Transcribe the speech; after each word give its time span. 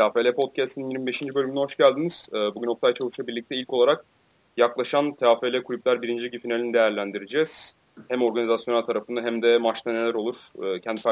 TFL 0.00 0.32
Podcast'ın 0.34 0.90
25. 0.90 1.22
bölümüne 1.22 1.60
hoş 1.60 1.76
geldiniz. 1.76 2.28
Ee, 2.32 2.54
bugün 2.54 2.68
Oktay 2.68 2.94
Çavuş'la 2.94 3.26
birlikte 3.26 3.56
ilk 3.56 3.72
olarak 3.72 4.04
yaklaşan 4.56 5.14
TFL 5.14 5.62
Kulüpler 5.62 6.02
1. 6.02 6.22
Ligi 6.22 6.38
finalini 6.38 6.74
değerlendireceğiz. 6.74 7.74
Hem 8.08 8.22
organizasyonel 8.22 8.82
tarafında 8.82 9.22
hem 9.22 9.42
de 9.42 9.58
maçta 9.58 9.92
neler 9.92 10.14
olur 10.14 10.36
e, 10.62 10.80
kendi 10.80 11.02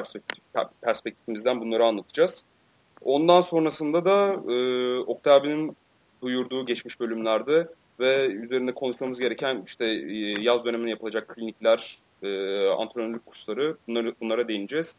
perspektifimizden 0.82 1.60
bunları 1.60 1.84
anlatacağız. 1.84 2.44
Ondan 3.04 3.40
sonrasında 3.40 4.04
da 4.04 4.36
e, 4.52 4.98
Oktay 4.98 5.36
abinin 5.36 5.76
duyurduğu 6.22 6.66
geçmiş 6.66 7.00
bölümlerde 7.00 7.68
ve 8.00 8.26
üzerinde 8.26 8.74
konuşmamız 8.74 9.20
gereken 9.20 9.62
işte 9.66 9.86
e, 9.86 10.34
yaz 10.40 10.64
döneminde 10.64 10.90
yapılacak 10.90 11.28
klinikler, 11.28 11.98
antrenörlük 12.78 13.26
kursları 13.26 13.76
bunları, 13.88 14.14
bunlara 14.20 14.48
değineceğiz. 14.48 14.96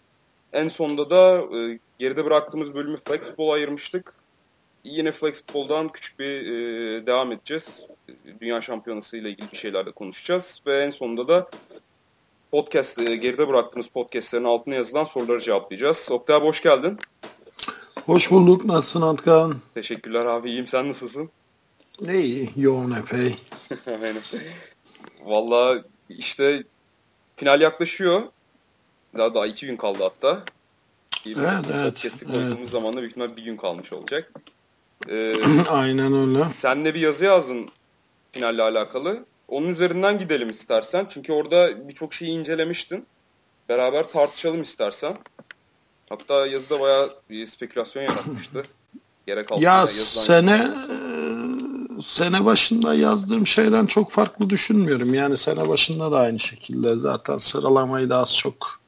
En 0.53 0.67
sonda 0.67 1.09
da 1.09 1.41
e, 1.57 1.79
geride 1.99 2.25
bıraktığımız 2.25 2.75
bölümü 2.75 2.97
flag 2.97 3.21
futbola 3.21 3.53
ayırmıştık. 3.53 4.13
Yine 4.83 5.11
flag 5.11 5.33
futboldan 5.33 5.89
küçük 5.89 6.19
bir 6.19 6.25
e, 6.25 7.05
devam 7.05 7.31
edeceğiz. 7.31 7.85
Dünya 8.41 8.61
şampiyonası 8.61 9.17
ile 9.17 9.29
ilgili 9.29 9.51
bir 9.51 9.57
şeyler 9.57 9.85
de 9.85 9.91
konuşacağız. 9.91 10.61
Ve 10.67 10.83
en 10.83 10.89
sonunda 10.89 11.27
da 11.27 11.49
podcast, 12.51 12.99
e, 12.99 13.15
geride 13.15 13.47
bıraktığımız 13.47 13.87
podcastlerin 13.87 14.43
altına 14.43 14.75
yazılan 14.75 15.03
soruları 15.03 15.41
cevaplayacağız. 15.41 16.09
Oktay 16.11 16.35
abi 16.35 16.45
hoş 16.45 16.61
geldin. 16.61 16.99
Hoş 18.05 18.31
bulduk. 18.31 18.65
Nasılsın 18.65 19.01
Antkan? 19.01 19.55
Teşekkürler 19.73 20.25
abi. 20.25 20.49
İyiyim. 20.49 20.67
Sen 20.67 20.89
nasılsın? 20.89 21.29
İyi. 22.07 22.49
Yoğun 22.55 22.91
epey. 22.91 23.35
Benim. 23.87 24.21
Valla 25.23 25.83
işte 26.09 26.63
final 27.35 27.61
yaklaşıyor. 27.61 28.21
Daha 29.17 29.33
daha 29.33 29.47
iki 29.47 29.65
gün 29.65 29.77
kaldı 29.77 30.03
hatta. 30.03 30.43
İyi 31.25 31.35
evet, 31.39 31.65
evet. 31.73 31.93
Podcast'i 31.93 32.25
koyduğumuz 32.25 32.57
evet. 32.57 32.69
zaman 32.69 32.93
da 32.93 32.97
büyük 32.97 33.11
ihtimal 33.11 33.35
bir 33.37 33.43
gün 33.43 33.57
kalmış 33.57 33.93
olacak. 33.93 34.31
Ee, 35.09 35.35
Aynen 35.69 36.13
öyle. 36.13 36.43
Sen 36.43 36.85
de 36.85 36.95
bir 36.95 36.99
yazı 36.99 37.25
yazdın 37.25 37.69
finalle 38.31 38.61
alakalı. 38.61 39.25
Onun 39.47 39.67
üzerinden 39.67 40.19
gidelim 40.19 40.49
istersen. 40.49 41.07
Çünkü 41.09 41.33
orada 41.33 41.87
birçok 41.89 42.13
şeyi 42.13 42.31
incelemiştin. 42.31 43.05
Beraber 43.69 44.11
tartışalım 44.11 44.61
istersen. 44.61 45.17
Hatta 46.09 46.47
yazıda 46.47 46.79
bayağı 46.79 47.13
bir 47.29 47.45
spekülasyon 47.45 48.03
yaratmıştı. 48.03 48.63
Gerek 49.27 49.49
ya 49.59 49.87
sene 49.87 50.71
sene 52.01 52.45
başında 52.45 52.93
yazdığım 52.93 53.47
şeyden 53.47 53.85
çok 53.85 54.11
farklı 54.11 54.49
düşünmüyorum. 54.49 55.13
Yani 55.13 55.37
sene 55.37 55.69
başında 55.69 56.11
da 56.11 56.19
aynı 56.19 56.39
şekilde 56.39 56.95
zaten 56.95 57.37
sıralamayı 57.37 58.09
da 58.09 58.17
az 58.17 58.37
çok 58.37 58.79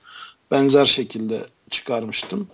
benzer 0.52 0.86
şekilde 0.86 1.46
çıkarmıştım. 1.70 2.48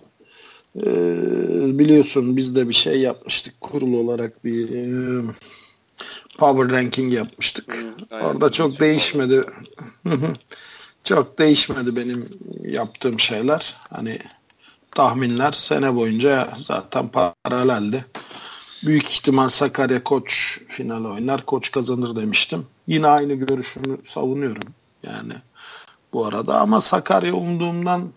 Ee, 0.76 1.78
biliyorsun 1.78 2.36
biz 2.36 2.54
de 2.54 2.68
bir 2.68 2.74
şey 2.74 3.00
yapmıştık 3.00 3.60
kurul 3.60 3.92
olarak 3.92 4.44
bir 4.44 4.74
e, 4.74 4.84
power 6.38 6.76
ranking 6.76 7.12
yapmıştık. 7.12 7.76
Hı, 8.10 8.16
Orada 8.16 8.52
çok, 8.52 8.70
çok 8.70 8.80
değişmedi. 8.80 9.44
çok 11.04 11.38
değişmedi 11.38 11.96
benim 11.96 12.28
yaptığım 12.64 13.20
şeyler. 13.20 13.76
Hani 13.90 14.18
tahminler 14.90 15.52
sene 15.52 15.94
boyunca 15.96 16.48
zaten 16.66 17.08
paraleldi. 17.44 18.04
Büyük 18.84 19.10
ihtimal 19.10 19.48
Sakarya 19.48 20.04
Koç 20.04 20.58
final 20.68 21.04
oynar. 21.04 21.46
Koç 21.46 21.70
kazanır 21.70 22.16
demiştim. 22.16 22.66
Yine 22.86 23.06
aynı 23.06 23.34
görüşümü 23.34 23.98
savunuyorum. 24.04 24.74
Yani 25.02 25.32
bu 26.12 26.26
arada 26.26 26.60
ama 26.60 26.80
Sakarya 26.80 27.34
umduğumdan 27.34 28.12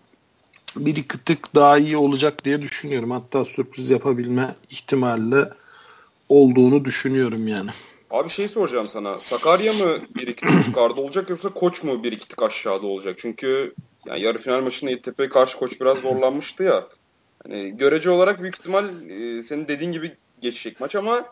bir 0.76 0.96
iki 0.96 1.24
tık 1.24 1.54
daha 1.54 1.78
iyi 1.78 1.96
olacak 1.96 2.44
diye 2.44 2.62
düşünüyorum. 2.62 3.10
Hatta 3.10 3.44
sürpriz 3.44 3.90
yapabilme 3.90 4.54
ihtimali 4.70 5.48
olduğunu 6.28 6.84
düşünüyorum 6.84 7.48
yani. 7.48 7.70
Abi 8.10 8.28
şey 8.28 8.48
soracağım 8.48 8.88
sana. 8.88 9.20
Sakarya 9.20 9.72
mı 9.72 9.98
bir 10.16 10.26
iki 10.26 10.46
tık 10.46 10.66
yukarıda 10.66 11.00
olacak 11.00 11.30
yoksa 11.30 11.48
Koç 11.48 11.82
mu 11.82 12.04
bir 12.04 12.12
iki 12.12 12.28
tık 12.28 12.42
aşağıda 12.42 12.86
olacak? 12.86 13.14
Çünkü 13.18 13.74
yani 14.06 14.20
yarı 14.20 14.38
final 14.38 14.60
maçında 14.60 14.90
Yeditepe'ye 14.90 15.28
karşı 15.28 15.58
Koç 15.58 15.80
biraz 15.80 15.98
zorlanmıştı 15.98 16.62
ya. 16.62 16.86
Hani 17.42 17.76
görece 17.76 18.10
olarak 18.10 18.42
büyük 18.42 18.54
ihtimal 18.54 19.10
e, 19.10 19.42
senin 19.42 19.68
dediğin 19.68 19.92
gibi 19.92 20.16
geçecek 20.40 20.80
maç 20.80 20.96
ama 20.96 21.24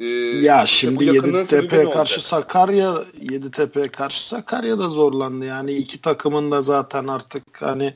e, 0.00 0.06
ya 0.06 0.66
şimdi 0.66 1.04
Yeditepe 1.04 1.90
karşı 1.90 2.28
Sakarya 2.28 3.04
Yeditepe 3.30 3.88
karşı 3.88 4.28
Sakarya 4.28 4.78
da 4.78 4.88
zorlandı. 4.88 5.44
Yani 5.44 5.72
iki 5.72 6.00
takımın 6.00 6.50
da 6.50 6.62
zaten 6.62 7.06
artık 7.06 7.62
hani 7.62 7.94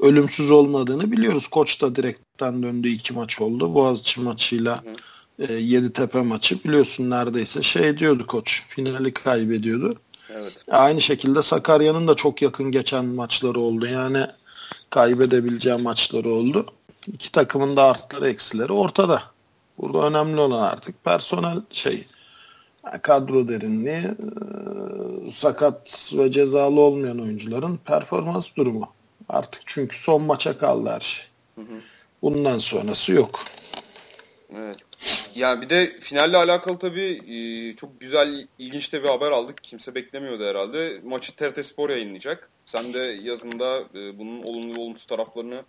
ölümsüz 0.00 0.50
olmadığını 0.50 1.12
biliyoruz. 1.12 1.48
Koç 1.48 1.82
da 1.82 1.96
direkten 1.96 2.62
döndü 2.62 2.88
iki 2.88 3.14
maç 3.14 3.40
oldu. 3.40 3.74
Boğaziçi 3.74 4.20
maçıyla 4.20 4.82
e, 5.38 5.52
Yeditepe 5.52 6.20
maçı 6.20 6.64
biliyorsun 6.64 7.10
neredeyse 7.10 7.62
şey 7.62 7.98
diyordu 7.98 8.26
koç. 8.26 8.62
Finali 8.68 9.14
kaybediyordu. 9.14 9.94
Evet. 10.30 10.64
Aynı 10.70 11.00
şekilde 11.00 11.42
Sakarya'nın 11.42 12.08
da 12.08 12.14
çok 12.14 12.42
yakın 12.42 12.70
geçen 12.70 13.04
maçları 13.04 13.60
oldu. 13.60 13.86
Yani 13.86 14.26
kaybedebileceği 14.90 15.76
maçları 15.76 16.28
oldu. 16.28 16.66
İki 17.12 17.32
takımın 17.32 17.76
da 17.76 17.82
artları 17.82 18.28
eksileri 18.28 18.72
ortada. 18.72 19.33
Burada 19.78 20.06
önemli 20.06 20.40
olan 20.40 20.62
artık 20.62 21.04
personel 21.04 21.62
şey 21.70 22.06
kadro 23.02 23.48
derinliği 23.48 24.04
e, 24.04 25.30
sakat 25.30 26.12
ve 26.18 26.30
cezalı 26.30 26.80
olmayan 26.80 27.20
oyuncuların 27.20 27.76
performans 27.76 28.48
durumu. 28.56 28.92
Artık 29.28 29.62
çünkü 29.66 29.98
son 29.98 30.22
maça 30.22 30.58
kaldı 30.58 30.90
her 30.90 31.00
şey. 31.00 31.26
Bundan 32.22 32.58
sonrası 32.58 33.12
yok. 33.12 33.40
Evet. 34.56 34.76
Ya 35.34 35.60
bir 35.60 35.68
de 35.68 35.98
finalle 36.00 36.36
alakalı 36.36 36.78
tabii 36.78 37.20
e, 37.28 37.76
çok 37.76 38.00
güzel, 38.00 38.46
ilginç 38.58 38.92
de 38.92 39.02
bir 39.02 39.08
haber 39.08 39.30
aldık. 39.30 39.62
Kimse 39.62 39.94
beklemiyordu 39.94 40.44
herhalde. 40.44 41.00
Maçı 41.04 41.36
TRT 41.36 41.66
Spor 41.66 41.90
yayınlayacak. 41.90 42.50
Sen 42.66 42.94
de 42.94 42.98
yazında 42.98 43.78
e, 43.94 44.18
bunun 44.18 44.42
olumlu 44.42 44.76
ve 44.76 44.80
olumsuz 44.80 45.06
taraflarını 45.06 45.62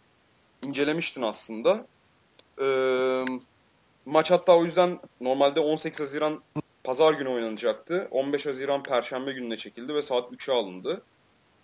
incelemiştin 0.63 1.21
aslında. 1.21 1.85
Ee, 2.61 3.25
maç 4.05 4.31
hatta 4.31 4.57
o 4.57 4.63
yüzden 4.63 4.99
normalde 5.21 5.59
18 5.59 5.99
Haziran 5.99 6.41
Pazar 6.83 7.13
günü 7.13 7.29
oynanacaktı. 7.29 8.07
15 8.11 8.45
Haziran 8.45 8.83
Perşembe 8.83 9.31
gününe 9.31 9.57
çekildi 9.57 9.95
ve 9.95 10.01
saat 10.01 10.31
3'e 10.31 10.53
alındı. 10.53 11.01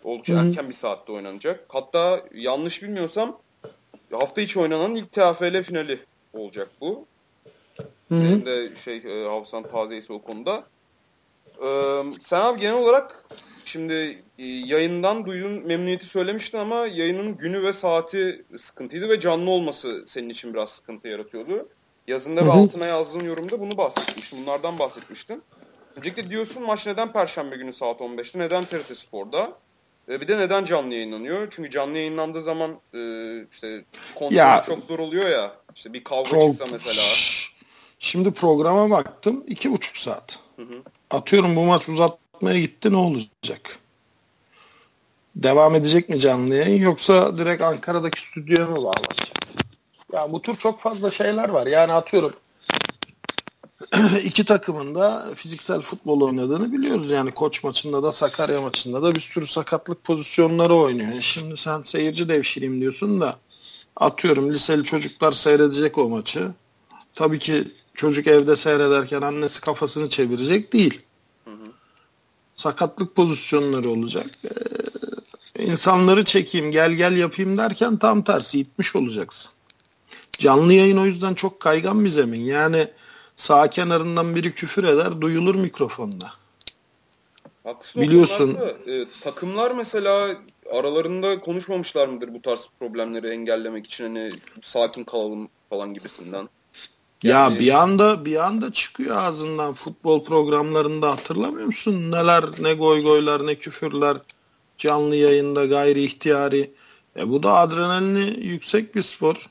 Oldukça 0.03 0.33
Hı. 0.33 0.47
erken 0.47 0.69
bir 0.69 0.73
saatte 0.73 1.11
oynanacak. 1.11 1.65
Hatta 1.67 2.23
yanlış 2.33 2.83
bilmiyorsam 2.83 3.39
hafta 4.11 4.41
içi 4.41 4.59
oynanan 4.59 4.95
ilk 4.95 5.11
TFL 5.11 5.63
finali 5.63 5.99
olacak 6.33 6.69
bu. 6.81 7.05
Hı. 8.09 8.17
Senin 8.17 8.45
de 8.45 8.75
şey 8.75 8.97
e, 8.97 9.27
hafızan 9.27 9.63
tazeyse 9.63 10.13
o 10.13 10.21
konuda. 10.21 10.63
Ee, 11.63 12.03
sen 12.21 12.41
abi 12.41 12.59
genel 12.59 12.75
olarak 12.75 13.25
şimdi 13.65 13.93
e, 14.39 14.45
yayından 14.45 15.25
duyduğun 15.25 15.67
memnuniyeti 15.67 16.05
söylemiştin 16.05 16.57
ama 16.57 16.75
yayının 16.75 17.37
günü 17.37 17.63
ve 17.63 17.73
saati 17.73 18.45
sıkıntıydı 18.57 19.09
ve 19.09 19.19
canlı 19.19 19.49
olması 19.49 20.03
senin 20.07 20.29
için 20.29 20.53
biraz 20.53 20.69
sıkıntı 20.69 21.07
yaratıyordu. 21.07 21.69
Yazında 22.07 22.45
ve 22.45 22.51
altına 22.51 22.85
yazdığın 22.85 23.25
yorumda 23.25 23.59
bunu 23.59 23.77
bahsetmiştin. 23.77 24.41
Bunlardan 24.41 24.79
bahsetmiştin. 24.79 25.43
Öncelikle 25.95 26.29
diyorsun 26.29 26.63
maç 26.63 26.87
neden 26.87 27.13
Perşembe 27.13 27.55
günü 27.55 27.73
saat 27.73 28.01
15'te? 28.01 28.39
Neden 28.39 28.63
TRT 28.63 28.97
Spor'da? 28.97 29.51
E, 30.09 30.21
bir 30.21 30.27
de 30.27 30.37
neden 30.37 30.65
canlı 30.65 30.93
yayınlanıyor? 30.93 31.47
Çünkü 31.49 31.69
canlı 31.69 31.97
yayınlandığı 31.97 32.41
zaman 32.41 32.71
e, 32.93 32.99
işte 33.51 33.85
kontrol 34.15 34.35
ya, 34.35 34.61
çok 34.65 34.83
zor 34.83 34.99
oluyor 34.99 35.29
ya. 35.29 35.51
İşte 35.75 35.93
bir 35.93 36.03
kavga 36.03 36.29
pro- 36.29 36.51
çıksa 36.51 36.65
mesela. 36.71 37.01
Şimdi 37.99 38.31
programa 38.31 38.89
baktım. 38.89 39.43
iki 39.47 39.71
buçuk 39.71 39.97
saat. 39.97 40.39
Hı 40.55 40.61
hı. 40.61 40.83
Atıyorum 41.09 41.55
bu 41.55 41.63
maç 41.63 41.89
uzatmaya 41.89 42.59
gitti 42.59 42.91
ne 42.91 42.97
olacak? 42.97 43.79
Devam 45.35 45.75
edecek 45.75 46.09
mi 46.09 46.19
canlı 46.19 46.55
yayın 46.55 46.81
yoksa 46.81 47.37
direkt 47.37 47.61
Ankara'daki 47.61 48.21
stüdyoya 48.21 48.67
mı 48.67 48.75
bağlanacak? 48.75 49.40
Ya 50.13 50.31
bu 50.31 50.41
tür 50.41 50.55
çok 50.55 50.79
fazla 50.79 51.11
şeyler 51.11 51.49
var. 51.49 51.67
Yani 51.67 51.93
atıyorum 51.93 52.33
iki 54.23 54.45
takımın 54.45 54.95
da 54.95 55.27
fiziksel 55.35 55.81
futbol 55.81 56.21
oynadığını 56.21 56.73
biliyoruz. 56.73 57.11
Yani 57.11 57.31
koç 57.31 57.63
maçında 57.63 58.03
da 58.03 58.11
Sakarya 58.11 58.61
maçında 58.61 59.03
da 59.03 59.15
bir 59.15 59.19
sürü 59.19 59.47
sakatlık 59.47 60.03
pozisyonları 60.03 60.75
oynuyor. 60.75 61.21
Şimdi 61.21 61.57
sen 61.57 61.81
seyirci 61.81 62.29
devşireyim 62.29 62.81
diyorsun 62.81 63.21
da 63.21 63.35
atıyorum 63.95 64.53
liseli 64.53 64.83
çocuklar 64.83 65.31
seyredecek 65.31 65.97
o 65.97 66.09
maçı. 66.09 66.51
Tabii 67.15 67.39
ki 67.39 67.71
çocuk 67.95 68.27
evde 68.27 68.55
seyrederken 68.55 69.21
annesi 69.21 69.61
kafasını 69.61 70.09
çevirecek 70.09 70.73
değil. 70.73 71.01
Sakatlık 72.55 73.15
pozisyonları 73.15 73.89
olacak. 73.89 74.27
Ee, 75.55 75.65
insanları 75.65 76.25
çekeyim 76.25 76.71
gel 76.71 76.91
gel 76.91 77.17
yapayım 77.17 77.57
derken 77.57 77.97
tam 77.97 78.23
tersi 78.23 78.59
itmiş 78.59 78.95
olacaksın. 78.95 79.51
Canlı 80.41 80.73
yayın 80.73 80.97
o 80.97 81.05
yüzden 81.05 81.33
çok 81.33 81.59
kaygan 81.59 82.05
bir 82.05 82.09
zemin. 82.09 82.39
Yani 82.39 82.87
sağ 83.35 83.69
kenarından 83.69 84.35
biri 84.35 84.53
küfür 84.53 84.83
eder 84.83 85.21
duyulur 85.21 85.55
mikrofonda. 85.55 86.33
Haklısın 87.63 88.01
Biliyorsun. 88.01 88.57
E, 88.87 89.05
takımlar 89.21 89.71
mesela 89.71 90.29
aralarında 90.73 91.39
konuşmamışlar 91.39 92.07
mıdır 92.07 92.33
bu 92.33 92.41
tarz 92.41 92.69
problemleri 92.79 93.27
engellemek 93.27 93.85
için 93.85 94.03
hani 94.03 94.31
sakin 94.61 95.03
kalalım 95.03 95.49
falan 95.69 95.93
gibisinden? 95.93 96.49
Yani... 97.23 97.53
Ya 97.53 97.59
bir 97.59 97.81
anda 97.81 98.25
bir 98.25 98.45
anda 98.45 98.73
çıkıyor 98.73 99.17
ağzından 99.17 99.73
futbol 99.73 100.23
programlarında 100.23 101.11
hatırlamıyor 101.11 101.65
musun? 101.65 102.11
Neler 102.11 102.45
ne 102.59 102.73
goy 102.73 103.03
goylar 103.03 103.47
ne 103.47 103.55
küfürler 103.55 104.17
canlı 104.77 105.15
yayında 105.15 105.65
gayri 105.65 106.03
ihtiyari. 106.03 106.71
E 107.17 107.29
bu 107.29 107.43
da 107.43 107.53
adrenalini 107.53 108.45
yüksek 108.45 108.95
bir 108.95 109.01
spor. 109.01 109.49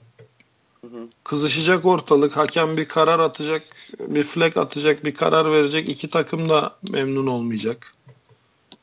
Kızışacak 1.25 1.85
ortalık. 1.85 2.37
Hakem 2.37 2.77
bir 2.77 2.89
karar 2.89 3.19
atacak, 3.19 3.63
bir 3.99 4.23
flag 4.23 4.57
atacak, 4.57 5.05
bir 5.05 5.15
karar 5.15 5.53
verecek. 5.53 5.89
İki 5.89 6.09
takım 6.09 6.49
da 6.49 6.77
memnun 6.91 7.27
olmayacak. 7.27 7.95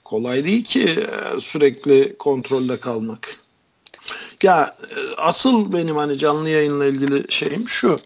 Kolay 0.04 0.46
değil 0.46 0.64
ki 0.64 0.84
e, 0.84 1.42
sürekli 1.42 2.16
kontrolde 2.18 2.80
kalmak. 2.80 3.36
Ya 4.44 4.76
e, 4.82 5.16
asıl 5.18 5.74
benim 5.74 5.96
hani 5.96 6.18
canlı 6.18 6.50
yayınla 6.50 6.86
ilgili 6.86 7.32
şeyim 7.32 7.70
şu. 7.70 8.00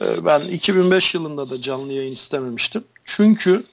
E, 0.00 0.24
ben 0.24 0.40
2005 0.40 1.14
yılında 1.14 1.50
da 1.50 1.60
canlı 1.60 1.92
yayın 1.92 2.12
istememiştim. 2.12 2.84
Çünkü 3.04 3.64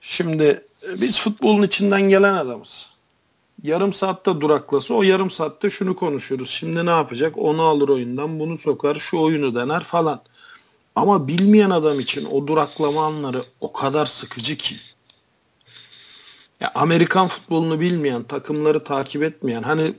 şimdi 0.00 0.64
biz 0.96 1.20
futbolun 1.20 1.62
içinden 1.62 2.02
gelen 2.02 2.34
adamız 2.34 2.95
yarım 3.62 3.92
saatte 3.92 4.40
duraklası 4.40 4.94
o 4.94 5.02
yarım 5.02 5.30
saatte 5.30 5.70
şunu 5.70 5.96
konuşuyoruz. 5.96 6.50
Şimdi 6.50 6.86
ne 6.86 6.90
yapacak? 6.90 7.38
Onu 7.38 7.62
alır 7.62 7.88
oyundan, 7.88 8.40
bunu 8.40 8.58
sokar, 8.58 8.94
şu 8.94 9.18
oyunu 9.18 9.54
dener 9.54 9.84
falan. 9.84 10.22
Ama 10.96 11.28
bilmeyen 11.28 11.70
adam 11.70 12.00
için 12.00 12.24
o 12.24 12.46
duraklama 12.46 13.06
anları 13.06 13.42
o 13.60 13.72
kadar 13.72 14.06
sıkıcı 14.06 14.56
ki. 14.56 14.76
Ya 16.60 16.72
Amerikan 16.74 17.28
futbolunu 17.28 17.80
bilmeyen, 17.80 18.22
takımları 18.22 18.84
takip 18.84 19.22
etmeyen 19.22 19.62
hani 19.62 19.94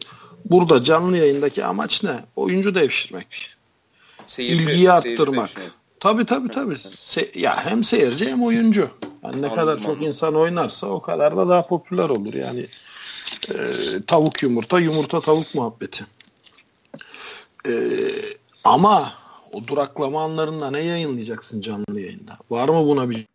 burada 0.45 0.83
canlı 0.83 1.17
yayındaki 1.17 1.65
amaç 1.65 2.03
ne? 2.03 2.25
Oyuncu 2.35 2.75
devşirmek. 2.75 3.53
Seyirci, 4.27 4.63
İlgiyi 4.63 4.91
arttırmak. 4.91 5.49
Tabi 5.99 6.25
tabi 6.25 6.49
tabi. 6.49 6.73
Se- 6.73 7.39
ya 7.39 7.65
hem 7.65 7.83
seyirci 7.83 8.29
hem 8.29 8.43
oyuncu. 8.43 8.89
Yani 9.23 9.41
ne 9.41 9.47
anladım, 9.47 9.55
kadar 9.55 9.77
çok 9.77 9.87
anladım. 9.87 10.07
insan 10.07 10.35
oynarsa 10.35 10.87
o 10.87 11.01
kadar 11.01 11.37
da 11.37 11.49
daha 11.49 11.67
popüler 11.67 12.09
olur. 12.09 12.33
Yani 12.33 12.67
e, 13.49 13.55
tavuk 14.07 14.43
yumurta, 14.43 14.79
yumurta 14.79 15.21
tavuk 15.21 15.55
muhabbeti. 15.55 16.05
E, 17.67 17.71
ama 18.63 19.13
o 19.51 19.67
duraklama 19.67 20.23
anlarında 20.23 20.71
ne 20.71 20.79
yayınlayacaksın 20.79 21.61
canlı 21.61 22.01
yayında? 22.01 22.37
Var 22.49 22.69
mı 22.69 22.87
buna 22.87 23.09
bir 23.09 23.25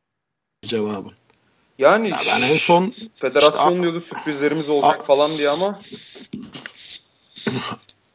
cevabın? 0.66 1.12
Yani 1.78 2.10
ya 2.10 2.16
ben 2.26 2.42
en 2.42 2.56
son 2.56 2.94
federasyon 3.14 3.70
işte, 3.70 3.82
diyordu 3.82 4.00
sürprizlerimiz 4.00 4.68
olacak 4.68 5.00
a, 5.00 5.04
falan 5.04 5.38
diye 5.38 5.50
ama 5.50 5.80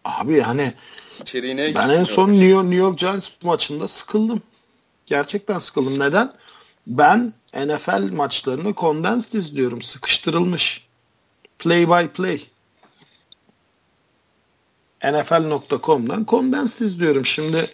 abi 0.05 0.33
yani 0.33 0.73
İçeriğine 1.21 1.75
ben 1.75 1.89
en 1.89 2.03
son 2.03 2.29
New 2.29 2.45
York, 2.45 2.63
New 2.63 2.83
York 2.83 2.99
Giants 2.99 3.29
maçında 3.43 3.87
sıkıldım. 3.87 4.41
Gerçekten 5.05 5.59
sıkıldım. 5.59 5.99
Neden? 5.99 6.33
Ben 6.87 7.33
NFL 7.53 8.13
maçlarını 8.13 8.73
condensed 8.75 9.33
izliyorum. 9.33 9.81
Sıkıştırılmış. 9.81 10.86
Play 11.59 11.87
by 11.87 12.07
play. 12.07 12.47
NFL.com'dan 15.03 16.25
condensed 16.29 16.79
izliyorum. 16.79 17.25
Şimdi 17.25 17.69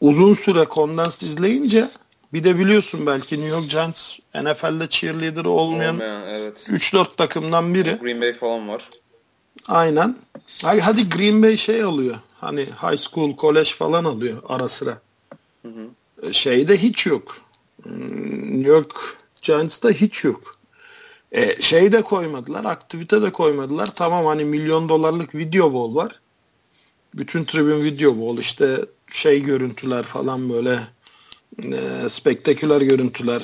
uzun 0.00 0.34
süre 0.34 0.66
condensed 0.74 1.20
izleyince 1.20 1.90
bir 2.32 2.44
de 2.44 2.58
biliyorsun 2.58 3.06
belki 3.06 3.40
New 3.40 3.48
York 3.48 3.70
Giants 3.70 4.18
NFL'de 4.34 4.88
cheerleader 4.88 5.44
olmayan, 5.44 5.94
olmayan 5.94 6.28
evet. 6.28 6.68
3-4 6.68 7.16
takımdan 7.16 7.74
biri. 7.74 7.98
Green 8.00 8.20
Bay 8.20 8.32
falan 8.32 8.68
var. 8.68 8.88
Aynen. 9.68 10.16
Hadi 10.62 11.08
Green 11.08 11.42
Bay 11.42 11.56
şey 11.56 11.82
alıyor. 11.82 12.16
Hani 12.40 12.60
high 12.60 12.98
school, 12.98 13.36
college 13.36 13.70
falan 13.70 14.04
alıyor 14.04 14.42
ara 14.48 14.68
sıra. 14.68 14.98
Hı 15.62 15.68
hı. 15.68 16.34
Şeyde 16.34 16.76
hiç 16.76 17.06
yok. 17.06 17.36
Hmm, 17.82 18.58
New 18.58 18.70
York 18.70 18.94
Giants'ta 19.42 19.90
hiç 19.90 20.24
yok. 20.24 20.57
E, 21.32 21.62
şey 21.62 21.92
de 21.92 22.02
koymadılar, 22.02 22.64
aktivite 22.64 23.22
de 23.22 23.32
koymadılar. 23.32 23.94
Tamam 23.96 24.26
hani 24.26 24.44
milyon 24.44 24.88
dolarlık 24.88 25.34
video 25.34 25.64
wall 25.66 25.94
var. 25.94 26.20
Bütün 27.14 27.44
tribün 27.44 27.84
video 27.84 28.12
wall 28.12 28.38
işte 28.38 28.80
şey 29.12 29.42
görüntüler 29.42 30.02
falan 30.02 30.50
böyle 30.50 30.80
e, 31.62 32.08
spektaküler 32.08 32.80
görüntüler. 32.80 33.42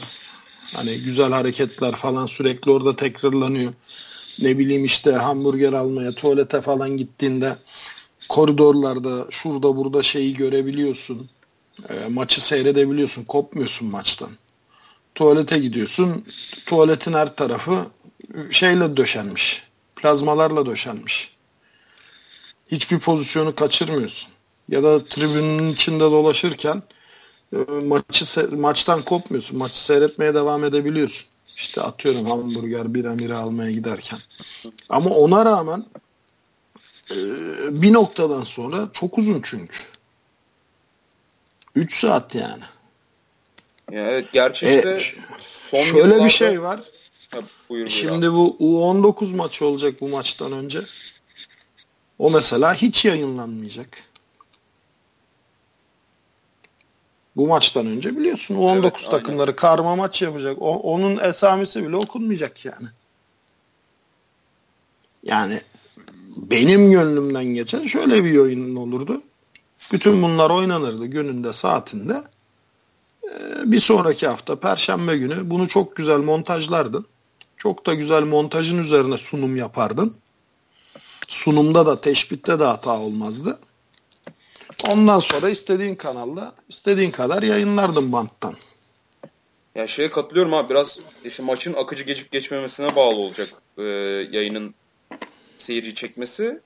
Hani 0.72 1.00
güzel 1.00 1.32
hareketler 1.32 1.92
falan 1.92 2.26
sürekli 2.26 2.70
orada 2.70 2.96
tekrarlanıyor. 2.96 3.72
Ne 4.38 4.58
bileyim 4.58 4.84
işte 4.84 5.12
hamburger 5.12 5.72
almaya, 5.72 6.12
tuvalete 6.12 6.60
falan 6.60 6.96
gittiğinde 6.96 7.56
koridorlarda 8.28 9.26
şurada 9.30 9.76
burada 9.76 10.02
şeyi 10.02 10.34
görebiliyorsun. 10.34 11.28
E, 11.88 12.08
maçı 12.08 12.44
seyredebiliyorsun. 12.44 13.24
Kopmuyorsun 13.24 13.88
maçtan 13.88 14.30
tuvalete 15.14 15.58
gidiyorsun. 15.58 16.24
Tuvaletin 16.66 17.12
her 17.12 17.36
tarafı 17.36 17.86
şeyle 18.50 18.96
döşenmiş. 18.96 19.62
Plazmalarla 19.96 20.66
döşenmiş. 20.66 21.34
Hiçbir 22.70 22.98
pozisyonu 22.98 23.54
kaçırmıyorsun. 23.54 24.30
Ya 24.68 24.82
da 24.82 25.04
tribünün 25.04 25.72
içinde 25.72 26.00
dolaşırken 26.00 26.82
e, 27.52 27.56
maçı 27.84 28.56
maçtan 28.56 29.02
kopmuyorsun. 29.02 29.58
Maçı 29.58 29.84
seyretmeye 29.84 30.34
devam 30.34 30.64
edebiliyorsun. 30.64 31.26
İşte 31.56 31.80
atıyorum 31.80 32.26
hamburger 32.26 32.94
bir 32.94 33.04
amire 33.04 33.34
almaya 33.34 33.70
giderken. 33.70 34.18
Ama 34.88 35.10
ona 35.10 35.44
rağmen 35.44 35.86
e, 37.10 37.16
bir 37.82 37.92
noktadan 37.92 38.42
sonra 38.42 38.88
çok 38.92 39.18
uzun 39.18 39.40
çünkü. 39.42 39.76
3 41.74 42.00
saat 42.00 42.34
yani. 42.34 42.62
Yani 43.94 44.08
evet 44.08 44.32
gerçi 44.32 44.66
işte 44.66 44.88
e, 44.90 45.00
son 45.38 45.82
şöyle 45.82 45.98
yıllarda... 45.98 46.24
bir 46.24 46.30
şey 46.30 46.62
var. 46.62 46.80
Ha, 47.30 47.38
buyur, 47.68 47.88
Şimdi 47.88 48.32
bu 48.32 48.56
U19 48.60 49.36
maçı 49.36 49.66
olacak 49.66 50.00
bu 50.00 50.08
maçtan 50.08 50.52
önce. 50.52 50.80
O 52.18 52.30
mesela 52.30 52.74
hiç 52.74 53.04
yayınlanmayacak. 53.04 53.88
Bu 57.36 57.46
maçtan 57.46 57.86
önce 57.86 58.16
biliyorsun 58.16 58.54
U19 58.54 58.80
evet, 58.82 59.10
takımları 59.10 59.50
aynen. 59.50 59.56
karma 59.56 59.96
maç 59.96 60.22
yapacak. 60.22 60.62
O, 60.62 60.78
onun 60.78 61.16
esamesi 61.16 61.88
bile 61.88 61.96
okunmayacak 61.96 62.64
yani. 62.64 62.86
Yani 65.22 65.60
benim 66.36 66.90
gönlümden 66.90 67.44
geçen 67.44 67.86
şöyle 67.86 68.24
bir 68.24 68.38
oyun 68.38 68.76
olurdu. 68.76 69.22
Bütün 69.92 70.22
bunlar 70.22 70.50
oynanırdı 70.50 71.06
gününde 71.06 71.52
saatinde. 71.52 72.33
Ee, 73.30 73.72
bir 73.72 73.80
sonraki 73.80 74.26
hafta 74.26 74.60
Perşembe 74.60 75.16
günü 75.16 75.50
bunu 75.50 75.68
çok 75.68 75.96
güzel 75.96 76.18
montajlardın. 76.18 77.06
Çok 77.56 77.86
da 77.86 77.94
güzel 77.94 78.22
montajın 78.22 78.78
üzerine 78.78 79.18
sunum 79.18 79.56
yapardın. 79.56 80.16
Sunumda 81.28 81.86
da 81.86 82.00
teşbitte 82.00 82.60
de 82.60 82.64
hata 82.64 83.00
olmazdı. 83.00 83.58
Ondan 84.88 85.20
sonra 85.20 85.48
istediğin 85.48 85.94
kanalda 85.94 86.54
istediğin 86.68 87.10
kadar 87.10 87.42
yayınlardın 87.42 88.12
banttan. 88.12 88.54
Ya 89.74 89.86
şeye 89.86 90.10
katılıyorum 90.10 90.54
abi 90.54 90.70
biraz 90.70 91.00
işte 91.24 91.42
maçın 91.42 91.74
akıcı 91.74 92.04
geçip 92.04 92.30
geçmemesine 92.30 92.96
bağlı 92.96 93.16
olacak 93.16 93.48
e, 93.78 93.82
yayının 94.30 94.74
seyirci 95.58 95.94
çekmesi. 95.94 96.60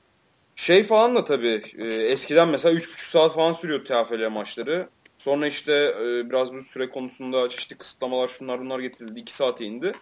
Şey 0.57 0.83
falan 0.83 1.17
da 1.17 1.25
tabii 1.25 1.63
e, 1.79 1.85
eskiden 1.85 2.49
mesela 2.49 2.75
3,5 2.75 3.11
saat 3.11 3.35
falan 3.35 3.53
sürüyordu 3.53 3.85
TFL 3.85 4.31
maçları. 4.31 4.89
Sonra 5.19 5.47
işte 5.47 5.73
e, 6.01 6.31
biraz 6.31 6.55
bu 6.55 6.61
süre 6.61 6.91
konusunda 6.91 7.49
çeşitli 7.49 7.77
kısıtlamalar 7.77 8.29
şunlar 8.29 8.61
bunlar 8.61 8.79
getirildi. 8.79 9.21
2 9.21 9.35
saate 9.35 9.65
indi. 9.65 9.93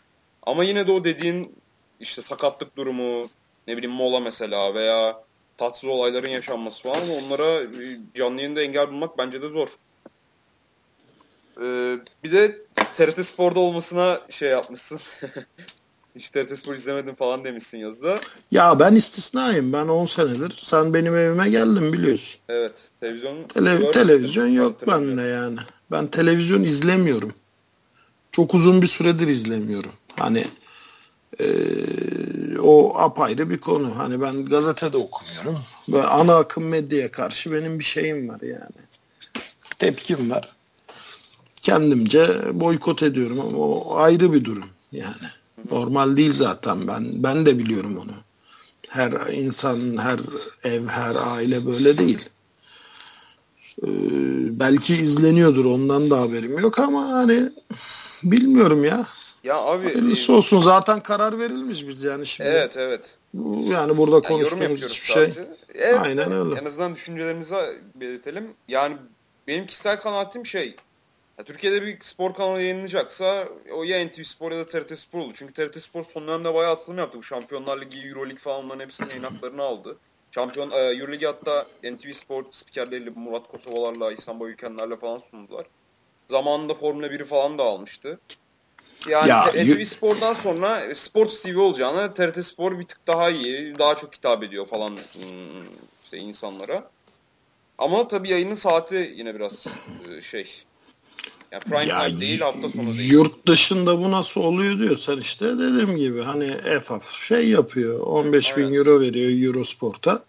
Ama 0.43 0.65
yine 0.65 0.87
de 0.87 0.93
o 0.93 1.05
dediğin 1.05 1.55
işte 2.01 2.23
sakatlık 2.23 2.77
durumu, 2.77 3.29
ne 3.67 3.77
bileyim 3.77 3.97
mola 3.97 4.21
mesela 4.21 4.75
veya 4.75 5.23
tatsız 5.59 5.89
olayların 5.89 6.31
yaşanması 6.31 6.83
falan 6.83 7.11
onlara 7.11 7.61
e, 7.63 7.99
canlı 8.15 8.41
yayında 8.41 8.63
engel 8.63 8.89
bulmak 8.89 9.19
bence 9.19 9.43
de 9.43 9.49
zor. 9.49 9.69
Ee, 11.61 11.99
bir 12.25 12.33
de 12.33 12.59
TRT 12.95 13.27
Spor'da 13.27 13.61
olmasına 13.61 14.21
şey 14.31 14.49
yapmışsın. 14.51 15.01
Hiç 16.17 16.25
Spor 16.59 16.75
izlemedim 16.75 17.15
falan 17.15 17.45
demişsin 17.45 17.79
yazıda. 17.79 18.21
Ya 18.51 18.79
ben 18.79 18.95
istisnayım. 18.95 19.73
Ben 19.73 19.89
10 19.89 20.07
senedir. 20.07 20.59
Sen 20.63 20.95
benim 20.95 21.17
evime 21.17 21.49
geldin 21.49 21.93
biliyorsun. 21.93 22.41
Evet. 22.49 22.73
Televizyon 23.01 23.43
Tele 23.43 23.91
televizyon 23.91 24.47
yok 24.47 24.87
bende 24.89 25.23
yani. 25.23 25.59
Ben 25.91 26.07
televizyon 26.07 26.63
izlemiyorum. 26.63 27.35
Çok 28.33 28.55
uzun 28.55 28.83
bir 28.83 28.87
süredir 28.87 29.29
izlemiyorum. 29.29 29.93
Hani 30.17 30.45
e, 31.41 31.47
o 32.59 32.99
apayrı 32.99 33.51
bir 33.51 33.59
konu. 33.59 33.99
Hani 33.99 34.21
ben 34.21 34.47
gazetede 34.47 34.97
okumuyorum. 34.97 35.59
Ve 35.89 36.03
ana 36.03 36.37
akım 36.37 36.65
medyaya 36.65 37.11
karşı 37.11 37.53
benim 37.53 37.79
bir 37.79 37.85
şeyim 37.85 38.29
var 38.29 38.41
yani. 38.41 38.87
Tepkim 39.79 40.31
var. 40.31 40.53
Kendimce 41.63 42.27
boykot 42.53 43.03
ediyorum 43.03 43.41
ama 43.41 43.59
o 43.59 43.97
ayrı 43.97 44.33
bir 44.33 44.45
durum 44.45 44.69
yani. 44.93 45.27
Normal 45.71 46.17
değil 46.17 46.33
zaten 46.33 46.89
ben. 46.89 47.23
Ben 47.23 47.47
de 47.47 47.59
biliyorum 47.59 47.97
onu. 47.97 48.13
Her 48.89 49.33
insan, 49.33 49.97
her 49.97 50.19
ev, 50.65 50.87
her 50.87 51.15
aile 51.15 51.67
böyle 51.67 51.99
değil. 51.99 52.29
Ee, 53.83 53.89
belki 54.61 54.95
izleniyordur 54.95 55.65
ondan 55.65 56.11
da 56.11 56.21
haberim 56.21 56.59
yok 56.59 56.79
ama 56.81 57.09
hani 57.09 57.51
bilmiyorum 58.23 58.85
ya. 58.85 59.07
Ya 59.45 59.57
abi 59.57 59.85
Hayırlısı 59.85 60.33
e, 60.33 60.35
olsun 60.35 60.63
zaten 60.63 61.01
karar 61.01 61.39
verilmiş 61.39 61.89
biz 61.89 62.03
yani 62.03 62.27
şimdi. 62.27 62.51
Evet 62.51 62.77
evet. 62.77 63.15
Yani 63.65 63.97
burada 63.97 64.15
yani 64.15 64.23
konuştuğumuz 64.23 64.85
hiçbir 64.85 65.07
şey. 65.07 65.33
Evet, 65.75 66.01
Aynen 66.03 66.33
öyle. 66.33 66.61
En 66.61 66.65
azından 66.65 66.95
düşüncelerimizi 66.95 67.55
belirtelim. 67.95 68.51
Yani 68.69 68.97
benim 69.47 69.67
kişisel 69.67 70.01
kanaatim 70.01 70.47
şey 70.47 70.77
ya 71.39 71.45
Türkiye'de 71.45 71.83
bir 71.83 72.01
spor 72.01 72.35
kanalı 72.35 72.63
yayınlanacaksa 72.63 73.49
o 73.73 73.85
ya 73.85 74.07
NTV 74.07 74.23
Spor 74.23 74.53
ya 74.53 74.59
da 74.59 74.67
TRT 74.69 74.99
Spor 74.99 75.19
olur. 75.19 75.35
Çünkü 75.35 75.53
TRT 75.53 75.83
Spor 75.83 76.05
son 76.05 76.29
dönemde 76.29 76.55
bayağı 76.55 76.73
atılım 76.73 76.99
yaptı. 76.99 77.19
Bu 77.19 77.23
Şampiyonlar 77.23 77.81
Ligi, 77.81 78.09
Euroleague 78.09 78.39
falan 78.39 78.65
onların 78.65 78.81
hepsinin 78.81 79.09
yayın 79.09 79.23
haklarını 79.23 79.63
aldı. 79.63 79.97
Şampiyon 80.31 80.71
e, 80.71 80.77
Euroleague 80.77 81.27
hatta 81.27 81.67
NTV 81.93 82.13
Spor 82.13 82.45
spikerleriyle 82.51 83.11
Murat 83.11 83.49
Kosovalarla, 83.49 84.13
İhsan 84.13 84.41
Boyükenlerle 84.41 84.97
falan 84.97 85.19
sundular. 85.19 85.67
Zamanında 86.29 86.75
Formula 86.75 87.07
1'i 87.07 87.25
falan 87.25 87.59
da 87.59 87.63
almıştı. 87.63 88.19
Yani 89.09 89.29
ya, 89.29 89.45
NTV 89.47 89.85
Spor'dan 89.85 90.33
sonra 90.33 90.81
e, 90.81 90.95
Sports 90.95 91.43
TV 91.43 91.59
olacağına 91.59 92.15
TRT 92.15 92.45
Spor 92.45 92.79
bir 92.79 92.87
tık 92.87 93.07
daha 93.07 93.31
iyi, 93.31 93.79
daha 93.79 93.97
çok 93.97 94.15
hitap 94.15 94.43
ediyor 94.43 94.67
falan 94.67 94.89
hmm, 95.13 95.67
işte 96.03 96.19
insanlara. 96.19 96.91
Ama 97.79 98.09
tabii 98.09 98.31
yayının 98.31 98.55
saati 98.55 99.13
yine 99.17 99.35
biraz 99.35 99.67
e, 100.09 100.21
şey. 100.21 100.65
Yani 101.53 101.61
prime 101.61 101.87
ya, 101.87 102.07
time 102.07 102.21
değil 102.21 102.41
hafta 102.41 102.69
sonu 102.69 102.99
değil. 102.99 103.13
Yurt 103.13 103.47
dışında 103.47 103.99
bu 103.99 104.11
nasıl 104.11 104.41
oluyor 104.41 104.79
diyorsan 104.79 105.21
işte 105.21 105.45
dediğim 105.47 105.97
gibi 105.97 106.23
hani 106.23 106.45
EFAF 106.45 107.11
şey 107.11 107.49
yapıyor 107.49 108.01
15 108.01 108.47
evet. 108.47 108.59
bin 108.59 108.75
euro 108.75 109.01
veriyor 109.01 109.49
Eurosport'a. 109.49 110.25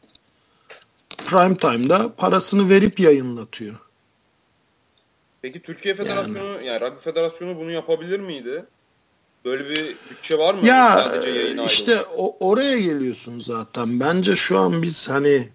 Prime 1.26 1.58
time'da 1.58 2.16
parasını 2.16 2.70
verip 2.70 3.00
yayınlatıyor. 3.00 3.76
Peki 5.42 5.60
Türkiye 5.60 5.94
Federasyonu 5.94 6.48
yani, 6.48 6.68
yani 6.68 6.82
Rugby 6.82 7.00
Federasyonu 7.00 7.58
bunu 7.58 7.72
yapabilir 7.72 8.20
miydi? 8.20 8.66
Böyle 9.46 9.70
bir 9.70 9.96
bütçe 10.10 10.38
var 10.38 10.54
mı? 10.54 10.68
Ya 10.68 11.04
Sadece 11.04 11.30
yayın 11.40 11.66
işte 11.66 12.02
o, 12.18 12.50
oraya 12.50 12.80
geliyorsun 12.80 13.40
zaten. 13.40 14.00
Bence 14.00 14.36
şu 14.36 14.58
an 14.58 14.82
biz 14.82 15.10
hani 15.10 15.50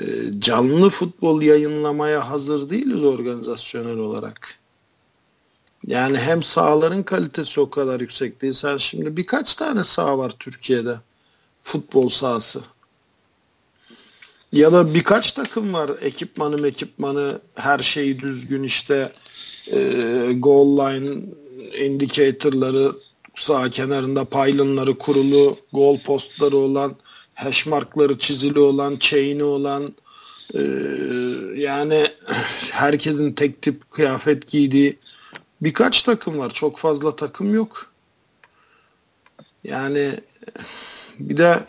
e, 0.00 0.02
canlı 0.38 0.90
futbol 0.90 1.42
yayınlamaya 1.42 2.30
hazır 2.30 2.70
değiliz 2.70 3.02
organizasyonel 3.02 3.98
olarak. 3.98 4.58
Yani 5.86 6.18
hem 6.18 6.42
sahaların 6.42 7.02
kalitesi 7.02 7.60
o 7.60 7.70
kadar 7.70 8.00
yüksek 8.00 8.42
değil. 8.42 8.52
Sen 8.52 8.76
şimdi 8.76 9.16
birkaç 9.16 9.54
tane 9.54 9.84
saha 9.84 10.18
var 10.18 10.32
Türkiye'de. 10.38 10.96
Futbol 11.62 12.08
sahası. 12.08 12.60
Ya 14.52 14.72
da 14.72 14.94
birkaç 14.94 15.32
takım 15.32 15.72
var. 15.72 15.90
Ekipmanı 16.00 16.66
ekipmanı 16.66 17.40
her 17.54 17.78
şeyi 17.78 18.20
düzgün 18.20 18.62
işte 18.62 19.12
e, 19.66 19.78
goal 20.36 20.78
line 20.78 21.22
indicator'ları 21.84 22.92
sağ 23.36 23.70
kenarında 23.70 24.24
pylon'ları 24.24 24.98
kurulu, 24.98 25.58
gol 25.72 25.98
postları 25.98 26.56
olan, 26.56 26.96
hash 27.34 27.66
markları 27.66 28.18
çizili 28.18 28.58
olan, 28.58 28.96
chain'i 29.00 29.44
olan 29.44 29.94
e, 30.54 30.60
yani 31.56 32.06
herkesin 32.70 33.32
tek 33.32 33.62
tip 33.62 33.90
kıyafet 33.90 34.48
giydiği 34.48 34.98
birkaç 35.60 36.02
takım 36.02 36.38
var. 36.38 36.50
Çok 36.50 36.78
fazla 36.78 37.16
takım 37.16 37.54
yok. 37.54 37.90
Yani 39.64 40.20
bir 41.18 41.36
de 41.36 41.64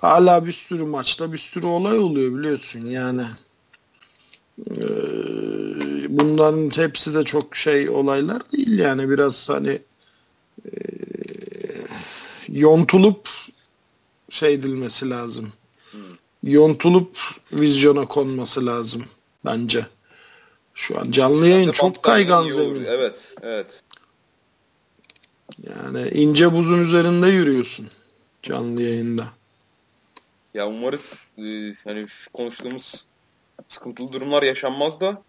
hala 0.00 0.46
bir 0.46 0.52
sürü 0.52 0.84
maçta 0.84 1.32
bir 1.32 1.38
sürü 1.38 1.66
olay 1.66 1.98
oluyor 1.98 2.38
biliyorsun 2.38 2.86
yani. 2.86 3.26
Ee, 4.70 4.82
bunların 6.08 6.70
hepsi 6.70 7.14
de 7.14 7.24
çok 7.24 7.56
şey 7.56 7.90
olaylar 7.90 8.52
değil 8.52 8.78
yani 8.78 9.10
biraz 9.10 9.48
hani 9.48 9.78
e, 10.64 10.70
yontulup 12.48 13.28
şey 14.30 14.54
edilmesi 14.54 15.10
lazım. 15.10 15.52
Yontulup 16.42 17.18
vizyona 17.52 18.06
konması 18.06 18.66
lazım 18.66 19.04
bence. 19.44 19.86
Şu 20.80 21.00
an 21.00 21.10
canlı 21.10 21.48
yayın 21.48 21.72
çok 21.72 22.02
kaygan 22.02 22.48
zemin. 22.48 22.84
Evet, 22.84 23.28
evet. 23.42 23.82
Yani 25.68 26.08
ince 26.08 26.52
buzun 26.52 26.82
üzerinde 26.82 27.28
yürüyorsun 27.28 27.90
canlı 28.42 28.82
yayında. 28.82 29.26
Ya 30.54 30.68
umarız 30.68 31.32
e, 31.38 31.72
hani 31.84 32.06
konuştuğumuz 32.32 33.04
sıkıntılı 33.68 34.12
durumlar 34.12 34.42
yaşanmaz 34.42 35.00
da 35.00 35.22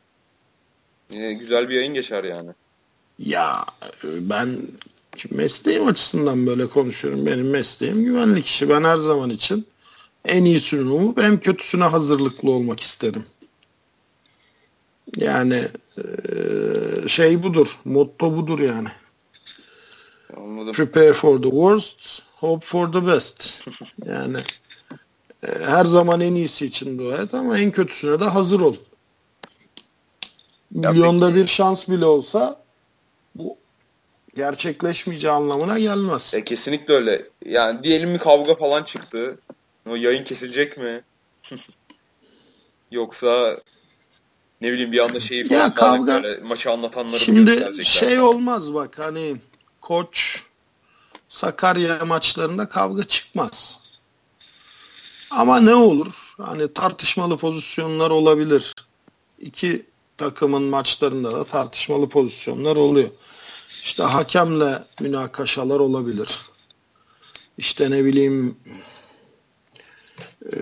yine 1.09 1.33
güzel 1.33 1.69
bir 1.69 1.75
yayın 1.75 1.93
geçer 1.93 2.23
yani. 2.23 2.49
Ya 3.19 3.65
ben 4.03 4.57
mesleğim 5.29 5.87
açısından 5.87 6.47
böyle 6.47 6.67
konuşuyorum. 6.67 7.25
Benim 7.25 7.49
mesleğim 7.49 8.05
güvenlik 8.05 8.45
işi. 8.45 8.69
Ben 8.69 8.83
her 8.83 8.97
zaman 8.97 9.29
için 9.29 9.67
en 10.25 10.45
iyisini 10.45 10.91
umup 10.91 11.19
en 11.19 11.39
kötüsüne 11.39 11.83
hazırlıklı 11.83 12.51
olmak 12.51 12.79
isterim. 12.79 13.25
Yani 15.17 15.67
şey 17.07 17.43
budur. 17.43 17.79
Motto 17.85 18.37
budur 18.37 18.59
yani. 18.59 18.87
Anladım. 20.37 20.73
Prepare 20.73 21.13
for 21.13 21.41
the 21.41 21.49
worst, 21.49 22.21
hope 22.35 22.65
for 22.65 22.91
the 22.91 23.07
best. 23.07 23.67
Yani 24.05 24.37
her 25.41 25.85
zaman 25.85 26.21
en 26.21 26.35
iyisi 26.35 26.65
için 26.65 26.99
dua 26.99 27.17
et 27.17 27.33
ama 27.33 27.57
en 27.57 27.71
kötüsüne 27.71 28.19
de 28.19 28.25
hazır 28.25 28.59
ol. 28.59 28.75
Milyonda 30.71 31.27
peki, 31.27 31.39
bir 31.39 31.47
şans 31.47 31.89
bile 31.89 32.05
olsa 32.05 32.63
bu 33.35 33.57
gerçekleşmeyeceği 34.35 35.33
anlamına 35.33 35.79
gelmez. 35.79 36.33
E, 36.33 36.43
kesinlikle 36.43 36.93
öyle. 36.93 37.29
Yani 37.45 37.83
diyelim 37.83 38.09
mi 38.09 38.17
kavga 38.17 38.55
falan 38.55 38.83
çıktı. 38.83 39.39
O 39.89 39.95
yayın 39.95 40.23
kesilecek 40.23 40.77
mi? 40.77 41.01
Yoksa 42.91 43.57
ne 44.61 44.71
bileyim 44.71 44.91
bir 44.91 44.99
anda 44.99 45.19
şeyi 45.19 45.43
falan 45.43 45.59
ya 45.59 45.73
kavga, 45.73 46.23
böyle 46.23 46.43
maçı 46.43 46.71
anlatanları 46.71 47.19
Şimdi 47.19 47.83
şey 47.85 48.15
falan. 48.15 48.23
olmaz 48.23 48.73
bak 48.73 48.99
hani 48.99 49.35
koç 49.81 50.43
Sakarya 51.31 52.05
maçlarında 52.05 52.69
kavga 52.69 53.03
çıkmaz. 53.03 53.79
Ama 55.29 55.59
ne 55.59 55.75
olur? 55.75 56.33
Hani 56.37 56.73
tartışmalı 56.73 57.37
pozisyonlar 57.37 58.09
olabilir. 58.09 58.75
İki 59.39 59.85
takımın 60.17 60.63
maçlarında 60.63 61.31
da 61.31 61.43
tartışmalı 61.43 62.09
pozisyonlar 62.09 62.75
oluyor. 62.75 63.09
İşte 63.83 64.03
hakemle 64.03 64.83
münakaşalar 64.99 65.79
olabilir. 65.79 66.39
İşte 67.57 67.91
ne 67.91 68.05
bileyim 68.05 68.57
e, 70.45 70.57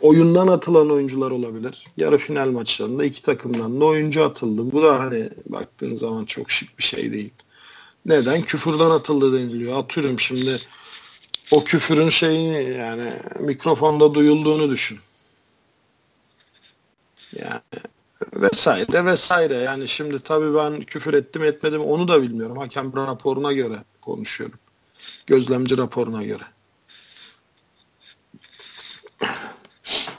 oyundan 0.00 0.48
atılan 0.48 0.90
oyuncular 0.90 1.30
olabilir. 1.30 1.84
Yarı 1.96 2.18
final 2.18 2.50
maçlarında 2.50 3.04
iki 3.04 3.22
takımdan 3.22 3.80
da 3.80 3.84
oyuncu 3.84 4.24
atıldı. 4.24 4.72
Bu 4.72 4.82
da 4.82 4.98
hani 4.98 5.30
baktığın 5.46 5.96
zaman 5.96 6.24
çok 6.24 6.50
şık 6.50 6.78
bir 6.78 6.82
şey 6.82 7.12
değil. 7.12 7.30
Neden? 8.06 8.42
Küfürden 8.42 8.90
atıldı 8.90 9.38
deniliyor. 9.38 9.78
Atıyorum 9.78 10.20
şimdi 10.20 10.60
o 11.50 11.64
küfürün 11.64 12.08
şeyi 12.08 12.76
yani 12.78 13.12
mikrofonda 13.40 14.14
duyulduğunu 14.14 14.70
düşün. 14.70 14.98
Yani 17.32 17.60
vesaire 18.34 19.04
vesaire. 19.04 19.54
Yani 19.54 19.88
şimdi 19.88 20.20
tabii 20.20 20.54
ben 20.54 20.80
küfür 20.80 21.14
ettim 21.14 21.44
etmedim 21.44 21.80
onu 21.82 22.08
da 22.08 22.22
bilmiyorum. 22.22 22.56
Hakem 22.56 22.96
raporuna 22.96 23.52
göre 23.52 23.84
konuşuyorum. 24.02 24.58
Gözlemci 25.26 25.78
raporuna 25.78 26.24
göre. 26.24 26.42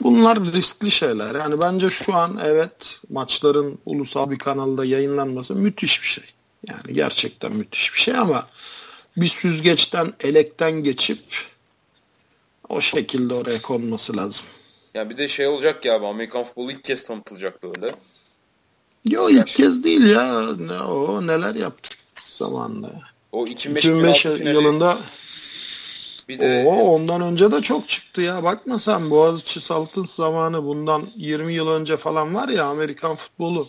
Bunlar 0.00 0.52
riskli 0.52 0.90
şeyler. 0.90 1.34
Yani 1.34 1.54
bence 1.62 1.90
şu 1.90 2.14
an 2.14 2.40
evet 2.44 3.00
maçların 3.10 3.78
ulusal 3.86 4.30
bir 4.30 4.38
kanalda 4.38 4.84
yayınlanması 4.84 5.54
müthiş 5.54 6.02
bir 6.02 6.06
şey. 6.06 6.24
Yani 6.68 6.94
gerçekten 6.94 7.52
müthiş 7.52 7.94
bir 7.94 8.00
şey 8.00 8.14
ama 8.16 8.46
bir 9.16 9.26
süzgeçten, 9.26 10.12
elekten 10.20 10.72
geçip 10.72 11.20
o 12.68 12.80
şekilde 12.80 13.34
oraya 13.34 13.62
konması 13.62 14.16
lazım. 14.16 14.46
Ya 14.94 15.10
bir 15.10 15.18
de 15.18 15.28
şey 15.28 15.46
olacak 15.46 15.84
ya 15.84 16.00
Amerikan 16.00 16.44
futbolu 16.44 16.72
ilk 16.72 16.84
kez 16.84 17.04
tanıtılacak 17.04 17.62
böyle. 17.62 17.94
Yo 19.08 19.30
ilk 19.30 19.46
kez 19.46 19.84
değil 19.84 20.06
ya. 20.06 20.56
Ne, 20.56 20.78
o 20.78 21.26
neler 21.26 21.54
yaptık 21.54 21.98
zamanında. 22.24 22.92
O 23.32 23.46
2005, 23.46 23.84
2005 23.84 24.24
yılında 24.24 24.98
bir 26.34 26.40
de... 26.40 26.64
Oo, 26.66 26.94
ondan 26.94 27.20
önce 27.20 27.52
de 27.52 27.62
çok 27.62 27.88
çıktı 27.88 28.20
ya. 28.20 28.44
Bakma 28.44 28.78
sen 28.78 29.10
Boğaziçi 29.10 29.60
Saltın 29.60 30.04
zamanı 30.04 30.64
bundan 30.64 31.02
20 31.16 31.52
yıl 31.54 31.68
önce 31.68 31.96
falan 31.96 32.34
var 32.34 32.48
ya 32.48 32.64
Amerikan 32.64 33.16
futbolu. 33.16 33.68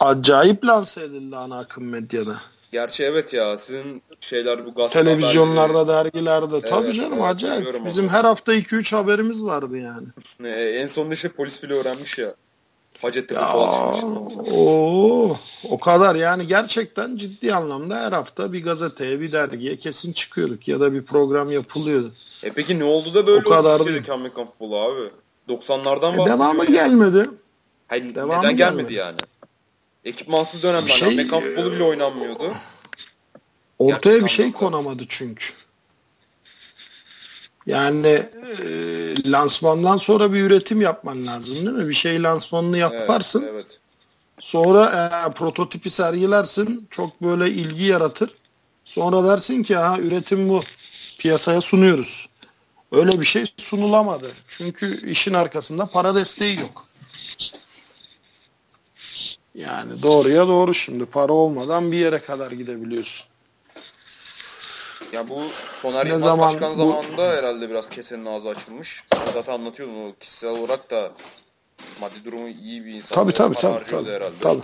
Acayip 0.00 0.64
lanse 0.64 1.02
edildi 1.02 1.36
ana 1.36 1.58
akım 1.58 1.84
medyada. 1.84 2.36
Gerçi 2.72 3.04
evet 3.04 3.32
ya 3.32 3.58
sizin 3.58 4.02
şeyler 4.20 4.66
bu 4.66 4.74
gazete 4.74 5.04
Televizyonlarda, 5.04 5.78
haberleri. 5.78 6.04
dergilerde. 6.04 6.56
Evet, 6.56 6.70
Tabii 6.70 6.92
canım 6.92 7.18
evet, 7.18 7.24
acayip. 7.24 7.84
Bizim 7.86 8.04
onu. 8.04 8.12
her 8.12 8.24
hafta 8.24 8.54
2-3 8.54 8.96
haberimiz 8.96 9.44
vardı 9.44 9.78
yani. 9.78 10.06
En 10.80 10.86
sonunda 10.86 11.14
işte 11.14 11.28
polis 11.28 11.62
bile 11.62 11.74
öğrenmiş 11.74 12.18
ya. 12.18 12.34
Hacettepe 13.02 13.40
ya, 13.40 13.56
o, 14.52 15.36
o 15.64 15.78
kadar 15.78 16.14
yani 16.14 16.46
gerçekten 16.46 17.16
ciddi 17.16 17.54
anlamda 17.54 17.96
her 17.96 18.12
hafta 18.12 18.52
bir 18.52 18.64
gazeteye 18.64 19.20
bir 19.20 19.32
dergiye 19.32 19.76
kesin 19.76 20.12
çıkıyorduk 20.12 20.68
ya 20.68 20.80
da 20.80 20.92
bir 20.92 21.02
program 21.02 21.50
yapılıyordu. 21.50 22.12
E 22.42 22.50
peki 22.50 22.78
ne 22.78 22.84
oldu 22.84 23.14
da 23.14 23.26
böyle 23.26 23.48
o 23.48 23.50
kadar 23.50 24.04
ki 24.04 24.12
Amerikan 24.12 24.46
futbolu 24.46 24.76
abi? 24.76 25.10
90'lardan 25.48 26.02
bahsediyor. 26.02 26.26
E, 26.26 26.30
devamı 26.30 26.64
yani. 26.64 26.72
gelmedi. 26.72 27.30
Hayır, 27.88 28.14
devamı 28.14 28.42
neden 28.42 28.56
gelmedi, 28.56 28.58
gelmedi 28.58 28.94
yani? 28.94 29.16
Ekipmansız 30.04 30.62
dönemler 30.62 30.88
şey, 30.88 31.08
Amerikan 31.08 31.40
futbolu 31.40 31.72
bile 31.72 31.82
oynanmıyordu. 31.82 32.52
Ortaya 33.78 33.94
Gerçekten 33.94 34.24
bir 34.24 34.30
şey 34.30 34.52
konamadı 34.52 35.02
çünkü. 35.08 35.44
Yani 37.66 38.08
e, 38.62 39.32
lansmandan 39.32 39.96
sonra 39.96 40.32
bir 40.32 40.40
üretim 40.40 40.80
yapman 40.80 41.26
lazım 41.26 41.54
değil 41.54 41.68
mi? 41.68 41.88
Bir 41.88 41.94
şey 41.94 42.22
lansmanını 42.22 42.78
yaparsın. 42.78 43.42
Evet, 43.42 43.52
evet. 43.54 43.78
Sonra 44.38 45.10
e, 45.28 45.32
prototipi 45.32 45.90
sergilersin. 45.90 46.88
Çok 46.90 47.22
böyle 47.22 47.50
ilgi 47.50 47.84
yaratır. 47.84 48.34
Sonra 48.84 49.24
dersin 49.24 49.62
ki 49.62 49.76
ha 49.76 49.98
üretim 49.98 50.48
bu. 50.48 50.62
Piyasaya 51.18 51.60
sunuyoruz. 51.60 52.28
Öyle 52.92 53.20
bir 53.20 53.26
şey 53.26 53.44
sunulamadı. 53.56 54.32
Çünkü 54.48 55.10
işin 55.10 55.34
arkasında 55.34 55.86
para 55.86 56.14
desteği 56.14 56.60
yok. 56.60 56.86
Yani 59.54 60.02
doğruya 60.02 60.48
doğru 60.48 60.74
şimdi. 60.74 61.06
Para 61.06 61.32
olmadan 61.32 61.92
bir 61.92 61.96
yere 61.96 62.18
kadar 62.18 62.50
gidebiliyorsun. 62.50 63.26
Ya 65.12 65.28
bu 65.28 65.42
Soner 65.70 66.06
Yılmaz 66.06 66.22
zaman, 66.22 66.54
Başkan 66.54 66.72
bu... 66.72 66.74
zamanında 66.74 67.22
herhalde 67.22 67.70
biraz 67.70 67.90
kesenin 67.90 68.26
ağzı 68.26 68.48
açılmış. 68.48 69.04
Sen 69.14 69.32
zaten 69.34 69.52
anlatıyordun 69.52 69.94
o 69.94 70.12
kişisel 70.20 70.50
olarak 70.50 70.90
da 70.90 71.12
maddi 72.00 72.24
durumu 72.24 72.48
iyi 72.48 72.84
bir 72.84 72.94
insan. 72.94 73.14
Tabii 73.14 73.32
tabii 73.32 73.54
tabii. 73.54 73.84
Tabii, 73.84 74.10
herhalde. 74.10 74.34
tabii. 74.40 74.62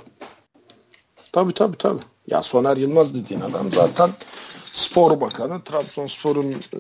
Tabii 1.32 1.52
tabii 1.52 1.76
tabii. 1.76 2.02
Ya 2.26 2.42
Soner 2.42 2.76
Yılmaz 2.76 3.14
dediğin 3.14 3.40
adam 3.40 3.72
zaten 3.72 4.10
spor 4.72 5.20
bakanı, 5.20 5.64
Trabzonspor'un 5.64 6.52
e, 6.52 6.78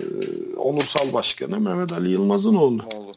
onursal 0.56 1.12
başkanı 1.12 1.60
Mehmet 1.60 1.92
Ali 1.92 2.10
Yılmaz'ın 2.10 2.54
oğlu. 2.54 2.82
Oğlu. 2.94 3.12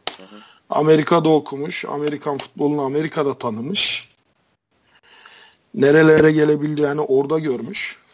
Amerika'da 0.69 1.29
okumuş, 1.29 1.85
Amerikan 1.85 2.37
futbolunu 2.37 2.81
Amerika'da 2.81 3.33
tanımış. 3.33 4.09
Nerelere 5.73 6.31
gelebildiğini 6.31 7.01
orada 7.01 7.39
görmüş. 7.39 8.04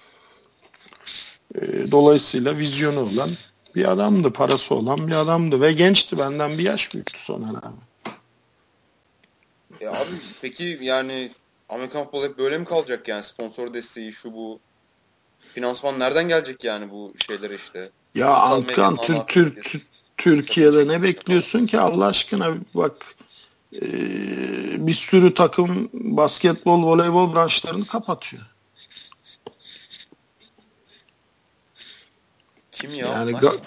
E, 1.55 1.91
dolayısıyla 1.91 2.58
vizyonu 2.58 3.00
olan 3.00 3.29
bir 3.75 3.91
adamdı, 3.91 4.34
parası 4.34 4.75
olan 4.75 5.08
bir 5.08 5.13
adamdı 5.13 5.62
ve 5.62 5.74
gençti 5.74 6.17
benden 6.17 6.58
bir 6.58 6.63
yaş 6.63 6.93
büyüktü 6.93 7.20
Soner 7.20 7.50
abi. 7.50 7.81
Ya 9.79 9.91
abi 9.91 10.10
peki 10.41 10.79
yani 10.81 11.31
Amerikan 11.70 12.03
futbolu 12.03 12.25
hep 12.25 12.38
böyle 12.38 12.58
mi 12.58 12.65
kalacak 12.65 13.08
yani 13.08 13.24
sponsor 13.24 13.74
desteği 13.74 14.13
şu 14.13 14.34
bu 14.34 14.60
finansman 15.53 16.00
nereden 16.00 16.27
gelecek 16.27 16.63
yani 16.63 16.91
bu 16.91 17.13
şeylere 17.27 17.55
işte? 17.55 17.89
Ya 18.15 18.27
Alkan 18.27 18.98
Tür, 18.98 19.20
Tür, 19.27 19.62
Tür, 19.62 19.81
Türkiye'de 20.17 20.88
ne 20.88 21.03
bekliyorsun 21.03 21.65
ki 21.65 21.79
Allah 21.79 22.05
aşkına 22.05 22.48
bak 22.74 23.15
e, 23.74 23.81
bir 24.88 24.93
sürü 24.93 25.34
takım 25.34 25.89
basketbol, 25.93 26.84
voleybol 26.84 27.36
branşlarını 27.36 27.88
kapatıyor. 27.88 28.43
Kim 32.82 32.96
ya? 32.96 33.08
Yani 33.08 33.32
ga- 33.32 33.60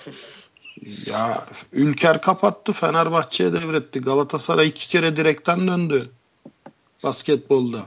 ya 1.06 1.47
Ülker 1.73 2.21
kapattı, 2.21 2.73
Fenerbahçe'ye 2.73 3.52
devretti. 3.52 4.00
Galatasaray 4.00 4.68
iki 4.68 4.88
kere 4.88 5.16
direkten 5.16 5.68
döndü 5.68 6.11
basketbolda. 7.02 7.87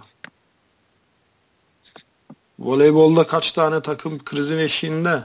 Voleybolda 2.59 3.27
kaç 3.27 3.51
tane 3.51 3.81
takım 3.81 4.23
krizin 4.23 4.57
eşiğinde. 4.57 5.23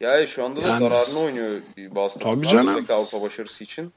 Ya 0.00 0.26
şu 0.26 0.44
anda 0.44 0.62
da 0.62 0.68
yani, 0.68 0.88
zararını 0.88 1.18
oynuyor 1.18 1.60
bazı 1.76 2.18
Tabii 2.18 2.48
canım. 2.48 2.86
Avrupa 2.88 3.22
başarısı 3.22 3.64
için. 3.64 3.92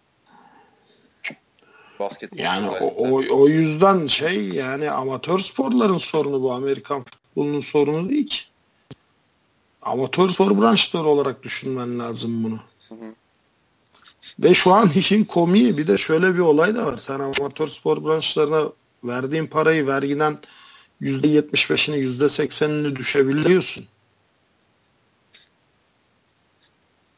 Basketbol 2.00 2.38
yani 2.38 2.70
o, 2.70 2.86
o, 2.86 3.42
o 3.42 3.48
yüzden 3.48 4.08
şey 4.08 4.50
yani 4.50 4.92
amatör 4.92 5.40
sporların 5.40 5.98
sorunu 5.98 6.42
bu. 6.42 6.54
Amerikan 6.54 7.04
futbolunun 7.04 7.60
sorunu 7.60 8.10
değil 8.10 8.28
ki. 8.28 8.51
Amatör 9.82 10.30
spor 10.30 10.62
branşları 10.62 11.04
olarak 11.04 11.44
düşünmen 11.44 12.00
lazım 12.00 12.44
bunu. 12.44 12.60
Ve 14.40 14.54
şu 14.54 14.74
an 14.74 14.90
işin 14.96 15.24
komiği 15.24 15.78
bir 15.78 15.88
de 15.88 15.98
şöyle 15.98 16.34
bir 16.34 16.40
olay 16.40 16.76
da 16.76 16.86
var. 16.86 16.98
Sen 16.98 17.20
amatör 17.20 17.68
spor 17.68 18.06
branşlarına 18.06 18.64
verdiğin 19.04 19.48
parayı 19.48 19.88
vergiden 19.88 20.40
%75'ini 21.02 21.96
%80'ini 21.96 22.96
düşebiliyorsun. 22.96 23.86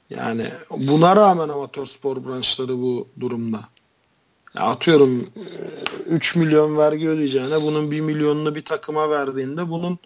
Yani 0.10 0.52
buna 0.72 1.16
rağmen 1.16 1.50
amatör 1.50 1.86
spor 1.86 2.26
branşları 2.26 2.78
bu 2.78 3.08
durumda. 3.20 3.60
Ya 4.56 4.62
atıyorum 4.62 5.30
3 6.06 6.36
milyon 6.36 6.78
vergi 6.78 7.10
ödeyeceğine 7.10 7.62
bunun 7.62 7.92
1 7.92 8.02
milyonunu 8.02 8.56
bir 8.56 8.66
takıma 8.66 9.10
verdiğinde 9.10 9.70
bunun 9.70 10.00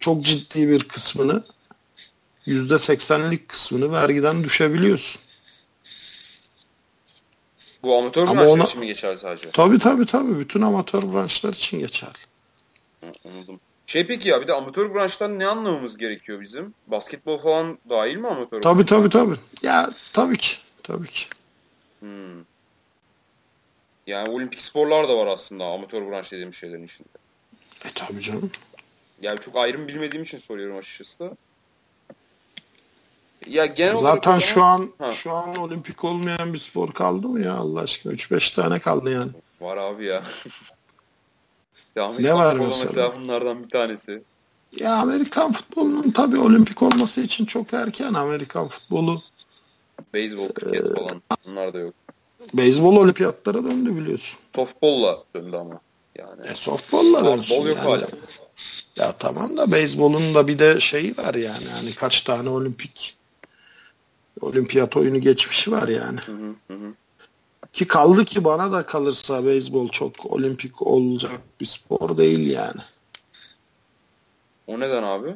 çok 0.00 0.24
ciddi 0.24 0.68
bir 0.68 0.84
kısmını 0.84 1.44
%80'lik 2.46 3.48
kısmını 3.48 3.92
vergiden 3.92 4.44
düşebiliyorsun. 4.44 5.20
Bu 7.82 7.98
amatör 7.98 8.26
branşlar 8.26 8.46
ona... 8.46 8.64
için 8.64 8.80
mi 8.80 8.86
geçerli 8.86 9.16
sadece? 9.16 9.50
Tabii 9.50 9.78
tabii 9.78 10.06
tabii. 10.06 10.38
Bütün 10.38 10.62
amatör 10.62 11.12
branşlar 11.12 11.52
için 11.52 11.78
geçerli. 11.78 12.12
Anladım. 13.24 13.60
Şey 13.86 14.06
peki 14.06 14.28
ya 14.28 14.42
bir 14.42 14.48
de 14.48 14.52
amatör 14.52 14.94
branştan 14.94 15.38
ne 15.38 15.46
anlamamız 15.46 15.96
gerekiyor 15.96 16.40
bizim? 16.40 16.74
Basketbol 16.86 17.38
falan 17.38 17.78
dahil 17.90 18.16
mi 18.16 18.28
amatör? 18.28 18.62
Tabii 18.62 18.86
tabii 18.86 19.08
tabii. 19.08 19.36
Ya 19.62 19.90
tabii 20.12 20.36
ki. 20.36 20.56
Tabii 20.82 21.08
ki. 21.08 21.26
Hmm. 22.00 22.44
Yani 24.06 24.30
olimpik 24.30 24.60
sporlar 24.60 25.08
da 25.08 25.18
var 25.18 25.26
aslında 25.26 25.64
amatör 25.64 26.10
branş 26.10 26.32
dediğim 26.32 26.54
şeylerin 26.54 26.84
içinde. 26.84 27.08
E 27.84 27.88
tabii 27.94 28.20
canım. 28.20 28.50
Yani 29.22 29.38
çok 29.38 29.56
ayrım 29.56 29.88
bilmediğim 29.88 30.22
için 30.22 30.38
soruyorum 30.38 30.76
açıkçası 30.76 31.18
da. 31.18 31.36
Ya 33.46 33.66
genel 33.66 33.96
Zaten 33.96 34.38
şu 34.38 34.62
an 34.62 34.90
ha. 34.98 35.12
şu 35.12 35.32
an 35.32 35.56
olimpik 35.56 36.04
olmayan 36.04 36.52
bir 36.52 36.58
spor 36.58 36.92
kaldı 36.92 37.28
mı 37.28 37.40
ya 37.40 37.54
Allah 37.54 37.80
aşkına 37.80 38.12
3-5 38.12 38.54
tane 38.54 38.78
kaldı 38.78 39.10
yani. 39.10 39.30
Var 39.60 39.76
abi 39.76 40.06
ya. 40.06 40.22
ya 41.96 42.12
ne 42.12 42.34
var 42.34 42.56
mesela? 42.56 42.84
mesela 42.84 43.12
bunlardan 43.20 43.64
bir 43.64 43.68
tanesi. 43.68 44.22
Ya 44.72 44.94
Amerikan 44.94 45.52
futbolunun 45.52 46.10
tabii 46.10 46.38
olimpik 46.38 46.82
olması 46.82 47.20
için 47.20 47.44
çok 47.44 47.74
erken 47.74 48.14
Amerikan 48.14 48.68
futbolu. 48.68 49.22
Beyzbol, 50.14 50.48
kriket 50.48 50.86
ee, 50.86 50.94
falan 50.94 51.22
bunlar 51.46 51.74
da 51.74 51.78
yok. 51.78 51.94
Beyzbol 52.54 52.96
olimpiyatlara 52.96 53.64
döndü 53.64 53.96
biliyorsun. 53.96 54.38
Softball'la 54.56 55.24
döndü 55.36 55.56
ama. 55.56 55.80
Yani. 56.18 56.46
E 56.48 56.54
softball'la 56.54 57.24
döndü. 57.24 57.42
Softball 57.42 57.66
yok 57.68 57.76
yani. 57.76 57.88
hala. 57.88 58.08
Ya 58.96 59.12
tamam 59.12 59.56
da 59.56 59.72
beyzbolun 59.72 60.34
da 60.34 60.46
bir 60.46 60.58
de 60.58 60.80
şeyi 60.80 61.16
var 61.16 61.34
yani. 61.34 61.66
Hani 61.66 61.94
kaç 61.94 62.20
tane 62.20 62.48
olimpik 62.48 63.16
olimpiyat 64.44 64.96
oyunu 64.96 65.20
geçmişi 65.20 65.72
var 65.72 65.88
yani. 65.88 66.20
Hı 66.26 66.32
hı 66.32 66.74
hı. 66.74 66.94
Ki 67.72 67.86
kaldı 67.86 68.24
ki 68.24 68.44
bana 68.44 68.72
da 68.72 68.86
kalırsa 68.86 69.46
beyzbol 69.46 69.88
çok 69.88 70.26
olimpik 70.26 70.82
olacak 70.82 71.40
bir 71.60 71.66
spor 71.66 72.18
değil 72.18 72.50
yani. 72.50 72.80
O 74.66 74.80
neden 74.80 75.02
abi? 75.02 75.34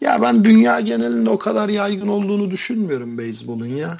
Ya 0.00 0.22
ben 0.22 0.44
dünya 0.44 0.80
genelinde 0.80 1.30
o 1.30 1.38
kadar 1.38 1.68
yaygın 1.68 2.08
olduğunu 2.08 2.50
düşünmüyorum 2.50 3.18
beyzbolun 3.18 3.76
ya. 3.76 3.96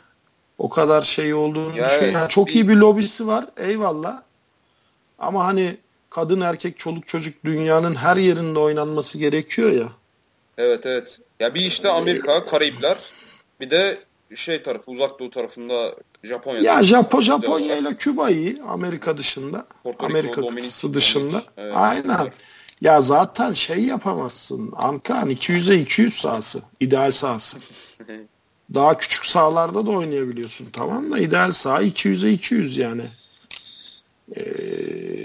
O 0.59 0.69
kadar 0.69 1.03
şey 1.03 1.35
olduğunu 1.35 1.79
ya 1.79 1.89
düşünüyorum. 1.89 2.21
Yani 2.21 2.29
çok 2.29 2.49
bir... 2.49 2.55
iyi 2.55 2.69
bir 2.69 2.77
lobisi 2.77 3.27
var 3.27 3.47
eyvallah. 3.57 4.23
Ama 5.19 5.45
hani 5.45 5.77
kadın 6.11 6.41
erkek 6.41 6.79
çoluk 6.79 7.09
çocuk 7.09 7.45
dünyanın 7.45 7.95
her 7.95 8.17
yerinde 8.17 8.59
oynanması 8.59 9.19
gerekiyor 9.19 9.73
ya. 9.73 9.89
Evet 10.59 10.87
evet. 10.87 11.19
Ya 11.41 11.55
bir 11.55 11.61
işte 11.61 11.89
Amerika, 11.89 12.45
Karayipler 12.45 12.99
bir 13.61 13.71
de 13.71 13.99
şey 14.35 14.63
tarafı 14.63 14.91
uzak 14.91 15.19
doğu 15.19 15.31
tarafında 15.31 15.95
Japonya. 16.23 16.61
Ya 16.61 16.83
Japo 16.83 17.21
Japonya 17.21 17.77
ile 17.77 17.97
Küba 17.97 18.31
iyi 18.31 18.63
Amerika 18.63 19.19
dışında. 19.19 19.67
Porto 19.83 20.07
Amerika 20.07 20.43
Rico, 20.43 20.49
kıtası 20.49 20.95
dışında. 20.95 21.43
Evet, 21.57 21.73
Aynen. 21.77 22.19
Evet. 22.23 22.33
Ya 22.81 23.03
zaten 23.03 23.53
şey 23.53 23.85
yapamazsın. 23.85 24.73
Ankan 24.77 25.31
200'e 25.31 25.81
200 25.81 26.21
sahası. 26.21 26.63
ideal 26.81 27.13
sahası. 27.13 27.57
Daha 28.75 28.97
küçük 28.97 29.27
sahalarda 29.27 29.87
da 29.87 29.91
oynayabiliyorsun. 29.91 30.69
Tamam 30.73 31.13
da 31.13 31.19
ideal 31.19 31.53
saha 31.53 31.83
200'e 31.83 32.33
200 32.33 32.79
yani. 32.79 33.05
Ee, 34.37 35.25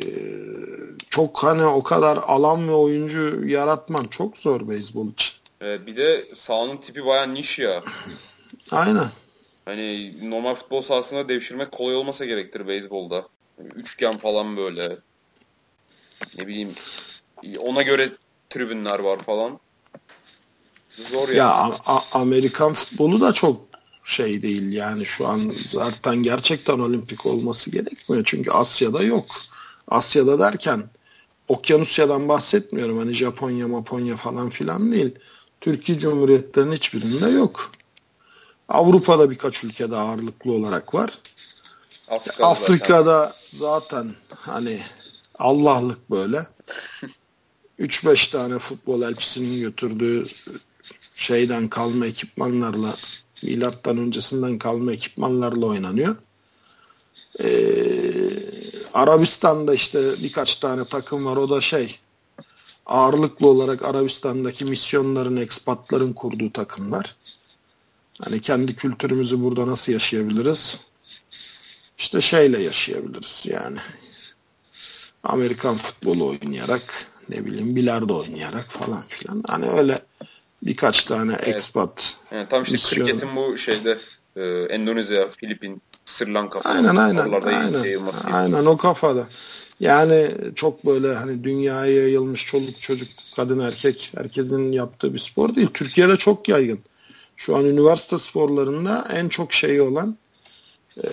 çok 1.09 1.43
hani 1.43 1.65
o 1.65 1.83
kadar 1.83 2.17
alan 2.17 2.67
ve 2.67 2.71
oyuncu 2.71 3.47
yaratman 3.47 4.03
çok 4.03 4.37
zor 4.37 4.69
beyzbol 4.69 5.07
için. 5.07 5.38
Ee, 5.61 5.85
bir 5.87 5.95
de 5.95 6.27
sahanın 6.35 6.77
tipi 6.77 7.05
baya 7.05 7.23
niş 7.23 7.59
ya. 7.59 7.83
Aynen. 8.71 9.11
Hani 9.65 10.15
normal 10.29 10.55
futbol 10.55 10.81
sahasında 10.81 11.29
devşirmek 11.29 11.71
kolay 11.71 11.95
olmasa 11.95 12.25
gerektir 12.25 12.67
beyzbolda. 12.67 13.27
Üçgen 13.75 14.17
falan 14.17 14.57
böyle. 14.57 14.97
Ne 16.37 16.47
bileyim 16.47 16.75
ona 17.59 17.81
göre 17.81 18.09
tribünler 18.49 18.99
var 18.99 19.19
falan. 19.19 19.59
Zor 21.11 21.27
yani. 21.29 21.37
Ya 21.37 21.49
A- 21.85 22.19
Amerikan 22.19 22.73
futbolu 22.73 23.21
da 23.21 23.33
çok 23.33 23.61
şey 24.03 24.41
değil 24.41 24.71
yani 24.71 25.05
şu 25.05 25.27
an 25.27 25.53
zaten 25.65 26.15
gerçekten 26.23 26.79
olimpik 26.79 27.25
olması 27.25 27.71
gerekmiyor. 27.71 28.23
Çünkü 28.25 28.51
Asya'da 28.51 29.03
yok. 29.03 29.25
Asya'da 29.87 30.39
derken 30.39 30.89
Okyanusya'dan 31.47 32.29
bahsetmiyorum. 32.29 32.97
Hani 32.97 33.13
Japonya, 33.13 33.67
Maponya 33.67 34.17
falan 34.17 34.49
filan 34.49 34.91
değil. 34.91 35.15
Türkiye 35.61 35.99
Cumhuriyetlerinin 35.99 36.75
hiçbirinde 36.75 37.27
yok. 37.29 37.71
Avrupa'da 38.69 39.29
birkaç 39.29 39.63
ülkede 39.63 39.95
ağırlıklı 39.95 40.51
olarak 40.51 40.93
var. 40.93 41.19
Afrika'da, 42.07 42.47
Afrika'da 42.47 43.33
zaten. 43.53 44.03
zaten 44.03 44.15
hani 44.35 44.81
Allah'lık 45.39 46.11
böyle. 46.11 46.47
3-5 47.79 48.31
tane 48.31 48.59
futbol 48.59 49.01
elçisinin 49.01 49.59
götürdüğü 49.59 50.27
şeyden 51.15 51.67
kalma 51.67 52.05
ekipmanlarla 52.05 52.95
milattan 53.43 53.97
öncesinden 53.97 54.57
kalma 54.57 54.91
ekipmanlarla 54.91 55.65
oynanıyor. 55.65 56.15
Ee, 57.43 57.49
Arabistan'da 58.93 59.73
işte 59.73 60.23
birkaç 60.23 60.55
tane 60.55 60.85
takım 60.85 61.25
var. 61.25 61.37
O 61.37 61.49
da 61.49 61.61
şey 61.61 61.99
ağırlıklı 62.89 63.47
olarak 63.47 63.85
Arabistan'daki 63.85 64.65
misyonların, 64.65 65.35
ekspatların 65.37 66.13
kurduğu 66.13 66.53
takımlar. 66.53 67.15
Hani 68.21 68.41
kendi 68.41 68.75
kültürümüzü 68.75 69.43
burada 69.43 69.67
nasıl 69.67 69.91
yaşayabiliriz? 69.91 70.79
İşte 71.97 72.21
şeyle 72.21 72.63
yaşayabiliriz 72.63 73.45
yani. 73.49 73.77
Amerikan 75.23 75.77
futbolu 75.77 76.27
oynayarak, 76.27 77.07
ne 77.29 77.45
bileyim 77.45 77.75
bilardo 77.75 78.19
oynayarak 78.19 78.71
falan 78.71 79.03
filan. 79.07 79.43
Hani 79.47 79.65
öyle 79.69 80.01
birkaç 80.63 81.03
tane 81.03 81.33
evet. 81.33 81.47
expat. 81.47 82.15
Yani 82.31 82.49
tam 82.49 82.63
işte 82.63 82.73
misyon. 82.73 83.05
kriketin 83.05 83.35
bu 83.35 83.57
şeyde 83.57 83.97
e, 84.35 84.41
Endonezya, 84.45 85.29
Filipin, 85.29 85.81
Sri 86.05 86.33
Lanka 86.33 86.61
falan. 86.61 86.75
Aynen 86.75 86.95
aynen. 86.95 87.31
Aynen, 87.31 88.13
aynen 88.31 88.65
o 88.65 88.77
kafada. 88.77 89.27
Yani 89.79 90.31
çok 90.55 90.85
böyle 90.85 91.13
hani 91.13 91.43
dünyaya 91.43 91.93
yayılmış 91.93 92.45
çoluk 92.45 92.81
çocuk 92.81 93.09
kadın 93.35 93.59
erkek 93.59 94.11
herkesin 94.15 94.71
yaptığı 94.71 95.13
bir 95.13 95.19
spor 95.19 95.55
değil. 95.55 95.67
Türkiye'de 95.73 96.15
çok 96.15 96.49
yaygın. 96.49 96.79
Şu 97.37 97.55
an 97.55 97.65
üniversite 97.65 98.19
sporlarında 98.19 99.07
en 99.13 99.29
çok 99.29 99.53
şeyi 99.53 99.81
olan 99.81 100.17
e, 101.03 101.09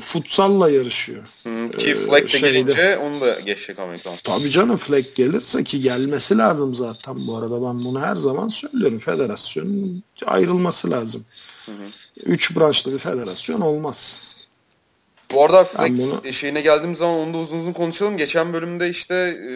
futsalla 0.00 0.70
yarışıyor. 0.70 1.24
Hı, 1.42 1.70
ki 1.70 1.94
flag 1.94 2.32
de 2.32 2.38
gelince 2.38 2.98
onu 2.98 3.20
da 3.20 3.40
geçecek 3.40 3.78
Amerikan. 3.78 4.14
Tabii 4.24 4.50
canım 4.50 4.76
flag 4.76 5.04
gelirse 5.14 5.64
ki 5.64 5.80
gelmesi 5.80 6.38
lazım 6.38 6.74
zaten 6.74 7.26
bu 7.26 7.36
arada 7.36 7.62
ben 7.62 7.84
bunu 7.84 8.00
her 8.00 8.16
zaman 8.16 8.48
söylüyorum. 8.48 8.98
Federasyonun 8.98 10.02
ayrılması 10.26 10.90
lazım. 10.90 11.24
Hı 11.66 11.72
hı. 11.72 11.86
Üç 12.16 12.56
branşlı 12.56 12.92
bir 12.92 12.98
federasyon 12.98 13.60
olmaz. 13.60 14.20
Bu 15.32 15.44
arada 15.44 15.64
flag 15.64 15.90
bunu... 15.90 16.32
şeyine 16.32 16.60
geldiğim 16.60 16.96
zaman 16.96 17.18
onu 17.18 17.34
da 17.34 17.38
uzun 17.38 17.58
uzun 17.58 17.72
konuşalım. 17.72 18.16
Geçen 18.16 18.52
bölümde 18.52 18.88
işte 18.88 19.14
e, 19.14 19.52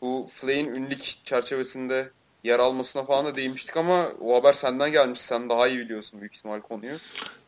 bu 0.00 0.26
Flag'in 0.30 0.74
ünlük 0.74 1.14
çerçevesinde 1.24 2.10
yer 2.44 2.58
almasına 2.58 3.04
falan 3.04 3.26
da 3.26 3.36
değinmiştik 3.36 3.76
ama 3.76 4.08
o 4.20 4.34
haber 4.34 4.52
senden 4.52 4.92
gelmiş. 4.92 5.20
Sen 5.20 5.48
daha 5.48 5.68
iyi 5.68 5.78
biliyorsun 5.78 6.20
büyük 6.20 6.34
ihtimal 6.34 6.60
konuyu. 6.60 6.96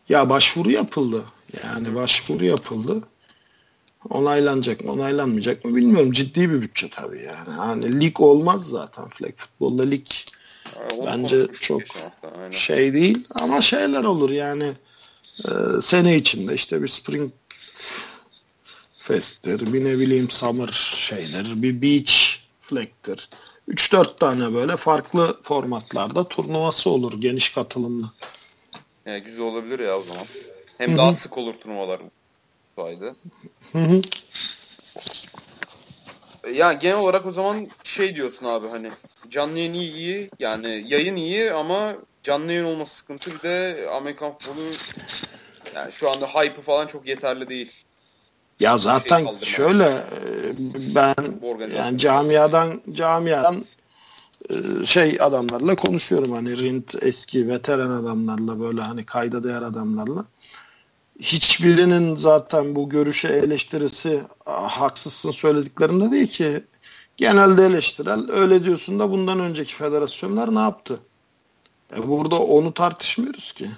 Ya 0.08 0.30
başvuru 0.30 0.70
yapıldı. 0.70 1.24
Yani 1.64 1.94
başvuru 1.94 2.44
yapıldı. 2.44 3.02
Onaylanacak 4.10 4.84
mı, 4.84 4.92
onaylanmayacak 4.92 5.64
mı 5.64 5.76
bilmiyorum. 5.76 6.12
Ciddi 6.12 6.50
bir 6.50 6.62
bütçe 6.62 6.90
tabii 6.90 7.22
yani. 7.22 7.56
Hani 7.56 8.00
lig 8.00 8.20
olmaz 8.20 8.62
zaten. 8.68 9.08
Flag 9.08 9.36
futbolda 9.36 9.82
lig 9.82 10.06
yani 10.90 11.06
bence 11.06 11.46
çok 11.60 11.82
şey 12.50 12.92
değil 12.92 13.26
ama 13.34 13.60
şeyler 13.60 14.04
olur 14.04 14.30
yani 14.30 14.72
e, 15.38 15.80
sene 15.82 16.16
içinde 16.16 16.54
işte 16.54 16.82
bir 16.82 16.88
spring 16.88 17.32
fest'tir, 18.98 19.72
bir 19.72 19.84
ne 19.84 19.98
bileyim 19.98 20.30
summer 20.30 20.94
şeyler, 20.96 21.62
bir 21.62 21.82
beach 21.82 22.12
flag'tir. 22.60 23.28
3-4 23.68 24.16
tane 24.16 24.54
böyle 24.54 24.76
farklı 24.76 25.38
formatlarda 25.42 26.28
turnuvası 26.28 26.90
olur 26.90 27.20
geniş 27.20 27.52
katılımlı. 27.52 28.10
Yani 29.06 29.22
güzel 29.22 29.44
olabilir 29.44 29.80
ya 29.80 29.98
o 29.98 30.02
zaman. 30.02 30.26
Hem 30.78 30.90
Hı-hı. 30.90 30.98
daha 30.98 31.12
sık 31.12 31.38
olur 31.38 31.54
turnuvalar 31.54 32.00
bu 32.00 32.10
sayede. 32.82 33.14
Ya 36.54 36.72
genel 36.72 36.96
olarak 36.96 37.26
o 37.26 37.30
zaman 37.30 37.68
şey 37.84 38.16
diyorsun 38.16 38.46
abi 38.46 38.68
hani 38.68 38.90
canlı 39.30 39.58
yayın 39.58 39.74
iyi, 39.74 39.92
iyi 39.92 40.30
yani 40.38 40.84
yayın 40.88 41.16
iyi 41.16 41.52
ama 41.52 41.96
canlı 42.22 42.52
yayın 42.52 42.64
olması 42.64 42.96
sıkıntı 42.96 43.30
bir 43.30 43.42
de 43.42 43.86
Amerikan 43.92 44.32
futbolu 44.32 44.64
yani 45.74 45.92
şu 45.92 46.10
anda 46.10 46.26
hype'ı 46.26 46.62
falan 46.62 46.86
çok 46.86 47.08
yeterli 47.08 47.48
değil. 47.48 47.72
Ya 48.60 48.78
zaten 48.78 49.26
şey 49.38 49.48
şöyle 49.48 50.04
ben 50.94 51.14
yani 51.76 51.98
camiadan 51.98 52.82
camiadan 52.92 53.64
e, 54.50 54.84
şey 54.84 55.18
adamlarla 55.20 55.74
konuşuyorum 55.74 56.32
hani 56.32 56.58
Rint 56.58 56.94
eski 57.02 57.48
veteran 57.48 57.90
adamlarla 57.90 58.60
böyle 58.60 58.80
hani 58.80 59.06
kayda 59.06 59.44
değer 59.44 59.62
adamlarla. 59.62 60.24
Hiçbirinin 61.20 62.16
zaten 62.16 62.74
bu 62.74 62.88
görüşe 62.88 63.28
eleştirisi 63.28 64.20
haksızsın 64.46 65.30
söylediklerinde 65.30 66.10
değil 66.10 66.26
ki. 66.26 66.64
Genelde 67.16 67.66
eleştirel. 67.66 68.30
Öyle 68.30 68.64
diyorsun 68.64 69.00
da 69.00 69.10
bundan 69.10 69.40
önceki 69.40 69.74
federasyonlar 69.74 70.54
ne 70.54 70.58
yaptı? 70.58 71.00
E 71.96 72.08
burada 72.08 72.40
onu 72.42 72.74
tartışmıyoruz 72.74 73.52
ki. 73.52 73.70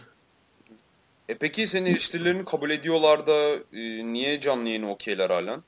E 1.29 1.35
peki 1.35 1.66
senin 1.66 1.87
eleştirilerini 1.87 2.44
kabul 2.44 2.70
ediyorlar 2.70 3.27
da 3.27 3.53
e, 3.72 4.12
niye 4.12 4.40
canlı 4.40 4.68
yayını 4.68 4.90
okeyler 4.90 5.31
halen? 5.31 5.62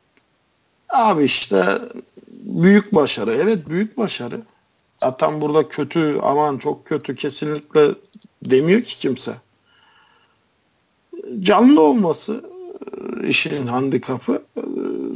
Abi 0.88 1.24
işte 1.24 1.78
büyük 2.28 2.94
başarı. 2.94 3.34
Evet 3.34 3.68
büyük 3.68 3.98
başarı. 3.98 4.42
Zaten 5.00 5.40
burada 5.40 5.68
kötü 5.68 6.18
aman 6.22 6.58
çok 6.58 6.86
kötü 6.86 7.16
kesinlikle 7.16 7.88
demiyor 8.44 8.82
ki 8.82 8.98
kimse. 8.98 9.34
Canlı 11.40 11.80
olması 11.80 12.44
e, 13.22 13.28
işin 13.28 13.66
handikapı. 13.66 14.42
E, 14.56 14.62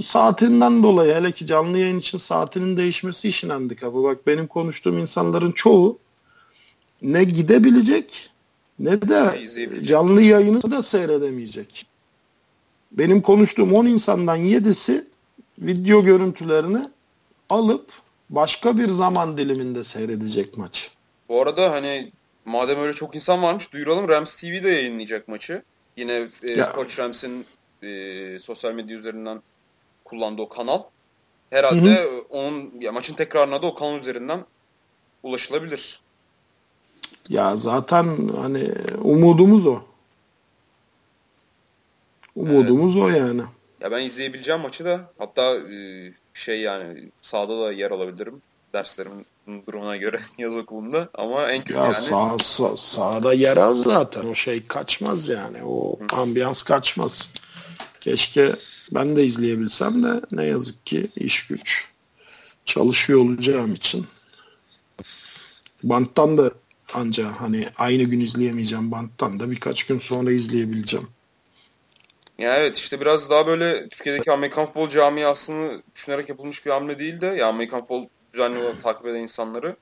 saatinden 0.03 0.83
dolayı 0.83 1.15
hele 1.15 1.33
ki 1.33 1.47
canlı 1.47 1.79
yayın 1.79 1.99
için 1.99 2.19
saatinin 2.19 2.77
değişmesi 2.77 3.29
işin 3.29 3.49
handikapı. 3.49 4.03
Bak 4.05 4.27
benim 4.27 4.47
konuştuğum 4.47 4.99
insanların 4.99 5.53
çoğu 5.53 5.99
ne 7.03 7.25
gidebilecek 7.25 8.31
ne 8.79 9.03
de 9.03 9.47
canlı 9.83 10.23
yayını 10.23 10.71
da 10.71 10.83
seyredemeyecek. 10.83 11.87
Benim 12.93 13.23
konuştuğum 13.23 13.75
10 13.75 13.87
insandan 13.87 14.39
7'si 14.39 15.05
video 15.59 16.05
görüntülerini 16.05 16.89
alıp 17.49 17.91
başka 18.31 18.79
bir 18.79 18.89
zaman 18.89 19.39
diliminde 19.39 19.85
seyredecek 19.85 20.57
maç. 20.57 20.91
Bu 21.29 21.43
arada 21.43 21.73
hani 21.73 22.13
madem 22.45 22.81
öyle 22.81 22.93
çok 22.93 23.15
insan 23.15 23.43
varmış 23.43 23.73
duyuralım 23.73 24.09
Rams 24.09 24.37
TV 24.37 24.65
de 24.65 24.71
yayınlayacak 24.71 25.29
maçı. 25.29 25.63
Yine 25.97 26.29
e, 26.43 26.53
ya. 26.53 26.73
Koç 26.73 26.99
Rams'in 26.99 27.47
e, 27.83 28.39
sosyal 28.39 28.73
medya 28.73 28.97
üzerinden 28.97 29.43
kullandığı 30.05 30.43
o 30.43 30.49
kanal. 30.49 30.83
Herhalde 31.51 31.95
hı 31.95 32.03
hı. 32.03 32.23
onun 32.29 32.81
ya 32.81 32.93
maçın 32.93 33.15
tekrarına 33.15 33.63
da 33.63 33.67
o 33.67 33.75
kanal 33.75 33.99
üzerinden 33.99 34.45
ulaşılabilir. 35.23 36.01
Ya 37.29 37.57
zaten 37.57 38.31
hani 38.37 38.73
umudumuz 39.03 39.67
o. 39.67 39.81
Umudumuz 42.37 42.97
evet. 42.97 43.05
o 43.05 43.09
yani. 43.09 43.43
Ya 43.81 43.91
ben 43.91 44.05
izleyebileceğim 44.05 44.61
maçı 44.61 44.85
da 44.85 45.11
hatta 45.19 45.57
e, 45.57 46.13
şey 46.35 46.61
yani 46.61 47.09
sahada 47.21 47.61
da 47.61 47.73
yer 47.73 47.91
alabilirim 47.91 48.43
derslerimin 48.73 49.27
durumuna 49.67 49.97
göre 49.97 50.21
yaz 50.39 50.57
okulunda 50.57 51.09
ama 51.15 51.51
en 51.51 51.63
kötü 51.63 51.79
ya 51.79 51.85
yani. 51.85 51.95
Sağ, 51.95 52.37
sağ, 52.43 52.77
sahada 52.77 53.33
yer 53.33 53.57
az 53.57 53.83
zaten 53.83 54.25
o 54.25 54.35
şey 54.35 54.67
kaçmaz 54.67 55.29
yani 55.29 55.65
o 55.65 55.99
Hı. 56.01 56.17
ambiyans 56.17 56.63
kaçmaz. 56.63 57.31
Keşke 58.01 58.57
ben 58.91 59.17
de 59.17 59.25
izleyebilsem 59.25 60.03
de 60.03 60.21
ne 60.33 60.45
yazık 60.45 60.87
ki 60.87 61.09
iş 61.17 61.47
güç 61.47 61.89
çalışıyor 62.65 63.21
olacağım 63.21 63.75
için 63.75 64.07
banttan 65.83 66.39
da 66.39 66.51
anca 66.95 67.33
hani 67.41 67.69
aynı 67.77 68.03
gün 68.03 68.21
izleyemeyeceğim 68.21 68.91
banttan 68.91 69.41
da 69.41 69.51
birkaç 69.51 69.85
gün 69.87 69.99
sonra 69.99 70.33
izleyebileceğim. 70.33 71.09
Ya 72.39 72.57
evet 72.57 72.77
işte 72.77 73.01
biraz 73.01 73.31
daha 73.31 73.47
böyle 73.47 73.89
Türkiye'deki 73.89 74.33
Amerikan 74.33 74.67
futbol 74.67 74.89
camiasını 74.89 75.83
düşünerek 75.95 76.29
yapılmış 76.29 76.67
bir 76.67 76.71
hamle 76.71 76.99
değil 76.99 77.21
de 77.21 77.27
ya 77.27 77.49
Amerikan 77.49 77.81
futbol 77.81 78.07
düzenli 78.33 78.59
olarak 78.59 78.83
takip 78.83 79.07
eden 79.07 79.21
insanları 79.21 79.77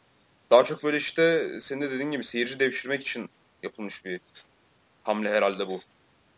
daha 0.51 0.65
çok 0.65 0.85
böyle 0.85 0.97
işte 0.97 1.49
senin 1.61 1.81
de 1.81 1.91
dediğin 1.91 2.11
gibi 2.11 2.25
seyirci 2.25 2.61
devşirmek 2.61 3.03
için 3.03 3.31
yapılmış 3.63 4.05
bir 4.05 4.21
hamle 5.03 5.31
herhalde 5.31 5.69
bu. 5.69 5.81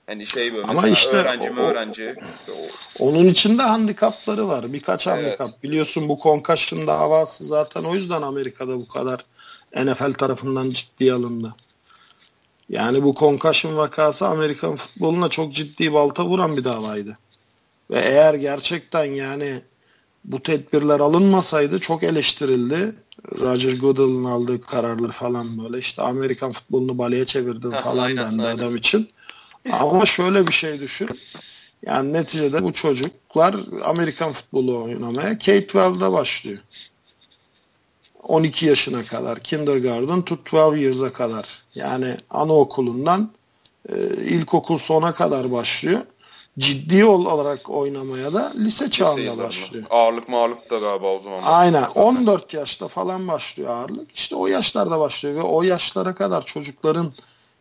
Hani 0.07 0.27
şey 0.27 0.55
böyle 0.55 0.67
Ama 0.67 0.89
işte 0.89 1.11
öğrenci 1.11 1.51
mi 1.51 1.61
öğrenci. 1.61 2.15
O, 2.99 3.09
onun 3.09 3.27
içinde 3.27 3.63
handikapları 3.63 4.49
var. 4.49 4.73
Birkaç 4.73 5.07
evet. 5.07 5.41
handikap. 5.41 5.63
Biliyorsun 5.63 6.09
bu 6.09 6.19
concussion 6.23 6.87
davası 6.87 7.45
zaten 7.45 7.85
o 7.85 7.95
yüzden 7.95 8.23
Amerika'da 8.23 8.79
bu 8.79 8.89
kadar 8.89 9.25
NFL 9.77 10.13
tarafından 10.13 10.71
ciddi 10.71 11.13
alındı. 11.13 11.55
Yani 12.69 13.03
bu 13.03 13.15
concussion 13.15 13.77
vakası 13.77 14.27
Amerikan 14.27 14.77
futboluna 14.77 15.29
çok 15.29 15.55
ciddi 15.55 15.93
balta 15.93 16.25
vuran 16.25 16.57
bir 16.57 16.65
davaydı. 16.65 17.19
Ve 17.91 18.01
eğer 18.01 18.35
gerçekten 18.35 19.05
yani 19.05 19.63
bu 20.25 20.43
tedbirler 20.43 21.01
alınmasaydı 21.01 21.79
çok 21.79 22.03
eleştirildi. 22.03 22.95
Roger 23.39 23.73
Goodell'ın 23.73 24.25
aldığı 24.25 24.61
kararlar 24.61 25.13
falan 25.13 25.65
böyle 25.65 25.79
işte 25.79 26.03
Amerikan 26.03 26.53
futbolunu 26.53 26.99
baleye 26.99 27.27
çevirdin 27.27 27.71
falan 27.85 28.17
dendi 28.17 28.43
adam 28.43 28.77
için. 28.77 29.09
Ama 29.73 30.07
şöyle 30.07 30.47
bir 30.47 30.53
şey 30.53 30.81
düşün. 30.81 31.09
Yani 31.87 32.13
neticede 32.13 32.65
bu 32.65 32.73
çocuklar 32.73 33.57
Amerikan 33.85 34.33
futbolu 34.33 34.85
oynamaya 34.85 35.39
K-12'da 35.39 36.13
başlıyor. 36.13 36.59
12 38.23 38.67
yaşına 38.67 39.03
kadar 39.03 39.41
kindergarten 39.41 40.23
to 40.23 40.37
12 40.53 40.81
years'a 40.81 41.13
kadar 41.13 41.63
yani 41.75 42.17
anaokulundan 42.31 43.31
e, 43.89 43.95
ilkokul 44.25 44.79
sona 44.79 45.15
kadar 45.15 45.53
başlıyor. 45.53 46.01
Ciddi 46.59 47.05
olarak 47.05 47.71
oynamaya 47.71 48.33
da 48.33 48.53
lise 48.57 48.91
çağında 48.91 49.39
başlıyor. 49.39 49.85
Ağırlık 49.91 50.29
mağırlık 50.29 50.71
da 50.71 50.79
galiba 50.79 51.07
o 51.07 51.19
zaman. 51.19 51.43
Aynen 51.43 51.85
14 51.95 52.55
yaşta 52.55 52.89
falan 52.89 53.29
başlıyor 53.29 53.71
ağırlık. 53.71 54.17
İşte 54.17 54.37
o 54.37 54.47
yaşlarda 54.47 55.01
başlıyor 55.01 55.35
ve 55.35 55.43
o 55.43 55.63
yaşlara 55.63 56.15
kadar 56.15 56.47
çocukların 56.47 57.13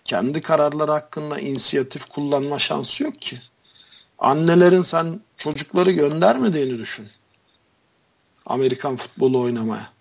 kendi 0.05 0.41
kararları 0.41 0.91
hakkında 0.91 1.39
inisiyatif 1.39 2.05
kullanma 2.05 2.59
şansı 2.59 3.03
yok 3.03 3.21
ki. 3.21 3.41
Annelerin 4.19 4.81
sen 4.81 5.19
çocukları 5.37 5.91
göndermediğini 5.91 6.77
düşün. 6.77 7.07
Amerikan 8.45 8.95
futbolu 8.95 9.41
oynamaya 9.41 9.98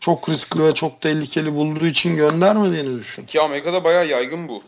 çok 0.00 0.28
riskli 0.28 0.64
ve 0.64 0.72
çok 0.72 1.00
tehlikeli 1.00 1.54
bulduğu 1.54 1.86
için 1.86 2.16
göndermediğini 2.16 2.98
düşün. 2.98 3.26
Ki 3.26 3.40
Amerika'da 3.40 3.84
bayağı 3.84 4.06
yaygın 4.06 4.48
bu. 4.48 4.62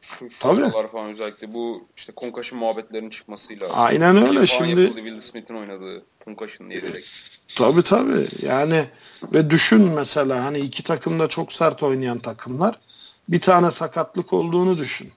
Şu, 0.00 0.28
Tabii. 0.40 0.70
falan 0.92 1.10
özellikle 1.10 1.54
bu 1.54 1.88
işte 1.96 2.12
Concussion 2.16 2.60
muhabbetlerinin 2.60 3.10
çıkmasıyla. 3.10 3.68
Aynen 3.68 4.28
öyle 4.28 4.46
şimdi. 4.46 4.80
Yapıldı, 4.80 4.98
Will 4.98 5.20
Smith'in 5.20 5.54
oynadığı 5.54 6.04
Concussion 6.24 6.70
diye 6.70 6.82
direkt. 6.82 7.06
Tabii 7.56 7.82
tabii. 7.82 8.28
Yani 8.42 8.84
ve 9.22 9.50
düşün 9.50 9.80
mesela 9.80 10.44
hani 10.44 10.58
iki 10.58 10.82
takımda 10.82 11.28
çok 11.28 11.52
sert 11.52 11.82
oynayan 11.82 12.18
takımlar 12.18 12.78
bir 13.28 13.40
tane 13.40 13.70
sakatlık 13.70 14.32
olduğunu 14.32 14.78
düşün. 14.78 15.12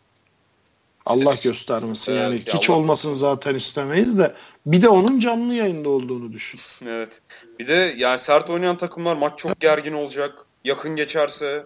Allah 1.12 1.36
göstermesin. 1.44 2.12
Evet, 2.12 2.22
yani 2.22 2.42
ya 2.48 2.54
hiç 2.54 2.70
Allah. 2.70 2.78
olmasın 2.78 3.14
zaten 3.14 3.56
istemeyiz 3.56 4.18
de 4.20 4.36
bir 4.66 4.82
de 4.82 4.90
onun 4.90 5.20
canlı 5.20 5.54
yayında 5.54 5.90
olduğunu 5.90 6.34
düşün. 6.34 6.60
Evet. 6.86 7.22
Bir 7.60 7.68
de 7.68 7.94
yani 7.98 8.20
sert 8.20 8.50
oynayan 8.50 8.78
takımlar 8.78 9.16
maç 9.16 9.40
çok 9.40 9.60
gergin 9.60 9.94
olacak. 9.94 10.46
Yakın 10.64 10.96
geçerse 10.96 11.66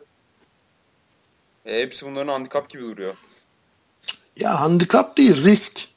e, 1.66 1.82
hepsi 1.82 2.06
bunların 2.06 2.28
handikap 2.28 2.70
gibi 2.70 2.84
duruyor. 2.84 3.16
Ya 4.38 4.62
handikap 4.62 5.18
değil 5.18 5.44
risk. 5.44 5.88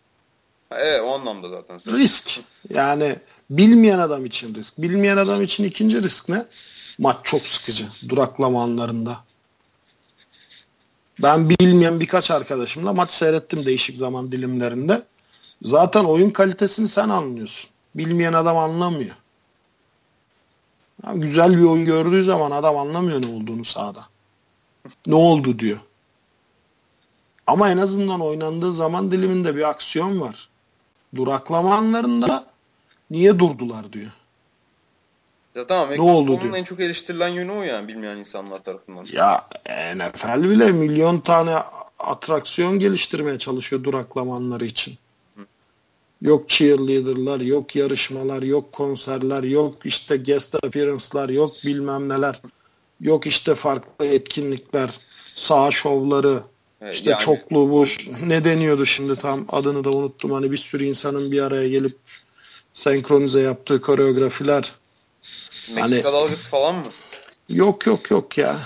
evet 0.71 1.01
o 1.05 1.15
anlamda 1.15 1.49
zaten. 1.49 1.81
Risk. 1.99 2.41
Yani 2.71 3.17
bilmeyen 3.51 3.99
adam 3.99 4.27
için 4.27 4.55
risk. 4.55 4.79
Bilmeyen 4.79 5.17
adam 5.17 5.43
için 5.43 5.65
ikinci 5.65 6.03
risk 6.03 6.29
ne? 6.29 6.47
Maç 6.99 7.17
çok 7.25 7.47
sıkıcı. 7.47 7.85
Duraklama 8.09 8.63
anlarında. 8.63 9.28
Ben 11.23 11.51
bilmeyen 11.51 12.01
birkaç 12.01 12.31
arkadaşımla 12.31 12.93
maç 12.93 13.13
seyrettim 13.13 13.67
değişik 13.67 13.97
zaman 13.97 14.33
dilimlerinde. 14.33 15.03
Zaten 15.63 16.05
oyun 16.05 16.31
kalitesini 16.31 16.89
sen 16.89 17.09
anlıyorsun. 17.09 17.71
Bilmeyen 17.95 18.33
adam 18.33 18.57
anlamıyor. 18.57 19.15
Ya 21.07 21.13
güzel 21.13 21.59
bir 21.59 21.63
oyun 21.63 21.85
gördüğü 21.85 22.25
zaman 22.25 22.51
adam 22.51 22.77
anlamıyor 22.77 23.23
ne 23.23 23.27
olduğunu 23.27 23.65
sahada. 23.65 24.07
Ne 25.07 25.15
oldu 25.15 25.59
diyor. 25.59 25.79
Ama 27.47 27.71
en 27.71 27.79
azından 27.79 28.21
oynandığı 28.21 28.73
zaman 28.73 29.13
diliminde 29.13 29.57
bir 29.57 29.69
aksiyon 29.69 30.21
var. 30.21 30.49
Duraklama 31.15 31.75
anlarında 31.75 32.47
niye 33.11 33.39
durdular 33.39 33.93
diyor. 33.93 34.11
Zaten 35.55 35.77
Amerikan 35.77 36.07
ne 36.07 36.11
oldu 36.11 36.41
diyor. 36.41 36.57
en 36.57 36.65
çok 36.65 36.81
eleştirilen 36.81 37.29
yönü 37.29 37.53
o 37.53 37.63
yani 37.63 37.89
bilmeyen 37.89 38.17
insanlar 38.17 38.61
tarafından. 38.61 39.07
Ya 39.13 39.45
NFL 39.97 40.51
bile 40.51 40.73
milyon 40.73 41.21
tane 41.21 41.55
atraksiyon 41.99 42.79
geliştirmeye 42.79 43.39
çalışıyor 43.39 43.85
duraklama 43.85 44.37
anları 44.37 44.65
için. 44.65 44.95
Yok 46.23 46.49
cheerleader'lar, 46.49 47.41
yok 47.41 47.77
yarışmalar, 47.77 48.43
yok 48.43 48.73
konserler, 48.73 49.43
yok 49.43 49.75
işte 49.85 50.17
guest 50.17 50.55
appearance'lar, 50.55 51.29
yok 51.29 51.55
bilmem 51.65 52.09
neler. 52.09 52.41
Yok 53.01 53.27
işte 53.27 53.55
farklı 53.55 54.07
etkinlikler, 54.07 55.01
sağ 55.35 55.71
şovları, 55.71 56.43
evet, 56.81 56.95
işte 56.95 57.11
yani... 57.11 57.21
çoklu 57.21 57.71
bu 57.71 57.87
ne 58.27 58.45
deniyordu 58.45 58.87
şimdi 58.87 59.17
tam 59.17 59.47
adını 59.49 59.85
da 59.85 59.91
unuttum. 59.91 60.31
Hani 60.31 60.51
bir 60.51 60.57
sürü 60.57 60.85
insanın 60.85 61.33
bir 61.33 61.43
araya 61.43 61.69
gelip 61.69 61.97
senkronize 62.73 63.41
yaptığı 63.41 63.81
koreografiler. 63.81 64.75
Meksika 65.75 66.09
hani... 66.09 66.15
dalgası 66.15 66.49
falan 66.49 66.75
mı? 66.75 66.87
Yok 67.49 67.87
yok 67.87 68.11
yok 68.11 68.39
ya. 68.39 68.59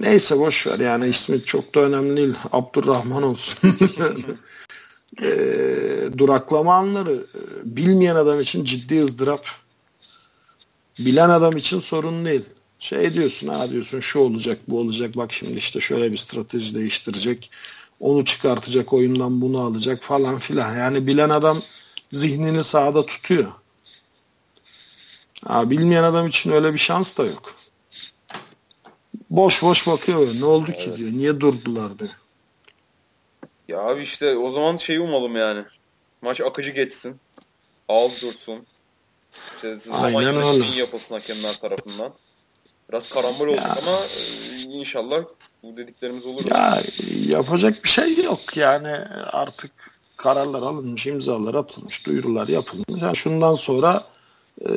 Neyse 0.00 0.38
boş 0.38 0.66
ver 0.66 0.80
yani 0.80 1.08
ismi 1.08 1.44
çok 1.44 1.74
da 1.74 1.80
önemli 1.80 2.16
değil. 2.16 2.34
Abdurrahman 2.52 3.22
olsun. 3.22 3.58
e, 5.22 5.28
duraklama 6.18 6.74
anları 6.74 7.12
e, 7.12 7.40
bilmeyen 7.76 8.14
adam 8.14 8.40
için 8.40 8.64
ciddi 8.64 9.04
ızdırap. 9.04 9.46
Bilen 10.98 11.30
adam 11.30 11.56
için 11.56 11.80
sorun 11.80 12.24
değil. 12.24 12.44
Şey 12.78 13.14
diyorsun 13.14 13.48
ha 13.48 13.70
diyorsun 13.70 14.00
şu 14.00 14.18
olacak 14.18 14.58
bu 14.68 14.80
olacak 14.80 15.16
bak 15.16 15.32
şimdi 15.32 15.58
işte 15.58 15.80
şöyle 15.80 16.12
bir 16.12 16.18
strateji 16.18 16.74
değiştirecek. 16.74 17.50
Onu 18.00 18.24
çıkartacak 18.24 18.92
oyundan 18.92 19.40
bunu 19.40 19.60
alacak 19.60 20.02
falan 20.02 20.38
filan. 20.38 20.76
Yani 20.76 21.06
bilen 21.06 21.30
adam 21.30 21.62
zihnini 22.12 22.64
sağda 22.64 23.06
tutuyor. 23.06 23.52
Ha, 25.46 25.70
bilmeyen 25.70 26.02
adam 26.02 26.26
için 26.26 26.50
öyle 26.50 26.72
bir 26.74 26.78
şans 26.78 27.16
da 27.16 27.24
yok. 27.24 27.54
Boş 29.30 29.62
boş 29.62 29.86
bakıyor. 29.86 30.34
Ne 30.34 30.44
oldu 30.44 30.70
evet. 30.74 30.80
ki 30.84 30.96
diyor. 30.96 31.12
Niye 31.12 31.40
durdular 31.40 31.98
diyor. 31.98 32.10
Ya 33.68 33.80
abi 33.80 34.02
işte 34.02 34.36
o 34.36 34.50
zaman 34.50 34.76
şeyi 34.76 35.00
umalım 35.00 35.36
yani. 35.36 35.64
Maç 36.22 36.40
akıcı 36.40 36.70
geçsin. 36.70 37.16
Ağız 37.88 38.20
dursun. 38.22 38.66
İşte 39.56 39.74
zaman 39.74 40.22
yönetimi 40.22 40.76
yapılsın 40.76 41.14
hakemler 41.14 41.60
tarafından. 41.60 42.12
Biraz 42.88 43.08
karambol 43.08 43.46
olacak 43.46 43.66
ya. 43.66 43.82
ama 43.82 44.04
e, 44.04 44.56
inşallah 44.60 45.24
bu 45.62 45.76
dediklerimiz 45.76 46.26
olur. 46.26 46.42
Ya 46.50 46.82
yapacak 47.26 47.84
bir 47.84 47.88
şey 47.88 48.16
yok 48.24 48.56
yani 48.56 48.96
artık 49.32 49.70
kararlar 50.16 50.62
alınmış, 50.62 51.06
imzalar 51.06 51.54
atılmış, 51.54 52.06
duyurular 52.06 52.48
yapılmış. 52.48 53.02
Yani 53.02 53.16
şundan 53.16 53.54
sonra 53.54 54.04
e, 54.60 54.70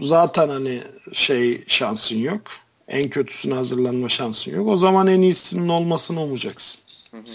zaten 0.00 0.48
hani 0.48 0.82
şey 1.12 1.64
şansın 1.66 2.16
yok. 2.16 2.42
En 2.88 3.10
kötüsüne 3.10 3.54
hazırlanma 3.54 4.08
şansın 4.08 4.54
yok. 4.54 4.68
O 4.68 4.76
zaman 4.76 5.06
en 5.06 5.20
iyisinin 5.20 5.68
olmasını 5.68 6.22
umuyacaksın. 6.22 6.80
Hı 7.10 7.16
hı. 7.16 7.34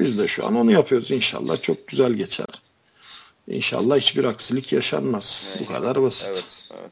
Biz 0.00 0.18
de 0.18 0.28
şu 0.28 0.46
an 0.46 0.56
onu 0.56 0.72
yapıyoruz. 0.72 1.10
İnşallah 1.10 1.62
çok 1.62 1.88
güzel 1.88 2.12
geçer. 2.12 2.46
İnşallah 3.48 3.96
hiçbir 3.96 4.24
aksilik 4.24 4.72
yaşanmaz. 4.72 5.44
Evet. 5.48 5.60
Bu 5.60 5.72
kadar 5.72 6.02
basit. 6.02 6.26
Evet, 6.28 6.46
evet. 6.70 6.90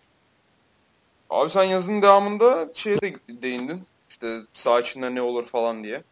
Abi 1.31 1.51
sen 1.51 1.65
yazının 1.65 2.03
devamında 2.03 2.69
şeye 2.75 3.01
de 3.01 3.15
değindin. 3.29 3.83
İşte 4.11 4.41
sağ 4.53 4.81
içinde 4.81 5.15
ne 5.15 5.23
olur 5.23 5.47
falan 5.47 5.85
diye. 5.85 6.03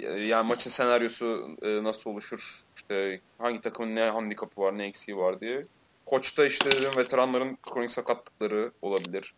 Yani 0.00 0.48
maçın 0.48 0.70
senaryosu 0.70 1.56
e, 1.62 1.84
nasıl 1.84 2.10
oluşur? 2.10 2.64
İşte 2.76 3.20
hangi 3.38 3.60
takımın 3.60 3.96
ne 3.96 4.00
handikapı 4.00 4.60
var, 4.60 4.78
ne 4.78 4.86
eksiği 4.86 5.16
var 5.16 5.40
diye. 5.40 5.66
Koçta 6.12 6.46
işte 6.46 6.70
dedim 6.70 6.96
veteranların 6.96 7.58
kronik 7.62 7.90
sakatlıkları 7.90 8.72
olabilir. 8.82 9.34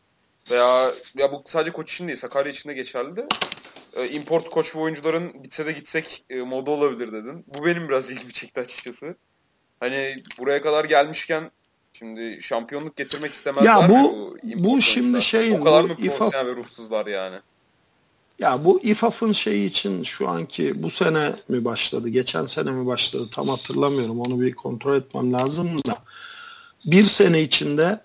Veya 0.50 0.92
ya 1.14 1.32
bu 1.32 1.42
sadece 1.46 1.72
koç 1.72 1.92
için 1.92 2.06
değil 2.06 2.18
Sakarya 2.18 2.52
için 2.52 2.70
de 2.70 2.74
geçerli 2.74 3.16
de 3.16 3.26
e, 3.96 4.08
import 4.08 4.50
koç 4.50 4.76
ve 4.76 4.80
oyuncuların 4.80 5.44
bitse 5.44 5.66
de 5.66 5.72
gitsek 5.72 6.24
e, 6.30 6.40
moda 6.40 6.70
olabilir 6.70 7.12
dedin. 7.12 7.44
Bu 7.46 7.66
benim 7.66 7.88
biraz 7.88 8.10
ilgimi 8.10 8.32
çekti 8.32 8.60
açıkçası. 8.60 9.16
Hani 9.80 10.22
buraya 10.38 10.62
kadar 10.62 10.84
gelmişken 10.84 11.50
şimdi 11.92 12.42
şampiyonluk 12.42 12.96
getirmek 12.96 13.32
istemezler 13.32 13.66
ya 13.66 13.88
bu, 13.88 13.94
bu, 14.42 14.64
bu 14.64 14.80
şimdi 14.82 15.22
şeyin 15.22 15.60
o 15.60 15.64
kadar 15.64 15.84
mı 15.84 15.96
profesyonel 15.96 16.46
ve 16.46 16.56
ruhsuzlar 16.56 17.06
yani? 17.06 17.36
Ya 18.38 18.64
bu 18.64 18.80
İFAF'ın 18.82 19.32
şeyi 19.32 19.68
için 19.68 20.02
şu 20.02 20.28
anki 20.28 20.82
bu 20.82 20.90
sene 20.90 21.32
mi 21.48 21.64
başladı, 21.64 22.08
geçen 22.08 22.46
sene 22.46 22.70
mi 22.70 22.86
başladı 22.86 23.28
tam 23.32 23.48
hatırlamıyorum. 23.48 24.20
Onu 24.20 24.40
bir 24.40 24.52
kontrol 24.52 24.96
etmem 24.96 25.32
lazım 25.32 25.84
da 25.86 25.98
bir 26.84 27.04
sene 27.04 27.42
içinde 27.42 28.00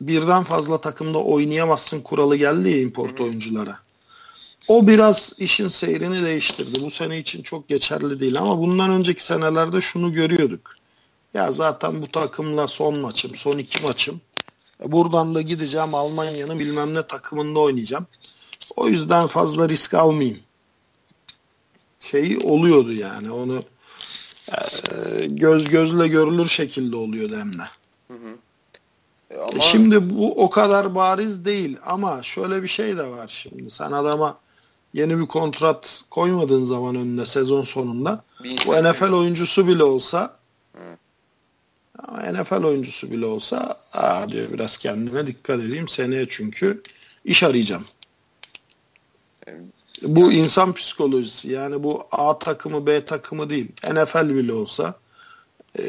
birden 0.00 0.44
fazla 0.44 0.80
takımda 0.80 1.18
oynayamazsın 1.18 2.00
kuralı 2.00 2.36
geldi 2.36 2.70
ya 2.70 2.80
import 2.80 3.20
oyunculara. 3.20 3.78
O 4.68 4.86
biraz 4.86 5.32
işin 5.38 5.68
seyrini 5.68 6.24
değiştirdi. 6.24 6.82
Bu 6.82 6.90
sene 6.90 7.18
için 7.18 7.42
çok 7.42 7.68
geçerli 7.68 8.20
değil 8.20 8.38
ama 8.38 8.58
bundan 8.58 8.90
önceki 8.90 9.24
senelerde 9.24 9.80
şunu 9.80 10.12
görüyorduk. 10.12 10.74
Ya 11.34 11.52
zaten 11.52 12.02
bu 12.02 12.06
takımla 12.06 12.68
son 12.68 12.98
maçım, 12.98 13.34
son 13.34 13.58
iki 13.58 13.84
maçım. 13.84 14.20
Buradan 14.84 15.34
da 15.34 15.40
gideceğim 15.40 15.94
Almanya'nın 15.94 16.58
bilmem 16.58 16.94
ne 16.94 17.06
takımında 17.06 17.58
oynayacağım. 17.58 18.06
O 18.76 18.88
yüzden 18.88 19.26
fazla 19.26 19.68
risk 19.68 19.94
almayayım. 19.94 20.40
Şeyi 22.00 22.38
oluyordu 22.38 22.92
yani 22.92 23.30
onu 23.30 23.62
e, 24.48 25.26
göz 25.26 25.64
gözle 25.64 26.08
görülür 26.08 26.48
şekilde 26.48 26.96
oluyordu 26.96 27.36
hem 27.36 27.58
de. 27.58 27.62
Hı 28.08 28.14
hı. 28.14 28.36
E 29.30 29.38
ama... 29.38 29.60
Şimdi 29.60 30.10
bu 30.10 30.44
o 30.44 30.50
kadar 30.50 30.94
bariz 30.94 31.44
değil 31.44 31.76
ama 31.86 32.22
şöyle 32.22 32.62
bir 32.62 32.68
şey 32.68 32.96
de 32.96 33.06
var 33.06 33.28
şimdi. 33.28 33.70
Sen 33.70 33.92
adama 33.92 34.38
yeni 34.94 35.18
bir 35.18 35.26
kontrat 35.26 36.00
koymadığın 36.10 36.64
zaman 36.64 36.96
önüne 36.96 37.26
sezon 37.26 37.62
sonunda 37.62 38.24
bu 38.66 38.72
NFL 38.72 39.12
oyuncusu 39.12 39.68
bile 39.68 39.82
olsa 39.82 40.36
ama 41.98 42.18
NFL 42.32 42.62
oyuncusu 42.62 43.10
bile 43.10 43.26
olsa 43.26 43.80
aa 43.92 44.28
diyor 44.28 44.52
biraz 44.52 44.76
kendime 44.76 45.26
dikkat 45.26 45.60
edeyim 45.60 45.88
seneye 45.88 46.26
çünkü 46.30 46.82
iş 47.24 47.42
arayacağım. 47.42 47.84
Bu 50.02 50.32
insan 50.32 50.72
psikolojisi 50.72 51.50
yani 51.50 51.82
bu 51.82 52.06
A 52.12 52.38
takımı 52.38 52.86
B 52.86 53.04
takımı 53.04 53.50
değil. 53.50 53.68
NFL 53.92 54.28
bile 54.28 54.52
olsa 54.52 54.94
ee, 55.78 55.82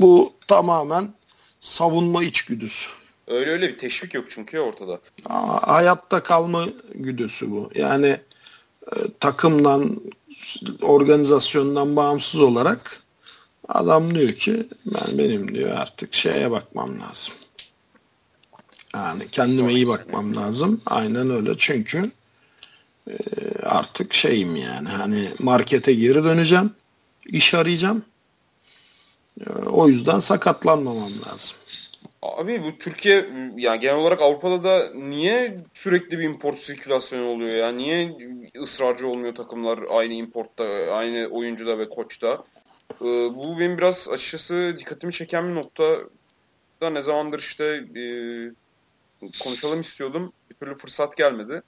bu 0.00 0.32
tamamen 0.48 1.14
savunma 1.60 2.24
içgüdüsü. 2.24 2.90
Öyle 3.26 3.50
öyle 3.50 3.68
bir 3.68 3.78
teşvik 3.78 4.14
yok 4.14 4.24
çünkü 4.28 4.58
ortada. 4.58 5.00
Aa, 5.26 5.74
hayatta 5.74 6.22
kalma 6.22 6.64
güdüsü 6.94 7.50
bu. 7.50 7.70
Yani 7.74 8.06
e, 8.92 8.96
takımdan, 9.20 10.00
organizasyondan 10.82 11.96
bağımsız 11.96 12.40
olarak 12.40 13.02
adam 13.68 14.14
diyor 14.14 14.32
ki 14.32 14.66
ben 14.86 15.18
benim 15.18 15.54
diyor 15.54 15.70
artık 15.76 16.14
şeye 16.14 16.50
bakmam 16.50 17.00
lazım. 17.00 17.34
Yani 18.94 19.28
kendime 19.28 19.72
iyi 19.72 19.88
bakmam 19.88 20.36
lazım. 20.36 20.80
Aynen 20.86 21.30
öyle 21.30 21.54
çünkü 21.58 22.10
e, 23.10 23.14
artık 23.62 24.14
şeyim 24.14 24.56
yani 24.56 24.88
hani 24.88 25.28
markete 25.38 25.94
geri 25.94 26.24
döneceğim. 26.24 26.70
iş 27.26 27.54
arayacağım. 27.54 28.04
E, 29.40 29.50
o 29.52 29.88
yüzden 29.88 30.20
sakatlanmamam 30.20 31.12
lazım. 31.26 31.56
Abi 32.22 32.62
bu 32.62 32.78
Türkiye 32.78 33.30
yani 33.56 33.80
genel 33.80 33.96
olarak 33.96 34.22
Avrupa'da 34.22 34.64
da 34.64 34.90
niye 34.94 35.64
sürekli 35.74 36.18
bir 36.18 36.24
import 36.24 36.58
sirkülasyonu 36.58 37.26
oluyor 37.26 37.54
ya? 37.54 37.72
Niye 37.72 38.16
ısrarcı 38.62 39.08
olmuyor 39.08 39.34
takımlar 39.34 39.78
aynı 39.90 40.14
importta, 40.14 40.64
aynı 40.92 41.28
oyuncuda 41.30 41.78
ve 41.78 41.88
koçta? 41.88 42.44
Ee, 43.00 43.04
bu 43.34 43.58
benim 43.58 43.78
biraz 43.78 44.08
açıkçası 44.08 44.76
dikkatimi 44.78 45.12
çeken 45.12 45.48
bir 45.48 45.54
nokta. 45.54 45.98
Da 46.80 46.90
ne 46.90 47.02
zamandır 47.02 47.38
işte 47.38 47.84
e, 47.96 48.02
konuşalım 49.40 49.80
istiyordum. 49.80 50.32
Bir 50.50 50.54
türlü 50.54 50.74
fırsat 50.74 51.16
gelmedi. 51.16 51.62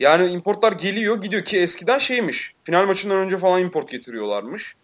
Yani 0.00 0.30
importlar 0.30 0.72
geliyor 0.72 1.20
gidiyor 1.20 1.44
ki 1.44 1.58
eskiden 1.58 1.98
şeymiş. 1.98 2.54
Final 2.64 2.86
maçından 2.86 3.16
önce 3.16 3.38
falan 3.38 3.60
import 3.60 3.90
getiriyorlarmış. 3.90 4.76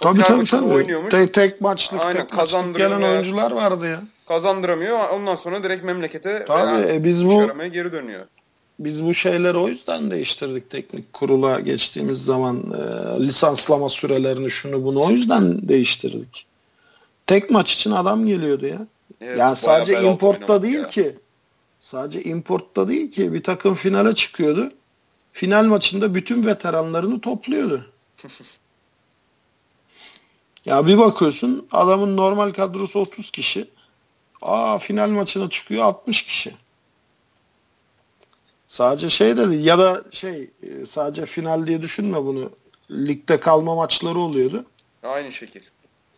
O 0.00 0.02
tabii 0.02 0.22
tabii 0.22 0.44
tabii. 0.44 0.64
Oynuyormuş. 0.64 1.10
Tek, 1.10 1.34
tek 1.34 1.60
maçlık, 1.60 2.04
Aynen, 2.04 2.26
tek 2.26 2.36
maçlık 2.36 2.76
gelen 2.76 3.02
oyuncular 3.02 3.50
vardı 3.50 3.88
ya 3.88 4.00
kazandıramıyor. 4.30 5.08
Ondan 5.08 5.34
sonra 5.34 5.62
direkt 5.62 5.84
memlekete 5.84 6.44
Tabii, 6.44 6.92
e, 6.92 7.04
biz 7.04 7.26
bu, 7.26 7.48
geri 7.72 7.92
dönüyor. 7.92 8.26
Biz 8.78 9.04
bu 9.04 9.14
şeyleri 9.14 9.58
o 9.58 9.68
yüzden 9.68 10.10
değiştirdik 10.10 10.70
teknik 10.70 11.12
kurula 11.12 11.60
geçtiğimiz 11.60 12.24
zaman 12.24 12.56
e, 12.56 12.82
lisanslama 13.26 13.88
sürelerini 13.88 14.50
şunu 14.50 14.84
bunu 14.84 15.02
o 15.02 15.10
yüzden 15.10 15.68
değiştirdik. 15.68 16.46
Tek 17.26 17.50
maç 17.50 17.74
için 17.74 17.90
adam 17.90 18.26
geliyordu 18.26 18.66
ya. 18.66 18.86
Evet, 19.20 19.38
yani 19.38 19.56
sadece 19.56 20.02
importta 20.02 20.62
değil 20.62 20.78
ya. 20.78 20.88
ki. 20.88 21.16
Sadece 21.80 22.22
importta 22.22 22.88
değil 22.88 23.10
ki 23.12 23.32
bir 23.32 23.42
takım 23.42 23.74
finale 23.74 24.14
çıkıyordu. 24.14 24.72
Final 25.32 25.64
maçında 25.64 26.14
bütün 26.14 26.46
veteranlarını 26.46 27.20
topluyordu. 27.20 27.84
ya 30.64 30.86
bir 30.86 30.98
bakıyorsun 30.98 31.68
adamın 31.72 32.16
normal 32.16 32.52
kadrosu 32.52 32.98
30 32.98 33.30
kişi. 33.30 33.68
Aa 34.42 34.78
final 34.78 35.08
maçına 35.08 35.50
çıkıyor 35.50 35.84
60 35.84 36.22
kişi. 36.22 36.54
Sadece 38.66 39.10
şey 39.10 39.36
dedi 39.36 39.56
ya 39.56 39.78
da 39.78 40.04
şey 40.10 40.50
e, 40.62 40.86
sadece 40.86 41.26
final 41.26 41.66
diye 41.66 41.82
düşünme 41.82 42.24
bunu. 42.24 42.50
Ligde 42.90 43.40
kalma 43.40 43.74
maçları 43.74 44.18
oluyordu. 44.18 44.64
Aynı 45.02 45.32
şekil. 45.32 45.60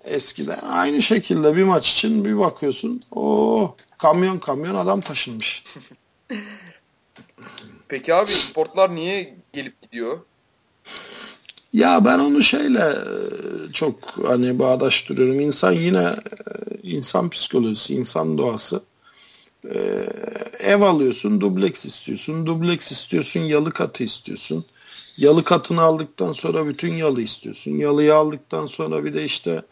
Eskiden 0.05 0.59
aynı 0.59 1.03
şekilde 1.03 1.57
bir 1.57 1.63
maç 1.63 1.93
için 1.93 2.25
bir 2.25 2.39
bakıyorsun 2.39 3.01
o 3.11 3.77
kamyon 3.99 4.39
kamyon 4.39 4.75
adam 4.75 5.01
taşınmış. 5.01 5.65
Peki 7.89 8.15
abi 8.15 8.33
importlar 8.49 8.95
niye 8.95 9.35
gelip 9.53 9.83
gidiyor? 9.83 10.21
Ya 11.73 12.05
ben 12.05 12.19
onu 12.19 12.43
şeyle 12.43 12.79
e, 12.81 13.73
çok 13.73 13.95
hani 14.27 14.59
bağdaştırıyorum. 14.59 15.41
İnsan 15.41 15.73
yine 15.73 15.99
e, 16.03 16.17
insan 16.83 17.31
psikolojisi, 17.31 17.95
insan 17.95 18.39
doğası. 18.39 18.83
Ee, 19.75 20.07
ev 20.61 20.81
alıyorsun, 20.81 21.41
dubleks 21.41 21.85
istiyorsun. 21.85 22.47
Dubleks 22.47 22.93
istiyorsun, 22.93 23.41
yalı 23.41 23.71
katı 23.73 24.05
istiyorsun. 24.05 24.65
Yalı 25.17 25.45
katını 25.45 25.81
aldıktan 25.83 26.33
sonra 26.33 26.67
bütün 26.69 26.95
yalı 26.95 27.23
istiyorsun. 27.23 27.71
Yalıyı 27.73 28.15
aldıktan 28.15 28.67
sonra 28.67 29.05
bir 29.05 29.15
de 29.15 29.25
işte 29.25 29.63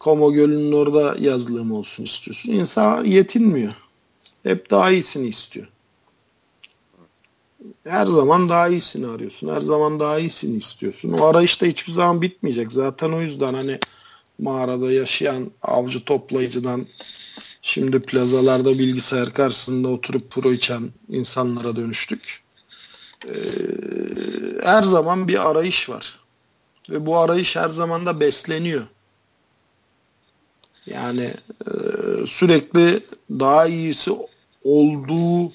Komo 0.00 0.32
Gölü'nün 0.32 0.72
orada 0.72 1.16
yazlığım 1.20 1.72
olsun 1.72 2.04
istiyorsun. 2.04 2.52
İnsan 2.52 3.04
yetinmiyor. 3.04 3.74
Hep 4.42 4.70
daha 4.70 4.90
iyisini 4.90 5.28
istiyor. 5.28 5.68
Her 7.84 8.06
zaman 8.06 8.48
daha 8.48 8.68
iyisini 8.68 9.06
arıyorsun. 9.06 9.54
Her 9.54 9.60
zaman 9.60 10.00
daha 10.00 10.18
iyisini 10.18 10.56
istiyorsun. 10.56 11.12
O 11.12 11.24
arayış 11.24 11.62
da 11.62 11.66
hiçbir 11.66 11.92
zaman 11.92 12.22
bitmeyecek. 12.22 12.72
Zaten 12.72 13.12
o 13.12 13.20
yüzden 13.20 13.54
hani 13.54 13.78
mağarada 14.38 14.92
yaşayan 14.92 15.50
avcı 15.62 16.04
toplayıcıdan 16.04 16.86
şimdi 17.62 18.02
plazalarda 18.02 18.78
bilgisayar 18.78 19.32
karşısında 19.34 19.88
oturup 19.88 20.30
pro 20.30 20.52
içen 20.52 20.90
insanlara 21.08 21.76
dönüştük. 21.76 22.42
Ee, 23.28 23.32
her 24.62 24.82
zaman 24.82 25.28
bir 25.28 25.50
arayış 25.50 25.88
var. 25.88 26.18
Ve 26.90 27.06
bu 27.06 27.18
arayış 27.18 27.56
her 27.56 27.68
zaman 27.68 28.06
da 28.06 28.20
besleniyor. 28.20 28.86
Yani 30.86 31.34
e, 31.66 31.70
sürekli 32.26 33.00
daha 33.30 33.66
iyisi 33.66 34.12
olduğu 34.64 35.52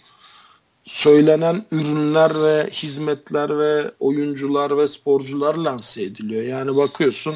söylenen 0.88 1.66
ürünler 1.72 2.44
ve 2.44 2.70
hizmetler 2.72 3.60
ve 3.60 3.92
oyuncular 4.00 4.78
ve 4.78 4.88
sporcular 4.88 5.56
lanse 5.56 6.04
ediliyor. 6.04 6.44
Yani 6.44 6.76
bakıyorsun 6.76 7.36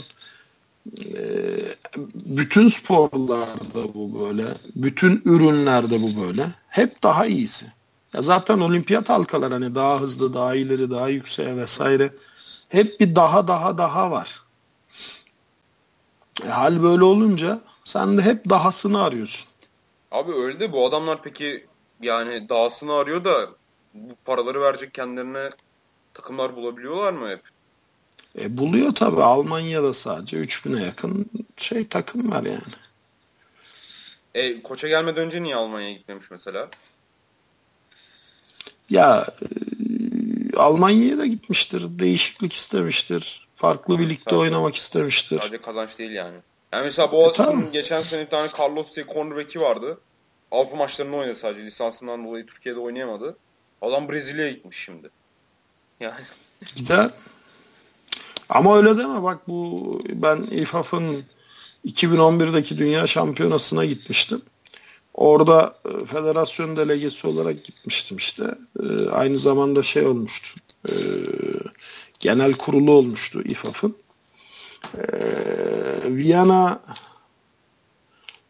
ee, 0.99 1.75
bütün 2.15 2.67
sporlarda 2.67 3.93
bu 3.93 4.19
böyle. 4.19 4.45
Bütün 4.75 5.21
ürünlerde 5.25 6.01
bu 6.01 6.21
böyle. 6.21 6.47
Hep 6.67 7.03
daha 7.03 7.25
iyisi. 7.25 7.65
Ya 8.13 8.21
zaten 8.21 8.59
olimpiyat 8.59 9.09
halkalar 9.09 9.51
hani 9.51 9.75
daha 9.75 10.01
hızlı, 10.01 10.33
daha 10.33 10.55
ileri, 10.55 10.91
daha 10.91 11.09
yükseğe 11.09 11.57
vesaire. 11.57 12.13
Hep 12.69 12.99
bir 12.99 13.15
daha 13.15 13.47
daha 13.47 13.77
daha 13.77 14.11
var. 14.11 14.41
E, 16.45 16.47
hal 16.47 16.83
böyle 16.83 17.03
olunca 17.03 17.61
sen 17.85 18.17
de 18.17 18.21
hep 18.21 18.49
dahasını 18.49 19.03
arıyorsun. 19.03 19.47
Abi 20.11 20.31
öyle 20.31 20.59
de 20.59 20.71
bu 20.71 20.87
adamlar 20.87 21.21
peki 21.21 21.65
yani 22.01 22.49
dahasını 22.49 22.93
arıyor 22.93 23.25
da 23.25 23.49
bu 23.93 24.15
paraları 24.25 24.61
verecek 24.61 24.93
kendilerine 24.93 25.49
takımlar 26.13 26.55
bulabiliyorlar 26.55 27.13
mı 27.13 27.29
hep? 27.29 27.41
E, 28.39 28.57
buluyor 28.57 28.95
tabi 28.95 29.23
Almanya'da 29.23 29.93
sadece 29.93 30.37
3000'e 30.37 30.85
yakın 30.85 31.29
şey 31.57 31.87
takım 31.87 32.31
var 32.31 32.43
yani. 32.43 32.73
E, 34.35 34.63
koça 34.63 34.87
gelmeden 34.87 35.25
önce 35.25 35.43
niye 35.43 35.55
Almanya'ya 35.55 35.93
gitmemiş 35.93 36.31
mesela? 36.31 36.69
Ya 38.89 39.27
e, 39.41 40.57
Almanya'ya 40.57 41.17
da 41.17 41.25
gitmiştir. 41.25 41.99
Değişiklik 41.99 42.53
istemiştir. 42.53 43.47
Farklı 43.55 43.99
bir 43.99 44.09
ligde 44.09 44.35
oynamak 44.35 44.75
istemiştir. 44.75 45.39
Sadece 45.39 45.61
kazanç 45.61 45.99
değil 45.99 46.11
yani. 46.11 46.37
Yani 46.73 46.83
mesela 46.83 47.11
Boğaziçi'nin 47.11 47.67
e, 47.67 47.69
geçen 47.69 48.01
sene 48.01 48.25
bir 48.25 48.29
tane 48.29 48.49
Carlos 48.59 48.95
diye 48.95 49.05
cornerback'i 49.13 49.61
vardı. 49.61 49.97
Avrupa 50.51 50.75
maçlarını 50.75 51.15
oynadı 51.15 51.35
sadece. 51.35 51.65
Lisansından 51.65 52.25
dolayı 52.25 52.45
Türkiye'de 52.45 52.79
oynayamadı. 52.79 53.37
Adam 53.81 54.09
Brezilya'ya 54.09 54.51
gitmiş 54.51 54.77
şimdi. 54.77 55.09
Yani. 55.99 56.21
Gider. 56.75 57.11
Ama 58.49 58.77
öyle 58.77 58.97
deme 58.97 59.23
bak 59.23 59.47
bu 59.47 60.01
ben 60.09 60.37
İFAF'ın 60.37 61.23
2011'deki 61.85 62.77
Dünya 62.77 63.07
Şampiyonası'na 63.07 63.85
gitmiştim. 63.85 64.41
Orada 65.13 65.75
e, 65.85 66.05
federasyon 66.05 66.77
delegesi 66.77 67.27
olarak 67.27 67.63
gitmiştim 67.63 68.17
işte. 68.17 68.55
E, 68.83 69.09
aynı 69.09 69.37
zamanda 69.37 69.83
şey 69.83 70.05
olmuştu. 70.05 70.59
E, 70.89 70.95
genel 72.19 72.53
kurulu 72.53 72.93
olmuştu 72.93 73.41
İFAF'ın. 73.45 73.95
E, 74.97 75.07
Viyana 76.05 76.81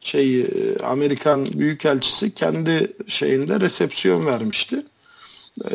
şey 0.01 0.47
Amerikan 0.83 1.45
Büyükelçisi 1.45 2.33
kendi 2.33 2.93
şeyinde 3.07 3.59
resepsiyon 3.59 4.25
vermişti. 4.25 4.85
E, 5.65 5.71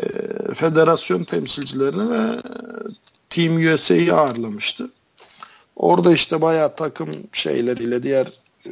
federasyon 0.53 1.23
temsilcilerini 1.23 2.11
ve 2.11 2.41
Team 3.29 3.73
USA'yı 3.73 4.15
ağırlamıştı. 4.15 4.89
Orada 5.75 6.13
işte 6.13 6.41
bayağı 6.41 6.75
takım 6.75 7.09
şeyleriyle 7.33 8.03
diğer 8.03 8.27
e, 8.65 8.69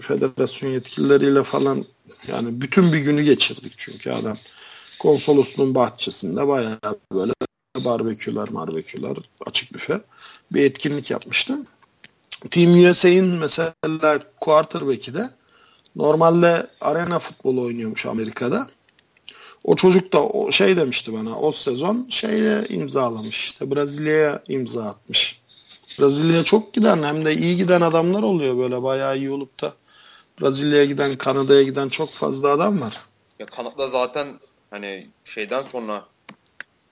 federasyon 0.00 0.70
yetkilileriyle 0.70 1.42
falan 1.42 1.84
yani 2.28 2.60
bütün 2.60 2.92
bir 2.92 2.98
günü 2.98 3.22
geçirdik 3.22 3.72
çünkü 3.76 4.10
adam 4.10 4.38
konsolosluğun 4.98 5.74
bahçesinde 5.74 6.48
bayağı 6.48 6.78
böyle 7.12 7.32
barbeküler 7.84 8.50
marbeküler 8.50 9.16
açık 9.46 9.74
büfe 9.74 10.00
bir 10.52 10.64
etkinlik 10.64 11.10
yapmıştım. 11.10 11.66
Team 12.50 12.90
USA'in 12.90 13.24
mesela 13.24 14.20
quarterback'i 14.40 15.14
de 15.14 15.30
normalde 15.96 16.66
arena 16.80 17.18
futbolu 17.18 17.62
oynuyormuş 17.62 18.06
Amerika'da. 18.06 18.68
O 19.64 19.76
çocuk 19.76 20.12
da 20.12 20.22
o 20.22 20.52
şey 20.52 20.76
demişti 20.76 21.12
bana 21.12 21.38
o 21.38 21.52
sezon 21.52 22.06
şeye 22.10 22.64
imzalamış 22.68 23.44
işte 23.44 23.70
Brezilya'ya 23.70 24.42
imza 24.48 24.84
atmış. 24.84 25.40
Brezilya'ya 25.98 26.44
çok 26.44 26.74
giden 26.74 27.02
hem 27.02 27.24
de 27.24 27.34
iyi 27.34 27.56
giden 27.56 27.80
adamlar 27.80 28.22
oluyor 28.22 28.58
böyle 28.58 28.82
bayağı 28.82 29.18
iyi 29.18 29.30
olup 29.30 29.62
da 29.62 29.72
Brezilya'ya 30.40 30.84
giden, 30.84 31.16
Kanada'ya 31.16 31.62
giden 31.62 31.88
çok 31.88 32.12
fazla 32.12 32.48
adam 32.48 32.80
var. 32.80 33.00
Ya 33.38 33.46
Kanada 33.46 33.88
zaten 33.88 34.40
hani 34.70 35.06
şeyden 35.24 35.62
sonra 35.62 36.04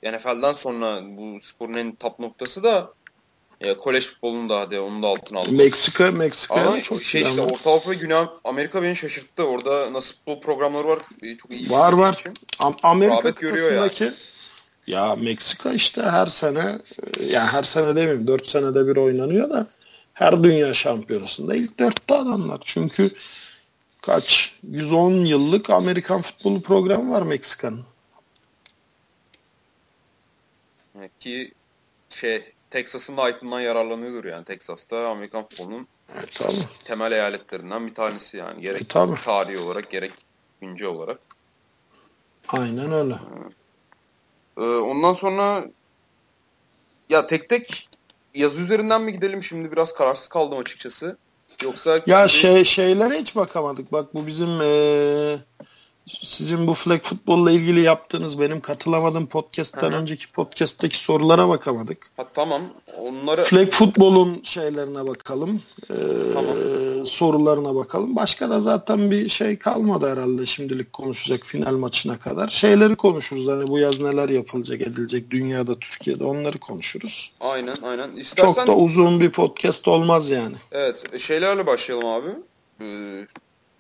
NFL'den 0.03 0.53
sonra 0.53 1.01
bu 1.17 1.41
sporun 1.41 1.75
en 1.75 1.95
top 1.95 2.19
noktası 2.19 2.65
da 2.65 2.93
ya 3.61 3.77
kolej 3.77 4.07
futbolunu 4.07 4.49
da 4.49 4.61
hadi 4.61 4.81
onun 4.81 5.03
da 5.03 5.07
altına 5.07 5.39
aldı. 5.39 5.53
Meksika, 5.53 6.11
Meksika 6.11 6.83
çok 6.83 7.05
şey 7.05 7.23
işte 7.23 7.41
ama. 7.41 7.53
Orta 7.53 7.71
Avrupa 7.71 7.91
ve 7.91 7.95
Güney 7.95 8.25
Amerika 8.45 8.83
beni 8.83 8.97
şaşırttı. 8.97 9.45
Orada 9.45 9.93
nasıl 9.93 10.15
futbol 10.15 10.41
programları 10.41 10.89
var 10.89 10.99
çok 11.39 11.51
iyi. 11.51 11.71
Var 11.71 11.93
var. 11.93 12.13
Için. 12.13 12.35
Amerika 12.83 13.35
kıtasındaki 13.35 14.05
yani. 14.05 14.15
ya 14.87 15.17
Meksika 15.17 15.73
işte 15.73 16.03
her 16.03 16.27
sene 16.27 16.79
yani 17.21 17.49
her 17.49 17.63
sene 17.63 17.97
demeyeyim 17.97 18.27
4 18.27 18.47
senede 18.47 18.87
bir 18.87 18.97
oynanıyor 18.97 19.51
da 19.51 19.67
her 20.13 20.45
dünya 20.45 20.75
şampiyonasında 20.75 21.55
ilk 21.55 21.79
dörtte 21.79 22.15
adamlar. 22.15 22.61
Çünkü 22.65 23.11
kaç 24.03 24.55
110 24.63 25.13
yıllık 25.13 25.71
Amerikan 25.71 26.23
futbolu 26.23 26.63
programı 26.63 27.13
var 27.13 27.23
Meksika'nın. 27.23 27.85
Ki 31.21 31.53
şey 32.09 32.43
Texas'ın 32.77 33.17
da 33.17 33.27
hype'ından 33.27 33.61
yararlanıyordur 33.61 34.25
yani. 34.25 34.45
Texas'ta 34.45 35.09
Amerikan 35.09 35.43
futbolunun 35.43 35.89
tabii. 36.35 36.69
temel 36.85 37.13
eyaletlerinden 37.13 37.87
bir 37.87 37.95
tanesi 37.95 38.37
yani. 38.37 38.63
Gerek 38.63 38.83
e, 38.83 38.85
tabii. 38.85 39.21
tarihi 39.25 39.59
olarak 39.59 39.91
gerek 39.91 40.13
güncel 40.61 40.89
olarak. 40.89 41.19
Aynen 42.49 42.93
öyle. 42.93 43.15
Ee, 44.59 44.63
ondan 44.63 45.13
sonra 45.13 45.65
ya 47.09 47.27
tek 47.27 47.49
tek 47.49 47.89
yazı 48.35 48.63
üzerinden 48.63 49.03
mi 49.03 49.13
gidelim 49.13 49.43
şimdi 49.43 49.73
biraz 49.73 49.95
kararsız 49.95 50.29
kaldım 50.29 50.59
açıkçası. 50.59 51.17
Yoksa 51.63 52.01
ya 52.07 52.29
şey 52.29 52.65
şeylere 52.65 53.21
hiç 53.21 53.37
bakamadık. 53.37 53.93
Bak 53.93 54.15
bu 54.15 54.27
bizim 54.27 54.61
ee, 54.63 55.39
sizin 56.07 56.67
bu 56.67 56.75
flag 56.75 57.03
futbolla 57.03 57.51
ilgili 57.51 57.81
yaptığınız 57.81 58.41
benim 58.41 58.61
katılamadığım 58.61 59.27
podcast'ten 59.27 59.91
Hı-hı. 59.91 60.01
önceki 60.01 60.33
podcast'taki 60.33 60.99
sorulara 60.99 61.49
bakamadık. 61.49 62.11
Ha, 62.17 62.27
tamam. 62.35 62.63
Onları 62.99 63.43
flag 63.43 63.71
futbolun 63.71 64.41
şeylerine 64.43 65.07
bakalım. 65.07 65.63
Ee, 65.91 65.95
tamam. 66.35 66.57
sorularına 67.07 67.75
bakalım. 67.75 68.17
Başka 68.17 68.51
da 68.51 68.61
zaten 68.61 69.11
bir 69.11 69.29
şey 69.29 69.59
kalmadı 69.59 70.11
herhalde 70.13 70.47
şimdilik 70.47 70.93
konuşacak 70.93 71.47
final 71.47 71.73
maçına 71.73 72.19
kadar. 72.19 72.49
Şeyleri 72.49 72.97
konuşuruz. 72.97 73.49
Hani 73.49 73.69
bu 73.69 73.79
yaz 73.79 74.01
neler 74.01 74.29
yapılacak, 74.29 74.81
edilecek 74.81 75.31
dünyada, 75.31 75.79
Türkiye'de 75.79 76.25
onları 76.25 76.59
konuşuruz. 76.59 77.33
Aynen, 77.41 77.77
aynen. 77.83 78.17
İstersen... 78.17 78.55
Çok 78.55 78.67
da 78.67 78.77
uzun 78.77 79.21
bir 79.21 79.31
podcast 79.31 79.89
olmaz 79.89 80.31
yani. 80.31 80.57
Evet, 80.73 81.21
şeylerle 81.21 81.67
başlayalım 81.67 82.09
abi. 82.09 82.31
Ee, 82.81 83.27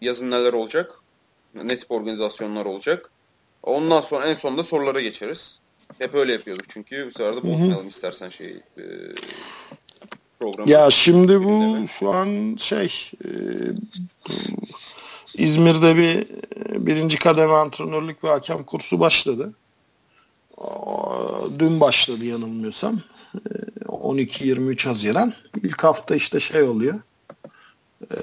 yazın 0.00 0.30
neler 0.30 0.52
olacak? 0.52 1.05
Ne 1.64 1.78
tip 1.78 1.90
organizasyonlar 1.90 2.64
olacak. 2.64 3.11
Ondan 3.62 4.00
sonra 4.00 4.26
en 4.26 4.34
sonunda 4.34 4.62
sorulara 4.62 5.00
geçeriz. 5.00 5.59
Hep 5.98 6.14
öyle 6.14 6.32
yapıyorduk 6.32 6.64
çünkü 6.68 7.07
bu 7.07 7.11
sefer 7.11 7.36
de 7.36 7.42
bozmayalım 7.42 7.78
Hı-hı. 7.78 7.88
istersen 7.88 8.28
şey 8.28 8.57
e, 8.78 8.84
programı. 10.40 10.70
Ya 10.70 10.90
şimdi 10.90 11.44
bu 11.44 11.76
şu 11.98 12.11
an 12.11 12.57
şey 12.57 13.11
e, 13.24 13.30
İzmir'de 15.34 15.96
bir 15.96 16.26
birinci 16.86 17.18
kademe 17.18 17.52
antrenörlük 17.52 18.24
ve 18.24 18.28
hakem 18.28 18.62
kursu 18.64 19.00
başladı. 19.00 19.54
Dün 21.59 21.80
başladı 21.80 22.24
yanılmıyorsam. 22.24 23.00
12-23 23.86 24.86
e, 24.86 24.88
Haziran. 24.88 25.34
İlk 25.62 25.84
hafta 25.84 26.16
işte 26.16 26.40
şey 26.40 26.62
oluyor. 26.62 27.00
E, 28.11 28.18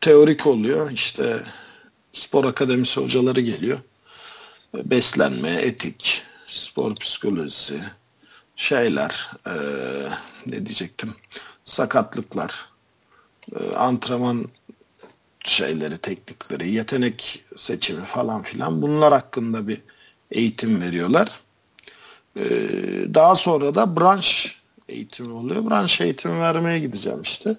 teorik 0.00 0.46
oluyor. 0.46 0.90
İşte 0.90 1.42
spor 2.12 2.44
akademisi 2.44 3.00
hocaları 3.00 3.40
geliyor. 3.40 3.78
Beslenme, 4.74 5.50
etik, 5.50 6.22
spor 6.46 6.94
psikolojisi, 6.94 7.80
şeyler, 8.56 9.30
e, 9.46 9.52
ne 10.46 10.66
diyecektim, 10.66 11.14
sakatlıklar, 11.64 12.66
e, 13.60 13.74
antrenman 13.74 14.44
şeyleri, 15.44 15.98
teknikleri, 15.98 16.70
yetenek 16.70 17.44
seçimi 17.56 18.04
falan 18.04 18.42
filan 18.42 18.82
bunlar 18.82 19.12
hakkında 19.12 19.68
bir 19.68 19.80
eğitim 20.30 20.80
veriyorlar. 20.82 21.40
E, 22.36 22.44
daha 23.14 23.36
sonra 23.36 23.74
da 23.74 23.96
branş 23.96 24.60
eğitimi 24.88 25.32
oluyor. 25.32 25.70
Branş 25.70 26.00
eğitimi 26.00 26.40
vermeye 26.40 26.78
gideceğim 26.78 27.22
işte. 27.22 27.56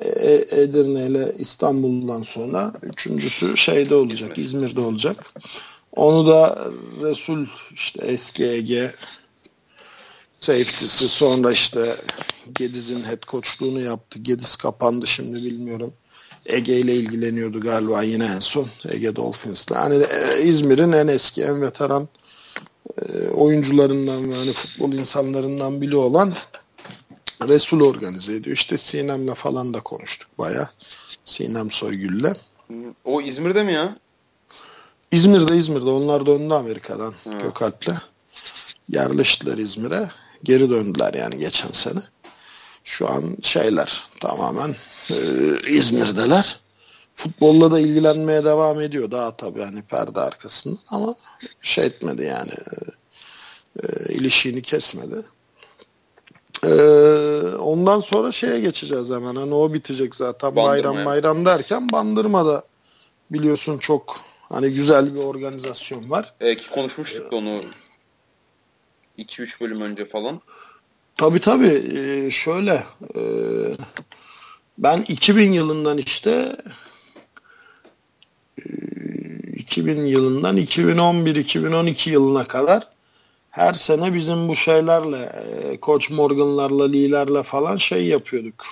E, 0.00 0.44
Edirne 0.50 1.06
ile 1.06 1.32
İstanbul'dan 1.38 2.22
sonra 2.22 2.72
üçüncüsü 2.82 3.56
şeyde 3.56 3.94
olacak 3.94 4.38
İzmir. 4.38 4.46
İzmir'de 4.46 4.80
olacak. 4.80 5.34
Onu 5.96 6.26
da 6.26 6.70
Resul 7.02 7.46
işte 7.74 8.16
SGG 8.18 8.70
safety'si 10.40 11.08
sonra 11.08 11.52
işte 11.52 11.96
Gediz'in 12.54 13.04
head 13.04 13.22
coachluğunu 13.28 13.80
yaptı. 13.80 14.18
Gediz 14.18 14.56
kapandı 14.56 15.06
şimdi 15.06 15.44
bilmiyorum. 15.44 15.92
Ege 16.46 16.78
ile 16.78 16.96
ilgileniyordu 16.96 17.60
galiba 17.60 18.02
yine 18.02 18.24
en 18.24 18.38
son. 18.38 18.68
Ege 18.88 19.16
Dolphins'la. 19.16 19.80
Hani 19.80 19.94
e, 19.94 20.42
İzmir'in 20.42 20.92
en 20.92 21.08
eski, 21.08 21.42
en 21.42 21.62
veteran 21.62 22.08
e, 23.02 23.28
oyuncularından 23.28 24.32
ve 24.32 24.36
hani 24.36 24.52
futbol 24.52 24.92
insanlarından 24.92 25.80
biri 25.80 25.96
olan 25.96 26.34
Resul 27.48 27.80
organize 27.80 28.34
ediyor. 28.34 28.56
İşte 28.56 28.78
Sinem'le 28.78 29.34
falan 29.34 29.74
da 29.74 29.80
konuştuk 29.80 30.30
baya. 30.38 30.70
Sinem 31.24 31.70
Soygül'le. 31.70 32.32
O 33.04 33.20
İzmir'de 33.20 33.62
mi 33.62 33.72
ya? 33.72 33.96
İzmir'de 35.12 35.56
İzmir'de. 35.56 35.90
Onlar 35.90 36.26
döndü 36.26 36.54
Amerika'dan 36.54 37.14
ha. 37.24 37.30
Gökalp'le. 37.42 37.92
Yerleştiler 38.88 39.58
İzmir'e. 39.58 40.10
Geri 40.44 40.70
döndüler 40.70 41.14
yani 41.14 41.38
geçen 41.38 41.72
sene. 41.72 42.00
Şu 42.84 43.10
an 43.10 43.36
şeyler 43.42 44.02
tamamen 44.20 44.76
e, 45.10 45.16
İzmir'deler. 45.68 46.60
Futbolla 47.14 47.70
da 47.70 47.80
ilgilenmeye 47.80 48.44
devam 48.44 48.80
ediyor. 48.80 49.10
Daha 49.10 49.36
tabii 49.36 49.62
hani 49.62 49.82
perde 49.82 50.20
arkasında 50.20 50.78
ama 50.88 51.14
şey 51.62 51.86
etmedi 51.86 52.22
yani 52.22 52.50
e, 52.50 52.92
e, 53.82 54.14
ilişiğini 54.14 54.62
kesmedi. 54.62 55.16
Ee, 56.66 56.68
ondan 57.58 58.00
sonra 58.00 58.32
şeye 58.32 58.60
geçeceğiz 58.60 59.10
hemen. 59.10 59.34
Hani 59.36 59.54
o 59.54 59.72
bitecek 59.72 60.14
zaten. 60.14 60.56
Bandırma 60.56 60.68
bayram 60.68 60.94
yani. 60.94 61.06
bayram 61.06 61.46
derken 61.46 61.88
Bandırma'da 61.92 62.64
biliyorsun 63.30 63.78
çok 63.78 64.20
hani 64.48 64.72
güzel 64.72 65.14
bir 65.14 65.20
organizasyon 65.20 66.10
var. 66.10 66.34
E, 66.40 66.56
ki 66.56 66.70
konuşmuştuk 66.70 67.32
ee, 67.32 67.36
onu 67.36 67.60
2-3 69.18 69.60
bölüm 69.60 69.80
önce 69.80 70.04
falan. 70.04 70.40
Tabii 71.16 71.40
tabii. 71.40 71.96
Ee, 71.96 72.30
şöyle 72.30 72.84
e, 73.16 73.22
ben 74.78 75.04
2000 75.08 75.52
yılından 75.52 75.98
işte 75.98 76.56
2000 79.56 80.06
yılından 80.06 80.58
2011-2012 80.58 82.10
yılına 82.10 82.44
kadar 82.44 82.91
her 83.52 83.72
sene 83.72 84.14
bizim 84.14 84.48
bu 84.48 84.56
şeylerle 84.56 85.32
Koç 85.80 86.10
Morgan'larla, 86.10 86.88
Lee'lerle 86.88 87.42
falan 87.42 87.76
şey 87.76 88.06
yapıyorduk. 88.06 88.64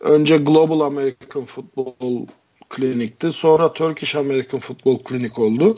önce 0.00 0.36
Global 0.36 0.80
American 0.80 1.44
Football 1.44 2.26
Klinik'ti. 2.68 3.32
Sonra 3.32 3.72
Turkish 3.72 4.16
American 4.16 4.60
Football 4.60 4.98
Klinik 4.98 5.38
oldu. 5.38 5.76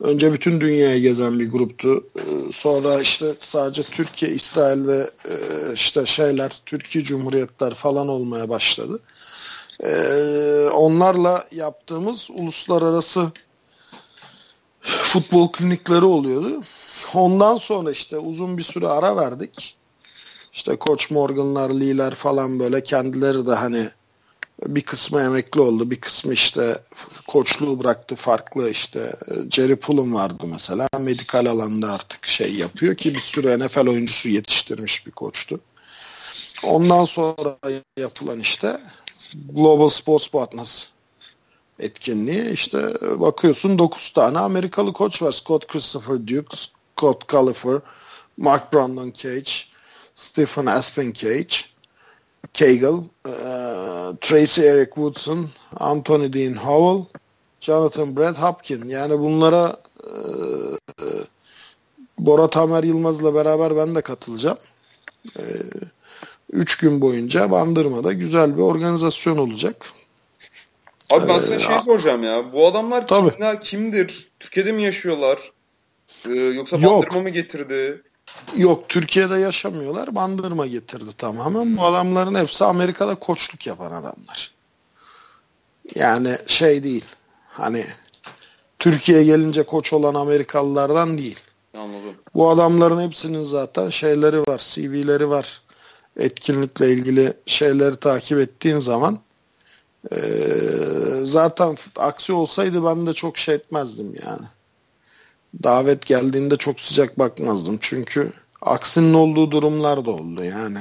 Önce 0.00 0.32
bütün 0.32 0.60
dünyayı 0.60 1.02
gezen 1.02 1.38
bir 1.38 1.50
gruptu. 1.50 2.04
Sonra 2.52 3.00
işte 3.00 3.34
sadece 3.40 3.82
Türkiye, 3.82 4.32
İsrail 4.32 4.86
ve 4.86 5.10
e, 5.24 5.34
işte 5.74 6.06
şeyler, 6.06 6.60
Türkiye 6.66 7.04
Cumhuriyetler 7.04 7.74
falan 7.74 8.08
olmaya 8.08 8.48
başladı. 8.48 9.00
Onlarla 10.74 11.44
yaptığımız 11.52 12.28
uluslararası 12.30 13.32
futbol 14.88 15.52
klinikleri 15.52 16.04
oluyordu. 16.04 16.62
Ondan 17.14 17.56
sonra 17.56 17.90
işte 17.90 18.18
uzun 18.18 18.58
bir 18.58 18.62
süre 18.62 18.88
ara 18.88 19.16
verdik. 19.16 19.76
İşte 20.52 20.76
Koç 20.76 21.10
Morgan'lar, 21.10 21.70
Lee'ler 21.70 22.14
falan 22.14 22.58
böyle 22.60 22.82
kendileri 22.82 23.46
de 23.46 23.54
hani 23.54 23.88
bir 24.66 24.82
kısmı 24.82 25.20
emekli 25.20 25.60
oldu. 25.60 25.90
Bir 25.90 26.00
kısmı 26.00 26.32
işte 26.32 26.82
koçluğu 27.26 27.80
bıraktı 27.80 28.16
farklı 28.16 28.70
işte. 28.70 29.16
Jerry 29.50 29.76
Pullen 29.76 30.14
vardı 30.14 30.44
mesela. 30.52 30.88
Medikal 30.98 31.46
alanda 31.46 31.92
artık 31.92 32.26
şey 32.26 32.54
yapıyor 32.54 32.94
ki 32.94 33.14
bir 33.14 33.20
sürü 33.20 33.58
NFL 33.58 33.86
oyuncusu 33.86 34.28
yetiştirmiş 34.28 35.06
bir 35.06 35.12
koçtu. 35.12 35.60
Ondan 36.64 37.04
sonra 37.04 37.58
yapılan 37.98 38.40
işte 38.40 38.80
Global 39.34 39.88
Sports 39.88 40.28
Partners 40.28 40.84
etkinliği 41.78 42.50
işte 42.50 42.94
bakıyorsun 43.20 43.78
9 43.78 44.12
tane 44.12 44.38
Amerikalı 44.38 44.92
koç 44.92 45.22
var. 45.22 45.32
Scott 45.32 45.66
Christopher 45.66 46.26
Duke, 46.26 46.56
Scott 46.56 47.28
Califer, 47.32 47.80
Mark 48.36 48.72
Brandon 48.72 49.12
Cage, 49.22 49.50
Stephen 50.14 50.66
Aspen 50.66 51.12
Cage, 51.12 51.54
Cagle, 52.54 53.04
e, 53.26 53.32
Tracy 54.20 54.62
Eric 54.62 54.90
Woodson, 54.94 55.48
Anthony 55.76 56.32
Dean 56.32 56.54
Howell, 56.54 57.04
Jonathan 57.60 58.16
Brad 58.16 58.36
Hopkin. 58.36 58.88
Yani 58.88 59.18
bunlara 59.18 59.76
e, 60.04 60.10
e, 61.02 61.06
Bora 62.18 62.50
Tamer 62.50 62.84
Yılmaz'la 62.84 63.34
beraber 63.34 63.76
ben 63.76 63.94
de 63.94 64.00
katılacağım. 64.00 64.58
E, 65.38 65.42
üç 66.52 66.76
gün 66.76 67.00
boyunca 67.00 67.50
Bandırma'da 67.50 68.12
güzel 68.12 68.56
bir 68.56 68.62
organizasyon 68.62 69.38
olacak. 69.38 69.92
Abi 71.10 71.28
ben 71.28 71.34
ee, 71.34 71.40
sana 71.40 71.58
şey 71.58 71.78
soracağım 71.78 72.22
ya. 72.22 72.52
Bu 72.52 72.66
adamlar 72.66 73.06
kimler, 73.06 73.60
kimdir? 73.60 74.28
Türkiye'de 74.40 74.72
mi 74.72 74.82
yaşıyorlar? 74.82 75.52
Ee, 76.26 76.30
yoksa 76.30 76.82
Bandırma 76.82 77.20
mı 77.20 77.30
getirdi? 77.30 78.02
Yok 78.56 78.88
Türkiye'de 78.88 79.36
yaşamıyorlar. 79.36 80.14
Bandırma 80.14 80.66
getirdi 80.66 81.10
tamamen. 81.18 81.76
Bu 81.76 81.84
adamların 81.84 82.34
hepsi 82.34 82.64
Amerika'da 82.64 83.14
koçluk 83.14 83.66
yapan 83.66 83.92
adamlar. 83.92 84.52
Yani 85.94 86.36
şey 86.46 86.82
değil. 86.84 87.04
Hani 87.48 87.84
Türkiye 88.78 89.24
gelince 89.24 89.62
koç 89.62 89.92
olan 89.92 90.14
Amerikalılardan 90.14 91.18
değil. 91.18 91.40
Anladım. 91.74 92.14
Bu 92.34 92.50
adamların 92.50 93.00
hepsinin 93.00 93.44
zaten 93.44 93.90
şeyleri 93.90 94.40
var, 94.40 94.62
CV'leri 94.74 95.30
var. 95.30 95.62
Etkinlikle 96.16 96.92
ilgili 96.92 97.32
şeyleri 97.46 97.96
takip 97.96 98.38
ettiğin 98.38 98.78
zaman 98.78 99.18
ee, 100.12 100.18
zaten 101.24 101.76
aksi 101.96 102.32
olsaydı 102.32 102.84
ben 102.84 103.06
de 103.06 103.12
çok 103.12 103.38
şey 103.38 103.54
etmezdim 103.54 104.14
yani 104.26 104.46
davet 105.62 106.06
geldiğinde 106.06 106.56
çok 106.56 106.80
sıcak 106.80 107.18
bakmazdım. 107.18 107.78
Çünkü 107.80 108.32
aksinin 108.62 109.14
olduğu 109.14 109.50
durumlar 109.50 110.04
da 110.04 110.10
oldu 110.10 110.44
yani. 110.44 110.80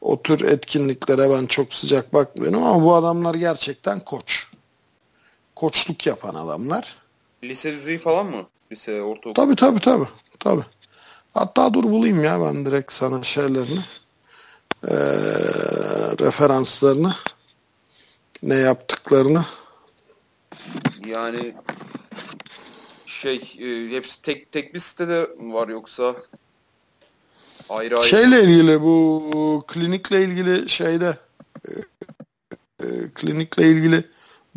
O 0.00 0.22
tür 0.22 0.40
etkinliklere 0.40 1.30
ben 1.30 1.46
çok 1.46 1.74
sıcak 1.74 2.14
bakmıyorum 2.14 2.62
ama 2.62 2.84
bu 2.84 2.94
adamlar 2.94 3.34
gerçekten 3.34 4.00
koç. 4.00 4.46
Koçluk 5.56 6.06
yapan 6.06 6.34
adamlar. 6.34 6.96
Lise 7.44 7.72
düzeyi 7.72 7.98
falan 7.98 8.26
mı? 8.26 8.46
Lise, 8.72 9.02
ortaokul? 9.02 9.34
Tabii 9.34 9.56
tabii 9.56 9.80
tabii. 9.80 10.08
tabii. 10.38 10.64
Hatta 11.34 11.74
dur 11.74 11.84
bulayım 11.84 12.24
ya 12.24 12.40
ben 12.40 12.66
direkt 12.66 12.92
sana 12.92 13.22
şeylerini. 13.22 13.80
Ee, 14.88 14.94
referanslarını. 16.20 17.14
Ne 18.42 18.54
yaptıklarını. 18.54 19.44
Yani 21.06 21.54
şey 23.06 23.36
e, 23.60 23.90
hepsi 23.90 24.22
tek 24.22 24.52
tek 24.52 24.74
bir 24.74 24.78
sitede 24.78 25.30
var 25.38 25.68
yoksa 25.68 26.16
ayrı 27.68 27.96
ayrı? 27.98 28.08
Şeyle 28.08 28.42
ilgili 28.42 28.82
bu 28.82 29.64
klinikle 29.68 30.24
ilgili 30.24 30.68
şeyde 30.68 31.18
e, 31.68 31.70
e, 32.80 32.86
klinikle 33.14 33.64
ilgili 33.64 34.04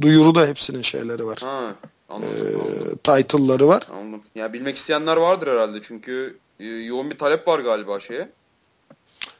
duyuru 0.02 0.36
da 0.36 0.48
hepsinin 0.48 0.82
şeyleri 0.82 1.26
var. 1.26 1.38
Ha, 1.42 1.76
anladım, 2.10 2.38
e, 2.38 2.56
anladım. 2.56 3.00
Title'ları 3.04 3.68
var. 3.68 3.88
Anladım. 3.92 4.24
Ya 4.36 4.54
bilmek 4.54 4.78
isteyenler 4.78 5.18
vardır 5.18 5.48
herhalde 5.48 5.82
çünkü 5.82 6.38
e, 6.60 6.66
yoğun 6.66 7.12
bir 7.12 7.18
talep 7.18 7.48
var 7.48 7.60
galiba 7.60 8.00
şeye. 8.00 8.30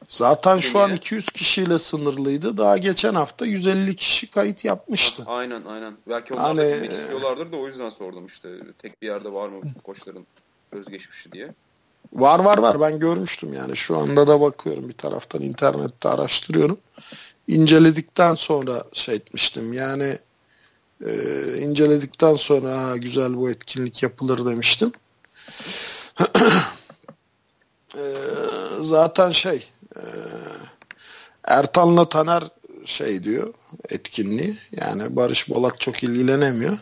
Zaten 0.08 0.58
şu 0.58 0.78
an 0.78 0.92
200 0.92 1.26
kişiyle 1.26 1.78
sınırlıydı. 1.78 2.58
Daha 2.58 2.78
geçen 2.78 3.14
hafta 3.14 3.46
150 3.46 3.96
kişi 3.96 4.30
kayıt 4.30 4.64
yapmıştı. 4.64 5.22
Ha, 5.22 5.32
aynen 5.32 5.62
aynen. 5.64 5.96
Belki 6.08 6.34
onlar 6.34 6.46
hani, 6.46 6.58
da 6.58 6.74
bilmek 6.74 6.92
istiyorlardır 6.92 7.52
da 7.52 7.56
o 7.56 7.66
yüzden 7.66 7.90
sordum 7.90 8.26
işte. 8.26 8.48
Tek 8.78 9.02
bir 9.02 9.06
yerde 9.06 9.32
var 9.32 9.48
mı 9.48 9.60
koçların 9.84 10.26
özgeçmişi 10.72 11.32
diye. 11.32 11.54
Var 12.12 12.38
var 12.38 12.58
var 12.58 12.80
ben 12.80 12.98
görmüştüm 12.98 13.52
yani 13.52 13.76
şu 13.76 13.96
anda 13.96 14.26
da 14.26 14.40
bakıyorum 14.40 14.88
bir 14.88 14.94
taraftan 14.94 15.42
internette 15.42 16.08
araştırıyorum. 16.08 16.78
İnceledikten 17.48 18.34
sonra 18.34 18.84
şey 18.92 19.14
etmiştim 19.14 19.72
yani 19.72 20.18
e, 21.06 21.12
inceledikten 21.58 22.34
sonra 22.34 22.82
ha, 22.82 22.96
güzel 22.96 23.36
bu 23.36 23.50
etkinlik 23.50 24.02
yapılır 24.02 24.46
demiştim. 24.46 24.92
e, 27.96 28.02
zaten 28.80 29.30
şey 29.30 29.68
ee, 29.96 30.00
Ertan'la 31.44 32.08
Taner 32.08 32.44
şey 32.84 33.24
diyor 33.24 33.54
etkinliği. 33.88 34.58
Yani 34.72 35.16
Barış 35.16 35.48
Bolak 35.48 35.80
çok 35.80 36.02
ilgilenemiyor. 36.02 36.78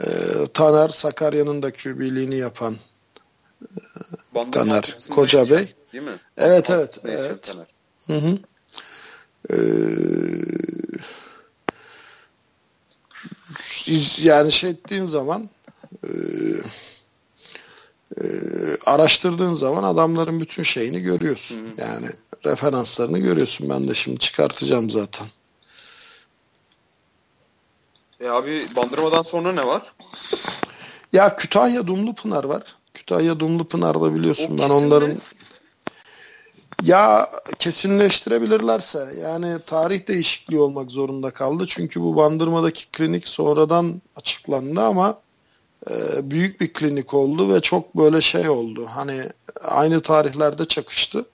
Ee, 0.00 0.06
Taner 0.54 0.88
Sakarya'nın 0.88 1.62
da 1.62 1.70
kübiliğini 1.70 2.36
yapan 2.36 2.76
e, 4.34 4.50
Taner 4.50 4.96
Koca 5.10 5.50
Bey. 5.50 5.74
Değil 5.92 6.04
mi? 6.04 6.10
Evet 6.36 6.70
Bandırma 6.70 6.82
evet. 6.82 7.00
evet. 7.04 7.42
Taner. 7.42 7.66
Hı 8.06 8.12
hı. 8.12 8.38
Ee, 9.50 9.56
yani 14.22 14.52
şey 14.52 14.70
ettiğin 14.70 15.06
zaman 15.06 15.50
e, 16.04 16.10
e, 18.20 18.24
araştırdığın 18.86 19.54
zaman 19.54 19.82
adamların 19.82 20.40
bütün 20.40 20.62
şeyini 20.62 21.00
görüyorsun. 21.00 21.56
Hı 21.56 21.60
hı. 21.60 21.88
Yani 21.88 22.06
referanslarını 22.44 23.18
görüyorsun. 23.18 23.68
Ben 23.68 23.88
de 23.88 23.94
şimdi 23.94 24.18
çıkartacağım 24.18 24.90
zaten. 24.90 25.26
E 28.20 28.28
abi 28.28 28.68
Bandırma'dan 28.76 29.22
sonra 29.22 29.52
ne 29.52 29.62
var? 29.62 29.92
Ya 31.12 31.36
Kütahya 31.36 31.86
Dumlupınar 31.86 32.44
var. 32.44 32.62
Kütahya 32.94 33.40
Dumlupınar'da 33.40 34.14
biliyorsun 34.14 34.58
o 34.58 34.58
ben 34.58 34.70
onların 34.70 35.12
ya 36.82 37.30
kesinleştirebilirlerse 37.58 39.14
yani 39.22 39.58
tarih 39.66 40.08
değişikliği 40.08 40.58
olmak 40.58 40.90
zorunda 40.90 41.30
kaldı. 41.30 41.64
Çünkü 41.68 42.00
bu 42.00 42.16
Bandırma'daki 42.16 42.86
klinik 42.86 43.28
sonradan 43.28 44.02
açıklandı 44.16 44.80
ama 44.80 45.18
e, 45.90 46.30
büyük 46.30 46.60
bir 46.60 46.72
klinik 46.72 47.14
oldu 47.14 47.54
ve 47.54 47.60
çok 47.60 47.96
böyle 47.96 48.20
şey 48.20 48.48
oldu. 48.48 48.86
Hani 48.90 49.22
aynı 49.60 50.02
tarihlerde 50.02 50.64
çakıştı. 50.64 51.26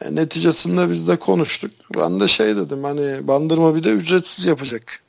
E, 0.00 0.14
neticesinde 0.14 0.90
biz 0.90 1.08
de 1.08 1.16
konuştuk. 1.16 1.70
Ben 1.96 2.20
de 2.20 2.28
şey 2.28 2.56
dedim 2.56 2.84
hani 2.84 3.28
bandırma 3.28 3.74
bir 3.74 3.84
de 3.84 3.90
ücretsiz 3.90 4.44
yapacak. 4.44 5.02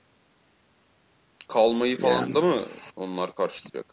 Kalmayı 1.47 1.97
falan 1.97 2.13
yani. 2.13 2.36
da 2.36 2.41
mı 2.41 2.65
onlar 2.95 3.36
karşılayacak? 3.36 3.86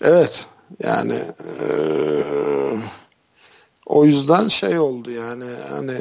Evet. 0.00 0.46
Yani 0.82 1.14
e, 1.14 1.66
o 3.86 4.04
yüzden 4.04 4.48
şey 4.48 4.78
oldu 4.78 5.10
yani 5.10 5.50
hani 5.68 5.98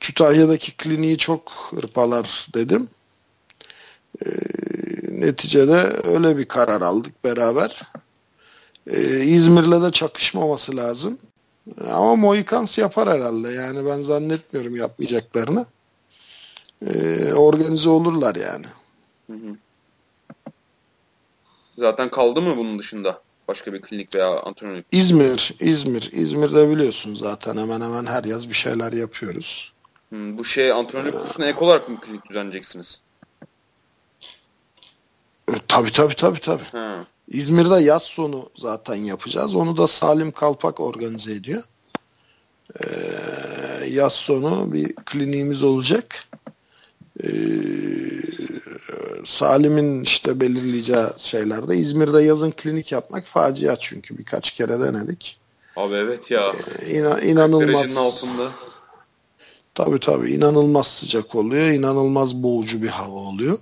Kütahya'daki 0.00 0.76
kliniği 0.76 1.18
çok 1.18 1.52
hırpalar 1.70 2.48
dedim. 2.54 2.88
E, 4.26 4.28
neticede 5.08 5.92
öyle 6.04 6.36
bir 6.36 6.44
karar 6.44 6.80
aldık 6.80 7.24
beraber. 7.24 7.82
E, 8.86 9.20
İzmir'le 9.20 9.82
de 9.82 9.92
çakışmaması 9.92 10.76
lazım. 10.76 11.18
Ama 11.90 12.16
Mohikans 12.16 12.78
yapar 12.78 13.08
herhalde. 13.08 13.48
Yani 13.48 13.86
ben 13.86 14.02
zannetmiyorum 14.02 14.76
yapmayacaklarını. 14.76 15.66
Ee, 16.86 17.32
organize 17.34 17.88
olurlar 17.88 18.34
yani. 18.34 18.66
Hı 19.26 19.32
hı. 19.32 19.56
Zaten 21.76 22.10
kaldı 22.10 22.42
mı 22.42 22.56
bunun 22.56 22.78
dışında? 22.78 23.22
Başka 23.48 23.72
bir 23.72 23.80
klinik 23.80 24.14
veya 24.14 24.40
antrenörlük? 24.40 24.86
İzmir, 24.92 25.54
İzmir. 25.60 26.10
İzmir'de 26.12 26.70
biliyorsun 26.70 27.14
zaten 27.14 27.56
hemen 27.56 27.80
hemen 27.80 28.06
her 28.06 28.24
yaz 28.24 28.48
bir 28.48 28.54
şeyler 28.54 28.92
yapıyoruz. 28.92 29.72
Hmm, 30.08 30.38
bu 30.38 30.44
şey 30.44 30.72
antrenörlük 30.72 31.14
kursuna 31.14 31.46
ek 31.46 31.58
olarak 31.64 31.88
mı 31.88 32.00
klinik 32.00 32.28
düzenleyeceksiniz? 32.28 33.00
Tabii 35.68 35.92
tabii 35.92 36.14
tabii 36.14 36.40
tabii. 36.40 36.64
Ha. 36.72 37.04
İzmir'de 37.28 37.82
yaz 37.82 38.02
sonu 38.02 38.50
zaten 38.56 38.94
yapacağız. 38.94 39.54
Onu 39.54 39.76
da 39.76 39.86
Salim 39.86 40.32
Kalpak 40.32 40.80
organize 40.80 41.32
ediyor. 41.32 41.62
Ee, 42.80 42.88
yaz 43.88 44.12
sonu 44.12 44.72
bir 44.72 44.94
kliniğimiz 44.94 45.62
olacak. 45.62 46.24
Ee, 47.24 47.28
Salim'in 49.24 50.02
işte 50.02 50.40
belirleyeceği 50.40 51.06
şeylerde 51.18 51.76
İzmir'de 51.76 52.22
yazın 52.22 52.50
klinik 52.50 52.92
yapmak 52.92 53.26
facia 53.26 53.76
çünkü 53.76 54.18
birkaç 54.18 54.50
kere 54.50 54.80
denedik. 54.80 55.38
Abi 55.76 55.94
evet 55.94 56.30
ya. 56.30 56.52
Ee, 56.82 56.94
inan, 56.94 57.22
inanılmaz. 57.22 57.96
altında. 57.96 58.50
Tabii 59.74 60.00
tabii 60.00 60.30
inanılmaz 60.30 60.86
sıcak 60.86 61.34
oluyor. 61.34 61.66
inanılmaz 61.66 62.34
boğucu 62.34 62.82
bir 62.82 62.88
hava 62.88 63.16
oluyor. 63.16 63.58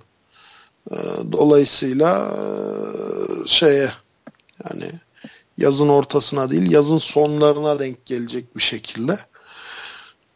Ee, 0.91 0.95
dolayısıyla 1.31 2.35
e, 2.35 3.47
şeye 3.47 3.91
yani 4.69 4.91
yazın 5.57 5.89
ortasına 5.89 6.49
değil 6.49 6.71
yazın 6.71 6.97
sonlarına 6.97 7.79
denk 7.79 8.05
gelecek 8.05 8.55
bir 8.55 8.61
şekilde 8.61 9.19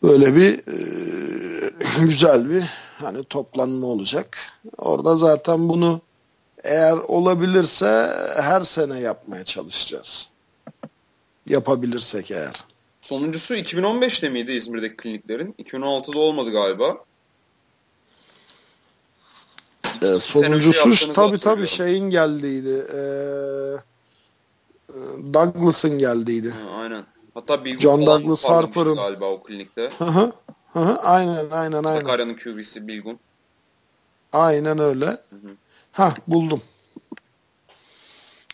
böyle 0.04 0.36
bir 0.36 0.58
e, 0.58 2.04
güzel 2.06 2.49
bir 2.49 2.64
hani 2.97 3.24
toplanma 3.24 3.88
olacak. 3.88 4.38
Orada 4.78 5.18
zaten 5.18 5.70
bunu 5.70 6.02
eğer 6.64 6.97
olabilirse 6.97 8.14
her 8.41 8.62
sene 8.62 8.99
yapmaya 8.99 9.45
çalışacağız. 9.45 10.28
Yapabilirsek 11.47 12.32
eğer. 12.32 12.56
Sonuncusu 13.02 13.56
2015'te 13.56 14.30
miydi 14.30 14.52
İzmir'deki 14.52 14.95
kliniklerin? 14.97 15.56
2016'da 15.60 16.20
olmadı 16.20 16.52
galiba. 16.52 16.97
Ee, 20.02 20.20
sonuncusu 20.20 21.14
tabi 21.14 21.38
tabi 21.38 21.68
şeyin 21.68 22.10
geldiydi. 22.10 22.86
Ee, 22.93 22.97
e, 24.89 25.34
Douglas'ın 25.34 25.97
geldiydi. 25.97 26.49
Ha, 26.49 26.82
aynen. 26.82 27.06
Hatta 27.34 27.66
bir 27.66 27.80
John 27.80 28.06
Douglas 28.06 28.43
Harper'ın 28.43 28.95
galiba 28.95 29.26
o 29.26 29.43
klinikte. 29.43 29.91
Hı 29.97 30.06
hı. 30.06 30.32
Hı 30.74 30.80
hı. 30.80 30.95
Aynen 30.95 31.49
aynen 31.52 31.84
aynen. 31.84 31.99
Sakarya'nın 31.99 32.36
QB'si 32.36 32.88
Bilgun. 32.88 33.20
Aynen 34.34 34.80
öyle. 34.80 35.06
Hı 35.06 35.36
hı. 35.36 35.56
Ha 35.91 36.14
buldum. 36.28 36.62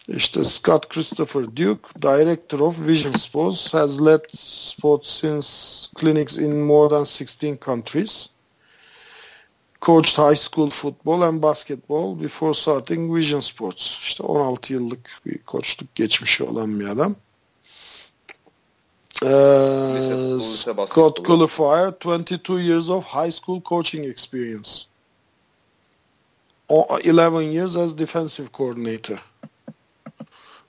İşte 0.08 0.44
Scott 0.44 0.90
Christopher 0.90 1.44
Duke, 1.44 2.02
Director 2.02 2.60
of 2.60 2.88
Vision 2.88 3.12
Sports, 3.12 3.74
has 3.74 4.06
led 4.06 4.22
sports 4.38 5.10
since 5.10 5.48
clinics 6.00 6.38
in 6.38 6.56
more 6.56 6.90
than 6.90 7.04
16 7.04 7.58
countries. 7.58 8.30
Coached 9.82 10.18
high 10.18 10.38
school 10.38 10.70
football 10.70 11.22
and 11.22 11.42
basketball 11.42 12.24
before 12.24 12.54
starting 12.54 13.16
Vision 13.16 13.40
Sports. 13.40 14.00
İşte 14.02 14.24
16 14.24 14.74
yıllık 14.74 15.10
bir 15.26 15.38
koçluk 15.38 15.96
geçmişi 15.96 16.44
olan 16.44 16.80
bir 16.80 16.88
adam. 16.88 17.16
Uh, 19.24 20.86
Scott 20.86 21.28
Qualifier, 21.28 21.94
22 22.06 22.54
years 22.54 22.90
of 22.90 23.06
high 23.06 23.32
school 23.32 23.62
coaching 23.66 24.06
experience. 24.06 24.70
11 26.70 27.42
years 27.42 27.76
as 27.76 27.98
defensive 27.98 28.48
coordinator. 28.54 29.18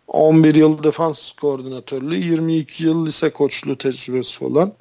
11 0.09 0.55
yıl 0.55 0.83
defans 0.83 1.33
koordinatörlüğü, 1.33 2.17
22 2.17 2.85
yıl 2.85 3.07
lise 3.07 3.31
koçluğu 3.31 3.79
tecrübesi 3.79 4.45
olan 4.45 4.73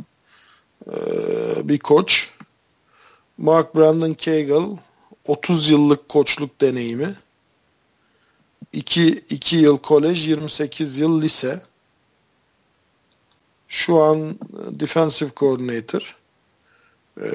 e, 0.87 0.93
bir 1.69 1.79
koç. 1.79 2.29
Mark 3.37 3.75
Brandon 3.75 4.15
Cagle 4.19 4.79
30 5.25 5.69
yıllık 5.69 6.09
koçluk 6.09 6.61
deneyimi. 6.61 7.15
2, 8.73 9.07
2 9.29 9.55
yıl 9.55 9.77
kolej, 9.77 10.27
28 10.27 10.97
yıl 10.97 11.21
lise. 11.21 11.61
Şu 13.67 14.01
an 14.03 14.29
e, 14.29 14.35
defensive 14.79 15.29
coordinator. 15.37 16.15
E, 17.21 17.27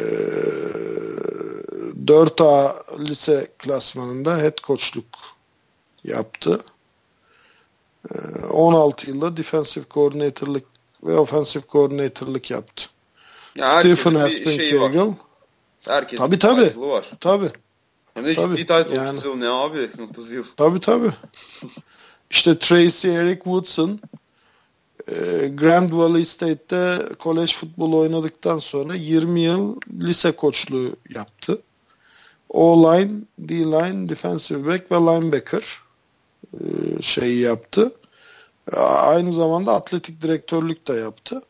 4A 2.07 2.75
lise 3.09 3.49
klasmanında 3.59 4.39
head 4.39 4.61
koçluk 4.61 5.07
yaptı. 6.05 6.65
16 8.51 9.07
ee, 9.07 9.11
yılda 9.11 9.37
defensive 9.37 9.85
coordinator'lık 9.91 10.65
ve 11.05 11.19
offensive 11.19 11.63
coordinator'lık 11.69 12.51
yaptı. 12.51 12.85
Ya 13.57 13.81
Stephen 13.81 14.15
Aspen 14.15 14.59
Cagle. 14.71 15.15
Herkesin 15.87 16.25
tabii, 16.25 16.39
tabii. 16.39 16.81
var. 16.81 17.11
Tabii. 17.21 17.51
Hem 18.15 18.25
de 18.25 18.35
tabii. 18.35 18.57
ciddi 18.57 18.67
title 18.67 18.97
yani. 18.97 19.19
30 19.19 19.25
yıl 19.25 19.37
ne 19.37 19.49
abi? 19.49 19.91
30 20.11 20.31
yıl. 20.31 20.45
Tabii 20.57 20.81
tabii. 20.81 21.11
İşte 22.31 22.59
Tracy 22.59 23.09
Eric 23.09 23.35
Woodson 23.35 24.01
e, 25.09 25.49
Grand 25.49 25.93
Valley 25.93 26.25
State'te 26.25 26.99
kolej 27.19 27.55
futbolu 27.55 27.99
oynadıktan 27.99 28.59
sonra 28.59 28.95
20 28.95 29.41
yıl 29.41 29.77
lise 30.01 30.33
koçluğu 30.33 30.91
yaptı. 31.15 31.63
O-line, 32.49 33.13
D-line, 33.39 34.09
defensive 34.09 34.67
back 34.67 34.93
ve 34.93 34.97
linebacker. 34.97 35.65
E, 36.55 36.59
şeyi 37.03 37.39
yaptı. 37.39 37.93
Aynı 38.87 39.33
zamanda 39.33 39.75
atletik 39.75 40.23
direktörlük 40.23 40.89
de 40.89 40.93
yaptı. 40.93 41.43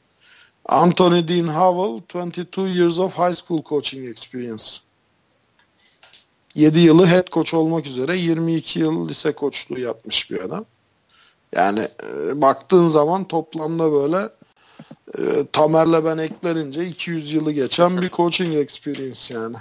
Anthony 0.67 1.29
Dean 1.29 1.49
Howell, 1.49 2.01
22 2.15 2.69
years 2.69 2.99
of 2.99 3.13
high 3.13 3.35
school 3.35 3.63
coaching 3.63 4.09
experience. 4.09 4.65
7 6.55 6.79
yılı 6.79 7.07
head 7.07 7.27
coach 7.33 7.55
olmak 7.55 7.87
üzere 7.87 8.17
22 8.17 8.79
yıl 8.79 9.09
lise 9.09 9.33
koçluğu 9.33 9.81
yapmış 9.81 10.31
bir 10.31 10.41
adam. 10.41 10.65
Yani 11.55 11.89
e, 12.05 12.41
baktığın 12.41 12.89
zaman 12.89 13.25
toplamda 13.25 13.93
böyle 13.93 14.29
e, 15.19 15.47
Tamer'le 15.53 16.05
ben 16.05 16.19
eklerince 16.19 16.87
200 16.87 17.33
yılı 17.33 17.53
geçen 17.53 18.03
bir 18.03 18.09
coaching 18.09 18.57
experience 18.57 19.35
yani. 19.35 19.57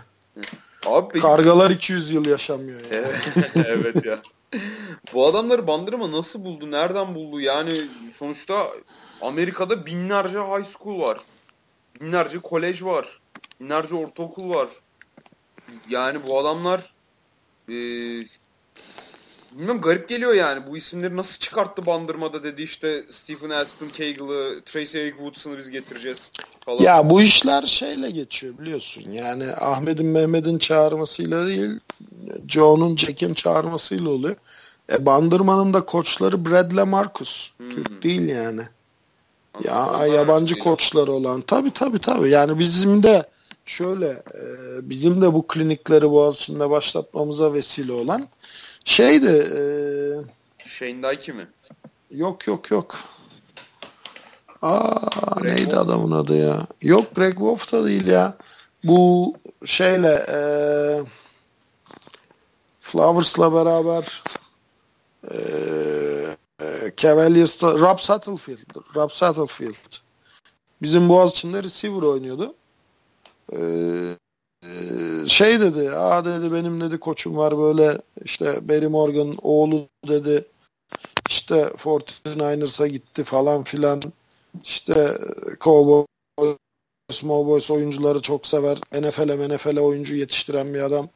Abi, 0.86 1.20
Kargalar 1.20 1.72
200 1.72 2.12
yıl 2.12 2.26
yaşamıyor 2.26 2.80
yani. 2.92 3.08
evet 3.68 4.06
ya. 4.06 4.22
Bu 5.14 5.28
adamları 5.28 5.68
Bandırma 5.68 6.12
nasıl 6.12 6.46
buldu? 6.46 6.72
Nereden 6.72 7.16
buldu? 7.16 7.42
Yani 7.42 7.82
sonuçta 8.18 8.68
Amerika'da 9.22 9.86
binlerce 9.86 10.40
high 10.40 10.66
school 10.66 11.02
var. 11.02 11.18
Binlerce 12.02 12.40
kolej 12.40 12.84
var. 12.84 13.20
Binlerce 13.60 13.96
ortaokul 13.96 14.50
var. 14.50 14.70
Yani 15.90 16.28
bu 16.28 16.40
adamlar 16.40 16.94
e, 17.70 17.74
bilmiyorum 19.52 19.82
garip 19.82 20.10
geliyor 20.10 20.34
yani. 20.34 20.68
Bu 20.68 20.78
isimleri 20.78 21.18
nasıl 21.18 21.40
çıkarttı 21.40 21.86
Bandırma'da 21.86 22.44
dedi 22.44 22.62
işte 22.64 23.04
Stephen 23.10 23.50
Aspen 23.50 23.90
Cagle'ı, 23.98 24.62
Tracy 24.66 25.02
Eric 25.02 25.12
Woodson'ı 25.12 25.58
biz 25.58 25.70
getireceğiz 25.70 26.32
falan. 26.66 26.84
Ya 26.84 27.10
bu 27.10 27.22
işler 27.22 27.64
şeyle 27.64 28.12
geçiyor 28.12 28.58
biliyorsun. 28.58 29.02
Yani 29.02 29.46
Ahmet'in 29.52 30.06
Mehmet'in 30.06 30.58
çağırmasıyla 30.58 31.48
değil 31.48 31.80
Joe'nun 32.48 32.98
Jack'in 32.98 33.34
çağırmasıyla 33.34 34.10
oluyor. 34.10 34.36
E, 34.92 35.06
Bandırma'nın 35.06 35.74
da 35.74 35.86
koçları 35.86 36.46
Bradley 36.46 36.86
Marcus. 36.86 37.52
Hmm. 37.58 37.70
Türk 37.70 38.04
değil 38.04 38.30
yani. 38.30 38.62
Ya 39.64 39.90
Onlar 39.90 40.06
yabancı 40.06 40.60
koçları 40.60 41.12
olan. 41.12 41.42
Tabi 41.42 41.72
tabi 41.72 42.00
tabi. 42.00 42.30
Yani 42.30 42.60
bizim 42.60 43.04
de 43.04 43.26
şöyle 43.66 44.08
e, 44.10 44.44
bizim 44.90 45.22
de 45.22 45.34
bu 45.34 45.48
klinikleri 45.48 46.12
Boğaziçi'nde 46.12 46.70
başlatmamıza 46.70 47.54
vesile 47.54 47.92
olan 47.92 48.28
şeydi 48.86 49.28
e, 49.28 49.62
Shane 50.70 51.04
Dike 51.04 51.32
mi? 51.32 51.48
Yok 52.12 52.48
yok 52.48 52.72
yok. 52.72 52.96
Aa 54.62 55.40
Greg 55.40 55.54
neydi 55.58 55.62
Wolf. 55.62 55.78
adamın 55.86 56.12
adı 56.12 56.38
ya? 56.38 56.68
Yok 56.82 57.16
Greg 57.16 57.34
Wolf 57.34 57.72
da 57.72 57.86
değil 57.86 58.08
ya. 58.08 58.34
Bu 58.84 59.34
şeyle 59.66 60.26
e, 60.30 60.40
Flowers'la 62.82 63.54
beraber 63.54 64.24
e, 65.32 65.38
e, 66.62 66.92
Cavaliers'ta 66.98 67.80
Rob 67.80 68.00
Sattlefield. 68.00 68.96
Rob 68.96 69.10
Sattlefield. 69.12 70.02
Bizim 70.82 71.10
Boğaziçi'nde 71.10 71.64
receiver 71.64 72.02
oynuyordu. 72.02 72.56
Ee, 73.54 74.18
e, 74.64 74.70
şey 75.28 75.62
dedi, 75.62 75.92
aa 75.92 76.26
dedi 76.26 76.54
benim 76.54 76.82
dedi 76.82 76.98
koçum 77.00 77.38
var 77.38 77.58
böyle 77.58 78.02
işte 78.26 78.70
Barry 78.70 78.88
Morgan 78.88 79.36
oğlu 79.42 79.88
dedi 80.08 80.46
işte 81.30 81.56
49ers'a 81.56 82.88
gitti 82.88 83.24
falan 83.24 83.64
filan 83.64 84.02
işte 84.64 85.18
Cowboys 85.62 86.06
Smallboys 87.12 87.72
oyuncuları 87.72 88.22
çok 88.22 88.48
sever. 88.48 88.78
NFL'e 88.94 89.56
NFL'e 89.56 89.82
oyuncu 89.82 90.16
yetiştiren 90.16 90.74
bir 90.74 90.82
adam. 90.82 91.10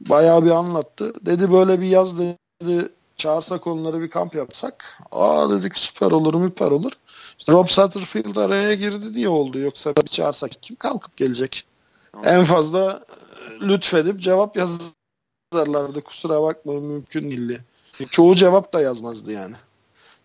Bayağı 0.00 0.44
bir 0.44 0.50
anlattı. 0.50 1.26
Dedi 1.26 1.52
böyle 1.52 1.80
bir 1.80 1.86
yaz 1.86 2.18
dedi 2.18 2.88
çağırsak 3.18 3.66
onları 3.66 4.00
bir 4.00 4.10
kamp 4.10 4.34
yapsak. 4.34 4.98
Aa 5.10 5.50
dedik 5.50 5.78
süper 5.78 6.10
olur 6.10 6.34
müper 6.34 6.70
olur. 6.70 6.92
İşte 7.38 7.52
Rob 7.52 7.68
Satterfield 7.68 8.36
araya 8.36 8.74
girdi 8.74 9.14
diye 9.14 9.28
oldu. 9.28 9.58
Yoksa 9.58 9.96
bir 9.96 10.02
çağırsak 10.02 10.50
kim 10.62 10.76
kalkıp 10.76 11.16
gelecek? 11.16 11.64
En 12.24 12.44
fazla 12.44 13.04
lütfedip 13.60 14.20
cevap 14.20 14.56
yazarlardı. 14.56 16.00
Kusura 16.00 16.42
bakmayın 16.42 16.84
mümkün 16.84 17.30
değildi. 17.30 17.64
Çoğu 18.10 18.34
cevap 18.34 18.72
da 18.72 18.80
yazmazdı 18.80 19.32
yani. 19.32 19.56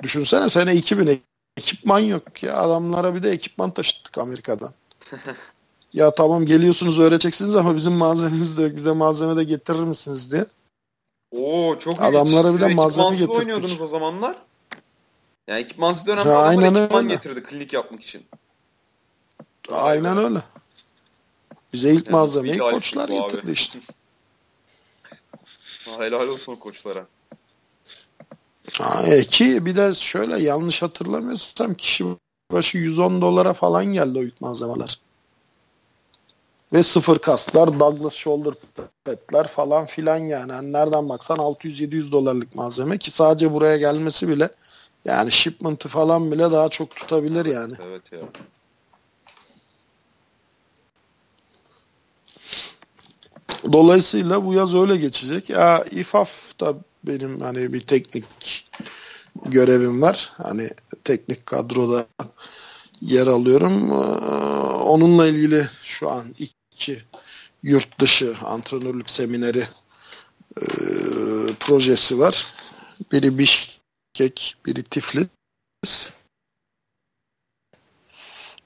Düşünsene 0.03 0.49
sene 0.49 0.75
2000 0.75 1.21
ekipman 1.57 1.99
yok 1.99 2.43
ya. 2.43 2.57
Adamlara 2.57 3.15
bir 3.15 3.23
de 3.23 3.31
ekipman 3.31 3.71
taşıttık 3.71 4.17
Amerika'dan. 4.17 4.73
ya 5.93 6.15
tamam 6.15 6.45
geliyorsunuz 6.45 6.99
öğreteceksiniz 6.99 7.55
ama 7.55 7.75
bizim 7.75 7.93
malzememiz 7.93 8.57
de 8.57 8.61
yok. 8.61 8.75
Bize 8.75 8.91
malzeme 8.91 9.35
de 9.35 9.43
getirir 9.43 9.79
misiniz 9.79 10.31
diye. 10.31 10.45
Oo 11.33 11.79
çok 11.79 11.97
iyi. 11.97 12.03
Adamlara 12.03 12.53
bir 12.53 12.59
de 12.59 12.73
malzeme 12.73 13.09
getirdik. 13.09 13.35
oynuyordunuz 13.35 13.81
o 13.81 13.87
zamanlar. 13.87 14.37
Yani 15.47 15.59
ekipmansız 15.59 16.07
dönemde 16.07 16.29
ha, 16.29 16.37
adamlar 16.37 16.81
ekipman 16.81 17.05
öyle. 17.05 17.15
getirdi 17.15 17.43
klinik 17.43 17.73
yapmak 17.73 18.01
için. 18.01 18.25
Aynen 19.71 20.17
öyle. 20.17 20.43
Bize 21.73 21.91
ilk 21.91 22.05
yani 22.05 22.11
malzemeyi 22.11 22.57
koçlar 22.57 23.09
getirdi 23.09 23.51
işte. 23.51 23.79
Helal 25.97 26.27
olsun 26.27 26.55
koçlara. 26.55 27.05
Ha, 28.71 29.03
e, 29.07 29.23
ki 29.23 29.65
bir 29.65 29.75
de 29.75 29.95
şöyle 29.95 30.39
yanlış 30.39 30.81
hatırlamıyorsam 30.81 31.73
kişi 31.73 32.05
başı 32.51 32.77
110 32.77 33.21
dolara 33.21 33.53
falan 33.53 33.85
geldi 33.85 34.19
o 34.19 34.23
ilk 34.23 34.41
malzemeler. 34.41 34.99
Ve 36.73 36.83
sıfır 36.83 37.19
kasklar, 37.19 37.79
Douglas 37.79 38.13
shoulder 38.13 38.53
pad'ler 39.05 39.47
falan 39.47 39.85
filan 39.85 40.17
yani. 40.17 40.51
yani 40.51 40.73
nereden 40.73 41.09
baksan 41.09 41.37
600-700 41.37 42.11
dolarlık 42.11 42.55
malzeme 42.55 42.97
ki 42.97 43.11
sadece 43.11 43.53
buraya 43.53 43.77
gelmesi 43.77 44.27
bile 44.27 44.49
yani 45.05 45.31
shipment'ı 45.31 45.89
falan 45.89 46.31
bile 46.31 46.51
daha 46.51 46.69
çok 46.69 46.95
tutabilir 46.95 47.45
yani. 47.45 47.73
Evet 47.81 48.11
ya. 48.11 48.19
Dolayısıyla 53.71 54.45
bu 54.45 54.53
yaz 54.53 54.75
öyle 54.75 54.97
geçecek. 54.97 55.49
Ya 55.49 55.83
İFAF 55.91 56.59
da 56.59 56.75
benim 57.03 57.41
hani 57.41 57.73
bir 57.73 57.81
teknik 57.81 58.69
görevim 59.45 60.01
var. 60.01 60.31
Hani 60.37 60.69
teknik 61.03 61.45
kadroda 61.45 62.05
yer 63.01 63.27
alıyorum. 63.27 63.91
Ee, 63.91 63.95
onunla 64.83 65.27
ilgili 65.27 65.67
şu 65.83 66.09
an 66.09 66.35
iki 66.83 67.01
yurt 67.63 67.99
dışı 67.99 68.35
antrenörlük 68.45 69.09
semineri 69.09 69.67
e, 70.61 70.65
projesi 71.59 72.19
var. 72.19 72.47
Biri 73.11 73.37
Bişkek, 73.37 74.55
biri 74.65 74.83
Tiflis. 74.83 75.29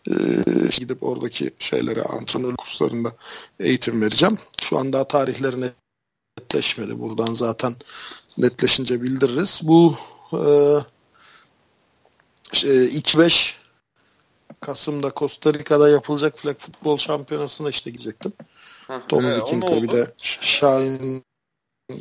Ee, 0.10 0.44
gidip 0.78 1.04
oradaki 1.04 1.52
şeylere 1.60 2.02
antrenör 2.02 2.56
kurslarında 2.56 3.12
eğitim 3.60 4.02
vereceğim. 4.02 4.40
Şu 4.62 4.78
an 4.78 4.94
daha 4.94 5.08
tarihleri 5.08 5.72
netleşmedi. 6.40 7.00
Buradan 7.00 7.34
zaten 7.34 7.76
netleşince 8.38 9.02
bildiririz. 9.02 9.62
Bu 9.64 9.98
e, 10.34 10.42
şey, 12.54 12.98
2-5 13.00 13.54
Kasım'da 14.62 15.12
Costa 15.16 15.54
Rica'da 15.54 15.90
yapılacak 15.90 16.40
flag 16.40 16.58
futbol 16.58 16.98
şampiyonasına 16.98 17.70
işte 17.70 17.92
gidecektim. 17.92 18.34
Tommy 19.08 19.28
e, 19.28 19.84
bir 19.84 19.92
de 19.92 20.12
Şahin 20.18 21.24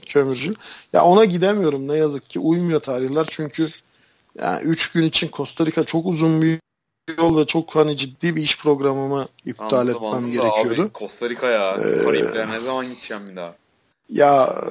Kömürcü. 0.06 0.54
Ya 0.92 1.04
ona 1.04 1.24
gidemiyorum 1.24 1.88
ne 1.88 1.96
yazık 1.96 2.30
ki. 2.30 2.40
Uymuyor 2.40 2.80
tarihler 2.80 3.26
çünkü 3.30 3.68
yani 4.38 4.62
3 4.62 4.92
gün 4.92 5.02
için 5.02 5.30
Costa 5.32 5.66
Rica 5.66 5.84
çok 5.84 6.06
uzun 6.06 6.42
bir 6.42 6.58
yol 7.18 7.38
ve 7.38 7.46
çok 7.46 7.76
hani 7.76 7.96
ciddi 7.96 8.36
bir 8.36 8.42
iş 8.42 8.58
programımı 8.58 9.26
iptal 9.44 9.76
anladım, 9.76 9.96
etmem 9.96 10.12
anladım 10.12 10.32
gerekiyordu. 10.32 10.82
Abi 10.82 10.90
Costa 10.94 11.30
Rica 11.30 11.50
ya. 11.50 11.74
Ee, 11.74 12.04
Karayipler 12.04 12.50
ne 12.50 12.60
zaman 12.60 12.88
gideceğim 12.88 13.26
bir 13.28 13.36
daha? 13.36 13.54
Ya 14.08 14.64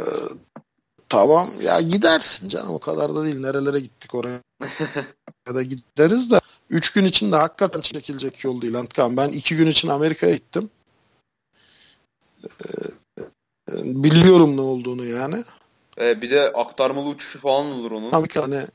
tamam 1.09 1.49
ya 1.61 1.81
gidersin 1.81 2.49
canım 2.49 2.71
o 2.71 2.79
kadar 2.79 3.15
da 3.15 3.23
değil. 3.23 3.39
Nerelere 3.39 3.79
gittik 3.79 4.15
oraya 4.15 4.31
ya 4.31 4.39
da 5.53 5.63
gideriz 5.63 6.31
de 6.31 6.39
3 6.69 6.93
gün 6.93 7.05
için 7.05 7.31
de 7.31 7.35
hakikaten 7.35 7.81
çekilecek 7.81 8.43
yol 8.43 8.61
değil 8.61 8.75
Antkan. 8.75 9.17
Ben 9.17 9.29
2 9.29 9.55
gün 9.55 9.67
için 9.67 9.87
Amerika'ya 9.87 10.35
gittim. 10.35 10.69
Ee, 12.43 12.67
biliyorum 13.83 14.57
ne 14.57 14.61
olduğunu 14.61 15.05
yani. 15.05 15.43
Ee, 15.99 16.21
bir 16.21 16.29
de 16.29 16.53
aktarmalı 16.53 17.09
uçuşu 17.09 17.39
falan 17.39 17.65
olur 17.65 17.91
onun. 17.91 18.11
Tabii 18.11 18.33
hani 18.33 18.67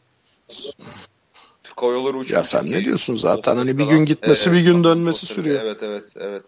Türk 1.63 1.83
Hava 1.83 1.93
Yolları 1.93 2.17
uçuşu. 2.17 2.35
Ya 2.35 2.45
sen 2.45 2.71
ne 2.71 2.85
diyorsun 2.85 3.17
zaten 3.17 3.57
hani 3.57 3.79
bir 3.79 3.85
gün 3.85 4.05
gitmesi 4.05 4.51
evet, 4.51 4.59
bir 4.59 4.65
gün 4.65 4.85
dönmesi 4.85 5.27
sürüyor. 5.27 5.61
Evet 5.61 5.83
evet 5.83 6.05
evet. 6.17 6.43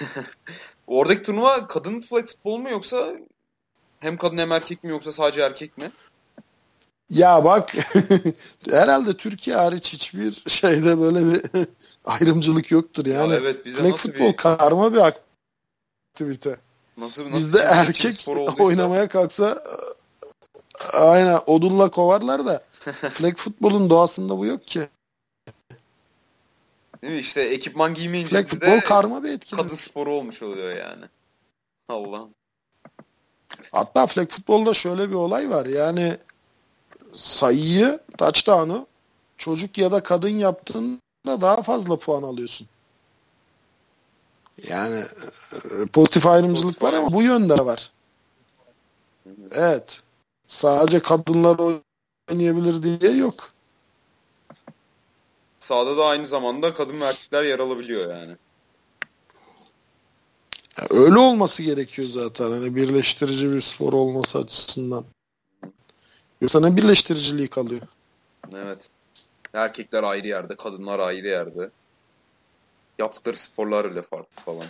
Oradaki 0.86 1.22
turnuva 1.22 1.66
kadın 1.66 2.00
flag 2.00 2.26
futbol 2.26 2.58
mu 2.58 2.70
yoksa 2.70 3.12
hem 4.00 4.16
kadın 4.16 4.38
hem 4.38 4.52
erkek 4.52 4.84
mi 4.84 4.90
yoksa 4.90 5.12
sadece 5.12 5.40
erkek 5.40 5.78
mi? 5.78 5.90
Ya 7.10 7.44
bak 7.44 7.74
herhalde 8.70 9.16
Türkiye 9.16 9.56
hariç 9.56 9.92
hiçbir 9.92 10.42
şeyde 10.46 11.00
böyle 11.00 11.34
bir 11.34 11.66
ayrımcılık 12.04 12.70
yoktur 12.70 13.06
yani. 13.06 13.32
Ya 13.32 13.38
evet, 13.38 13.64
bize 13.64 13.82
flag 13.82 13.96
futbol 13.96 14.32
bir... 14.32 14.36
karma 14.36 14.92
bir 14.92 14.98
aktivite. 14.98 16.56
Nasıl, 16.96 17.24
nasıl 17.24 17.36
Bizde 17.36 17.58
erkek 17.58 18.26
oynamaya 18.58 19.08
kalksa 19.08 19.64
aynen 20.92 21.40
odunla 21.46 21.90
kovarlar 21.90 22.46
da 22.46 22.62
flag 23.12 23.36
futbolun 23.36 23.90
doğasında 23.90 24.38
bu 24.38 24.46
yok 24.46 24.66
ki. 24.66 24.88
Değil 27.02 27.12
mi? 27.12 27.18
İşte 27.18 27.40
ekipman 27.40 27.94
giymeyince 27.94 28.30
flag 28.30 28.46
futbol 28.46 28.80
karma 28.80 29.24
bir 29.24 29.28
etkinlik. 29.28 29.64
Kadın 29.64 29.74
sporu 29.74 30.12
olmuş 30.12 30.42
oluyor 30.42 30.76
yani. 30.76 31.04
Allah. 31.88 32.28
Hatta 33.72 34.06
flag 34.06 34.30
futbolda 34.30 34.74
şöyle 34.74 35.10
bir 35.10 35.14
olay 35.14 35.50
var. 35.50 35.66
Yani 35.66 36.18
sayıyı, 37.12 38.00
touchdown'u 38.18 38.86
çocuk 39.38 39.78
ya 39.78 39.92
da 39.92 40.02
kadın 40.02 40.28
yaptığında 40.28 41.00
daha 41.26 41.62
fazla 41.62 41.96
puan 41.96 42.22
alıyorsun. 42.22 42.66
Yani 44.68 45.04
e, 45.52 45.86
pozitif 45.92 46.26
ayrımcılık 46.26 46.82
var 46.82 46.92
ama 46.92 47.12
bu 47.12 47.22
yönde 47.22 47.66
var. 47.66 47.90
Evet. 49.50 50.00
Sadece 50.46 51.00
kadınlar 51.00 51.56
oynayabilir 52.30 53.00
diye 53.00 53.12
yok. 53.12 53.52
Sağda 55.60 55.96
da 55.96 56.04
aynı 56.04 56.26
zamanda 56.26 56.74
kadın 56.74 57.00
ve 57.00 57.04
erkekler 57.04 57.42
yer 57.42 57.58
alabiliyor 57.58 58.14
yani. 58.14 58.36
Ya 60.78 60.86
öyle 60.90 61.18
olması 61.18 61.62
gerekiyor 61.62 62.08
zaten. 62.08 62.50
Hani 62.50 62.76
birleştirici 62.76 63.52
bir 63.52 63.60
spor 63.60 63.92
olması 63.92 64.38
açısından. 64.38 65.04
Yoksa 66.40 66.60
ne 66.60 66.76
birleştiriciliği 66.76 67.48
kalıyor? 67.48 67.82
Evet. 68.54 68.88
Erkekler 69.52 70.02
ayrı 70.02 70.28
yerde, 70.28 70.56
kadınlar 70.56 70.98
ayrı 70.98 71.26
yerde. 71.26 71.70
Yaptıkları 72.98 73.36
sporlar 73.36 73.84
öyle 73.84 74.02
farklı 74.02 74.42
falan. 74.44 74.66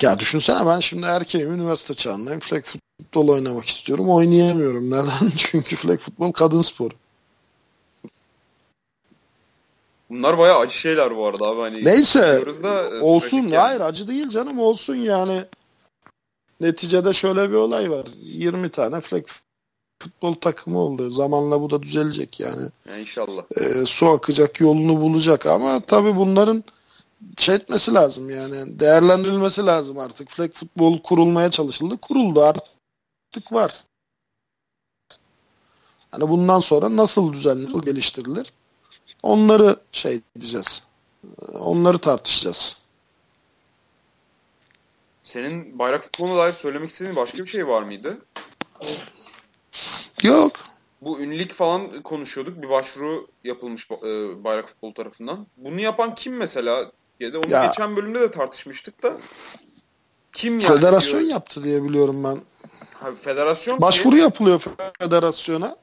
Ya 0.00 0.18
düşünsene 0.18 0.66
ben 0.66 0.80
şimdi 0.80 1.06
erkeğim, 1.06 1.54
üniversite 1.54 1.94
çağındayım. 1.94 2.40
Flag 2.40 2.64
futbol 2.64 3.28
oynamak 3.28 3.68
istiyorum. 3.68 4.10
Oynayamıyorum. 4.10 4.90
Neden? 4.90 5.30
Çünkü 5.36 5.76
flag 5.76 5.98
futbol 5.98 6.32
kadın 6.32 6.62
sporu. 6.62 6.94
Bunlar 10.10 10.38
bayağı 10.38 10.58
acı 10.58 10.78
şeyler 10.78 11.16
bu 11.16 11.26
arada 11.26 11.46
abi. 11.46 11.60
Hani 11.60 11.84
Neyse 11.84 12.44
da, 12.62 12.96
e, 12.96 13.00
olsun. 13.00 13.36
Yani. 13.36 13.56
Hayır 13.56 13.80
acı 13.80 14.08
değil 14.08 14.28
canım 14.28 14.58
olsun 14.58 14.96
yani. 14.96 15.44
Neticede 16.62 17.12
şöyle 17.12 17.50
bir 17.50 17.54
olay 17.54 17.90
var. 17.90 18.06
20 18.22 18.68
tane 18.68 19.00
flag 19.00 19.24
futbol 20.02 20.34
takımı 20.34 20.78
oldu. 20.78 21.10
Zamanla 21.10 21.60
bu 21.60 21.70
da 21.70 21.82
düzelecek 21.82 22.40
yani. 22.40 22.68
Ya 22.88 22.98
inşallah. 22.98 23.42
Ee, 23.60 23.86
su 23.86 24.08
akacak 24.08 24.60
yolunu 24.60 25.00
bulacak 25.00 25.46
ama 25.46 25.80
tabii 25.80 26.16
bunların 26.16 26.64
şey 27.36 27.54
etmesi 27.54 27.94
lazım 27.94 28.30
yani 28.30 28.80
değerlendirilmesi 28.80 29.66
lazım 29.66 29.98
artık. 29.98 30.30
Flag 30.30 30.52
futbol 30.52 30.98
kurulmaya 30.98 31.50
çalışıldı. 31.50 31.96
Kuruldu 31.96 32.42
artık 32.42 33.52
var. 33.52 33.84
Hani 36.10 36.28
bundan 36.28 36.60
sonra 36.60 36.96
nasıl 36.96 37.32
düzenli 37.32 37.84
geliştirilir? 37.84 38.52
Onları 39.22 39.76
şey 39.92 40.20
diyeceğiz. 40.40 40.82
Onları 41.58 41.98
tartışacağız. 41.98 42.81
Senin 45.32 45.78
bayrak 45.78 46.02
futboluna 46.02 46.38
dair 46.38 46.52
söylemek 46.52 46.90
istediğin 46.90 47.16
başka 47.16 47.38
bir 47.38 47.46
şey 47.46 47.68
var 47.68 47.82
mıydı? 47.82 48.18
Yok. 50.22 50.52
Bu 51.02 51.20
ünlük 51.20 51.52
falan 51.52 52.02
konuşuyorduk. 52.02 52.62
Bir 52.62 52.68
başvuru 52.68 53.28
yapılmış 53.44 53.90
e, 53.90 54.44
bayrak 54.44 54.68
futbol 54.68 54.94
tarafından. 54.94 55.46
Bunu 55.56 55.80
yapan 55.80 56.14
kim 56.14 56.36
mesela? 56.36 56.92
Onu 57.22 57.50
ya, 57.50 57.66
geçen 57.66 57.96
bölümde 57.96 58.20
de 58.20 58.30
tartışmıştık 58.30 59.02
da. 59.02 59.16
Kim 60.32 60.58
yani 60.58 60.74
Federasyon 60.74 61.20
diyor. 61.20 61.30
yaptı 61.30 61.64
diye 61.64 61.84
biliyorum 61.84 62.24
ben. 62.24 62.40
Ha, 62.94 63.14
federasyon 63.20 63.80
Başvuru 63.80 64.16
şey... 64.16 64.22
yapılıyor 64.22 64.62
federasyona. 64.98 65.76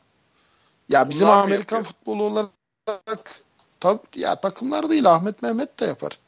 Ya 0.89 1.09
bizim 1.09 1.29
Amerikan 1.29 1.83
futbolu 1.83 2.23
olarak 2.23 3.41
tak, 3.79 3.99
ya 4.15 4.41
takımlar 4.41 4.89
değil 4.89 5.11
Ahmet 5.11 5.41
Mehmet 5.41 5.79
de 5.79 5.85
yapar. 5.85 6.19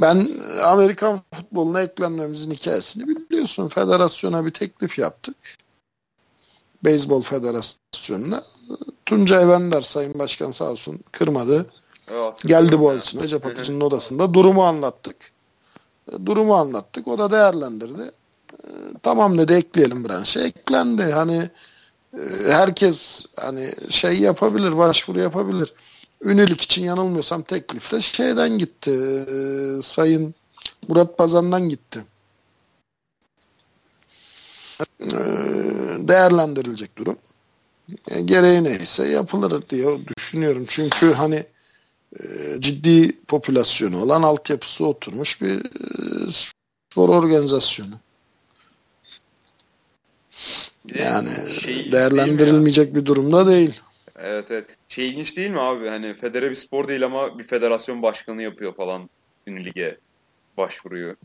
Ben 0.00 0.28
Amerikan 0.64 1.20
futboluna 1.34 1.82
eklenmemizin 1.82 2.50
hikayesini 2.50 3.06
biliyorsun. 3.06 3.68
Federasyona 3.68 4.46
bir 4.46 4.50
teklif 4.50 4.98
yaptık. 4.98 5.36
Beyzbol 6.84 7.22
Federasyonu'na. 7.22 8.42
Tuncay 9.06 9.48
Bender 9.48 9.80
Sayın 9.80 10.18
Başkan 10.18 10.50
sağ 10.50 10.70
olsun 10.70 11.00
kırmadı. 11.12 11.66
Evet, 12.08 12.42
Geldi 12.46 12.80
Boğaziçi'ne 12.80 13.22
Recep 13.22 13.46
Akıcı'nın 13.46 13.80
odasında. 13.80 14.34
Durumu 14.34 14.64
anlattık. 14.64 15.16
Durumu 16.26 16.54
anlattık. 16.54 17.08
O 17.08 17.18
da 17.18 17.30
değerlendirdi. 17.30 18.10
Tamam 19.02 19.38
dedi 19.38 19.52
ekleyelim 19.52 20.08
branşa. 20.08 20.40
Eklendi. 20.40 21.02
Hani 21.02 21.50
e, 22.14 22.52
herkes 22.52 23.26
hani 23.36 23.72
şey 23.90 24.20
yapabilir, 24.20 24.76
başvuru 24.76 25.20
yapabilir. 25.20 25.74
Ünilik 26.22 26.60
için 26.60 26.82
yanılmıyorsam 26.82 27.42
teklifte 27.42 28.00
şeyden 28.00 28.58
gitti. 28.58 28.90
E, 28.90 29.82
Sayın 29.82 30.34
Murat 30.88 31.18
Pazan'dan 31.18 31.68
gitti. 31.68 32.04
E, 35.00 35.16
değerlendirilecek 35.98 36.96
durum. 36.96 37.18
E, 38.08 38.20
gereği 38.20 38.64
neyse 38.64 39.08
yapılır 39.08 39.68
diye 39.70 39.98
düşünüyorum. 40.06 40.64
Çünkü 40.68 41.12
hani 41.12 41.44
e, 42.20 42.24
ciddi 42.58 43.22
popülasyonu 43.22 44.02
olan 44.02 44.22
altyapısı 44.22 44.86
oturmuş 44.86 45.42
bir 45.42 45.58
e, 45.58 46.32
spor 46.90 47.08
organizasyonu. 47.08 47.94
Yani 50.94 51.30
şey 51.60 51.92
değerlendirilmeyecek 51.92 52.94
bir 52.94 53.06
durumda 53.06 53.46
değil. 53.46 53.80
Evet 54.18 54.50
evet. 54.50 54.76
Şey 54.88 55.08
ilginç 55.08 55.36
değil 55.36 55.50
mi 55.50 55.60
abi? 55.60 55.88
Hani 55.88 56.14
federe 56.14 56.50
bir 56.50 56.54
spor 56.54 56.88
değil 56.88 57.04
ama 57.04 57.38
bir 57.38 57.44
federasyon 57.44 58.02
başkanı 58.02 58.42
yapıyor 58.42 58.74
falan 58.74 59.10
ünlü 59.46 59.64
lige 59.64 59.98
başvuruyor. 60.56 61.16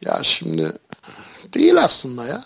Ya 0.00 0.22
şimdi 0.22 0.72
değil 1.54 1.76
aslında 1.84 2.26
ya. 2.26 2.44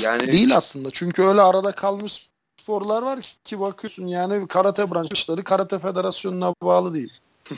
Yani 0.00 0.26
değil 0.26 0.56
aslında. 0.56 0.90
Çünkü 0.90 1.22
öyle 1.22 1.40
arada 1.40 1.72
kalmış 1.72 2.30
sporlar 2.62 3.02
var 3.02 3.36
ki 3.44 3.60
bakıyorsun 3.60 4.06
yani 4.06 4.48
karate 4.48 4.90
branşları 4.90 5.44
karate 5.44 5.78
federasyonuna 5.78 6.54
bağlı 6.62 6.94
değil. 6.94 7.12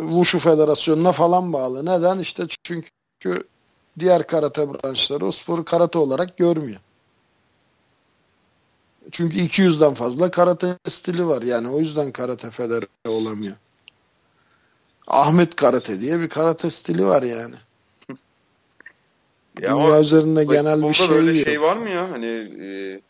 Wushu 0.00 0.38
federasyonuna 0.38 1.12
falan 1.12 1.52
bağlı. 1.52 1.86
Neden? 1.86 2.18
İşte 2.18 2.46
çünkü 2.62 3.48
diğer 3.98 4.26
karate 4.26 4.68
branşları 4.68 5.26
o 5.26 5.32
sporu 5.32 5.64
karate 5.64 5.98
olarak 5.98 6.36
görmüyor. 6.36 6.80
Çünkü 9.10 9.38
200'den 9.38 9.94
fazla 9.94 10.30
karate 10.30 10.78
stili 10.88 11.26
var. 11.26 11.42
Yani 11.42 11.68
o 11.68 11.78
yüzden 11.78 12.12
karate 12.12 12.50
federe 12.50 12.86
olamıyor. 13.08 13.56
Ahmet 15.06 15.56
karate 15.56 16.00
diye 16.00 16.20
bir 16.20 16.28
karate 16.28 16.70
stili 16.70 17.06
var 17.06 17.22
yani. 17.22 17.54
Ya 19.60 19.76
Dünya 19.76 20.00
üzerinde 20.00 20.44
genel 20.44 20.82
bir 20.82 20.92
şey 20.92 21.10
böyle 21.10 21.34
şey 21.34 21.60
var 21.60 21.76
mı 21.76 21.90
ya? 21.90 22.10
Hani 22.10 22.26
e, 22.26 23.00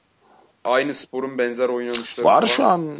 aynı 0.66 0.94
sporun 0.94 1.38
benzer 1.38 1.68
oynanışları 1.68 2.26
var. 2.26 2.42
Var 2.42 2.46
şu 2.46 2.64
an. 2.64 2.98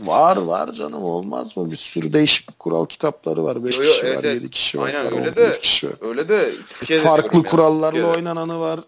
Var 0.00 0.36
var 0.36 0.72
canım 0.72 1.02
olmaz 1.02 1.56
mı? 1.56 1.70
Bir 1.70 1.76
sürü 1.76 2.12
değişik 2.12 2.58
kural 2.58 2.86
kitapları 2.86 3.44
var. 3.44 3.64
5 3.64 3.78
kişi 3.78 4.06
evet, 4.06 4.18
var, 4.18 4.24
7 4.24 4.50
kişi 4.50 4.78
var. 4.78 4.86
Aynen 4.86 5.18
öyle 5.18 5.36
de, 5.36 5.60
kişi 5.60 5.88
var. 5.88 5.96
öyle 6.00 6.28
de 6.28 6.52
Türkiye'de 6.70 7.04
farklı 7.04 7.42
kurallarla 7.42 7.90
Türkiye'de. 7.90 8.18
oynananı 8.18 8.60
var. 8.60 8.80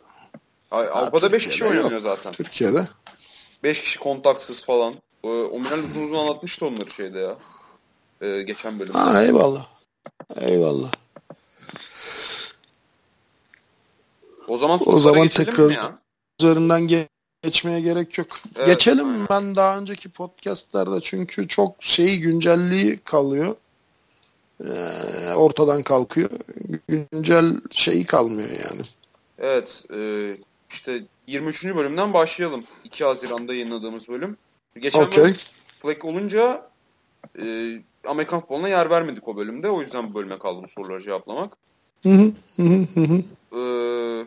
Avrupa'da 0.70 1.32
5 1.32 1.48
kişi 1.48 1.64
oynanıyor 1.64 2.00
zaten. 2.00 2.32
Türkiye'de. 2.32 2.88
5 3.62 3.80
kişi 3.80 3.98
kontaksız 3.98 4.64
falan. 4.64 4.94
O, 5.22 5.28
o 5.28 5.60
Minal 5.60 5.78
uzun 5.78 6.02
uzun 6.02 6.16
anlatmıştı 6.16 6.66
onları 6.66 6.90
şeyde 6.90 7.18
ya. 7.18 7.36
Ee, 8.20 8.42
geçen 8.42 8.78
bölümde. 8.78 8.98
Ha 8.98 9.22
eyvallah. 9.22 9.66
Eyvallah. 10.36 10.90
O 14.48 14.56
zaman 14.56 14.80
o 14.86 15.00
zaman 15.00 15.28
tekrar 15.28 15.92
üzerinden 16.40 16.86
geçmeye 17.42 17.80
gerek 17.80 18.18
yok. 18.18 18.26
Evet. 18.56 18.66
Geçelim 18.66 19.28
ben 19.30 19.56
daha 19.56 19.78
önceki 19.78 20.08
podcastlerde 20.08 21.00
çünkü 21.00 21.48
çok 21.48 21.74
şeyi 21.80 22.20
güncelliği 22.20 22.98
kalıyor. 22.98 23.56
Ee, 24.64 25.34
ortadan 25.34 25.82
kalkıyor. 25.82 26.30
Güncel 26.88 27.60
şeyi 27.70 28.06
kalmıyor 28.06 28.48
yani. 28.48 28.82
Evet. 29.38 29.84
E, 29.94 29.98
işte 30.70 31.02
23. 31.26 31.64
bölümden 31.64 32.12
başlayalım. 32.12 32.64
2 32.84 33.04
Haziran'da 33.04 33.54
yayınladığımız 33.54 34.08
bölüm. 34.08 34.36
Geçen 34.78 35.02
okay. 35.02 35.24
bölüm 35.24 35.36
Fleck 35.78 36.04
olunca 36.04 36.70
e, 37.42 37.76
Amerikan 38.06 38.40
futboluna 38.40 38.68
yer 38.68 38.90
vermedik 38.90 39.28
o 39.28 39.36
bölümde. 39.36 39.70
O 39.70 39.80
yüzden 39.80 40.10
bu 40.10 40.14
bölüme 40.14 40.38
kaldım 40.38 40.68
soruları 40.68 41.02
cevaplamak. 41.02 41.56
Hı 42.02 42.32
hı 42.56 42.86
hı 42.94 43.00
hı. 43.00 43.22
Ee, 43.58 44.24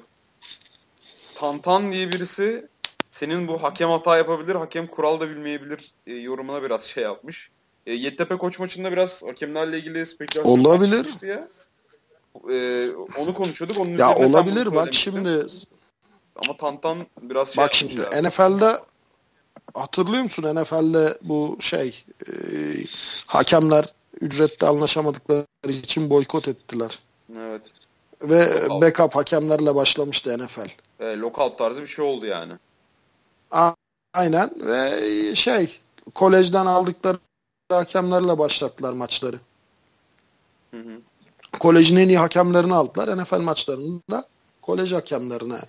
Tantan 1.35 1.91
diye 1.91 2.11
birisi 2.11 2.67
senin 3.13 3.47
bu 3.47 3.63
hakem 3.63 3.89
hata 3.89 4.17
yapabilir, 4.17 4.55
hakem 4.55 4.87
kural 4.87 5.19
da 5.19 5.29
bilmeyebilir 5.29 5.91
e, 6.07 6.13
yorumuna 6.13 6.63
biraz 6.63 6.83
şey 6.83 7.03
yapmış. 7.03 7.49
E, 7.85 7.93
Yeditepe 7.93 8.37
Koç 8.37 8.59
maçında 8.59 8.91
biraz 8.91 9.23
hakemlerle 9.23 9.77
ilgili 9.77 10.05
spekülasyon 10.05 10.59
olabilir. 10.59 11.07
ya. 11.21 11.47
E, 12.49 12.89
onu 13.17 13.33
konuşuyorduk. 13.33 13.79
Onun 13.79 13.97
ya 13.97 14.15
olabilir 14.15 14.75
bak 14.75 14.93
şimdi. 14.93 15.45
Ama 16.35 16.57
Tantan 16.57 17.07
biraz 17.21 17.53
şey 17.53 17.63
Bak 17.63 17.73
şimdi 17.73 18.01
ya. 18.01 18.21
NFL'de 18.21 18.77
hatırlıyor 19.73 20.23
musun 20.23 20.55
NFL'de 20.55 21.17
bu 21.21 21.57
şey 21.59 22.03
e, 22.27 22.33
hakemler 23.27 23.85
ücrette 24.21 24.67
anlaşamadıkları 24.67 25.45
için 25.69 26.09
boykot 26.09 26.47
ettiler. 26.47 26.99
Evet. 27.37 27.61
Ve 28.21 28.61
lockout. 28.61 28.81
backup 28.81 29.15
hakemlerle 29.15 29.75
başlamıştı 29.75 30.45
NFL. 30.45 30.69
E, 30.99 31.17
lockout 31.17 31.57
tarzı 31.57 31.81
bir 31.81 31.87
şey 31.87 32.05
oldu 32.05 32.25
yani. 32.25 32.53
Aynen 34.13 34.51
ve 34.55 35.35
şey 35.35 35.79
kolejden 36.15 36.65
aldıkları 36.65 37.17
hakemlerle 37.71 38.37
başlattılar 38.37 38.93
maçları. 38.93 39.39
Hı 40.71 40.77
hı. 40.77 41.01
Kolejin 41.59 41.95
en 41.95 42.07
iyi 42.07 42.17
hakemlerini 42.17 42.73
aldılar. 42.73 43.17
NFL 43.17 43.39
maçlarında 43.39 44.27
kolej 44.61 44.93
hakemlerine 44.93 45.59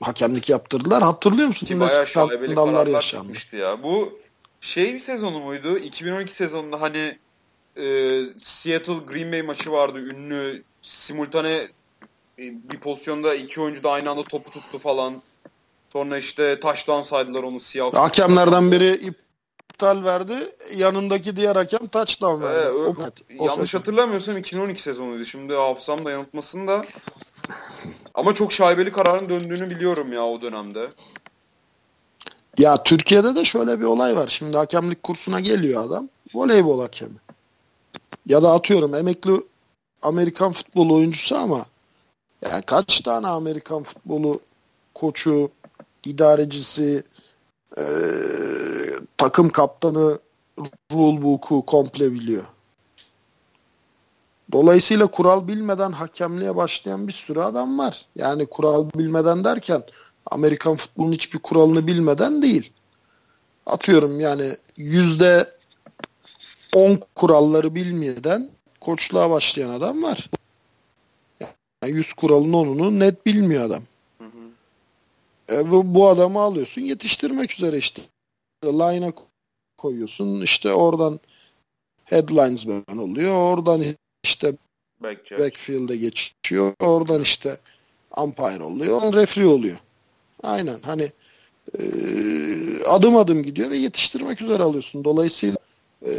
hakemlik 0.00 0.48
yaptırdılar. 0.48 1.02
Hatırlıyor 1.02 1.48
musun? 1.48 1.66
Ki 1.66 1.80
bayağı 1.80 2.06
şaibeli 2.06 2.54
kararlar 2.54 2.86
yaşandı. 2.86 3.24
çıkmıştı 3.24 3.56
ya. 3.56 3.82
Bu 3.82 4.18
şey 4.60 4.94
bir 4.94 5.00
sezonu 5.00 5.40
muydu? 5.40 5.78
2012 5.78 6.34
sezonunda 6.34 6.80
hani 6.80 7.18
e, 7.76 7.84
Seattle 8.38 8.98
Green 9.06 9.32
Bay 9.32 9.42
maçı 9.42 9.72
vardı. 9.72 9.98
Ünlü 9.98 10.62
simultane 10.82 11.68
e, 12.38 12.42
bir 12.70 12.78
pozisyonda 12.78 13.34
iki 13.34 13.60
oyuncu 13.60 13.82
da 13.82 13.90
aynı 13.90 14.10
anda 14.10 14.22
topu 14.22 14.50
tuttu 14.50 14.78
falan. 14.78 15.22
Sonra 15.92 16.18
işte 16.18 16.60
taştan 16.60 17.02
saydılar 17.02 17.42
onu 17.42 17.60
siyah. 17.60 17.94
Hakemlerden 17.94 18.72
biri 18.72 19.12
iptal 19.70 20.04
verdi. 20.04 20.34
Yanındaki 20.74 21.36
diğer 21.36 21.56
hakem 21.56 21.86
touchdown 21.86 22.42
verdi. 22.42 22.66
Ee, 22.66 22.70
o, 22.70 22.94
o, 23.38 23.46
yanlış 23.46 23.74
o 23.74 23.78
hatırlamıyorsam 23.78 24.38
2012 24.38 24.82
sezonuydu. 24.82 25.24
Şimdi 25.24 25.54
hafızam 25.54 26.04
da 26.04 26.10
yanıltmasın 26.10 26.66
da. 26.66 26.84
Ama 28.14 28.34
çok 28.34 28.52
şaibeli 28.52 28.92
kararın 28.92 29.28
döndüğünü 29.28 29.70
biliyorum 29.70 30.12
ya 30.12 30.24
o 30.24 30.42
dönemde. 30.42 30.88
Ya 32.58 32.82
Türkiye'de 32.82 33.34
de 33.34 33.44
şöyle 33.44 33.80
bir 33.80 33.84
olay 33.84 34.16
var. 34.16 34.28
Şimdi 34.28 34.56
hakemlik 34.56 35.02
kursuna 35.02 35.40
geliyor 35.40 35.84
adam. 35.84 36.08
Voleybol 36.34 36.80
hakemi. 36.80 37.14
Ya 38.26 38.42
da 38.42 38.52
atıyorum 38.52 38.94
emekli 38.94 39.32
Amerikan 40.02 40.52
futbolu 40.52 40.94
oyuncusu 40.94 41.36
ama 41.36 41.66
ya 42.40 42.60
kaç 42.60 43.00
tane 43.00 43.26
Amerikan 43.26 43.82
futbolu 43.82 44.40
koçu, 44.94 45.50
idarecisi, 46.06 47.02
e, 47.78 47.84
takım 49.16 49.48
kaptanı 49.48 50.18
rulebook'u 50.92 51.66
komple 51.66 52.12
biliyor. 52.12 52.44
Dolayısıyla 54.52 55.06
kural 55.06 55.48
bilmeden 55.48 55.92
hakemliğe 55.92 56.56
başlayan 56.56 57.08
bir 57.08 57.12
sürü 57.12 57.40
adam 57.40 57.78
var. 57.78 58.06
Yani 58.14 58.46
kural 58.46 58.90
bilmeden 58.94 59.44
derken 59.44 59.82
Amerikan 60.26 60.76
futbolunun 60.76 61.12
hiçbir 61.12 61.38
kuralını 61.38 61.86
bilmeden 61.86 62.42
değil. 62.42 62.72
Atıyorum 63.66 64.20
yani 64.20 64.56
yüzde 64.76 65.56
on 66.74 67.00
kuralları 67.14 67.74
bilmeden 67.74 68.50
koçluğa 68.80 69.30
başlayan 69.30 69.70
adam 69.70 70.02
var. 70.02 70.30
Yani 71.40 71.92
yüz 71.92 72.12
kuralın 72.12 72.52
onunu 72.52 73.00
net 73.00 73.26
bilmiyor 73.26 73.64
adam. 73.64 73.82
E, 75.52 75.70
bu, 75.70 75.94
bu 75.94 76.08
adamı 76.08 76.40
alıyorsun 76.40 76.82
yetiştirmek 76.82 77.52
üzere 77.52 77.78
işte. 77.78 78.02
Line'a 78.64 79.12
koyuyorsun 79.78 80.40
işte 80.40 80.72
oradan 80.72 81.20
headlinesman 82.04 82.98
oluyor. 82.98 83.34
Oradan 83.34 83.84
işte 84.24 84.52
Back 85.00 85.38
backfield'e 85.38 85.96
geçiyor. 85.96 86.74
Oradan 86.80 87.22
işte 87.22 87.58
umpire 88.16 88.62
oluyor. 88.62 89.14
Referee 89.14 89.46
oluyor. 89.46 89.76
Aynen 90.42 90.80
hani 90.80 91.12
e, 91.78 91.82
adım 92.84 93.16
adım 93.16 93.42
gidiyor 93.42 93.70
ve 93.70 93.76
yetiştirmek 93.76 94.42
üzere 94.42 94.62
alıyorsun. 94.62 95.04
Dolayısıyla 95.04 95.56
e, 96.06 96.12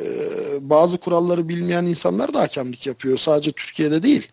bazı 0.61 0.97
kuralları 0.97 1.49
bilmeyen 1.49 1.86
insanlar 1.86 2.34
da 2.34 2.41
hakemlik 2.41 2.88
yapıyor. 2.88 3.17
Sadece 3.17 3.51
Türkiye'de 3.51 4.03
değil. 4.03 4.28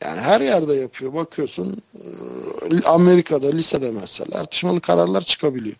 Yani 0.00 0.20
her 0.20 0.40
yerde 0.40 0.74
yapıyor. 0.74 1.14
Bakıyorsun 1.14 1.82
e, 1.94 2.86
Amerika'da 2.86 3.50
lisede 3.50 3.90
mesela 3.90 4.30
tartışmalı 4.30 4.80
kararlar 4.80 5.20
çıkabiliyor. 5.20 5.76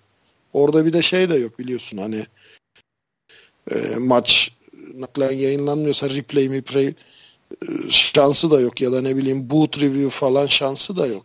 Orada 0.53 0.87
bir 0.87 0.93
de 0.93 1.03
şey 1.03 1.31
de 1.31 1.35
yok 1.35 1.59
biliyorsun 1.59 1.99
hani 1.99 2.27
e, 3.71 3.97
maç 3.99 4.51
naklen 4.95 5.33
yayınlanmıyorsa 5.33 6.11
replay 6.11 6.49
mi 6.49 6.63
play 6.63 6.87
e, 6.87 6.95
şansı 7.91 8.51
da 8.51 8.61
yok 8.61 8.81
ya 8.81 8.93
da 8.93 9.03
ne 9.03 9.17
bileyim 9.17 9.51
boot 9.51 9.81
review 9.81 10.11
falan 10.11 10.47
şansı 10.47 10.97
da 10.97 11.07
yok. 11.07 11.25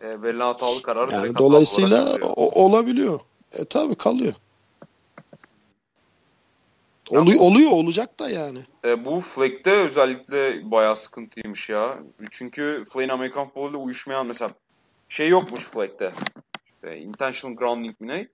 E, 0.00 0.22
verilen 0.22 0.46
hatalı 0.46 0.82
karar 0.82 1.08
yani 1.12 1.34
dolayısıyla 1.38 2.18
o, 2.22 2.64
olabiliyor. 2.64 3.20
E 3.52 3.64
tabi 3.64 3.94
kalıyor. 3.94 4.34
Oluyor, 7.20 7.40
oluyor 7.40 7.70
olacak 7.70 8.20
da 8.20 8.30
yani. 8.30 8.58
E, 8.84 9.04
bu 9.04 9.20
flag'de 9.20 9.70
özellikle 9.70 10.70
bayağı 10.70 10.96
sıkıntıymış 10.96 11.68
ya. 11.68 11.98
Çünkü 12.30 12.84
flag'in 12.92 13.08
Amerikan 13.08 13.44
futboluyla 13.44 13.78
uyuşmayan 13.78 14.26
mesela 14.26 14.50
şey 15.08 15.28
yokmuş 15.28 15.64
flag'de. 15.64 16.12
İşte 16.66 16.98
intentional 16.98 17.56
grounding 17.56 18.00
mi 18.00 18.08
ne? 18.08 18.28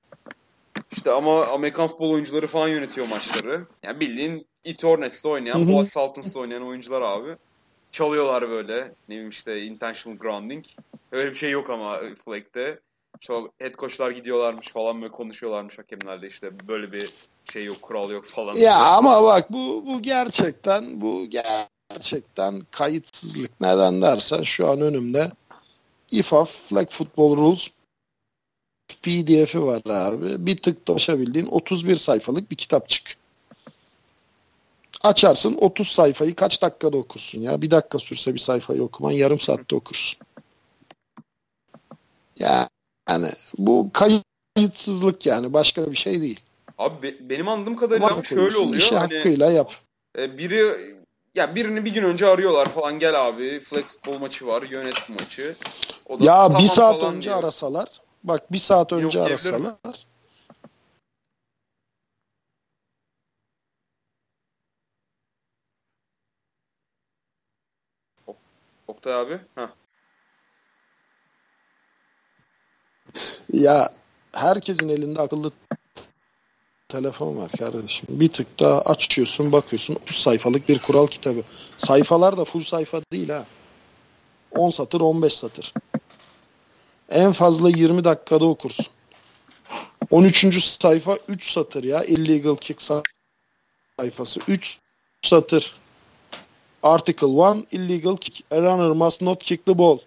İşte 0.93 1.11
ama 1.11 1.47
Amerikan 1.47 1.89
futbol 1.89 2.11
oyuncuları 2.11 2.47
falan 2.47 2.68
yönetiyor 2.68 3.09
maçları. 3.09 3.66
Yani 3.83 4.01
bildiğin 4.01 4.47
Etornets'te 4.64 5.29
oynayan, 5.29 5.68
Boğaz 5.68 5.89
Sultans'ta 5.89 6.41
oynayan 6.41 6.66
oyuncular 6.66 7.03
abi. 7.03 7.37
Çalıyorlar 7.93 8.51
böyle. 8.51 8.81
Ne 8.85 8.91
bileyim 9.09 9.29
işte 9.29 9.62
intentional 9.62 10.18
grounding. 10.18 10.64
Öyle 11.12 11.31
bir 11.31 11.35
şey 11.37 11.51
yok 11.51 11.70
ama 11.70 12.01
flag'de. 12.24 12.81
İşte 13.21 13.35
head 13.59 13.75
coach'lar 13.75 14.11
gidiyorlarmış 14.11 14.69
falan 14.69 15.03
böyle 15.03 15.12
konuşuyorlarmış 15.12 15.79
hakemlerle 15.79 16.27
işte 16.27 16.69
böyle 16.69 16.93
bir 16.93 17.12
şey 17.53 17.64
yok, 17.64 17.83
kural 17.83 18.11
yok 18.11 18.25
falan. 18.25 18.55
Ya 18.55 18.77
ama 18.77 19.25
bak 19.25 19.53
bu 19.53 19.85
bu 19.87 20.03
gerçekten 20.03 21.01
bu 21.01 21.27
gerçekten 21.91 22.62
kayıtsızlık. 22.71 23.61
Neden 23.61 24.03
dersen 24.03 24.43
şu 24.43 24.69
an 24.69 24.81
önümde 24.81 25.33
IFAF 26.11 26.51
Flag 26.69 26.91
Football 26.91 27.37
Rules 27.37 27.69
PDF'i 29.03 29.62
var 29.62 29.83
abi. 29.87 30.47
Bir 30.47 30.57
tık 30.57 30.87
dolaşabildiğin 30.87 31.47
31 31.47 31.97
sayfalık 31.97 32.51
bir 32.51 32.57
kitapçık. 32.57 33.16
Açarsın 35.03 35.55
30 35.55 35.89
sayfayı 35.89 36.35
kaç 36.35 36.62
dakikada 36.62 36.97
okursun 36.97 37.41
ya? 37.41 37.62
Bir 37.62 37.71
dakika 37.71 37.99
sürse 37.99 38.35
bir 38.35 38.39
sayfayı 38.39 38.83
okuman 38.83 39.12
yarım 39.12 39.41
saatte 39.41 39.77
okursun. 39.77 40.19
Yani 43.09 43.33
bu 43.59 43.91
kayıtsızlık 43.93 45.27
yani 45.27 45.53
başka 45.53 45.91
bir 45.91 45.97
şey 45.97 46.21
değil. 46.21 46.41
Abi 46.79 47.03
be, 47.03 47.31
benim 47.31 47.49
anladığım 47.49 47.77
kadarıyla 47.77 48.11
Bana 48.11 48.23
şöyle 48.23 48.57
oluyor. 48.57 48.83
İşi 48.83 48.97
hani, 48.97 49.15
hakkıyla 49.15 49.51
yap. 49.51 49.73
E, 50.19 50.39
biri 50.39 50.97
ya 51.35 51.55
birini 51.55 51.85
bir 51.85 51.95
gün 51.95 52.03
önce 52.03 52.27
arıyorlar 52.27 52.69
falan 52.69 52.99
gel 52.99 53.27
abi 53.29 53.61
flex 53.61 53.85
futbol 53.85 54.19
maçı 54.19 54.47
var 54.47 54.63
yönet 54.63 55.09
maçı. 55.09 55.57
O 56.07 56.21
da, 56.21 56.25
ya 56.25 56.37
tamam 56.37 56.63
bir 56.63 56.69
saat 56.69 57.03
önce 57.03 57.29
diyor. 57.29 57.39
arasalar 57.39 57.89
bak 58.25 58.53
bir 58.53 58.59
saat 58.59 58.93
önce 58.93 59.19
Yok, 59.19 59.29
arasalar 59.29 60.07
Oktay 68.89 69.15
abi. 69.15 69.39
Heh. 69.55 69.69
Ya 73.53 73.93
herkesin 74.33 74.89
elinde 74.89 75.21
akıllı 75.21 75.53
telefon 76.89 77.37
var 77.37 77.51
kardeşim. 77.59 78.07
Bir 78.09 78.29
tık 78.29 78.61
daha 78.61 78.81
açıyorsun 78.81 79.53
bakıyorsun 79.53 79.95
30 79.95 80.17
sayfalık 80.17 80.69
bir 80.69 80.79
kural 80.79 81.07
kitabı. 81.07 81.43
Sayfalar 81.79 82.37
da 82.37 82.45
full 82.45 82.63
sayfa 82.63 83.01
değil 83.13 83.29
ha. 83.29 83.47
10 84.57 84.71
satır 84.71 85.01
15 85.01 85.33
satır. 85.33 85.75
En 87.09 87.33
fazla 87.33 87.71
20 87.71 88.05
dakikada 88.05 88.45
okursun. 88.45 88.87
13. 90.11 90.65
sayfa 90.81 91.19
3 91.29 91.53
satır 91.53 91.85
ya. 91.85 92.05
Illegal 92.05 92.57
kick 92.57 92.83
sayfası. 93.99 94.41
3 94.49 94.79
satır. 95.23 95.77
Article 96.83 97.27
1 97.27 97.79
illegal 97.79 98.17
kick. 98.17 98.45
A 98.51 98.57
runner 98.57 98.91
must 98.91 99.21
not 99.21 99.43
kick 99.43 99.67
the 99.67 99.79
ball. 99.79 99.99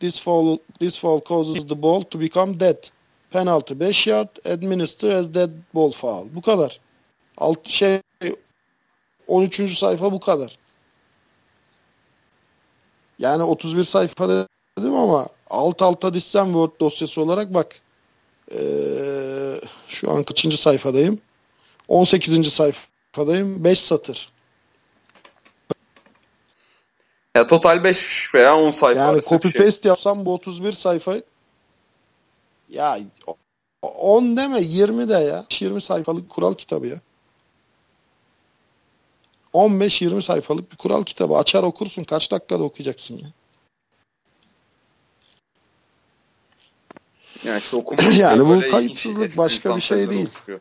This 0.00 0.20
fall, 0.20 0.58
this 0.78 0.98
fall 0.98 1.20
causes 1.20 1.68
the 1.68 1.82
ball 1.82 2.02
to 2.02 2.20
become 2.20 2.60
dead. 2.60 2.76
Penaltı 3.30 3.80
5 3.80 4.06
yard. 4.06 4.28
Administer 4.44 5.10
as 5.10 5.34
dead 5.34 5.50
ball 5.74 5.90
foul. 5.90 6.26
Bu 6.34 6.42
kadar. 6.42 6.80
Alt 7.36 7.68
şey 7.68 8.00
13. 9.26 9.78
sayfa 9.78 10.12
bu 10.12 10.20
kadar. 10.20 10.58
Yani 13.18 13.42
31 13.42 13.84
sayfa 13.84 14.28
dedim 14.78 14.94
ama 14.94 15.28
alt 15.50 15.82
alta 15.82 16.14
dizsem 16.14 16.46
Word 16.46 16.80
dosyası 16.80 17.20
olarak 17.20 17.54
bak. 17.54 17.80
Ee, 18.52 19.60
şu 19.88 20.10
an 20.10 20.22
kaçıncı 20.22 20.56
sayfadayım? 20.62 21.20
18. 21.88 22.52
sayfadayım. 22.52 23.64
5 23.64 23.80
satır. 23.80 24.35
Ya 27.36 27.46
total 27.46 27.84
5 27.84 28.34
veya 28.34 28.56
10 28.56 28.70
sayfa 28.70 29.00
Yani 29.00 29.20
copy 29.22 29.48
şey. 29.50 29.62
paste 29.62 29.88
yapsam 29.88 30.26
bu 30.26 30.34
31 30.34 30.72
sayfa 30.72 31.16
ya 32.68 32.98
10 33.82 34.36
deme 34.36 34.60
20 34.60 35.08
de 35.08 35.14
ya. 35.14 35.46
20 35.60 35.82
sayfalık 35.82 36.28
kural 36.28 36.54
kitabı 36.54 36.86
ya. 36.86 37.00
15-20 39.54 40.22
sayfalık 40.22 40.72
bir 40.72 40.76
kural 40.76 41.04
kitabı. 41.04 41.34
Açar 41.36 41.62
okursun. 41.62 42.04
Kaç 42.04 42.30
dakikada 42.30 42.62
okuyacaksın 42.62 43.16
ya? 43.16 43.28
Yani 47.44 47.58
işte 47.58 47.76
yani 48.22 48.48
bu 48.48 48.70
kayıtsızlık 48.70 49.38
başka 49.38 49.76
bir 49.76 49.80
şey 49.80 50.10
değil. 50.10 50.26
Oluşuyor. 50.26 50.60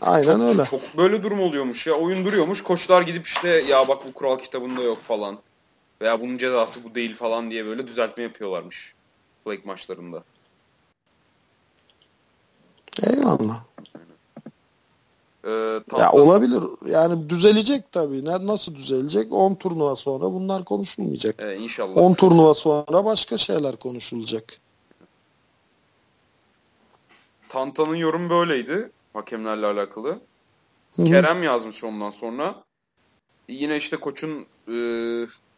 Aynen 0.00 0.22
çok, 0.22 0.40
öyle. 0.40 0.64
Çok 0.64 0.80
böyle 0.96 1.22
durum 1.22 1.40
oluyormuş 1.40 1.86
ya. 1.86 1.94
Oyun 1.94 2.24
duruyormuş. 2.24 2.62
Koçlar 2.62 3.02
gidip 3.02 3.26
işte 3.26 3.48
ya 3.48 3.88
bak 3.88 4.06
bu 4.06 4.12
kural 4.12 4.38
kitabında 4.38 4.82
yok 4.82 5.02
falan. 5.02 5.38
Veya 6.02 6.20
bunun 6.20 6.38
cezası 6.38 6.84
bu 6.84 6.94
değil 6.94 7.14
falan 7.14 7.50
diye 7.50 7.66
böyle 7.66 7.86
düzeltme 7.86 8.22
yapıyorlarmış. 8.22 8.94
Blake 9.46 9.62
maçlarında. 9.64 10.24
Eyvallah. 13.02 13.64
Ee, 15.44 15.80
tam 15.88 16.00
ya 16.00 16.12
olabilir. 16.12 16.62
Yani 16.86 17.30
düzelecek 17.30 17.92
tabii. 17.92 18.24
Nasıl 18.24 18.74
düzelecek? 18.74 19.32
10 19.32 19.54
turnuva 19.54 19.96
sonra 19.96 20.24
bunlar 20.24 20.64
konuşulmayacak. 20.64 21.42
Ee, 21.42 21.56
inşallah. 21.56 21.96
10 21.96 22.14
turnuva 22.14 22.54
sonra 22.54 23.04
başka 23.04 23.38
şeyler 23.38 23.76
konuşulacak. 23.76 24.44
Tanta'nın 27.48 27.96
yorum 27.96 28.30
böyleydi 28.30 28.90
hakemlerle 29.12 29.66
alakalı. 29.66 30.20
Hı-hı. 30.96 31.06
Kerem 31.06 31.42
yazmış 31.42 31.84
ondan 31.84 32.10
sonra. 32.10 32.64
Yine 33.48 33.76
işte 33.76 33.96
koçun 33.96 34.46
e, 34.68 34.74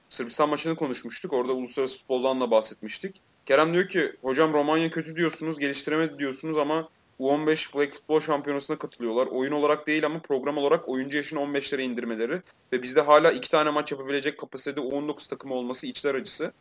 Sırbistan 0.09 0.49
maçını 0.49 0.77
konuşmuştuk. 0.77 1.33
Orada 1.33 1.53
uluslararası 1.53 1.99
futboldan 1.99 2.41
da 2.41 2.51
bahsetmiştik. 2.51 3.21
Kerem 3.47 3.73
diyor 3.73 3.89
ki 3.89 4.13
hocam 4.23 4.53
Romanya 4.53 4.91
kötü 4.91 5.17
diyorsunuz, 5.17 5.59
geliştiremedi 5.59 6.19
diyorsunuz 6.19 6.57
ama 6.57 6.89
U15 7.21 7.71
Flag 7.71 7.93
Futbol 7.93 8.21
Şampiyonası'na 8.21 8.79
katılıyorlar. 8.79 9.27
Oyun 9.27 9.53
olarak 9.53 9.87
değil 9.87 10.07
ama 10.07 10.19
program 10.19 10.59
olarak 10.59 10.89
oyuncu 10.89 11.17
yaşını 11.17 11.41
15'lere 11.41 11.83
indirmeleri 11.83 12.43
ve 12.73 12.83
bizde 12.83 13.01
hala 13.01 13.33
iki 13.33 13.51
tane 13.51 13.71
maç 13.71 13.93
yapabilecek 13.93 14.39
kapasitede 14.39 14.81
U19 14.81 15.29
takımı 15.31 15.55
olması 15.55 15.87
içler 15.87 16.15
acısı 16.15 16.53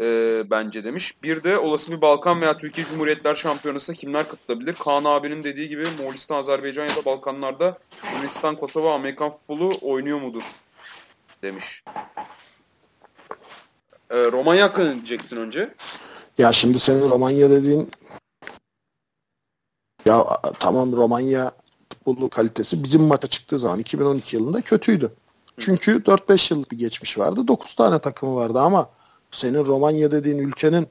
e, 0.00 0.42
bence 0.50 0.84
demiş. 0.84 1.22
Bir 1.22 1.44
de 1.44 1.58
olası 1.58 1.92
bir 1.92 2.00
Balkan 2.00 2.40
veya 2.40 2.58
Türkiye 2.58 2.86
Cumhuriyetler 2.86 3.34
Şampiyonası'na 3.34 3.96
kimler 3.96 4.28
katılabilir? 4.28 4.74
Kaan 4.74 5.04
abinin 5.04 5.44
dediği 5.44 5.68
gibi 5.68 5.86
Moğolistan, 5.98 6.36
Azerbaycan 6.36 6.86
ya 6.86 6.96
da 6.96 7.04
Balkanlarda 7.04 7.78
Yunanistan, 8.14 8.56
Kosova, 8.56 8.94
Amerikan 8.94 9.30
futbolu 9.30 9.78
oynuyor 9.82 10.20
mudur? 10.20 10.42
Demiş. 11.42 11.84
E, 14.10 14.16
Romanya 14.16 14.64
hakkında 14.64 14.92
diyeceksin 14.92 15.36
önce? 15.36 15.74
Ya 16.38 16.52
şimdi 16.52 16.78
senin 16.78 17.10
Romanya 17.10 17.50
dediğin 17.50 17.90
ya 20.06 20.26
tamam 20.60 20.92
Romanya 20.92 21.52
futbolu 21.92 22.30
kalitesi 22.30 22.84
bizim 22.84 23.02
maça 23.02 23.28
çıktığı 23.28 23.58
zaman 23.58 23.78
2012 23.78 24.36
yılında 24.36 24.60
kötüydü. 24.60 25.12
Çünkü 25.58 26.02
4-5 26.02 26.54
yıllık 26.54 26.72
bir 26.72 26.78
geçmiş 26.78 27.18
vardı. 27.18 27.48
9 27.48 27.74
tane 27.74 27.98
takımı 27.98 28.34
vardı 28.34 28.60
ama 28.60 28.90
senin 29.30 29.66
Romanya 29.66 30.10
dediğin 30.10 30.38
ülkenin 30.38 30.88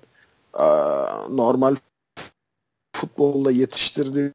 normal 1.29 1.75
futbolla 2.95 3.51
yetiştirdiği 3.51 4.31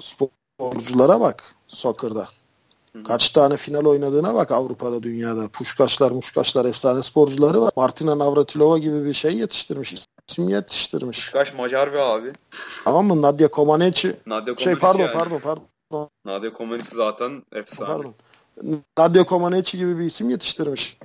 sporculara 0.00 1.20
bak 1.20 1.42
soccer'da. 1.66 2.28
Kaç 3.06 3.30
tane 3.30 3.56
final 3.56 3.84
oynadığına 3.84 4.34
bak 4.34 4.50
Avrupa'da, 4.50 5.02
dünyada. 5.02 5.48
Puşkaşlar, 5.48 6.10
muşkaşlar, 6.10 6.64
efsane 6.64 7.02
sporcuları 7.02 7.60
var. 7.60 7.72
Martina 7.76 8.18
Navratilova 8.18 8.78
gibi 8.78 9.04
bir 9.04 9.12
şey 9.12 9.36
yetiştirmiş. 9.36 9.94
İsim 10.28 10.48
yetiştirmiş. 10.48 11.18
Puşkaş 11.18 11.54
Macar 11.54 11.92
bir 11.92 11.98
abi. 11.98 12.32
Tamam 12.84 13.06
mı? 13.06 13.22
Nadia 13.22 13.48
Comaneci. 13.48 14.16
Nadia 14.26 14.44
Comaneci 14.44 14.64
şey 14.64 14.74
pardon, 14.74 15.00
yani. 15.00 15.12
pardon, 15.18 15.38
pardon. 15.38 16.08
Nadia 16.24 16.50
Comaneci 16.58 16.94
zaten 16.94 17.42
efsane. 17.52 17.88
Pardon. 17.92 18.14
Nadia 18.98 19.24
Comaneci 19.24 19.78
gibi 19.78 19.98
bir 19.98 20.04
isim 20.04 20.30
yetiştirmiş. 20.30 20.98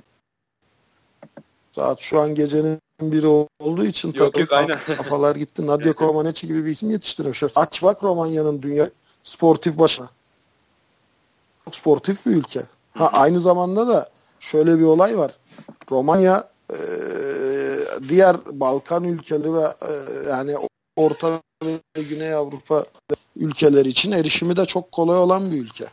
Saat 1.78 2.00
şu 2.00 2.20
an 2.20 2.34
gecenin 2.34 2.80
biri 3.00 3.26
olduğu 3.60 3.84
için 3.84 4.12
yok, 4.12 4.38
yok, 4.38 4.52
aynen. 4.52 4.78
kafalar 4.86 5.36
gitti. 5.36 5.66
Nadia 5.66 5.94
Comaneci 5.98 6.46
gibi 6.46 6.64
bir 6.64 6.70
isim 6.70 6.90
yetiştirmiş. 6.90 7.42
Aç 7.56 7.82
bak 7.82 8.02
Romanya'nın 8.02 8.62
dünya 8.62 8.90
sportif 9.22 9.78
başına. 9.78 10.10
Çok 11.64 11.74
sportif 11.74 12.26
bir 12.26 12.30
ülke. 12.30 12.62
Ha 12.94 13.10
aynı 13.12 13.40
zamanda 13.40 13.88
da 13.88 14.08
şöyle 14.40 14.78
bir 14.78 14.84
olay 14.84 15.18
var. 15.18 15.32
Romanya 15.90 16.48
e, 16.70 16.78
diğer 18.08 18.36
Balkan 18.60 19.04
ülkeleri 19.04 19.54
ve 19.54 19.74
e, 19.82 19.92
yani 20.28 20.56
Orta 20.96 21.42
ve 21.64 22.02
Güney 22.02 22.34
Avrupa 22.34 22.84
ülkeleri 23.36 23.88
için 23.88 24.12
erişimi 24.12 24.56
de 24.56 24.64
çok 24.64 24.92
kolay 24.92 25.18
olan 25.18 25.50
bir 25.50 25.62
ülke. 25.62 25.86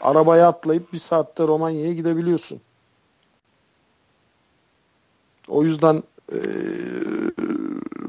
Arabaya 0.00 0.48
atlayıp 0.48 0.92
bir 0.92 0.98
saatte 0.98 1.46
Romanya'ya 1.46 1.92
gidebiliyorsun. 1.92 2.60
O 5.48 5.64
yüzden 5.64 6.02
e, 6.32 6.38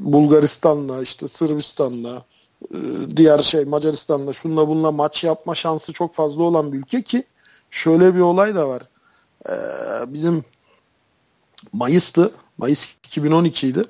Bulgaristan'la 0.00 1.02
işte 1.02 1.28
Sırbistan'la 1.28 2.24
e, 2.74 2.76
diğer 3.16 3.38
şey 3.38 3.64
Macaristan'la 3.64 4.32
şunla 4.32 4.68
bununla 4.68 4.92
maç 4.92 5.24
yapma 5.24 5.54
şansı 5.54 5.92
çok 5.92 6.14
fazla 6.14 6.42
olan 6.42 6.72
bir 6.72 6.78
ülke 6.78 7.02
ki 7.02 7.22
şöyle 7.70 8.14
bir 8.14 8.20
olay 8.20 8.54
da 8.54 8.68
var. 8.68 8.82
E, 9.50 9.54
bizim 10.12 10.44
Mayıs'tı. 11.72 12.32
Mayıs 12.58 12.86
2012 13.04 13.68
idi. 13.68 13.84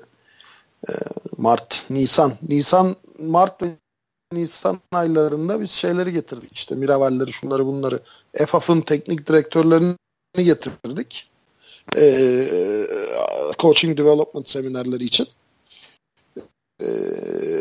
E, 0.89 0.91
Mart, 1.37 1.85
Nisan. 1.89 2.33
Nisan, 2.49 2.95
Mart 3.19 3.63
ve 3.63 3.67
Nisan 4.33 4.79
aylarında 4.91 5.61
biz 5.61 5.71
şeyleri 5.71 6.13
getirdik. 6.13 6.53
İşte 6.53 6.75
Miravalleri, 6.75 7.33
şunları 7.33 7.65
bunları. 7.65 7.99
EFAF'ın 8.33 8.81
teknik 8.81 9.27
direktörlerini 9.27 9.95
getirdik. 10.35 11.29
Ee, 11.97 12.47
coaching 13.59 13.97
development 13.97 14.49
seminerleri 14.49 15.03
için. 15.03 15.27
Ee, 16.81 16.85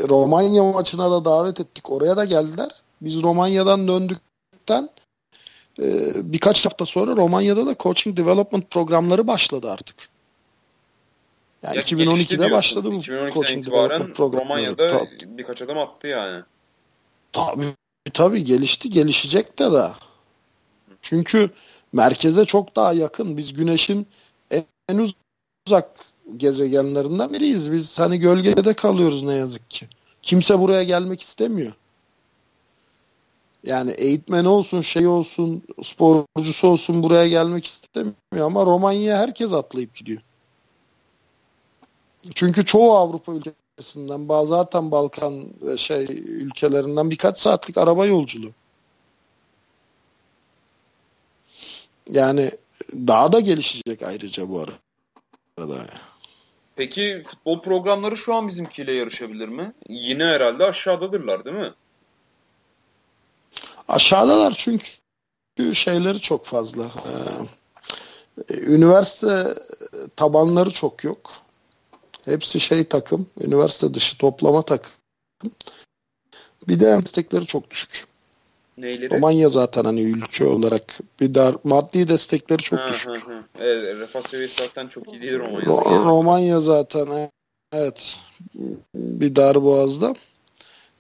Romanya 0.09 0.65
maçına 0.65 1.11
da 1.11 1.25
davet 1.25 1.61
ettik. 1.61 1.91
Oraya 1.91 2.17
da 2.17 2.25
geldiler. 2.25 2.71
Biz 3.01 3.23
Romanya'dan 3.23 3.89
döndükten 3.89 4.91
e, 5.79 6.13
birkaç 6.33 6.67
hafta 6.67 6.87
sonra 6.87 7.17
Romanya'da 7.17 7.67
da 7.67 7.77
coaching 7.81 8.17
development 8.17 8.71
programları 8.71 9.27
başladı 9.27 9.71
artık. 9.71 9.97
Yani 11.63 11.77
ya 11.77 11.83
2012'de 11.83 12.51
başladı 12.51 12.93
bu 12.93 12.97
2012'den 12.97 13.33
coaching 13.33 13.63
itibaren 13.63 14.19
Romanya'da 14.19 14.99
tabii. 14.99 15.39
birkaç 15.39 15.63
adım 15.63 15.79
attı 15.79 16.07
yani. 16.07 16.43
Tabii 17.33 17.75
tabii 18.13 18.45
gelişti 18.45 18.91
gelişecek 18.91 19.59
de 19.59 19.73
da. 19.73 19.95
Çünkü 21.03 21.51
merkeze 21.93 22.45
çok 22.45 22.77
daha 22.77 22.93
yakın. 22.93 23.37
Biz 23.37 23.53
güneşin 23.53 24.07
en 24.89 25.11
uzak 25.67 25.91
gezegenlerinden 26.37 27.33
biriyiz. 27.33 27.73
Biz 27.73 27.99
hani 27.99 28.19
gölgede 28.19 28.75
kalıyoruz 28.75 29.23
ne 29.23 29.35
yazık 29.35 29.71
ki. 29.71 29.89
Kimse 30.23 30.59
buraya 30.59 30.83
gelmek 30.83 31.23
istemiyor. 31.23 31.73
Yani 33.65 33.91
eğitmen 33.91 34.45
olsun, 34.45 34.81
şey 34.81 35.07
olsun, 35.07 35.63
sporcusu 35.85 36.69
olsun 36.69 37.03
buraya 37.03 37.29
gelmek 37.29 37.67
istemiyor 37.67 38.47
ama 38.47 38.67
Romanya'ya 38.67 39.19
herkes 39.19 39.53
atlayıp 39.53 39.95
gidiyor. 39.95 40.23
Çünkü 42.35 42.65
çoğu 42.65 42.97
Avrupa 42.97 43.33
ülkesinden, 43.33 44.47
zaten 44.47 44.91
Balkan 44.91 45.45
şey 45.77 46.05
ülkelerinden 46.27 47.11
birkaç 47.11 47.41
saatlik 47.41 47.79
araba 47.79 48.07
yolculuğu. 48.07 48.53
Yani 52.09 52.51
daha 52.93 53.33
da 53.33 53.41
gelişecek 53.41 54.03
ayrıca 54.03 54.49
bu 54.49 54.61
arada. 55.59 55.87
Peki 56.77 57.23
futbol 57.27 57.63
programları 57.63 58.17
şu 58.17 58.35
an 58.35 58.49
bizimkiyle 58.49 58.93
yarışabilir 58.93 59.49
mi? 59.49 59.73
Yine 59.89 60.25
herhalde 60.25 60.65
aşağıdadırlar 60.65 61.45
değil 61.45 61.57
mi? 61.57 61.73
Aşağıdalar 63.89 64.55
çünkü 64.59 65.75
şeyleri 65.75 66.21
çok 66.21 66.47
fazla. 66.47 66.85
Ee, 66.85 68.55
üniversite 68.55 69.55
tabanları 70.17 70.71
çok 70.71 71.05
yok. 71.05 71.31
Hepsi 72.25 72.61
şey 72.61 72.85
takım, 72.85 73.31
üniversite 73.41 73.95
dışı 73.95 74.19
toplama 74.19 74.63
takım. 74.63 74.93
Bir 76.69 76.81
de 76.81 77.03
destekleri 77.03 77.47
çok 77.47 77.71
düşük. 77.71 78.08
Neyleri? 78.81 79.15
Romanya 79.15 79.49
zaten 79.49 79.85
hani 79.85 80.01
ülke 80.01 80.45
olarak 80.45 80.99
bir 81.21 81.35
dar 81.35 81.55
maddi 81.65 82.09
destekleri 82.09 82.63
çok 82.63 82.79
ha, 82.79 82.89
düşük. 82.93 83.11
Ha, 83.11 83.33
ha. 83.33 83.45
Evet, 83.61 83.97
refah 83.97 84.23
seviyesi 84.23 84.55
zaten 84.55 84.89
çok 84.89 85.13
iyi 85.13 85.23
değil 85.23 85.39
Romanya'da. 85.39 85.71
Ro- 85.71 85.93
yani. 85.93 86.07
Romanya 86.07 86.61
zaten 86.61 87.31
evet 87.73 88.17
bir 88.95 89.37
dar 89.37 89.63
boğazda. 89.63 90.15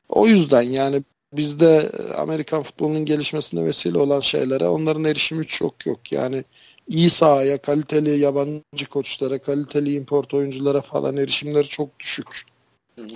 O 0.09 0.26
yüzden 0.26 0.62
yani 0.62 1.03
bizde 1.33 1.93
Amerikan 2.16 2.62
futbolunun 2.62 3.05
gelişmesine 3.05 3.64
vesile 3.64 3.99
olan 3.99 4.20
şeylere 4.20 4.68
onların 4.68 5.05
erişimi 5.05 5.47
çok 5.47 5.87
yok. 5.87 6.12
Yani 6.12 6.45
iyi 6.89 7.11
sahaya, 7.11 7.59
kaliteli 7.59 8.18
yabancı 8.18 8.87
koçlara, 8.91 9.39
kaliteli 9.39 9.95
import 9.95 10.35
oyunculara 10.35 10.81
falan 10.81 11.16
erişimleri 11.16 11.68
çok 11.68 12.01
düşük. 12.01 12.47
Hı 12.97 13.03
hı. 13.03 13.07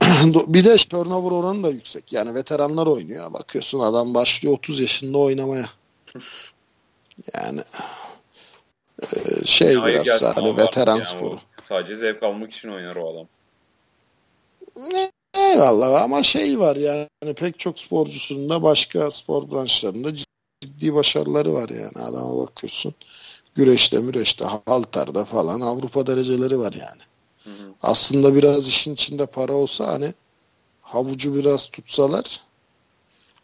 bir 0.46 0.64
de 0.64 0.76
turnover 0.76 1.30
oranı 1.30 1.62
da 1.62 1.70
yüksek. 1.70 2.12
Yani 2.12 2.34
veteranlar 2.34 2.86
oynuyor. 2.86 3.32
Bakıyorsun 3.32 3.80
adam 3.80 4.14
başlıyor 4.14 4.54
30 4.54 4.80
yaşında 4.80 5.18
oynamaya. 5.18 5.66
Yani 7.34 7.60
e, 9.02 9.46
şey 9.46 9.72
ya 9.72 9.86
biraz 9.86 10.36
hani 10.36 10.56
veteran 10.56 10.96
yani 10.96 11.04
sporu. 11.04 11.38
Sadece 11.60 11.94
zevk 11.94 12.22
almak 12.22 12.50
için 12.50 12.68
oynar 12.68 12.96
o 12.96 13.12
adam. 13.12 13.26
Eyvallah 15.34 16.02
ama 16.02 16.22
şey 16.22 16.58
var 16.58 16.76
yani 16.76 17.34
pek 17.36 17.58
çok 17.58 17.80
sporcusunun 17.80 18.48
da 18.48 18.62
başka 18.62 19.10
spor 19.10 19.50
branşlarında 19.50 20.10
ciddi 20.62 20.94
başarıları 20.94 21.54
var 21.54 21.68
yani 21.68 22.06
adama 22.06 22.38
bakıyorsun. 22.38 22.94
Güreşte, 23.54 23.98
müreşte, 23.98 24.44
halterde 24.66 25.24
falan 25.24 25.60
Avrupa 25.60 26.06
dereceleri 26.06 26.58
var 26.58 26.72
yani. 26.72 27.02
Aslında 27.82 28.34
biraz 28.34 28.68
işin 28.68 28.94
içinde 28.94 29.26
para 29.26 29.52
olsa 29.52 29.86
hani 29.86 30.14
havucu 30.82 31.34
biraz 31.34 31.70
tutsalar 31.70 32.40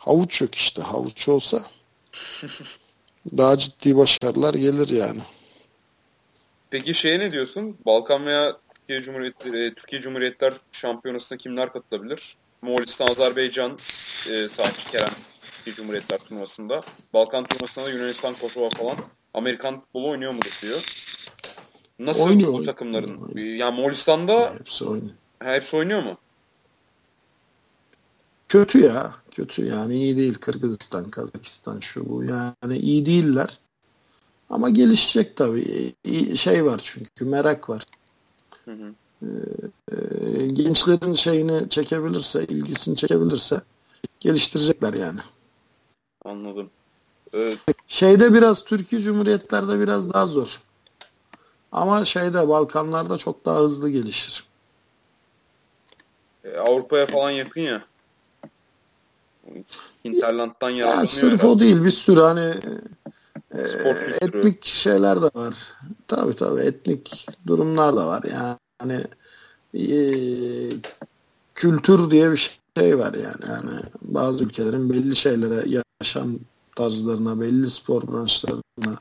havuç 0.05 0.41
yok 0.41 0.55
işte. 0.55 0.83
Havuç 0.83 1.29
olsa 1.29 1.67
daha 3.37 3.59
ciddi 3.59 3.97
başarılar 3.97 4.55
gelir 4.55 4.89
yani. 4.89 5.23
Peki 6.71 6.95
şeye 6.95 7.19
ne 7.19 7.33
diyorsun? 7.33 7.77
Balkan 7.87 8.27
veya 8.27 8.57
Türkiye 8.75 9.03
Cumhuriyetleri, 9.03 9.67
e, 9.67 9.75
Türkiye 9.75 10.03
Cumhuriyetler 10.03 10.55
Şampiyonası'na 10.73 11.39
kimler 11.39 11.73
katılabilir? 11.73 12.37
Moğolistan, 12.63 13.07
Azerbaycan, 13.07 13.79
e, 14.31 14.49
Saatçi 14.49 14.91
Kerem 14.91 15.13
Türkiye 15.57 15.77
Cumhuriyetler 15.77 16.19
turnuvasında. 16.19 16.83
Balkan 17.15 17.45
turnuvasında 17.45 17.91
Yunanistan, 17.91 18.35
Kosova 18.35 18.71
falan. 18.71 18.97
Amerikan 19.35 19.79
futbolu 19.79 20.09
oynuyor 20.09 20.33
mudur 20.33 20.59
diyor. 20.63 20.85
Nasıl 21.99 22.25
oynuyor, 22.25 22.53
bu 22.53 22.65
takımların? 22.65 23.17
Oynuyor. 23.17 23.57
Yani 23.57 23.81
Moğolistan'da 23.81 24.55
hepsi 24.59 24.85
oynuyor. 24.85 25.15
Hepsi 25.39 25.77
oynuyor 25.77 26.03
mu? 26.03 26.19
Kötü 28.49 28.81
ya. 28.81 29.15
Kötü 29.31 29.67
yani 29.67 29.95
iyi 29.95 30.17
değil. 30.17 30.35
Kırgızistan, 30.35 31.11
Kazakistan 31.11 31.81
şu 31.81 32.09
bu. 32.09 32.25
Yani 32.25 32.79
iyi 32.79 33.07
değiller. 33.07 33.59
Ama 34.51 34.71
gelişecek 34.71 35.37
tabii. 35.37 35.95
Şey 36.37 36.65
var 36.65 36.81
çünkü 36.85 37.25
merak 37.25 37.71
var. 37.71 37.83
Hı 38.65 38.73
hı. 38.73 38.93
Ee, 39.93 40.47
gençlerin 40.47 41.15
şeyini 41.15 41.69
çekebilirse, 41.69 42.45
ilgisini 42.45 42.97
çekebilirse 42.97 43.61
geliştirecekler 44.21 44.95
yani. 44.95 45.21
Anladım. 46.25 46.71
Evet. 47.33 47.59
Şeyde 47.89 48.35
biraz 48.35 48.65
Türkiye 48.65 49.03
Cumhuriyetlerde 49.03 49.81
biraz 49.81 50.13
daha 50.13 50.27
zor. 50.27 50.61
Ama 51.73 52.05
şeyde 52.05 52.49
Balkanlarda 52.49 53.19
çok 53.19 53.45
daha 53.45 53.59
hızlı 53.59 53.91
gelişir. 53.91 54.45
E, 56.45 56.57
Avrupa'ya 56.57 57.07
falan 57.07 57.31
yakın 57.31 57.61
ya. 57.61 57.83
Hinterland'dan 60.05 60.71
yararlanıyor. 60.71 60.99
Yani 60.99 61.09
sırf 61.09 61.45
o 61.45 61.59
değil 61.61 61.85
bir 61.85 61.91
sürü 61.91 62.21
hani 62.21 62.55
e, 63.55 63.61
etnik 64.21 64.65
şeyler 64.65 65.23
de 65.23 65.31
var. 65.35 65.55
Tabii 66.09 66.37
tabii 66.37 66.61
etnik 66.61 67.27
durumlar 67.47 67.97
da 67.97 68.07
var. 68.07 68.23
Yani 68.23 69.05
e, 69.75 69.97
kültür 71.55 72.11
diye 72.11 72.33
bir 72.33 72.61
şey 72.79 72.99
var 72.99 73.15
yani. 73.15 73.51
yani 73.51 73.81
bazı 74.03 74.45
ülkelerin 74.45 74.91
belli 74.91 75.17
şeylere, 75.17 75.83
yaşam 76.01 76.39
tarzlarına, 76.77 77.41
belli 77.41 77.71
spor 77.71 78.03
branşlarına 78.03 78.99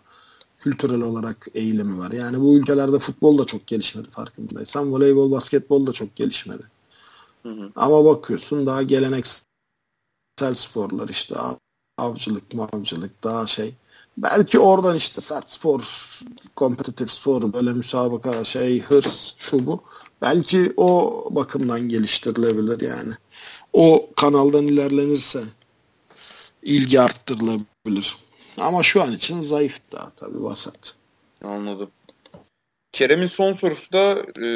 kültürel 0.61 1.01
olarak 1.01 1.47
eğilimi 1.53 1.97
var. 1.97 2.11
Yani 2.11 2.41
bu 2.41 2.55
ülkelerde 2.55 2.99
futbol 2.99 3.37
da 3.37 3.45
çok 3.45 3.67
gelişmedi 3.67 4.09
farkındaysan. 4.09 4.93
Voleybol, 4.93 5.31
basketbol 5.31 5.87
da 5.87 5.93
çok 5.93 6.15
gelişmedi. 6.15 6.63
Hı 7.43 7.49
hı. 7.49 7.71
Ama 7.75 8.05
bakıyorsun 8.05 8.65
daha 8.65 8.83
geleneksel 8.83 9.43
sporlar 10.53 11.09
işte 11.09 11.35
avcılık, 11.97 12.53
mavcılık 12.53 13.23
daha 13.23 13.47
şey. 13.47 13.73
Belki 14.17 14.59
oradan 14.59 14.95
işte 14.95 15.21
sert 15.21 15.51
spor, 15.51 16.09
kompetitif 16.55 17.11
spor, 17.11 17.53
böyle 17.53 17.73
müsabaka, 17.73 18.43
şey, 18.43 18.81
hırs, 18.81 19.33
şu 19.37 19.65
bu. 19.65 19.83
Belki 20.21 20.73
o 20.77 21.23
bakımdan 21.31 21.89
geliştirilebilir 21.89 22.81
yani. 22.81 23.13
O 23.73 24.09
kanaldan 24.15 24.65
ilerlenirse 24.65 25.43
ilgi 26.63 27.01
arttırılabilir. 27.01 28.17
Ama 28.57 28.83
şu 28.83 29.01
an 29.03 29.11
için 29.11 29.41
zayıf 29.41 29.79
daha 29.91 30.09
tabii 30.09 30.43
vasat. 30.43 30.95
Anladım. 31.43 31.89
Kerem'in 32.91 33.25
son 33.25 33.51
sorusu 33.51 33.93
da 33.93 34.25
e, 34.45 34.47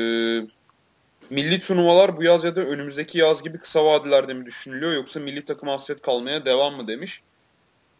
milli 1.30 1.60
turnuvalar 1.60 2.18
bu 2.18 2.24
yaz 2.24 2.44
ya 2.44 2.56
da 2.56 2.62
önümüzdeki 2.62 3.18
yaz 3.18 3.44
gibi 3.44 3.58
kısa 3.58 3.86
vadelerde 3.86 4.34
mi 4.34 4.46
düşünülüyor 4.46 4.94
yoksa 4.94 5.20
milli 5.20 5.46
takım 5.46 5.70
hasret 5.70 6.02
kalmaya 6.02 6.46
devam 6.46 6.76
mı 6.76 6.88
demiş. 6.88 7.22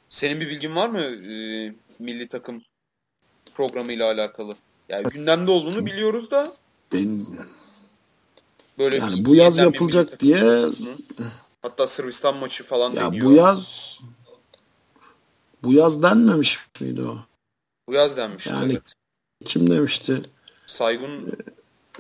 Senin 0.10 0.42
bir 0.42 0.48
bilgin 0.48 0.76
var 0.76 0.90
mı 0.90 1.02
e, 1.02 1.74
milli 2.00 2.28
takım 2.28 2.62
programıyla 3.54 4.12
alakalı? 4.12 4.56
Yani 4.90 5.04
gündemde 5.04 5.52
olduğunu 5.52 5.86
biliyoruz 5.86 6.32
da. 6.32 6.54
Ben 6.94 7.26
böyle 8.78 8.98
yani 8.98 9.26
bu 9.26 9.36
yaz 9.36 9.58
yapılacak 9.58 10.20
diye 10.20 10.68
hatta 11.62 11.88
Sırbistan 11.88 12.38
maçı 12.38 12.64
falan 12.64 12.94
ya 12.94 13.06
deniyor. 13.06 13.26
bu 13.26 13.32
yaz 13.32 14.00
bu 15.66 15.74
yaz 15.74 16.04
denmemiş 16.04 16.60
miydi 16.82 17.02
o? 17.02 17.18
Bu 17.90 17.94
yaz 17.94 18.18
denmişti 18.18 18.50
yani, 18.50 18.72
evet. 18.72 18.94
Kim 19.46 19.72
demişti? 19.72 20.22
Saygun 20.66 21.32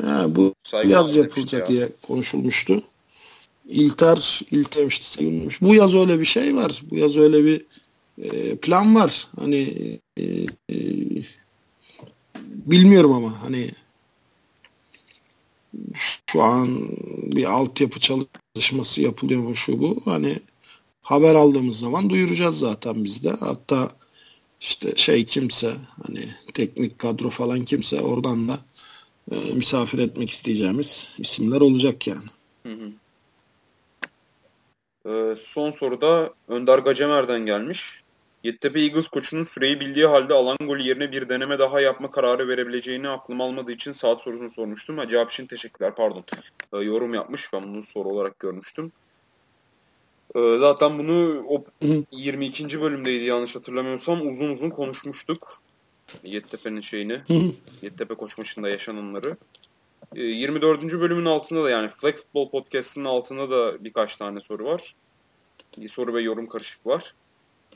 ha, 0.01 0.25
bu 0.35 0.53
Saygun 0.63 0.89
yaz 0.89 1.15
yapılacak 1.15 1.61
ya. 1.61 1.67
diye 1.67 1.89
konuşulmuştu. 2.07 2.83
İlter, 3.65 4.41
İlter 4.51 4.81
demişti 4.81 5.05
Saygun 5.05 5.41
demiş. 5.41 5.61
Bu 5.61 5.75
yaz 5.75 5.95
öyle 5.95 6.19
bir 6.19 6.25
şey 6.25 6.55
var. 6.55 6.81
Bu 6.91 6.95
yaz 6.95 7.17
öyle 7.17 7.45
bir 7.45 7.65
e, 8.17 8.55
plan 8.55 8.95
var. 8.95 9.27
Hani 9.39 9.99
e, 10.17 10.23
e, 10.69 10.75
bilmiyorum 12.45 13.11
ama 13.11 13.43
hani 13.43 13.71
şu 16.31 16.43
an 16.43 16.89
bir 17.23 17.45
altyapı 17.45 17.99
çalışması 17.99 19.01
yapılıyor 19.01 19.41
mu 19.41 19.55
şu 19.55 19.79
bu. 19.79 20.01
Hani 20.05 20.39
haber 21.05 21.35
aldığımız 21.35 21.79
zaman 21.79 22.09
duyuracağız 22.09 22.59
zaten 22.59 23.03
biz 23.03 23.23
de. 23.23 23.29
Hatta 23.29 23.91
işte 24.61 24.95
şey 24.95 25.25
kimse 25.25 25.73
hani 26.03 26.29
teknik 26.53 26.99
kadro 26.99 27.29
falan 27.29 27.65
kimse 27.65 28.01
oradan 28.01 28.47
da 28.47 28.59
e, 29.31 29.35
misafir 29.35 29.99
etmek 29.99 30.29
isteyeceğimiz 30.29 31.07
isimler 31.17 31.61
olacak 31.61 32.07
yani. 32.07 32.25
Hı 32.65 32.73
hı. 32.73 32.91
Ee, 35.07 35.35
son 35.35 35.71
soruda 35.71 36.33
Önder 36.47 36.79
Gacemer'den 36.79 37.45
gelmiş. 37.45 38.03
Yeditepe 38.43 38.79
Eagles 38.79 39.07
koçunun 39.07 39.43
süreyi 39.43 39.79
bildiği 39.79 40.05
halde 40.05 40.33
alan 40.33 40.57
golü 40.59 40.81
yerine 40.81 41.11
bir 41.11 41.29
deneme 41.29 41.59
daha 41.59 41.81
yapma 41.81 42.11
kararı 42.11 42.47
verebileceğini 42.47 43.09
aklım 43.09 43.41
almadığı 43.41 43.71
için 43.71 43.91
saat 43.91 44.21
sorusunu 44.21 44.49
sormuştum. 44.49 44.97
Ha, 44.97 45.07
cevap 45.07 45.31
için 45.31 45.45
teşekkürler 45.45 45.95
pardon. 45.95 46.23
Ee, 46.73 46.77
yorum 46.77 47.13
yapmış 47.13 47.53
ben 47.53 47.63
bunu 47.63 47.83
soru 47.83 48.09
olarak 48.09 48.39
görmüştüm. 48.39 48.91
Ee, 50.35 50.57
zaten 50.59 50.99
bunu 50.99 51.45
o 51.49 51.63
22. 52.11 52.81
bölümdeydi 52.81 53.23
yanlış 53.23 53.55
hatırlamıyorsam 53.55 54.27
uzun 54.27 54.49
uzun 54.49 54.69
konuşmuştuk. 54.69 55.61
Yeditepe'nin 56.23 56.81
şeyini. 56.81 57.21
Yeditepe 57.81 58.15
koç 58.15 58.37
maçında 58.37 58.69
yaşananları. 58.69 59.37
24. 60.15 60.83
Ee, 60.83 60.99
bölümün 60.99 61.25
altında 61.25 61.63
da 61.63 61.69
yani 61.69 61.89
Flag 61.89 62.15
Football 62.15 62.49
Podcast'ının 62.49 63.05
altında 63.05 63.51
da 63.51 63.83
birkaç 63.83 64.15
tane 64.15 64.41
soru 64.41 64.65
var. 64.65 64.95
Soru 65.87 66.13
ve 66.13 66.21
yorum 66.21 66.47
karışık 66.47 66.87
var. 66.87 67.13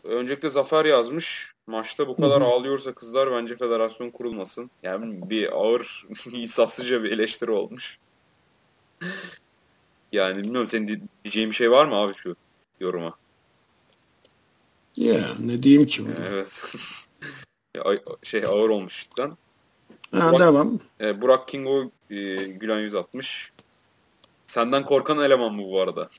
Öncelikle 0.04 0.50
Zafer 0.50 0.86
yazmış. 0.86 1.54
Maçta 1.68 2.08
bu 2.08 2.16
kadar 2.16 2.42
ağlıyorsa 2.42 2.94
kızlar 2.94 3.32
bence 3.32 3.56
federasyon 3.56 4.10
kurulmasın. 4.10 4.72
Yani 4.84 5.30
bir 5.30 5.52
ağır, 5.52 6.06
insafsızca 6.32 7.04
bir 7.04 7.12
eleştiri 7.12 7.52
olmuş. 7.52 7.98
yani 10.12 10.38
bilmiyorum 10.44 10.68
senin 10.68 11.10
diyeceğin 11.24 11.50
bir 11.50 11.56
şey 11.56 11.72
var 11.72 11.86
mı 11.86 11.96
abi 11.96 12.14
şu 12.14 12.36
yoruma? 12.80 13.14
Ya 14.96 15.36
ne 15.40 15.64
diyeyim 15.64 15.88
ki? 15.88 16.06
Bunu? 16.06 16.14
Evet. 16.30 16.62
şey 18.24 18.46
ağır 18.46 18.70
olmuş 18.70 19.10
cidden. 19.10 19.38
Ha, 20.12 20.32
Burak, 20.32 20.40
devam. 20.40 20.80
E, 21.02 21.22
Burak 21.22 21.48
Kingo 21.48 21.92
e, 22.10 22.16
Gülen 22.44 22.80
160. 22.80 23.52
Senden 24.46 24.86
korkan 24.86 25.18
eleman 25.18 25.54
mı 25.54 25.64
bu 25.72 25.82
arada? 25.82 26.10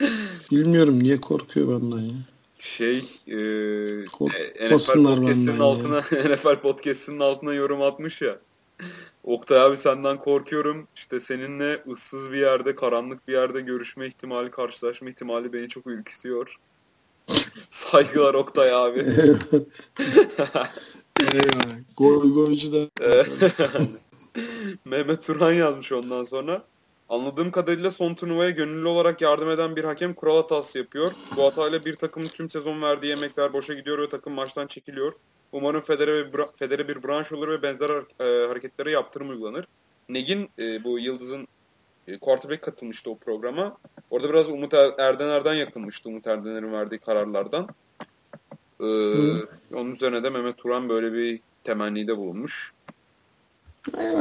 Bilmiyorum 0.50 1.02
niye 1.02 1.20
korkuyor 1.20 1.68
benden 1.68 1.98
ya. 1.98 2.14
Şey 2.58 2.98
e, 3.26 3.36
e 4.60 4.76
NFL 4.76 5.04
Podcast'inin 5.04 5.58
altına. 5.58 5.98
NFL 6.12 6.60
Podcast'inin 6.60 7.20
altına 7.20 7.54
yorum 7.54 7.82
atmış 7.82 8.22
ya. 8.22 8.38
Oktay 9.24 9.60
abi 9.60 9.76
senden 9.76 10.18
korkuyorum. 10.18 10.88
İşte 10.96 11.20
seninle 11.20 11.82
ıssız 11.90 12.30
bir 12.30 12.36
yerde, 12.36 12.74
karanlık 12.74 13.28
bir 13.28 13.32
yerde 13.32 13.60
görüşme 13.60 14.06
ihtimali, 14.06 14.50
karşılaşma 14.50 15.08
ihtimali 15.08 15.52
beni 15.52 15.68
çok 15.68 15.86
ürkütüyor. 15.86 16.56
Saygılar 17.70 18.34
Oktay 18.34 18.74
abi. 18.74 19.04
Goy 21.96 22.32
goycu 22.34 22.72
da. 22.72 22.88
Mehmet 24.84 25.24
Turhan 25.24 25.52
yazmış 25.52 25.92
ondan 25.92 26.24
sonra. 26.24 26.64
Anladığım 27.08 27.50
kadarıyla 27.50 27.90
son 27.90 28.14
turnuvaya 28.14 28.50
gönüllü 28.50 28.88
olarak 28.88 29.20
yardım 29.20 29.50
eden 29.50 29.76
bir 29.76 29.84
hakem 29.84 30.14
kural 30.14 30.36
hatası 30.36 30.78
yapıyor. 30.78 31.12
Bu 31.36 31.44
hatayla 31.44 31.84
bir 31.84 31.96
takımın 31.96 32.28
tüm 32.28 32.50
sezon 32.50 32.82
verdiği 32.82 33.12
emekler 33.12 33.52
boşa 33.52 33.74
gidiyor 33.74 33.98
ve 33.98 34.08
takım 34.08 34.32
maçtan 34.32 34.66
çekiliyor. 34.66 35.12
Umarım 35.52 35.80
federe, 35.80 36.32
bir, 36.32 36.40
federe 36.54 36.88
bir 36.88 37.02
branş 37.02 37.32
olur 37.32 37.48
ve 37.48 37.62
benzer 37.62 37.90
e, 37.90 38.46
hareketlere 38.48 38.90
yaptırım 38.90 39.30
uygulanır. 39.30 39.66
Negin 40.08 40.50
e, 40.58 40.84
bu 40.84 40.98
Yıldız'ın 40.98 41.48
e, 42.08 42.18
quarterback 42.18 42.62
katılmıştı 42.62 43.10
o 43.10 43.18
programa. 43.18 43.76
Orada 44.10 44.28
biraz 44.28 44.50
Umut 44.50 44.74
er, 44.74 44.92
Erdener'den 44.98 45.54
yakınmıştı 45.54 46.08
Umut 46.08 46.26
Erdener'in 46.26 46.72
verdiği 46.72 46.98
kararlardan. 46.98 47.68
E, 48.80 48.86
onun 49.74 49.90
üzerine 49.90 50.24
de 50.24 50.30
Mehmet 50.30 50.58
Turan 50.58 50.88
böyle 50.88 51.12
bir 51.12 51.40
temennide 51.64 52.16
bulunmuş. 52.16 52.72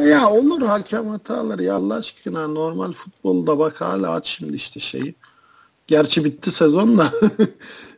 Ya 0.01 0.29
olur 0.29 0.61
hakem 0.61 1.07
hataları 1.07 1.63
ya 1.63 1.75
Allah 1.75 1.95
aşkına 1.95 2.47
normal 2.47 2.91
futbolda 2.91 3.59
bak 3.59 3.81
hala 3.81 4.11
aç 4.11 4.27
şimdi 4.27 4.55
işte 4.55 4.79
şeyi. 4.79 5.15
Gerçi 5.87 6.25
bitti 6.25 6.51
sezon 6.51 6.97
da 6.97 7.11
ee, 7.39 7.47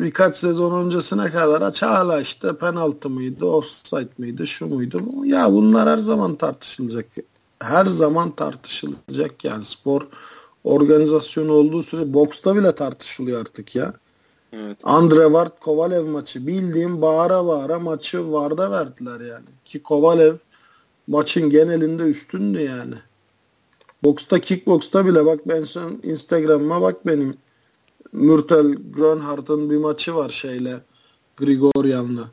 birkaç 0.00 0.36
sezon 0.36 0.84
öncesine 0.86 1.30
kadar 1.30 1.62
aç 1.62 1.82
hala 1.82 2.20
işte 2.20 2.56
penaltı 2.56 3.10
mıydı, 3.10 3.46
offside 3.46 4.08
mıydı, 4.18 4.46
şu 4.46 4.66
muydu? 4.66 5.02
Ya 5.24 5.52
bunlar 5.52 5.88
her 5.88 5.98
zaman 5.98 6.36
tartışılacak. 6.36 7.06
Her 7.58 7.86
zaman 7.86 8.30
tartışılacak 8.30 9.44
yani 9.44 9.64
spor 9.64 10.02
organizasyonu 10.64 11.52
olduğu 11.52 11.82
süre 11.82 12.14
boksta 12.14 12.56
bile 12.56 12.74
tartışılıyor 12.74 13.40
artık 13.40 13.76
ya. 13.76 13.92
Evet. 14.52 14.78
Andre 14.84 15.24
Ward 15.24 15.52
Kovalev 15.60 16.06
maçı 16.06 16.46
bildiğim 16.46 17.02
bağıra 17.02 17.46
bağıra 17.46 17.78
maçı 17.78 18.32
Vard'a 18.32 18.70
verdiler 18.70 19.20
yani. 19.20 19.44
Ki 19.64 19.82
Kovalev 19.82 20.34
maçın 21.06 21.50
genelinde 21.50 22.02
üstündü 22.02 22.60
yani. 22.60 22.94
Boksta 24.02 24.40
kickboksta 24.40 25.06
bile 25.06 25.26
bak 25.26 25.40
ben 25.46 25.64
sen 25.64 26.00
Instagram'ıma 26.02 26.82
bak 26.82 27.06
benim 27.06 27.34
Mürtel 28.14 28.74
Grönhardt'ın 28.96 29.70
bir 29.70 29.76
maçı 29.76 30.14
var 30.14 30.28
şeyle 30.28 30.80
Grigoryan'la. 31.36 32.30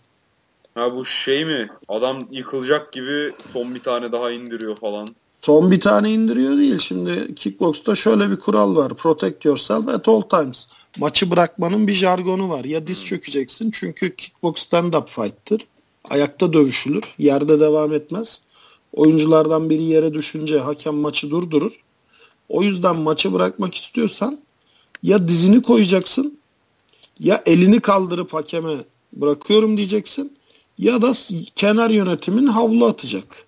Ha 0.76 0.96
bu 0.96 1.06
şey 1.06 1.46
mi? 1.46 1.70
Adam 1.88 2.28
yıkılacak 2.32 2.94
gibi 2.94 3.32
son 3.40 3.76
bir 3.76 3.80
tane 3.80 4.12
daha 4.12 4.32
indiriyor 4.32 4.76
falan. 4.76 5.08
Son 5.42 5.72
bir 5.72 5.80
tane 5.80 6.12
indiriyor 6.12 6.58
değil. 6.58 6.80
Şimdi 6.80 7.36
kickboxta 7.36 7.96
şöyle 7.96 8.32
bir 8.32 8.36
kural 8.36 8.76
var. 8.76 8.94
Protect 8.94 9.46
yourself 9.46 9.88
at 9.88 10.08
all 10.08 10.22
times. 10.22 10.68
Maçı 10.98 11.32
bırakmanın 11.32 11.88
bir 11.88 11.94
jargonu 11.94 12.50
var. 12.50 12.64
Ya 12.64 12.88
diz 12.88 13.06
çökeceksin 13.06 13.72
çünkü 13.72 14.16
kickbox 14.16 14.56
stand-up 14.56 15.08
fight'tır. 15.08 15.68
Ayakta 16.10 16.54
dövüşülür. 16.54 17.04
Yerde 17.18 17.60
devam 17.60 17.94
etmez. 17.94 18.42
Oyunculardan 18.94 19.70
biri 19.70 19.84
yere 19.84 20.14
düşünce 20.14 20.60
hakem 20.60 20.96
maçı 20.96 21.30
durdurur. 21.30 21.84
O 22.50 22.64
yüzden 22.64 22.96
maçı 22.96 23.34
bırakmak 23.34 23.76
istiyorsan 23.76 24.40
ya 25.04 25.28
dizini 25.28 25.62
koyacaksın 25.62 26.38
ya 27.20 27.44
elini 27.46 27.80
kaldırıp 27.80 28.34
hakeme 28.34 28.74
bırakıyorum 29.14 29.78
diyeceksin 29.78 30.38
ya 30.78 31.02
da 31.02 31.14
kenar 31.56 31.90
yönetimin 31.90 32.48
havlu 32.48 32.86
atacak. 32.86 33.46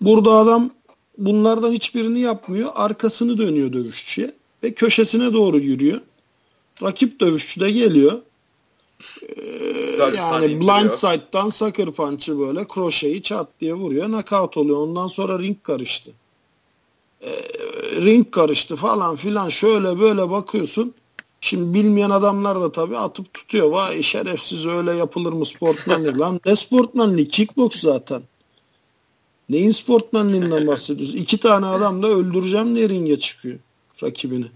Burada 0.00 0.30
adam 0.30 0.70
bunlardan 1.18 1.72
hiçbirini 1.72 2.20
yapmıyor. 2.20 2.70
Arkasını 2.74 3.38
dönüyor 3.38 3.72
dövüşçüye 3.72 4.34
ve 4.62 4.74
köşesine 4.74 5.32
doğru 5.32 5.58
yürüyor. 5.58 6.00
Rakip 6.82 7.20
dövüşçü 7.20 7.60
de 7.60 7.70
geliyor. 7.70 8.18
Ee, 9.22 10.12
yani 10.16 10.60
blind 10.60 10.90
side'dan 10.90 11.48
sucker 11.48 11.90
punch'ı 11.90 12.38
böyle 12.38 12.68
kroşeyi 12.68 13.22
çat 13.22 13.48
diye 13.60 13.74
vuruyor. 13.74 14.06
Knockout 14.06 14.56
oluyor. 14.56 14.76
Ondan 14.76 15.06
sonra 15.06 15.38
ring 15.38 15.56
karıştı. 15.62 16.12
Ee, 17.22 17.42
ring 18.00 18.30
karıştı 18.30 18.76
falan 18.76 19.16
filan 19.16 19.48
şöyle 19.48 19.98
böyle 19.98 20.30
bakıyorsun. 20.30 20.94
Şimdi 21.40 21.74
bilmeyen 21.74 22.10
adamlar 22.10 22.60
da 22.60 22.72
tabii 22.72 22.98
atıp 22.98 23.34
tutuyor. 23.34 23.70
Vay 23.70 24.02
şerefsiz 24.02 24.66
öyle 24.66 24.92
yapılır 24.92 25.32
mı 25.32 25.46
sportmanlık? 25.46 26.20
Lan 26.20 26.40
ne 26.46 26.56
sportmanlık? 26.56 27.30
Kickbox 27.30 27.80
zaten. 27.80 28.22
Neyin 29.48 29.70
sportmanlığından 29.70 30.66
bahsediyorsun? 30.66 31.16
İki 31.16 31.38
tane 31.38 31.66
adam 31.66 32.02
da 32.02 32.06
öldüreceğim 32.06 32.76
diye 32.76 32.88
ringe 32.88 33.20
çıkıyor 33.20 33.58
rakibini. 34.02 34.46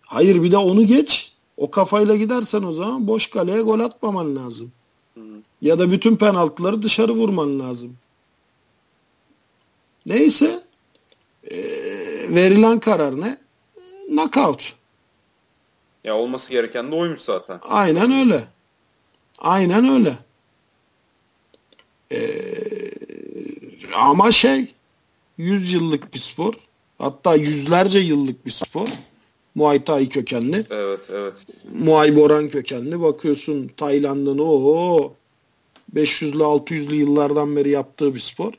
Hayır 0.00 0.42
bir 0.42 0.52
de 0.52 0.56
onu 0.56 0.86
geç. 0.86 1.32
O 1.56 1.70
kafayla 1.70 2.16
gidersen 2.16 2.62
o 2.62 2.72
zaman 2.72 3.06
boş 3.06 3.26
kaleye 3.26 3.60
gol 3.60 3.80
atmaman 3.80 4.36
lazım. 4.36 4.72
Ya 5.62 5.78
da 5.78 5.90
bütün 5.90 6.16
penaltıları 6.16 6.82
dışarı 6.82 7.12
vurman 7.12 7.60
lazım. 7.60 7.96
Neyse 10.06 10.65
e, 11.50 11.58
verilen 12.34 12.80
karar 12.80 13.20
ne? 13.20 13.38
Knockout. 14.08 14.74
Ya 16.04 16.16
olması 16.16 16.50
gereken 16.50 16.90
de 16.92 16.94
oymuş 16.94 17.20
zaten. 17.20 17.58
Aynen 17.62 18.12
öyle. 18.12 18.44
Aynen 19.38 19.88
öyle. 19.88 20.18
Ee, 22.12 22.90
ama 23.94 24.32
şey 24.32 24.74
100 25.38 25.72
yıllık 25.72 26.14
bir 26.14 26.18
spor. 26.18 26.54
Hatta 26.98 27.34
yüzlerce 27.34 27.98
yıllık 27.98 28.46
bir 28.46 28.50
spor. 28.50 28.88
Muay 29.54 29.84
Thai 29.84 30.08
kökenli. 30.08 30.64
Evet, 30.70 31.08
evet. 31.12 31.34
Muay 31.72 32.16
Boran 32.16 32.48
kökenli. 32.48 33.00
Bakıyorsun 33.00 33.70
Tayland'ın 33.76 34.38
o 34.38 35.12
500'lü 35.94 36.42
600'lü 36.42 36.94
yıllardan 36.94 37.56
beri 37.56 37.70
yaptığı 37.70 38.14
bir 38.14 38.20
spor. 38.20 38.52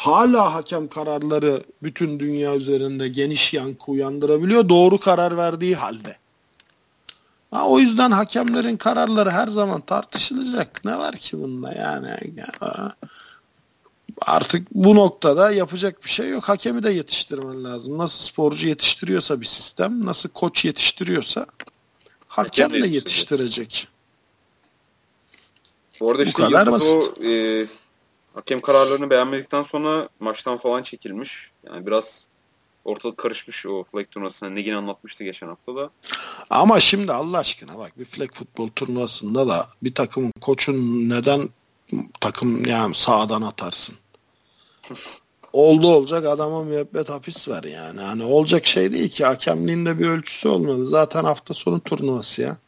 Hala 0.00 0.54
hakem 0.54 0.88
kararları 0.88 1.62
bütün 1.82 2.20
dünya 2.20 2.56
üzerinde 2.56 3.08
geniş 3.08 3.52
yankı 3.52 3.90
uyandırabiliyor. 3.92 4.68
Doğru 4.68 5.00
karar 5.00 5.36
verdiği 5.36 5.76
halde. 5.76 6.16
Ha, 7.50 7.66
o 7.68 7.78
yüzden 7.78 8.10
hakemlerin 8.10 8.76
kararları 8.76 9.30
her 9.30 9.48
zaman 9.48 9.80
tartışılacak. 9.80 10.84
Ne 10.84 10.98
var 10.98 11.16
ki 11.16 11.38
bunda 11.38 11.72
yani? 11.72 12.08
Artık 14.20 14.74
bu 14.74 14.96
noktada 14.96 15.50
yapacak 15.50 16.04
bir 16.04 16.10
şey 16.10 16.28
yok. 16.28 16.44
Hakemi 16.44 16.82
de 16.82 16.90
yetiştirmen 16.90 17.64
lazım. 17.64 17.98
Nasıl 17.98 18.24
sporcu 18.24 18.68
yetiştiriyorsa 18.68 19.40
bir 19.40 19.46
sistem, 19.46 20.06
nasıl 20.06 20.28
koç 20.28 20.64
yetiştiriyorsa 20.64 21.46
hakem, 22.28 22.70
hakem 22.70 22.82
de 22.82 22.88
yetiştirecek. 22.94 23.88
Bu 26.00 26.10
arada 26.10 26.22
işte 26.22 26.42
bu 26.42 26.50
kadar 26.50 26.66
o 26.66 27.24
e, 27.24 27.66
hakem 28.40 28.60
kararlarını 28.60 29.10
beğenmedikten 29.10 29.62
sonra 29.62 30.08
maçtan 30.20 30.56
falan 30.56 30.82
çekilmiş. 30.82 31.50
Yani 31.66 31.86
biraz 31.86 32.26
ortalık 32.84 33.16
karışmış 33.16 33.66
o 33.66 33.84
flag 33.84 34.10
turnuvasında. 34.10 34.50
Negin 34.50 34.72
anlatmıştı 34.72 35.24
geçen 35.24 35.46
hafta 35.46 35.76
da. 35.76 35.90
Ama 36.50 36.80
şimdi 36.80 37.12
Allah 37.12 37.38
aşkına 37.38 37.78
bak 37.78 37.98
bir 37.98 38.04
flag 38.04 38.34
futbol 38.34 38.68
turnuvasında 38.68 39.48
da 39.48 39.68
bir 39.82 39.94
takımın 39.94 40.32
koçun 40.40 41.08
neden 41.08 41.48
takım 42.20 42.64
yani 42.64 42.94
sağdan 42.94 43.42
atarsın? 43.42 43.94
Oldu 45.52 45.88
olacak 45.88 46.26
adama 46.26 46.62
müebbet 46.64 47.08
hapis 47.08 47.48
ver 47.48 47.64
yani. 47.64 48.00
Hani 48.00 48.24
olacak 48.24 48.66
şey 48.66 48.92
değil 48.92 49.10
ki 49.10 49.24
hakemliğinde 49.24 49.98
bir 49.98 50.08
ölçüsü 50.08 50.48
olmalı. 50.48 50.86
Zaten 50.86 51.24
hafta 51.24 51.54
sonu 51.54 51.80
turnuvası 51.80 52.42
ya. 52.42 52.58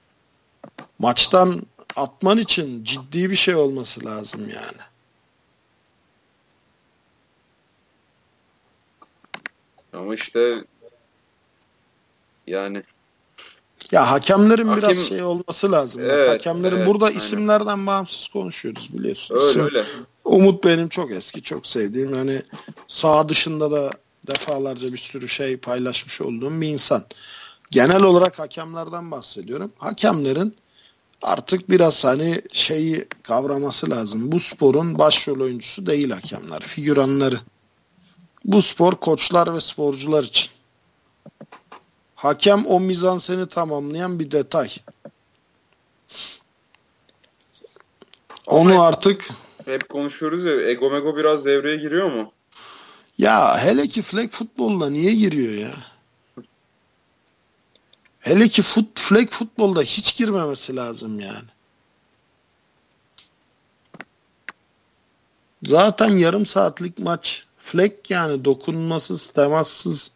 Maçtan 0.98 1.62
atman 1.96 2.38
için 2.38 2.84
ciddi 2.84 3.30
bir 3.30 3.36
şey 3.36 3.54
olması 3.54 4.04
lazım 4.04 4.40
yani. 4.40 4.91
Ama 9.92 10.14
işte 10.14 10.64
yani 12.46 12.82
ya 13.92 14.10
hakemlerin 14.10 14.68
Hakem... 14.68 14.90
biraz 14.90 15.08
şey 15.08 15.22
olması 15.22 15.72
lazım. 15.72 16.02
Evet, 16.04 16.30
hakemlerin 16.30 16.76
evet, 16.76 16.88
burada 16.88 17.04
aynen. 17.04 17.18
isimlerden 17.18 17.86
bağımsız 17.86 18.28
konuşuyoruz 18.28 18.90
biliyorsun. 18.92 19.34
Öyle 19.34 19.46
İsim, 19.46 19.64
öyle. 19.64 19.84
Umut 20.24 20.64
benim 20.64 20.88
çok 20.88 21.10
eski, 21.10 21.42
çok 21.42 21.66
sevdiğim. 21.66 22.14
Yani 22.14 22.42
sağ 22.88 23.28
dışında 23.28 23.70
da 23.70 23.90
defalarca 24.26 24.92
bir 24.92 24.98
sürü 24.98 25.28
şey 25.28 25.56
paylaşmış 25.56 26.20
olduğum 26.20 26.60
bir 26.60 26.68
insan. 26.68 27.04
Genel 27.70 28.02
olarak 28.02 28.38
hakemlerden 28.38 29.10
bahsediyorum. 29.10 29.72
Hakemlerin 29.78 30.56
artık 31.22 31.70
biraz 31.70 32.04
hani 32.04 32.42
şeyi 32.52 33.08
kavraması 33.22 33.90
lazım. 33.90 34.32
Bu 34.32 34.40
sporun 34.40 34.98
başrol 34.98 35.40
oyuncusu 35.40 35.86
değil 35.86 36.10
hakemler, 36.10 36.60
figüranları. 36.60 37.40
Bu 38.44 38.62
spor 38.62 38.92
koçlar 38.92 39.54
ve 39.54 39.60
sporcular 39.60 40.24
için. 40.24 40.50
Hakem 42.14 42.66
o 42.66 42.80
mizanseni 42.80 43.48
tamamlayan 43.48 44.18
bir 44.18 44.30
detay. 44.30 44.70
Onu 48.46 48.82
artık 48.82 49.28
hep 49.64 49.88
konuşuyoruz 49.88 50.44
ya 50.44 50.70
Ego 50.70 50.90
Mego 50.90 51.16
biraz 51.16 51.44
devreye 51.44 51.76
giriyor 51.76 52.12
mu? 52.12 52.32
Ya 53.18 53.64
hele 53.64 53.88
ki 53.88 54.02
flag 54.02 54.30
futbolda 54.30 54.90
niye 54.90 55.14
giriyor 55.14 55.52
ya? 55.52 55.76
Hele 58.20 58.48
ki 58.48 58.62
fut, 58.62 59.00
flag 59.00 59.30
futbolda 59.30 59.82
hiç 59.82 60.16
girmemesi 60.16 60.76
lazım 60.76 61.20
yani. 61.20 61.48
Zaten 65.62 66.08
yarım 66.08 66.46
saatlik 66.46 66.98
maç. 66.98 67.46
Flag 67.72 67.92
yani 68.08 68.44
dokunmasız, 68.44 69.30
temassız 69.30 70.10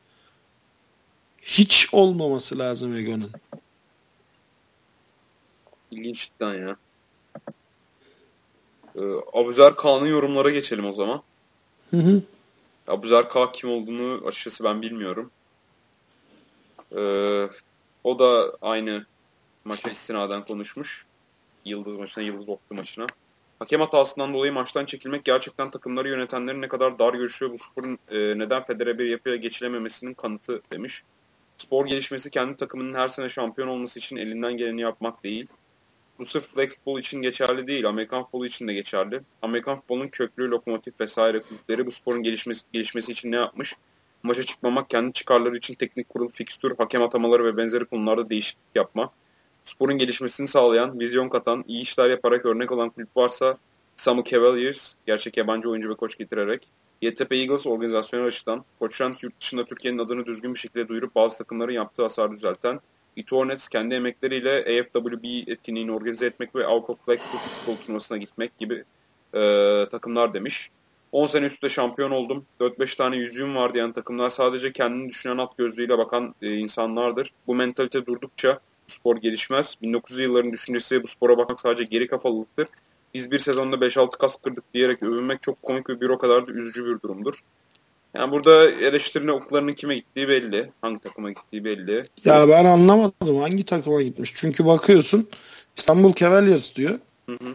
hiç 1.42 1.88
olmaması 1.92 2.58
lazım 2.58 2.96
Ego'nun. 2.96 3.30
İlginç 5.90 6.30
cidden 6.30 6.54
ya. 6.54 6.76
Ee, 8.96 9.00
Abuzer 9.32 9.76
Kağan'ın 9.76 10.06
yorumlara 10.06 10.50
geçelim 10.50 10.86
o 10.86 10.92
zaman. 10.92 11.22
Hı 11.90 11.96
hı. 11.96 12.22
Abuzer 12.88 13.28
Kağan 13.28 13.52
kim 13.52 13.70
olduğunu 13.70 14.26
açıkçası 14.26 14.64
ben 14.64 14.82
bilmiyorum. 14.82 15.30
Ee, 16.96 17.48
o 18.04 18.18
da 18.18 18.56
aynı 18.62 19.06
maça 19.64 19.90
istinaden 19.90 20.44
konuşmuş. 20.44 21.06
Yıldız 21.64 21.96
maçına, 21.96 22.24
Yıldız 22.24 22.48
Oklu 22.48 22.76
maçına. 22.76 23.06
Hakem 23.58 23.80
hatasından 23.80 24.34
dolayı 24.34 24.52
maçtan 24.52 24.84
çekilmek 24.84 25.24
gerçekten 25.24 25.70
takımları 25.70 26.08
yönetenlerin 26.08 26.62
ne 26.62 26.68
kadar 26.68 26.98
dar 26.98 27.14
görüşüyor 27.14 27.52
bu 27.52 27.58
sporun 27.58 27.98
e, 28.10 28.18
neden 28.38 28.62
federe 28.62 28.98
bir 28.98 29.04
yapıya 29.04 29.36
geçilememesinin 29.36 30.14
kanıtı 30.14 30.62
demiş. 30.72 31.02
Spor 31.56 31.86
gelişmesi 31.86 32.30
kendi 32.30 32.56
takımının 32.56 32.94
her 32.94 33.08
sene 33.08 33.28
şampiyon 33.28 33.68
olması 33.68 33.98
için 33.98 34.16
elinden 34.16 34.56
geleni 34.56 34.80
yapmak 34.80 35.24
değil. 35.24 35.46
Bu 36.18 36.24
sırf 36.24 36.44
flag 36.44 36.70
futbol 36.70 37.00
için 37.00 37.22
geçerli 37.22 37.66
değil, 37.66 37.88
Amerikan 37.88 38.22
futbolu 38.22 38.46
için 38.46 38.68
de 38.68 38.74
geçerli. 38.74 39.20
Amerikan 39.42 39.76
futbolunun 39.76 40.08
köklü, 40.08 40.50
lokomotif 40.50 41.00
vesaire 41.00 41.42
kulüpleri 41.42 41.86
bu 41.86 41.90
sporun 41.90 42.22
gelişmesi, 42.22 42.62
gelişmesi 42.72 43.12
için 43.12 43.32
ne 43.32 43.36
yapmış? 43.36 43.76
Maça 44.22 44.42
çıkmamak, 44.42 44.90
kendi 44.90 45.12
çıkarları 45.12 45.56
için 45.56 45.74
teknik 45.74 46.08
kurul, 46.08 46.28
fikstür, 46.28 46.76
hakem 46.78 47.02
atamaları 47.02 47.44
ve 47.44 47.56
benzeri 47.56 47.84
konularda 47.84 48.30
değişiklik 48.30 48.66
yapma. 48.74 49.12
Sporun 49.66 49.98
gelişmesini 49.98 50.48
sağlayan, 50.48 51.00
vizyon 51.00 51.28
katan, 51.28 51.64
iyi 51.68 51.82
işler 51.82 52.10
yaparak 52.10 52.46
örnek 52.46 52.72
olan 52.72 52.90
kulüp 52.90 53.16
varsa 53.16 53.58
Samu 53.96 54.24
Cavaliers, 54.24 54.94
gerçek 55.06 55.36
yabancı 55.36 55.70
oyuncu 55.70 55.90
ve 55.90 55.94
koç 55.94 56.18
getirerek, 56.18 56.68
YTP 57.02 57.32
Eagles 57.32 57.66
organizasyonel 57.66 58.26
açıdan, 58.26 58.64
Koçrans 58.78 59.22
yurt 59.22 59.40
dışında 59.40 59.64
Türkiye'nin 59.64 59.98
adını 59.98 60.26
düzgün 60.26 60.54
bir 60.54 60.58
şekilde 60.58 60.88
duyurup 60.88 61.14
bazı 61.14 61.38
takımların 61.38 61.72
yaptığı 61.72 62.02
hasar 62.02 62.32
düzelten, 62.32 62.80
Etornets 63.16 63.68
kendi 63.68 63.94
emekleriyle 63.94 64.58
AFWB 64.58 65.48
etkinliğini 65.48 65.92
organize 65.92 66.26
etmek 66.26 66.54
ve 66.54 66.66
Avrupa 66.66 66.94
Flag 66.94 67.18
Football 67.18 67.82
turnuvasına 67.82 68.18
gitmek 68.18 68.58
gibi 68.58 68.84
e, 69.34 69.40
takımlar 69.90 70.34
demiş. 70.34 70.70
10 71.12 71.26
sene 71.26 71.46
üstte 71.46 71.68
şampiyon 71.68 72.10
oldum. 72.10 72.46
4-5 72.60 72.96
tane 72.96 73.16
yüzüğüm 73.16 73.56
var 73.56 73.74
diyen 73.74 73.92
takımlar 73.92 74.30
sadece 74.30 74.72
kendini 74.72 75.08
düşünen 75.08 75.38
at 75.38 75.58
gözlüğüyle 75.58 75.98
bakan 75.98 76.34
e, 76.42 76.54
insanlardır. 76.54 77.32
Bu 77.46 77.54
mentalite 77.54 78.06
durdukça 78.06 78.60
bu 78.88 78.92
spor 78.92 79.16
gelişmez. 79.16 79.74
1900 79.82 80.20
yılların 80.20 80.52
düşüncesi 80.52 81.02
bu 81.02 81.06
spora 81.06 81.38
bakmak 81.38 81.60
sadece 81.60 81.84
geri 81.84 82.06
kafalılıktır. 82.06 82.68
Biz 83.14 83.30
bir 83.30 83.38
sezonda 83.38 83.76
5-6 83.76 84.10
kas 84.18 84.36
kırdık 84.36 84.64
diyerek 84.74 85.02
övünmek 85.02 85.42
çok 85.42 85.62
komik 85.62 85.90
ve 85.90 86.00
bir 86.00 86.08
o 86.08 86.18
kadar 86.18 86.46
da 86.46 86.52
üzücü 86.52 86.86
bir 86.86 87.02
durumdur. 87.02 87.42
Yani 88.14 88.32
burada 88.32 88.70
eleştirine 88.70 89.32
oklarının 89.32 89.72
kime 89.72 89.94
gittiği 89.94 90.28
belli. 90.28 90.70
Hangi 90.80 91.00
takıma 91.00 91.30
gittiği 91.30 91.64
belli. 91.64 92.08
Ya 92.24 92.48
ben 92.48 92.64
anlamadım 92.64 93.40
hangi 93.40 93.64
takıma 93.64 94.02
gitmiş. 94.02 94.32
Çünkü 94.36 94.66
bakıyorsun 94.66 95.28
İstanbul 95.76 96.14
Cavaliers 96.14 96.74
diyor. 96.74 96.98
Hı 97.26 97.32
hı. 97.32 97.54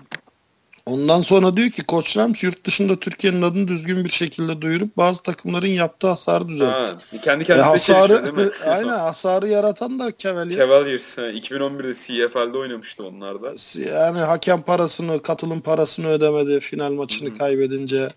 Ondan 0.85 1.21
sonra 1.21 1.57
diyor 1.57 1.69
ki 1.69 1.83
Koç 1.83 2.17
Rams 2.17 2.43
yurt 2.43 2.65
dışında 2.65 2.99
Türkiye'nin 2.99 3.41
adını 3.41 3.67
düzgün 3.67 4.05
bir 4.05 4.09
şekilde 4.09 4.61
duyurup 4.61 4.97
bazı 4.97 5.23
takımların 5.23 5.67
yaptığı 5.67 6.07
hasarı 6.07 6.49
düzeltti. 6.49 7.21
kendi 7.21 7.45
kendisine 7.45 7.95
e, 7.95 7.99
hasarı, 7.99 8.23
değil 8.23 8.47
mi? 8.47 8.51
aynen 8.65 8.99
hasarı 8.99 9.47
yaratan 9.47 9.99
da 9.99 10.11
Cavaliers. 10.17 10.57
Cavaliers. 10.57 11.17
2011'de 11.17 11.93
CFL'de 11.93 12.57
oynamıştı 12.57 13.03
onlar 13.05 13.41
da. 13.43 13.53
Yani 13.79 14.19
hakem 14.19 14.61
parasını, 14.61 15.21
katılım 15.21 15.61
parasını 15.61 16.07
ödemedi 16.07 16.59
final 16.59 16.91
maçını 16.91 17.29
Hı-hı. 17.29 17.37
kaybedince 17.37 18.09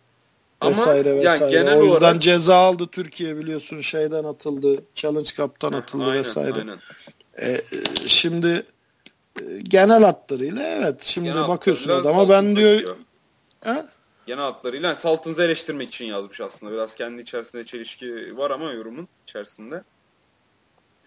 Ama 0.61 0.77
vesaire 0.77 1.16
vesaire. 1.16 1.45
Yani 1.45 1.51
genel 1.51 1.78
o 1.78 1.85
yüzden 1.85 2.01
olarak... 2.01 2.23
ceza 2.23 2.57
aldı 2.57 2.86
Türkiye 2.93 3.36
biliyorsun 3.36 3.81
şeyden 3.81 4.24
atıldı. 4.24 4.82
Challenge 4.95 5.28
Cup'tan 5.36 5.73
atıldı 5.73 6.05
aynen, 6.05 6.19
vesaire. 6.24 6.59
Aynen. 6.59 6.78
E, 7.41 7.61
şimdi 8.07 8.66
genel 9.62 10.05
hatlarıyla 10.05 10.62
evet. 10.62 11.02
Şimdi 11.02 11.28
genel 11.28 11.48
bakıyorsun 11.48 11.90
adama 11.90 12.28
ben 12.28 12.56
diyor 12.56 12.97
he? 13.61 13.85
genel 14.27 14.44
hatlarıyla 14.44 14.89
yani 14.89 14.98
Saltins'ı 14.98 15.43
eleştirmek 15.43 15.89
için 15.89 16.05
yazmış 16.05 16.40
aslında. 16.40 16.73
Biraz 16.73 16.94
kendi 16.94 17.23
içerisinde 17.23 17.65
çelişki 17.65 18.36
var 18.36 18.51
ama 18.51 18.73
yorumun 18.73 19.09
içerisinde. 19.28 19.82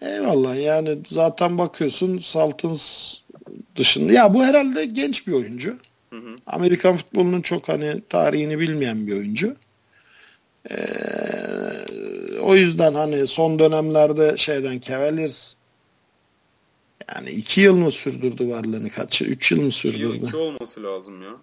Eyvallah 0.00 0.62
yani 0.62 0.98
zaten 1.10 1.58
bakıyorsun 1.58 2.18
Saltins 2.18 3.14
dışında. 3.76 4.12
Ya 4.12 4.34
bu 4.34 4.44
herhalde 4.44 4.84
genç 4.84 5.26
bir 5.26 5.32
oyuncu. 5.32 5.76
Hı 6.10 6.16
hı. 6.16 6.36
Amerikan 6.46 6.96
futbolunun 6.96 7.40
çok 7.40 7.68
hani 7.68 8.02
tarihini 8.08 8.58
bilmeyen 8.58 9.06
bir 9.06 9.12
oyuncu. 9.12 9.56
Ee, 10.70 10.76
o 12.40 12.54
yüzden 12.54 12.94
hani 12.94 13.26
son 13.26 13.58
dönemlerde 13.58 14.36
şeyden 14.36 14.80
Cavaliers 14.80 15.54
yani 17.14 17.30
iki 17.30 17.60
yıl 17.60 17.76
mı 17.76 17.92
sürdürdü 17.92 18.48
varlığını? 18.48 18.90
Kaç? 18.90 19.22
Üç 19.22 19.52
yıl 19.52 19.62
mı 19.62 19.72
sürdürdü? 19.72 20.08
İki, 20.08 20.16
yıl, 20.16 20.28
iki 20.28 20.36
olması 20.36 20.82
lazım 20.82 21.22
ya. 21.22 21.36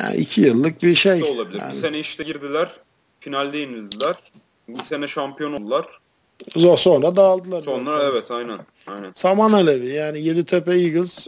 Yani 0.00 0.16
iki 0.16 0.40
yıllık 0.40 0.82
bir 0.82 0.94
şey. 0.94 1.18
İşte 1.18 1.30
olabilir. 1.30 1.60
Yani. 1.60 1.72
Bir 1.72 1.76
sene 1.76 1.98
işte 1.98 2.22
girdiler. 2.22 2.70
Finalde 3.20 3.58
yenildiler. 3.58 4.16
Bir 4.68 4.82
sene 4.82 5.08
şampiyon 5.08 5.52
oldular. 5.52 5.86
Sonra 6.76 7.16
dağıldılar. 7.16 7.62
Sonra 7.62 7.98
zaten. 7.98 8.10
evet 8.12 8.30
aynen. 8.30 8.58
aynen. 8.86 9.12
Saman 9.14 9.52
Alevi 9.52 9.94
yani 9.94 10.22
Yeditepe 10.22 10.72
Eagles 10.72 11.26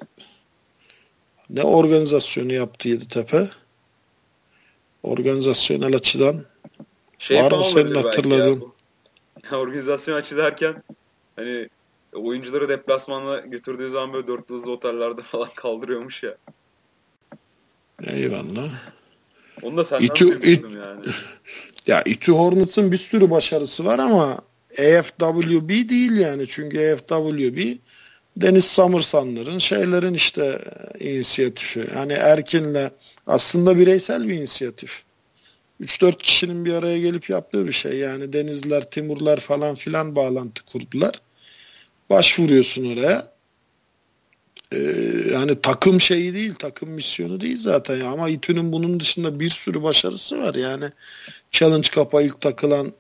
ne 1.51 1.63
organizasyonu 1.63 2.53
yaptı 2.53 2.89
Yeditepe? 2.89 3.49
Organizasyonel 5.03 5.97
açıdan 5.97 6.45
şey 7.19 7.43
var 7.43 7.53
mı 7.53 7.65
senin 7.65 7.95
hatırladığın? 7.95 8.73
Ya, 9.53 9.59
organizasyon 9.59 10.17
açı 10.17 10.37
derken 10.37 10.83
hani 11.37 11.69
oyuncuları 12.17 12.69
deplasmana 12.69 13.39
götürdüğü 13.39 13.91
zaman 13.91 14.13
böyle 14.13 14.27
dört 14.27 14.51
yıldızlı 14.51 14.73
otellerde 14.73 15.23
falan 15.23 15.49
kaldırıyormuş 15.55 16.23
ya. 16.23 16.37
Eyvallah. 18.03 18.71
Onu 19.63 19.77
da 19.77 19.85
senden 19.85 20.07
İTÜ, 20.07 20.43
duymuştum 20.43 20.77
yani. 20.77 21.01
ya 21.87 22.03
İTÜ 22.03 22.33
Hornets'ın 22.33 22.93
bir 22.93 22.97
sürü 22.97 23.31
başarısı 23.31 23.85
var 23.85 23.99
ama 23.99 24.39
EFWB 24.71 25.69
değil 25.69 26.13
yani. 26.13 26.47
Çünkü 26.49 26.79
EFWB 26.79 27.77
Deniz 28.37 28.65
Samırsanların 28.65 29.59
şeylerin 29.59 30.15
işte 30.15 30.61
inisiyatifi. 31.01 31.89
Yani 31.95 32.13
Erkin'le 32.13 32.91
aslında 33.27 33.79
bireysel 33.79 34.29
bir 34.29 34.35
inisiyatif. 34.35 35.03
3-4 35.81 36.19
kişinin 36.19 36.65
bir 36.65 36.73
araya 36.73 36.99
gelip 36.99 37.31
yaptığı 37.31 37.67
bir 37.67 37.73
şey. 37.73 37.99
Yani 37.99 38.33
Denizler, 38.33 38.91
Timurlar 38.91 39.41
falan 39.41 39.75
filan 39.75 40.17
bağlantı 40.17 40.65
kurdular 40.65 41.21
başvuruyorsun 42.11 42.93
oraya. 42.93 43.37
Ee, 44.73 44.79
yani 45.33 45.61
takım 45.63 46.01
şeyi 46.01 46.35
değil, 46.35 46.55
takım 46.55 46.91
misyonu 46.91 47.41
değil 47.41 47.59
zaten. 47.59 48.01
Ya. 48.01 48.11
Ama 48.11 48.29
İTÜ'nün 48.29 48.73
bunun 48.73 49.01
dışında 49.01 49.41
bir 49.41 49.51
sürü 49.51 49.83
başarısı 49.83 50.39
var. 50.39 50.55
Yani 50.55 50.85
Challenge 51.53 51.89
Cup'a 51.93 52.23
ilk 52.23 52.41
takılan 52.41 52.93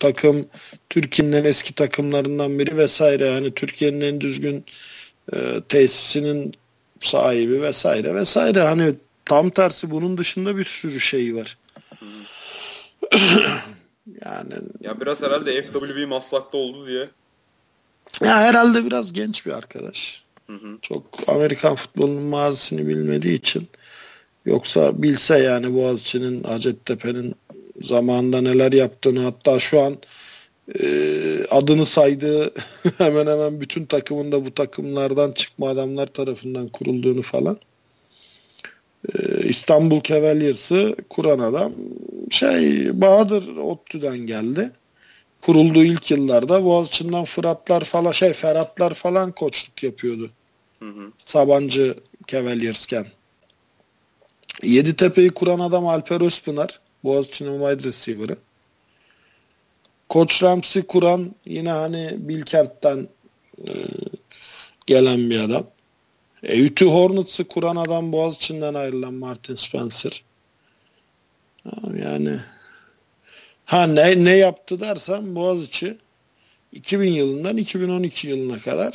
takım 0.00 0.46
Türkiye'nin 0.90 1.32
en 1.32 1.44
eski 1.44 1.74
takımlarından 1.74 2.58
biri 2.58 2.76
vesaire. 2.76 3.24
Yani 3.24 3.54
Türkiye'nin 3.54 4.00
en 4.00 4.20
düzgün 4.20 4.64
e, 5.34 5.62
tesisinin 5.68 6.54
sahibi 7.00 7.62
vesaire 7.62 8.14
vesaire. 8.14 8.60
Hani 8.60 8.94
tam 9.24 9.50
tersi 9.50 9.90
bunun 9.90 10.18
dışında 10.18 10.56
bir 10.56 10.64
sürü 10.64 11.00
şey 11.00 11.34
var. 11.36 11.58
yani 14.24 14.54
ya 14.80 15.00
biraz 15.00 15.22
herhalde 15.22 15.62
FWB 15.62 16.08
Maslak'ta 16.08 16.58
oldu 16.58 16.86
diye 16.86 17.08
ya 18.20 18.40
herhalde 18.40 18.84
biraz 18.84 19.12
genç 19.12 19.46
bir 19.46 19.52
arkadaş. 19.52 20.22
Hı 20.46 20.52
hı. 20.52 20.78
Çok 20.82 21.04
Amerikan 21.26 21.74
futbolunun 21.74 22.22
mazisini 22.22 22.88
bilmediği 22.88 23.34
için. 23.34 23.68
Yoksa 24.46 25.02
bilse 25.02 25.38
yani 25.38 25.74
Boğaziçi'nin 25.74 26.42
Hacettepe'nin 26.42 27.34
zamanında 27.82 28.40
neler 28.40 28.72
yaptığını 28.72 29.20
hatta 29.20 29.58
şu 29.58 29.80
an 29.80 29.96
e, 30.80 30.86
adını 31.50 31.86
saydığı 31.86 32.54
hemen 32.98 33.26
hemen 33.26 33.60
bütün 33.60 33.84
takımında 33.84 34.44
bu 34.44 34.54
takımlardan 34.54 35.32
çıkma 35.32 35.68
adamlar 35.68 36.06
tarafından 36.06 36.68
kurulduğunu 36.68 37.22
falan. 37.22 37.58
E, 39.14 39.42
İstanbul 39.48 40.00
Cavaliers'ı 40.02 40.96
kuran 41.10 41.38
adam 41.38 41.72
şey 42.30 42.90
Bahadır 43.00 43.56
Ottu'dan 43.56 44.18
geldi 44.18 44.70
kurulduğu 45.42 45.84
ilk 45.84 46.10
yıllarda 46.10 46.64
Boğaziçi'nden 46.64 47.24
Fıratlar 47.24 47.84
falan 47.84 48.12
şey 48.12 48.32
Ferhatlar 48.32 48.94
falan 48.94 49.32
koçluk 49.32 49.82
yapıyordu. 49.82 50.30
Hı 50.78 50.88
hı. 50.88 51.12
Sabancı 51.18 51.94
Cavaliers'ken. 52.26 53.06
Yeditepe'yi 54.62 55.30
kuran 55.30 55.58
adam 55.58 55.86
Alper 55.86 56.20
Özpınar. 56.20 56.80
Boğaziçi'nin 57.04 57.60
wide 57.60 57.88
receiver'ı. 57.88 58.36
Koç 60.08 60.42
Ramsey 60.42 60.82
kuran 60.82 61.34
yine 61.46 61.70
hani 61.70 62.14
Bilkent'ten 62.16 63.08
e, 63.68 63.72
gelen 64.86 65.30
bir 65.30 65.40
adam. 65.40 65.66
E, 66.42 66.60
Ütü 66.60 66.84
Hornets'ı 66.84 67.44
kuran 67.44 67.76
adam 67.76 68.12
Boğaziçi'nden 68.12 68.74
ayrılan 68.74 69.14
Martin 69.14 69.54
Spencer. 69.54 70.24
Yani 71.96 72.40
Ha 73.72 73.86
ne, 73.86 74.24
ne 74.24 74.36
yaptı 74.36 74.80
dersen 74.80 75.34
Boğaziçi 75.34 75.96
2000 76.72 77.12
yılından 77.12 77.56
2012 77.56 78.28
yılına 78.28 78.60
kadar 78.60 78.94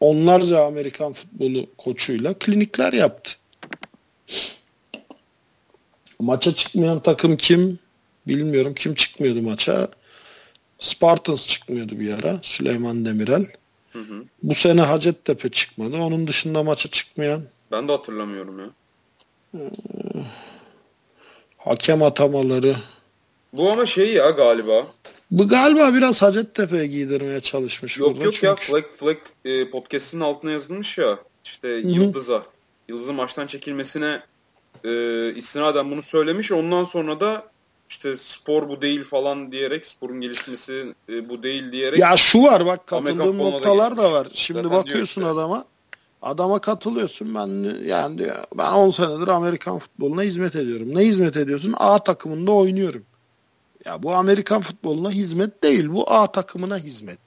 onlarca 0.00 0.64
Amerikan 0.64 1.12
futbolu 1.12 1.66
koçuyla 1.78 2.34
klinikler 2.34 2.92
yaptı. 2.92 3.32
Maça 6.20 6.54
çıkmayan 6.54 7.02
takım 7.02 7.36
kim? 7.36 7.78
Bilmiyorum 8.26 8.74
kim 8.74 8.94
çıkmıyordu 8.94 9.42
maça. 9.42 9.88
Spartans 10.78 11.46
çıkmıyordu 11.46 12.00
bir 12.00 12.12
ara. 12.12 12.40
Süleyman 12.42 13.04
Demirel. 13.04 13.46
Hı 13.92 13.98
hı. 13.98 14.24
Bu 14.42 14.54
sene 14.54 14.80
Hacettepe 14.80 15.48
çıkmadı. 15.48 15.96
Onun 15.96 16.26
dışında 16.26 16.62
maça 16.62 16.90
çıkmayan. 16.90 17.44
Ben 17.72 17.88
de 17.88 17.92
hatırlamıyorum 17.92 18.58
ya. 18.58 18.70
Ee, 19.54 19.70
hakem 21.56 22.02
atamaları 22.02 22.76
bu 23.52 23.70
ama 23.70 23.86
şey 23.86 24.12
ya 24.12 24.30
galiba. 24.30 24.86
Bu 25.30 25.48
galiba 25.48 25.94
biraz 25.94 26.22
Hacettepe'ye 26.22 26.86
giydirmeye 26.86 27.40
çalışmış. 27.40 27.98
Yok 27.98 28.24
yok 28.24 28.34
çünkü... 28.34 28.46
ya 28.46 28.56
Fleck, 28.56 28.92
Fleck 28.92 29.20
e, 29.44 29.70
podcast'ın 29.70 30.20
altına 30.20 30.50
yazılmış 30.50 30.98
ya 30.98 31.18
işte 31.44 31.68
Hı-hı. 31.68 31.88
Yıldız'a. 31.88 32.42
Yıldız'ın 32.88 33.14
maçtan 33.14 33.46
çekilmesine 33.46 34.22
e, 34.84 35.34
istinaden 35.34 35.90
bunu 35.90 36.02
söylemiş. 36.02 36.52
Ondan 36.52 36.84
sonra 36.84 37.20
da 37.20 37.44
işte 37.88 38.14
spor 38.16 38.68
bu 38.68 38.82
değil 38.82 39.04
falan 39.04 39.52
diyerek 39.52 39.86
sporun 39.86 40.20
gelişmesi 40.20 40.94
e, 41.08 41.28
bu 41.28 41.42
değil 41.42 41.72
diyerek. 41.72 41.98
Ya 41.98 42.16
şu 42.16 42.42
var 42.42 42.66
bak 42.66 42.86
katıldığım 42.86 43.38
noktalar 43.38 43.96
da 43.96 44.12
var. 44.12 44.28
Şimdi 44.34 44.62
Zaten 44.62 44.78
bakıyorsun 44.78 45.20
işte. 45.20 45.32
adama. 45.32 45.64
Adama 46.22 46.58
katılıyorsun. 46.58 47.34
Ben 47.34 47.78
yani 47.86 48.18
diyor, 48.18 48.44
ben 48.58 48.72
10 48.72 48.90
senedir 48.90 49.28
Amerikan 49.28 49.78
futboluna 49.78 50.22
hizmet 50.22 50.56
ediyorum. 50.56 50.94
Ne 50.94 51.00
hizmet 51.00 51.36
ediyorsun? 51.36 51.74
A 51.76 52.04
takımında 52.04 52.52
oynuyorum. 52.52 53.04
Ya 53.84 54.02
bu 54.02 54.14
Amerikan 54.14 54.62
futboluna 54.62 55.10
hizmet 55.10 55.62
değil. 55.62 55.88
Bu 55.88 56.10
A 56.12 56.32
takımına 56.32 56.78
hizmet. 56.78 57.18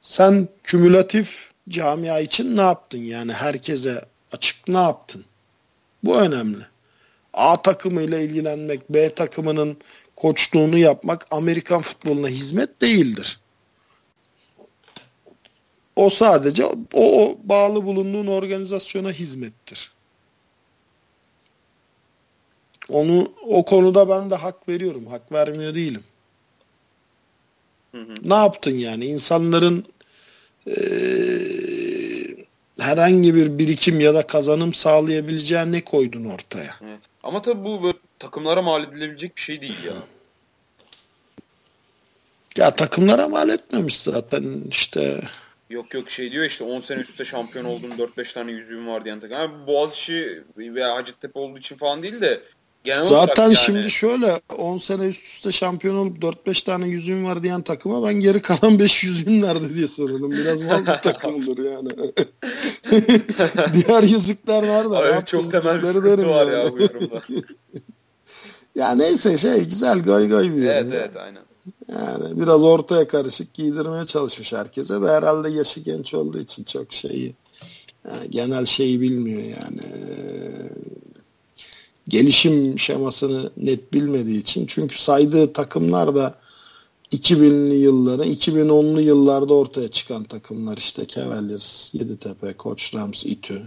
Sen 0.00 0.48
kümülatif 0.64 1.50
camia 1.68 2.20
için 2.20 2.56
ne 2.56 2.60
yaptın 2.60 2.98
yani 2.98 3.32
herkese 3.32 4.04
açık 4.32 4.68
ne 4.68 4.78
yaptın? 4.78 5.24
Bu 6.04 6.16
önemli. 6.16 6.66
A 7.34 7.62
takımıyla 7.62 8.18
ilgilenmek, 8.18 8.90
B 8.90 9.14
takımının 9.14 9.76
koçluğunu 10.16 10.78
yapmak 10.78 11.26
Amerikan 11.30 11.82
futboluna 11.82 12.28
hizmet 12.28 12.82
değildir. 12.82 13.40
O 15.96 16.10
sadece 16.10 16.64
o, 16.64 16.76
o 16.94 17.38
bağlı 17.44 17.84
bulunduğun 17.84 18.26
organizasyona 18.26 19.12
hizmettir. 19.12 19.92
Onu 22.92 23.32
o 23.42 23.64
konuda 23.64 24.08
ben 24.08 24.30
de 24.30 24.34
hak 24.34 24.68
veriyorum. 24.68 25.06
Hak 25.06 25.32
vermiyor 25.32 25.74
değilim. 25.74 26.04
Hı 27.92 28.00
hı. 28.00 28.14
Ne 28.24 28.34
yaptın 28.34 28.78
yani? 28.78 29.04
İnsanların 29.04 29.84
e, 30.66 30.74
herhangi 32.78 33.34
bir 33.34 33.58
birikim 33.58 34.00
ya 34.00 34.14
da 34.14 34.26
kazanım 34.26 34.74
sağlayabileceğin 34.74 35.72
ne 35.72 35.84
koydun 35.84 36.24
ortaya? 36.24 36.76
Evet. 36.82 37.00
Ama 37.22 37.42
tabii 37.42 37.64
bu 37.64 37.82
böyle 37.82 37.98
takımlara 38.18 38.62
mal 38.62 38.84
edilebilecek 38.84 39.36
bir 39.36 39.42
şey 39.42 39.60
değil 39.60 39.84
ya. 39.86 39.94
Ya 42.56 42.76
takımlara 42.76 43.28
mal 43.28 43.48
etmemiş 43.48 44.00
zaten 44.00 44.62
işte. 44.70 45.20
Yok 45.70 45.94
yok 45.94 46.10
şey 46.10 46.32
diyor 46.32 46.44
işte 46.44 46.64
10 46.64 46.80
sene 46.80 47.00
üstte 47.00 47.24
şampiyon 47.24 47.64
oldum 47.64 47.90
4-5 47.90 48.34
tane 48.34 48.52
yüzüğüm 48.52 48.88
var 48.88 49.04
diyen 49.04 49.20
takım. 49.20 49.36
Yani 49.36 49.66
Boğaziçi 49.66 50.42
veya 50.56 50.94
Hacettepe 50.94 51.38
olduğu 51.38 51.58
için 51.58 51.76
falan 51.76 52.02
değil 52.02 52.20
de 52.20 52.40
genel 52.84 53.06
Zaten 53.06 53.42
yani... 53.42 53.56
şimdi 53.56 53.90
şöyle 53.90 54.40
10 54.58 54.78
sene 54.78 55.06
üst 55.06 55.26
üste 55.26 55.52
şampiyon 55.52 55.96
olup 55.96 56.18
4-5 56.18 56.64
tane 56.64 56.88
yüzüğüm 56.88 57.24
var 57.24 57.42
diyen 57.42 57.62
takıma 57.62 58.08
ben 58.08 58.14
geri 58.14 58.42
kalan 58.42 58.78
5 58.78 59.04
yüzüğüm 59.04 59.42
nerede 59.42 59.74
diye 59.74 59.88
soruyordum. 59.88 60.30
Biraz 60.30 60.62
mal 60.62 60.80
bir 60.80 61.02
takımdır 61.02 61.64
yani. 61.64 61.88
Diğer 63.86 64.02
yüzükler 64.02 64.68
var 64.68 64.90
da. 64.90 64.98
Abi, 64.98 65.24
çok 65.24 65.52
temel 65.52 65.82
bir 65.82 65.86
sıkıntı 65.86 66.28
var 66.28 66.46
ya, 66.46 66.58
ya 66.58 66.72
bu 66.72 66.80
yorumda. 66.80 67.22
ya 68.74 68.90
neyse 68.94 69.38
şey 69.38 69.64
güzel 69.64 70.02
goy 70.02 70.28
goy 70.28 70.56
bir 70.56 70.62
Evet 70.62 70.86
evet 70.94 71.16
aynen. 71.16 71.42
Yani 71.88 72.40
biraz 72.40 72.64
ortaya 72.64 73.08
karışık 73.08 73.54
giydirmeye 73.54 74.06
çalışmış 74.06 74.52
herkese 74.52 75.02
de 75.02 75.06
herhalde 75.06 75.50
yaşı 75.50 75.80
genç 75.80 76.14
olduğu 76.14 76.38
için 76.38 76.64
çok 76.64 76.92
şeyi 76.92 77.34
yani 78.08 78.30
genel 78.30 78.66
şeyi 78.66 79.00
bilmiyor 79.00 79.42
yani 79.42 79.80
gelişim 82.08 82.78
şemasını 82.78 83.50
net 83.56 83.92
bilmediği 83.92 84.40
için 84.40 84.66
çünkü 84.66 85.02
saydığı 85.02 85.52
takımlar 85.52 86.14
da 86.14 86.34
2000'li 87.12 87.76
yılların 87.76 88.28
2010'lu 88.28 89.00
yıllarda 89.00 89.54
ortaya 89.54 89.88
çıkan 89.88 90.24
takımlar 90.24 90.76
işte 90.76 91.06
Cavaliers, 91.06 91.94
Yeditepe, 91.94 92.52
Koç 92.52 92.94
Rams, 92.94 93.24
İTÜ. 93.26 93.62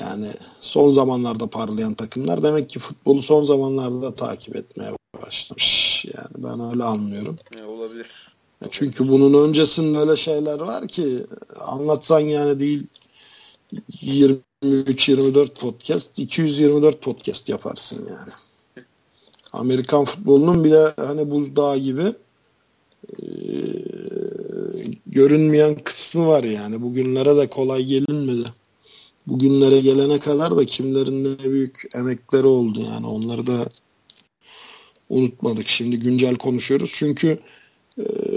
Yani 0.00 0.32
son 0.60 0.90
zamanlarda 0.90 1.46
parlayan 1.46 1.94
takımlar 1.94 2.42
demek 2.42 2.70
ki 2.70 2.78
futbolu 2.78 3.22
son 3.22 3.44
zamanlarda 3.44 4.14
takip 4.14 4.56
etmeye 4.56 4.92
başlamış. 5.22 6.04
Yani 6.04 6.44
ben 6.44 6.70
öyle 6.70 6.84
anlıyorum. 6.84 7.38
Ne 7.54 7.64
olabilir. 7.64 8.28
Çünkü 8.70 9.08
bunun 9.08 9.48
öncesinde 9.48 9.98
öyle 9.98 10.16
şeyler 10.16 10.60
var 10.60 10.88
ki 10.88 11.26
anlatsan 11.60 12.20
yani 12.20 12.58
değil 12.60 12.86
23-24 14.62 15.54
podcast 15.54 16.08
224 16.18 17.00
podcast 17.02 17.48
yaparsın 17.48 18.08
yani. 18.10 18.32
Amerikan 19.52 20.04
futbolunun 20.04 20.64
bile 20.64 20.92
hani 20.96 21.30
buzdağı 21.30 21.78
gibi 21.78 22.12
e, 23.22 23.26
görünmeyen 25.06 25.74
kısmı 25.74 26.26
var 26.26 26.44
yani. 26.44 26.82
Bugünlere 26.82 27.36
de 27.36 27.46
kolay 27.46 27.84
gelinmedi. 27.84 28.48
Bugünlere 29.26 29.80
gelene 29.80 30.20
kadar 30.20 30.56
da 30.56 30.66
kimlerin 30.66 31.24
ne 31.24 31.50
büyük 31.52 31.82
emekleri 31.94 32.46
oldu 32.46 32.80
yani. 32.80 33.06
Onları 33.06 33.46
da 33.46 33.68
unutmadık. 35.08 35.68
Şimdi 35.68 35.98
güncel 35.98 36.36
konuşuyoruz. 36.36 36.92
Çünkü 36.94 37.28
e, 37.28 37.38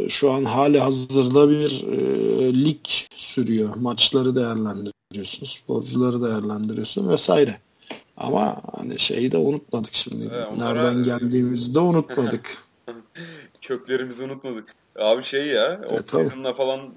şu 0.10 0.32
an 0.32 0.46
hali 0.46 0.80
hazırda 0.80 1.50
bir 1.50 1.84
e, 1.88 2.54
lig 2.66 2.86
sürüyor. 3.18 3.76
Maçları 3.76 4.36
değerlendiriyorsun. 4.36 5.46
Sporcuları 5.46 6.22
değerlendiriyorsun 6.24 7.10
vesaire. 7.10 7.60
Ama 8.18 8.62
hani 8.78 9.00
şeyi 9.00 9.32
de 9.32 9.38
unutmadık 9.38 9.94
şimdi. 9.94 10.30
Evet, 10.34 10.48
onlara... 10.56 10.74
Nereden 10.74 11.04
geldiğimizi 11.04 11.74
de 11.74 11.80
unutmadık. 11.80 12.58
Köklerimizi 13.62 14.24
unutmadık. 14.24 14.76
Abi 15.00 15.24
şey 15.24 15.48
ya, 15.48 15.82
o 15.90 16.04
season'la 16.04 16.54
falan 16.54 16.94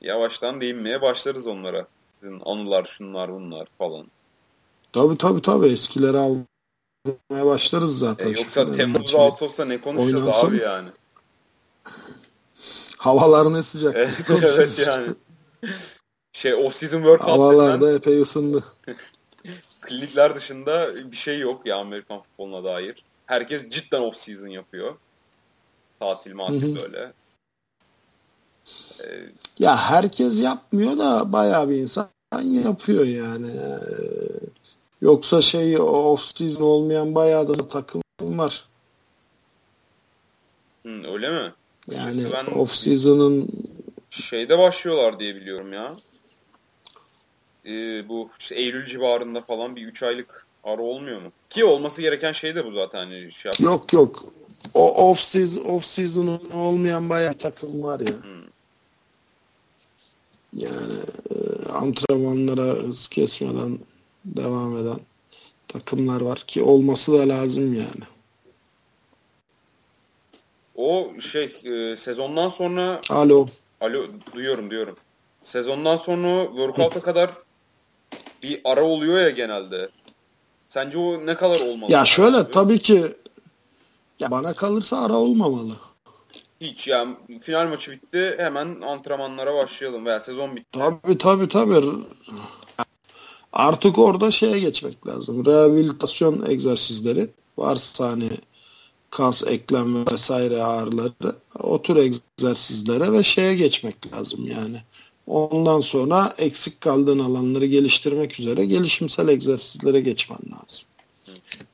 yavaştan 0.00 0.60
değinmeye 0.60 1.02
başlarız 1.02 1.46
onlara. 1.46 1.86
Sizin 2.20 2.40
anılar, 2.44 2.84
şunlar, 2.84 3.32
bunlar 3.32 3.66
falan. 3.78 4.06
Tabii 4.92 5.18
tabii 5.18 5.42
tabii 5.42 5.66
eskileri 5.66 6.16
almaya 6.16 7.46
başlarız 7.46 7.98
zaten. 7.98 8.26
E, 8.26 8.28
yoksa 8.28 8.72
Temmuz, 8.72 9.14
Ağustos'ta 9.14 9.64
ne 9.64 9.80
konuşacağız 9.80 10.22
Oynansın. 10.22 10.48
abi 10.48 10.56
yani? 10.56 10.88
Havalar 12.96 13.52
ne 13.52 13.62
sıcak. 13.62 13.96
evet 14.28 14.86
yani. 14.86 15.14
Şey 16.32 16.54
off 16.54 16.74
season 16.74 16.98
workout 16.98 17.30
Havalar 17.30 17.80
da 17.80 17.92
epey 17.92 18.20
ısındı. 18.20 18.64
klinikler 19.80 20.34
dışında 20.34 20.94
bir 21.12 21.16
şey 21.16 21.38
yok 21.38 21.66
ya 21.66 21.76
Amerikan 21.76 22.20
futboluna 22.20 22.64
dair. 22.64 23.04
Herkes 23.26 23.68
cidden 23.68 24.00
off 24.00 24.16
season 24.16 24.48
yapıyor. 24.48 24.94
Tatil 26.00 26.34
matil 26.34 26.76
böyle. 26.82 27.12
Ee, 29.00 29.26
ya 29.58 29.76
herkes 29.76 30.40
yapmıyor 30.40 30.98
da 30.98 31.32
bayağı 31.32 31.68
bir 31.68 31.76
insan 31.76 32.08
yapıyor 32.42 33.04
yani. 33.04 33.60
Yoksa 35.02 35.42
şey 35.42 35.80
off 35.80 36.22
season 36.22 36.62
olmayan 36.62 37.14
bayağı 37.14 37.48
da 37.48 37.68
takım 37.68 38.02
var. 38.20 38.64
Hı, 40.86 41.12
öyle 41.12 41.30
mi? 41.30 41.52
Yani 41.90 42.24
ben 42.32 42.46
off 42.58 42.74
season'ın 42.74 43.48
şeyde 44.10 44.58
başlıyorlar 44.58 45.20
diye 45.20 45.36
biliyorum 45.36 45.72
ya 45.72 45.96
e, 47.66 48.04
bu 48.08 48.28
işte 48.38 48.54
Eylül 48.54 48.86
civarında 48.86 49.40
falan 49.40 49.76
bir 49.76 49.86
3 49.86 50.02
aylık 50.02 50.46
ara 50.64 50.82
olmuyor 50.82 51.22
mu? 51.22 51.32
Ki 51.50 51.64
olması 51.64 52.02
gereken 52.02 52.32
şey 52.32 52.54
de 52.54 52.66
bu 52.66 52.70
zaten. 52.70 52.98
Hani 52.98 53.30
şey 53.30 53.52
yok 53.58 53.92
yok. 53.92 54.24
O 54.74 55.10
off 55.10 55.20
season 55.20 55.64
off 55.64 55.84
season 55.84 56.40
olmayan 56.54 57.10
bayağı 57.10 57.34
takım 57.34 57.82
var 57.82 58.00
ya. 58.00 58.06
Hmm. 58.06 58.44
Yani 60.56 60.94
e, 61.30 61.68
antrenmanlara 61.68 62.62
hız 62.62 63.08
kesmeden 63.08 63.78
devam 64.24 64.78
eden 64.78 65.00
takımlar 65.68 66.20
var 66.20 66.38
ki 66.38 66.62
olması 66.62 67.12
da 67.12 67.28
lazım 67.28 67.74
yani. 67.74 68.13
O 70.76 71.10
şey 71.20 71.56
e, 71.64 71.96
sezondan 71.96 72.48
sonra 72.48 73.00
Alo. 73.10 73.46
Alo 73.80 74.06
duyuyorum 74.34 74.70
diyorum. 74.70 74.96
Sezondan 75.44 75.96
sonra 75.96 76.46
workout'a 76.46 77.00
kadar 77.00 77.30
bir 78.42 78.60
ara 78.64 78.82
oluyor 78.82 79.20
ya 79.20 79.30
genelde. 79.30 79.88
Sence 80.68 80.98
o 80.98 81.26
ne 81.26 81.34
kadar 81.34 81.60
olmalı? 81.60 81.92
Ya 81.92 82.04
şöyle 82.04 82.36
abi? 82.36 82.52
tabii 82.52 82.78
ki 82.78 83.14
ya 84.20 84.30
bana 84.30 84.54
kalırsa 84.54 85.00
ara 85.00 85.12
olmamalı. 85.12 85.76
Hiç 86.60 86.88
yani 86.88 87.16
final 87.40 87.68
maçı 87.68 87.90
bitti 87.90 88.34
hemen 88.38 88.80
antrenmanlara 88.80 89.54
başlayalım 89.54 90.06
veya 90.06 90.20
sezon 90.20 90.56
bitti. 90.56 90.78
Tabii 90.78 91.18
tabii 91.18 91.48
tabii. 91.48 91.84
Artık 93.52 93.98
orada 93.98 94.30
şeye 94.30 94.58
geçmek 94.58 95.06
lazım. 95.06 95.46
Rehabilitasyon 95.46 96.46
egzersizleri 96.50 97.30
varsa 97.58 98.08
hani 98.08 98.30
kas, 99.14 99.42
eklem 99.46 100.06
vesaire 100.12 100.62
ağrıları 100.62 101.36
o 101.58 101.82
tür 101.82 101.96
egzersizlere 101.96 103.12
ve 103.12 103.22
şeye 103.22 103.54
geçmek 103.54 104.12
lazım 104.12 104.46
yani. 104.46 104.82
Ondan 105.26 105.80
sonra 105.80 106.34
eksik 106.38 106.80
kaldığın 106.80 107.18
alanları 107.18 107.66
geliştirmek 107.66 108.40
üzere 108.40 108.64
gelişimsel 108.66 109.28
egzersizlere 109.28 110.00
geçmen 110.00 110.38
lazım. 110.38 110.84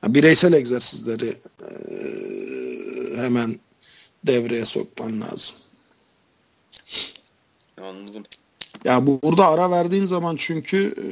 Yani 0.03 0.15
bireysel 0.15 0.53
egzersizleri 0.53 1.37
e, 1.61 1.71
hemen 3.17 3.59
devreye 4.27 4.65
sokman 4.65 5.21
lazım. 5.21 5.55
Anladım. 7.81 8.23
Ya 8.83 9.07
bu, 9.07 9.19
burada 9.23 9.47
ara 9.47 9.71
verdiğin 9.71 10.05
zaman 10.05 10.35
çünkü 10.35 10.93
e, 10.97 11.05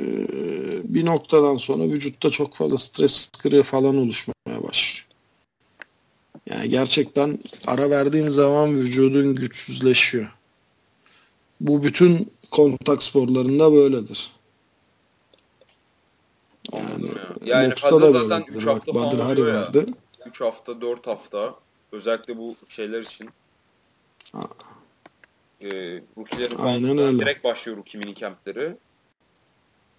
bir 0.93 1.05
noktadan 1.05 1.57
sonra 1.57 1.83
vücutta 1.83 2.29
çok 2.29 2.55
fazla 2.55 2.77
stres 2.77 3.29
kırığı 3.37 3.63
falan 3.63 3.97
oluşmaya 3.97 4.63
başlıyor. 4.63 5.08
Yani 6.49 6.69
gerçekten 6.69 7.39
ara 7.67 7.89
verdiğin 7.89 8.29
zaman 8.29 8.75
vücudun 8.75 9.35
güçsüzleşiyor. 9.35 10.31
Bu 11.61 11.83
bütün 11.83 12.31
kontak 12.51 13.03
sporlarında 13.03 13.73
böyledir. 13.73 14.31
Yani, 16.73 17.11
yani 17.45 17.75
fazla 17.75 18.11
zaten 18.11 18.53
3 18.55 18.65
hafta 18.65 18.93
Bak, 18.93 19.03
falan 19.03 19.31
oluyor 19.31 19.53
ya. 19.53 19.61
Vardı. 19.61 19.85
3 20.25 20.41
hafta, 20.41 20.81
4 20.81 21.07
hafta 21.07 21.55
özellikle 21.91 22.37
bu 22.37 22.55
şeyler 22.67 23.01
için. 23.01 23.29
Ha. 24.31 24.47
E, 25.61 25.67
rookie'lerin 26.17 26.57
falan 26.57 27.19
direkt 27.19 27.43
başlıyor 27.43 27.77
rookie 27.77 27.99
mini 27.99 28.15
campleri. 28.15 28.77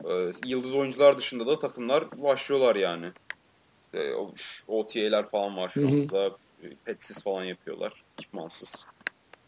E, 0.04 0.32
yıldız 0.46 0.74
oyuncular 0.74 1.18
dışında 1.18 1.46
da 1.46 1.58
takımlar 1.58 2.22
başlıyorlar 2.22 2.76
yani. 2.76 3.06
E, 3.94 4.12
OTA'ler 4.68 5.26
falan 5.26 5.56
var 5.56 5.68
şu 5.68 5.88
anda. 5.88 6.26
E, 6.62 6.66
petsiz 6.84 7.22
falan 7.22 7.44
yapıyorlar. 7.44 7.92
Ekipmansız. 8.18 8.86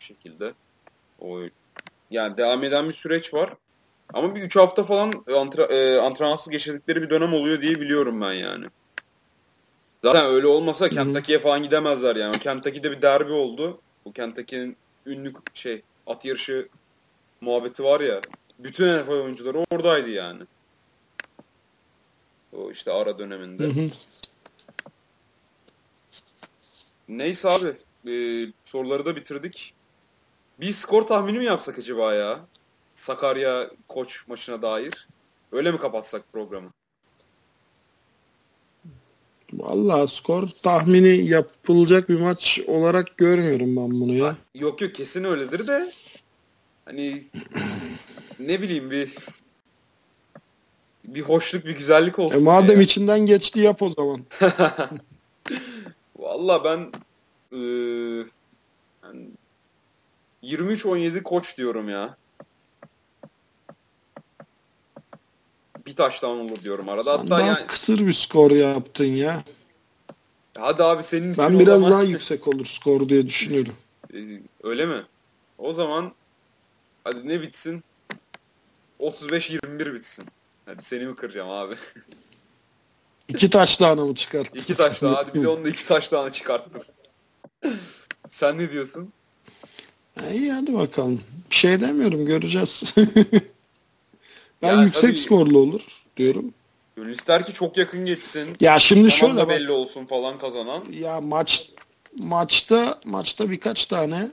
Bu 0.00 0.04
şekilde. 0.04 0.52
O 1.20 1.40
yani 2.10 2.36
devam 2.36 2.64
eden 2.64 2.88
bir 2.88 2.92
süreç 2.92 3.34
var. 3.34 3.54
Ama 4.12 4.34
bir 4.34 4.42
3 4.42 4.56
hafta 4.56 4.82
falan 4.82 5.12
antra, 5.36 5.62
e, 5.62 5.98
antrenmansız 5.98 6.50
geçirdikleri 6.50 7.02
bir 7.02 7.10
dönem 7.10 7.34
oluyor 7.34 7.62
diye 7.62 7.80
biliyorum 7.80 8.20
ben 8.20 8.32
yani. 8.32 8.66
Zaten 10.02 10.24
öyle 10.24 10.46
olmasa 10.46 10.88
Kentucky'ye 10.88 11.38
falan 11.38 11.62
gidemezler 11.62 12.16
yani. 12.16 12.38
Kentucky'de 12.38 12.90
bir 12.90 13.02
derbi 13.02 13.32
oldu. 13.32 13.80
Bu 14.04 14.12
Kentucky'nin 14.12 14.76
ünlü 15.06 15.32
şey 15.54 15.82
at 16.06 16.24
yarışı 16.24 16.68
muhabbeti 17.40 17.84
var 17.84 18.00
ya. 18.00 18.20
Bütün 18.58 18.98
NFL 18.98 19.10
oyuncuları 19.10 19.58
oradaydı 19.70 20.10
yani. 20.10 20.42
O 22.56 22.70
işte 22.70 22.92
ara 22.92 23.18
döneminde. 23.18 23.64
Hı 23.64 23.68
hı. 23.68 23.90
Neyse 27.08 27.48
abi. 27.48 27.72
E, 28.12 28.46
soruları 28.64 29.06
da 29.06 29.16
bitirdik. 29.16 29.74
Bir 30.60 30.72
skor 30.72 31.02
tahmini 31.02 31.38
mi 31.38 31.44
yapsak 31.44 31.78
acaba 31.78 32.14
ya? 32.14 32.40
Sakarya 32.94 33.70
koç 33.88 34.28
maçına 34.28 34.62
dair. 34.62 35.08
Öyle 35.52 35.72
mi 35.72 35.78
kapatsak 35.78 36.32
programı? 36.32 36.70
Vallahi 39.52 40.14
skor 40.14 40.48
tahmini 40.62 41.28
yapılacak 41.28 42.08
bir 42.08 42.20
maç 42.20 42.60
olarak 42.66 43.16
görmüyorum 43.16 43.76
ben 43.76 43.90
bunu 43.90 44.12
ya. 44.12 44.36
Yok 44.54 44.80
yok 44.80 44.94
kesin 44.94 45.24
öyledir 45.24 45.66
de 45.66 45.92
hani 46.84 47.22
ne 48.38 48.62
bileyim 48.62 48.90
bir 48.90 49.14
bir 51.04 51.22
hoşluk 51.22 51.64
bir 51.64 51.76
güzellik 51.76 52.18
olsun. 52.18 52.40
E 52.40 52.42
madem 52.42 52.76
ya. 52.76 52.82
içinden 52.82 53.20
geçti 53.20 53.60
yap 53.60 53.82
o 53.82 53.88
zaman. 53.88 54.24
Valla 56.22 56.64
ben 56.64 56.92
e, 57.52 57.58
yani 59.04 59.26
23-17 60.42 61.22
koç 61.22 61.58
diyorum 61.58 61.88
ya. 61.88 62.16
Bir 65.86 65.96
taştan 65.96 66.30
olur 66.30 66.62
diyorum 66.62 66.88
arada. 66.88 67.12
Hatta 67.12 67.38
Sen 67.38 67.46
yani... 67.46 67.66
kısır 67.66 68.06
bir 68.06 68.12
skor 68.12 68.50
yaptın 68.50 69.04
ya. 69.04 69.44
Hadi 70.58 70.82
abi 70.82 71.02
senin 71.02 71.32
için 71.32 71.44
Ben 71.44 71.58
biraz 71.58 71.82
zaman... 71.82 71.90
daha 71.90 72.02
yüksek 72.02 72.48
olur 72.48 72.66
skor 72.66 73.08
diye 73.08 73.26
düşünüyorum. 73.26 73.74
Ee, 74.14 74.40
öyle 74.62 74.86
mi? 74.86 75.02
O 75.58 75.72
zaman 75.72 76.12
hadi 77.04 77.28
ne 77.28 77.42
bitsin? 77.42 77.84
35-21 79.00 79.94
bitsin. 79.94 80.24
Hadi 80.66 80.84
seni 80.84 81.06
mi 81.06 81.16
kıracağım 81.16 81.50
abi? 81.50 81.74
İki 83.36 83.50
taş 83.50 83.76
tane 83.76 84.00
mı 84.00 84.14
çıkart? 84.14 84.56
İki 84.56 84.74
taş 84.74 85.00
tane. 85.00 85.14
Hadi 85.14 85.34
bir 85.34 85.42
de 85.42 85.48
onunla 85.48 85.68
iki 85.68 85.86
taş 85.86 86.08
tane 86.08 86.32
çıkarttım. 86.32 86.82
Sen 88.28 88.58
ne 88.58 88.70
diyorsun? 88.70 89.12
İyi 90.32 90.52
hadi 90.52 90.74
bakalım. 90.74 91.20
Bir 91.50 91.54
şey 91.54 91.80
demiyorum 91.80 92.26
göreceğiz. 92.26 92.94
ben 94.62 94.76
ya, 94.76 94.82
yüksek 94.82 95.02
tabii, 95.02 95.18
skorlu 95.18 95.58
olur 95.58 95.82
diyorum. 96.16 96.54
Gönül 96.96 97.10
ister 97.10 97.46
ki 97.46 97.52
çok 97.52 97.76
yakın 97.76 98.06
geçsin. 98.06 98.56
Ya 98.60 98.78
şimdi 98.78 99.10
şöyle 99.10 99.36
bak, 99.36 99.48
belli 99.48 99.72
olsun 99.72 100.04
falan 100.04 100.38
kazanan. 100.38 100.84
Ya 100.90 101.20
maç 101.20 101.70
maçta 102.18 103.00
maçta 103.04 103.50
birkaç 103.50 103.86
tane 103.86 104.30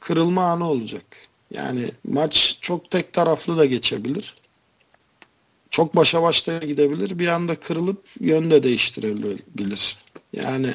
kırılma 0.00 0.44
anı 0.44 0.70
olacak. 0.70 1.04
Yani 1.50 1.90
maç 2.04 2.58
çok 2.60 2.90
tek 2.90 3.12
taraflı 3.12 3.56
da 3.56 3.64
geçebilir. 3.64 4.34
Çok 5.72 5.96
başa 5.96 6.22
başta 6.22 6.58
gidebilir. 6.58 7.18
Bir 7.18 7.28
anda 7.28 7.54
kırılıp 7.60 8.04
yön 8.20 8.50
de 8.50 8.62
değiştirebilir. 8.62 9.96
Yani 10.32 10.74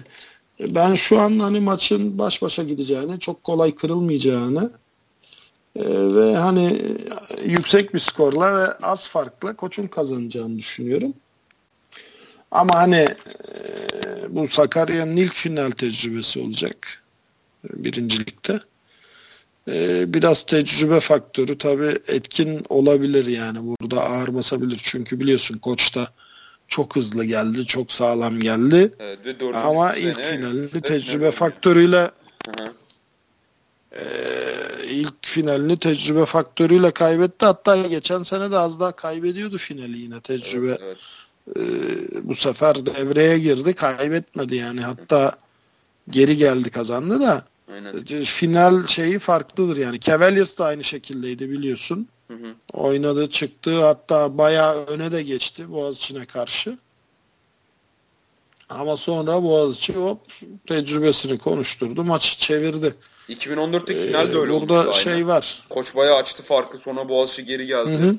ben 0.60 0.96
şu 0.96 1.20
an 1.20 1.40
hani 1.40 1.60
maçın 1.60 2.18
baş 2.18 2.42
başa 2.42 2.64
gideceğini, 2.64 3.20
çok 3.20 3.44
kolay 3.44 3.76
kırılmayacağını 3.76 4.72
e, 5.76 5.84
ve 6.16 6.36
hani 6.36 6.82
yüksek 7.46 7.94
bir 7.94 8.00
skorla 8.00 8.58
ve 8.58 8.74
az 8.74 9.08
farkla 9.08 9.56
koçun 9.56 9.88
kazanacağını 9.88 10.58
düşünüyorum. 10.58 11.14
Ama 12.52 12.76
hani 12.76 12.96
e, 12.96 13.16
bu 14.30 14.48
Sakarya'nın 14.48 15.16
ilk 15.16 15.34
final 15.34 15.72
tecrübesi 15.72 16.40
olacak 16.40 17.04
e, 19.68 20.14
biraz 20.14 20.46
tecrübe 20.46 21.00
faktörü 21.00 21.58
tabii 21.58 22.00
etkin 22.08 22.66
olabilir 22.70 23.26
yani 23.26 23.60
burada 23.62 24.04
ağır 24.04 24.36
basabilir. 24.36 24.80
Çünkü 24.84 25.20
biliyorsun 25.20 25.58
koç 25.58 25.96
da 25.96 26.08
çok 26.68 26.96
hızlı 26.96 27.26
geldi, 27.26 27.66
çok 27.66 27.92
sağlam 27.92 28.40
geldi. 28.40 28.94
Evet, 29.00 29.20
ve 29.26 29.58
Ama 29.58 29.96
ilk 29.96 30.22
finalinde 30.22 30.82
tecrübe 30.82 31.32
faktörüyle 31.32 32.12
e, 33.92 34.04
ilk 34.88 35.14
finalini 35.22 35.80
tecrübe 35.80 36.26
faktörüyle 36.26 36.92
kaybetti. 36.92 37.46
Hatta 37.46 37.78
geçen 37.78 38.24
sene 38.24 38.52
de 38.52 38.58
az 38.58 38.80
daha 38.80 38.92
kaybediyordu 38.92 39.58
finali 39.58 39.98
yine 39.98 40.22
tecrübe. 40.22 40.68
Evet, 40.68 40.82
evet. 40.84 40.98
E, 41.58 42.28
bu 42.28 42.36
sefer 42.36 42.86
devreye 42.86 43.40
girdi, 43.40 43.74
kaybetmedi 43.74 44.56
yani. 44.56 44.82
Hatta 44.82 45.38
geri 46.10 46.38
geldi 46.38 46.70
kazandı 46.70 47.22
da. 47.22 47.46
Aynen. 47.74 48.24
Final 48.24 48.88
şeyi 48.88 49.20
farklıdır 49.20 49.78
yani. 49.78 50.00
Cavaliers 50.00 50.58
de 50.58 50.64
aynı 50.64 50.84
şekildeydi 50.84 51.50
biliyorsun. 51.50 52.08
Hı 52.28 52.34
hı. 52.34 52.56
Oynadı 52.74 53.30
çıktı 53.30 53.84
hatta 53.86 54.38
bayağı 54.38 54.86
öne 54.86 55.12
de 55.12 55.24
geçti 55.24 55.72
Boğaziçi'ne 55.72 56.26
karşı. 56.26 56.78
Ama 58.70 58.98
sonra 58.98 59.44
Boğaziçi 59.44 59.94
hop 59.94 60.20
tecrübesini 60.68 61.38
konuşturdu. 61.38 62.04
Maçı 62.04 62.40
çevirdi. 62.40 62.96
2014'teki 63.30 64.00
ee, 64.00 64.06
final 64.06 64.34
de 64.34 64.38
öyle 64.38 64.52
Burada 64.52 64.82
olmuştu 64.82 65.02
şey 65.02 65.14
aynı. 65.14 65.28
var. 65.28 65.64
Koç 65.70 65.96
bayağı 65.96 66.16
açtı 66.16 66.44
farkı. 66.44 66.78
Sonra 66.78 67.10
Boğaziçi 67.10 67.46
geri 67.46 67.66
geldi. 67.66 67.92
Hı 67.92 67.96
hı. 67.98 68.18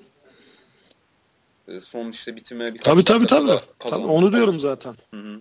Ee, 1.68 1.80
son 1.80 2.10
işte 2.10 2.36
bitime 2.36 2.74
birkaç 2.74 2.84
Tabii 2.84 3.04
tabii 3.04 3.26
tabii. 3.26 3.60
tabii. 3.78 3.94
Onu 3.94 4.32
diyorum 4.32 4.60
zaten. 4.60 4.94
Hı 5.14 5.20
hı. 5.20 5.40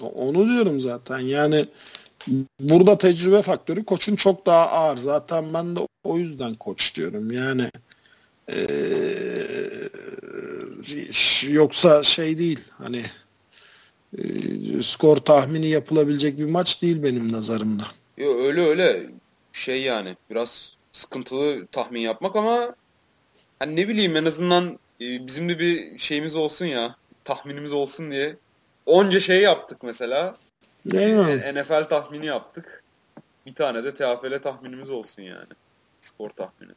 Onu 0.00 0.48
diyorum 0.48 0.80
zaten. 0.80 1.18
Yani 1.18 1.66
burada 2.60 2.98
tecrübe 2.98 3.42
faktörü 3.42 3.84
koçun 3.84 4.16
çok 4.16 4.46
daha 4.46 4.68
ağır. 4.68 4.96
Zaten 4.96 5.54
ben 5.54 5.76
de 5.76 5.80
o 6.04 6.18
yüzden 6.18 6.54
koç 6.54 6.94
diyorum. 6.94 7.30
Yani 7.32 7.70
ee, 8.48 9.88
yoksa 11.48 12.02
şey 12.02 12.38
değil 12.38 12.60
hani 12.70 13.02
e, 14.18 14.22
skor 14.82 15.16
tahmini 15.16 15.68
yapılabilecek 15.68 16.38
bir 16.38 16.50
maç 16.50 16.82
değil 16.82 17.02
benim 17.02 17.32
nazarımda. 17.32 17.86
Yo, 18.16 18.38
öyle 18.38 18.60
öyle 18.60 19.06
şey 19.52 19.82
yani 19.82 20.16
biraz 20.30 20.76
sıkıntılı 20.92 21.66
tahmin 21.66 22.00
yapmak 22.00 22.36
ama 22.36 22.74
hani 23.58 23.76
ne 23.76 23.88
bileyim 23.88 24.16
en 24.16 24.24
azından 24.24 24.78
e, 25.00 25.26
bizim 25.26 25.48
de 25.48 25.58
bir 25.58 25.98
şeyimiz 25.98 26.36
olsun 26.36 26.66
ya 26.66 26.96
tahminimiz 27.24 27.72
olsun 27.72 28.10
diye 28.10 28.36
onca 28.86 29.20
şey 29.20 29.40
yaptık 29.40 29.82
mesela. 29.82 30.36
E, 30.92 31.54
NFL 31.54 31.88
tahmini 31.88 32.26
yaptık. 32.26 32.82
Bir 33.46 33.54
tane 33.54 33.84
de 33.84 33.94
TFL 33.94 34.42
tahminimiz 34.42 34.90
olsun 34.90 35.22
yani. 35.22 35.48
Spor 36.00 36.30
tahmini. 36.30 36.72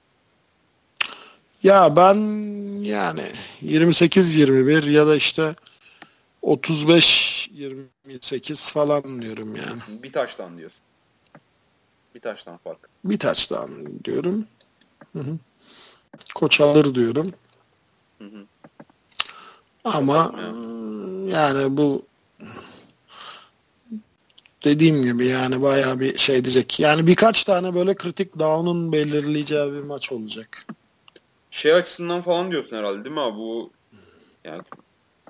Ya 1.64 1.96
ben 1.96 2.16
yani 2.82 3.32
28-21 3.64 4.90
ya 4.90 5.08
da 5.08 5.16
işte 5.16 5.56
35-28 6.44 8.74
falan 8.74 9.22
diyorum 9.22 9.56
yani. 9.56 10.04
Bir 10.04 10.12
taştan 10.12 10.58
diyorsun. 10.58 10.82
Bir 12.16 12.20
taştan 12.20 12.58
fark. 12.58 12.80
Bir 13.06 13.20
taştan 13.20 14.04
diyorum. 14.04 14.46
Hı 15.14 15.20
hı. 15.20 15.38
Koç 16.36 16.62
alır 16.62 16.96
diyorum. 16.96 17.34
Hı 18.18 18.26
hı. 18.26 18.46
Ama 19.84 20.36
yani 21.28 21.78
bu 21.78 22.06
dediğim 24.64 25.04
gibi 25.04 25.26
yani 25.26 25.62
bayağı 25.62 26.00
bir 26.00 26.18
şey 26.18 26.44
diyecek. 26.44 26.80
Yani 26.80 27.08
birkaç 27.08 27.44
tane 27.44 27.76
böyle 27.76 27.96
kritik 27.96 28.40
down'un 28.40 28.92
belirleyeceği 28.92 29.74
bir 29.74 29.84
maç 29.84 30.12
olacak. 30.12 30.66
Şey 31.52 31.74
açısından 31.74 32.22
falan 32.22 32.52
diyorsun 32.52 32.78
herhalde 32.78 33.04
değil 33.04 33.16
mi 33.16 33.22
abi? 33.22 33.38
Bu 33.38 33.72
yani 34.44 34.62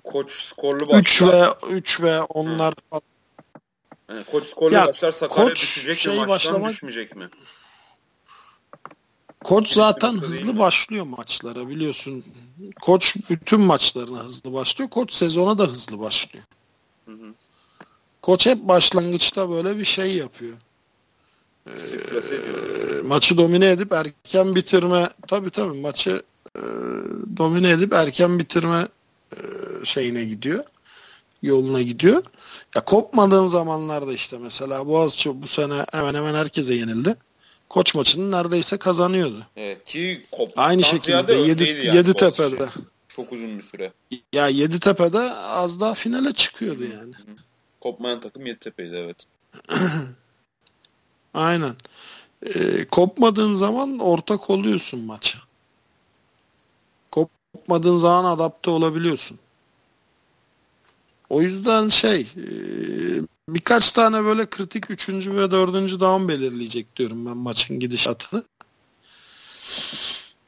koç 0.03 0.31
skorlu 0.31 0.87
başlar. 0.87 0.99
3 0.99 1.21
ve 1.21 1.45
3 1.69 2.01
ve 2.01 2.21
onlar 2.21 2.73
falan. 2.89 3.01
Yani 4.09 4.23
koç 4.23 4.47
skorlu 4.47 4.75
ya, 4.75 4.87
başlar 4.87 5.11
Sakarya 5.11 5.49
koç 5.49 5.61
düşecek 5.61 5.97
şey 5.97 6.13
mi 6.13 6.17
maçtan 6.17 6.29
başlamak... 6.29 6.71
düşmeyecek 6.71 7.15
mi? 7.15 7.29
Koç 9.43 9.73
zaten 9.73 10.13
hızlı 10.13 10.59
başlıyor 10.59 11.05
maçlara 11.05 11.67
biliyorsun. 11.67 12.25
Koç 12.81 13.15
bütün 13.29 13.61
maçlarına 13.61 14.23
hızlı 14.23 14.53
başlıyor. 14.53 14.89
Koç 14.89 15.13
sezona 15.13 15.57
da 15.57 15.63
hızlı 15.63 15.99
başlıyor. 15.99 16.45
Hı 17.05 17.11
hı. 17.11 17.33
Koç 18.21 18.45
hep 18.45 18.57
başlangıçta 18.57 19.49
böyle 19.49 19.77
bir 19.77 19.85
şey 19.85 20.15
yapıyor. 20.15 20.57
Ee, 21.67 23.01
maçı 23.03 23.37
domine 23.37 23.69
edip 23.69 23.91
erken 23.91 24.55
bitirme 24.55 25.09
tabi 25.27 25.49
tabi 25.49 25.79
maçı 25.79 26.21
e, 26.55 26.61
domine 27.37 27.69
edip 27.69 27.93
erken 27.93 28.39
bitirme 28.39 28.87
e, 29.33 29.37
şeyine 29.83 30.23
gidiyor. 30.23 30.63
Yoluna 31.41 31.81
gidiyor. 31.81 32.23
Ya 32.75 32.85
kopmadığın 32.85 33.47
zamanlarda 33.47 34.13
işte 34.13 34.37
mesela 34.37 34.87
Boğaziçi 34.87 35.41
bu 35.41 35.47
sene 35.47 35.85
hemen 35.91 36.13
hemen 36.13 36.33
herkese 36.33 36.73
yenildi. 36.73 37.15
Koç 37.69 37.95
maçını 37.95 38.31
neredeyse 38.31 38.77
kazanıyordu. 38.77 39.45
Evet 39.57 39.85
ki 39.85 40.25
Aynı 40.55 40.83
şekilde 40.83 41.33
Yedi, 41.33 41.63
yani 41.63 41.97
Yedi 41.97 42.13
Tepe'de. 42.13 42.69
Çok 43.07 43.31
uzun 43.31 43.57
bir 43.57 43.63
süre. 43.63 43.91
Ya 44.33 44.47
Yedi 44.47 44.79
Tepe'de 44.79 45.33
az 45.33 45.79
daha 45.79 45.93
finale 45.93 46.31
çıkıyordu 46.31 46.83
yani. 46.83 47.13
Kopmayan 47.81 48.21
takım 48.21 48.45
Yeditepe'ydi 48.45 48.95
evet. 48.95 49.17
Aynen. 51.33 51.75
e, 52.43 52.85
kopmadığın 52.85 53.55
zaman 53.55 53.99
ortak 53.99 54.49
oluyorsun 54.49 54.99
maça. 54.99 55.39
Kopmadığın 57.11 57.97
zaman 57.97 58.25
adapte 58.35 58.69
olabiliyorsun. 58.69 59.39
O 61.29 61.41
yüzden 61.41 61.89
şey 61.89 62.21
e, 62.21 62.45
birkaç 63.49 63.91
tane 63.91 64.23
böyle 64.23 64.49
kritik 64.49 64.91
üçüncü 64.91 65.35
ve 65.35 65.51
dördüncü 65.51 65.99
down 65.99 66.27
belirleyecek 66.27 66.95
diyorum 66.95 67.25
ben 67.25 67.37
maçın 67.37 67.79
gidişatını. 67.79 68.43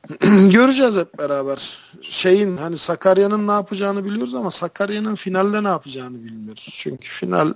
Göreceğiz 0.50 0.96
hep 0.96 1.18
beraber. 1.18 1.78
Şeyin 2.02 2.58
hani 2.58 2.78
Sakarya'nın 2.78 3.48
ne 3.48 3.52
yapacağını 3.52 4.06
biliyoruz 4.06 4.36
ama 4.36 4.52
Sakarya'nın 4.52 5.16
finalde 5.16 5.64
ne 5.64 5.68
yapacağını 5.68 6.24
bilmiyoruz. 6.24 6.68
Çünkü 6.78 7.10
final 7.10 7.54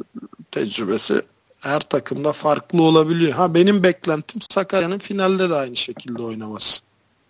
tecrübesi 0.51 1.21
her 1.59 1.79
takımda 1.79 2.33
farklı 2.33 2.81
olabiliyor. 2.81 3.31
Ha 3.31 3.53
benim 3.53 3.83
beklentim 3.83 4.41
Sakarya'nın 4.49 4.99
finalde 4.99 5.49
de 5.49 5.55
aynı 5.55 5.75
şekilde 5.75 6.21
oynaması. 6.21 6.81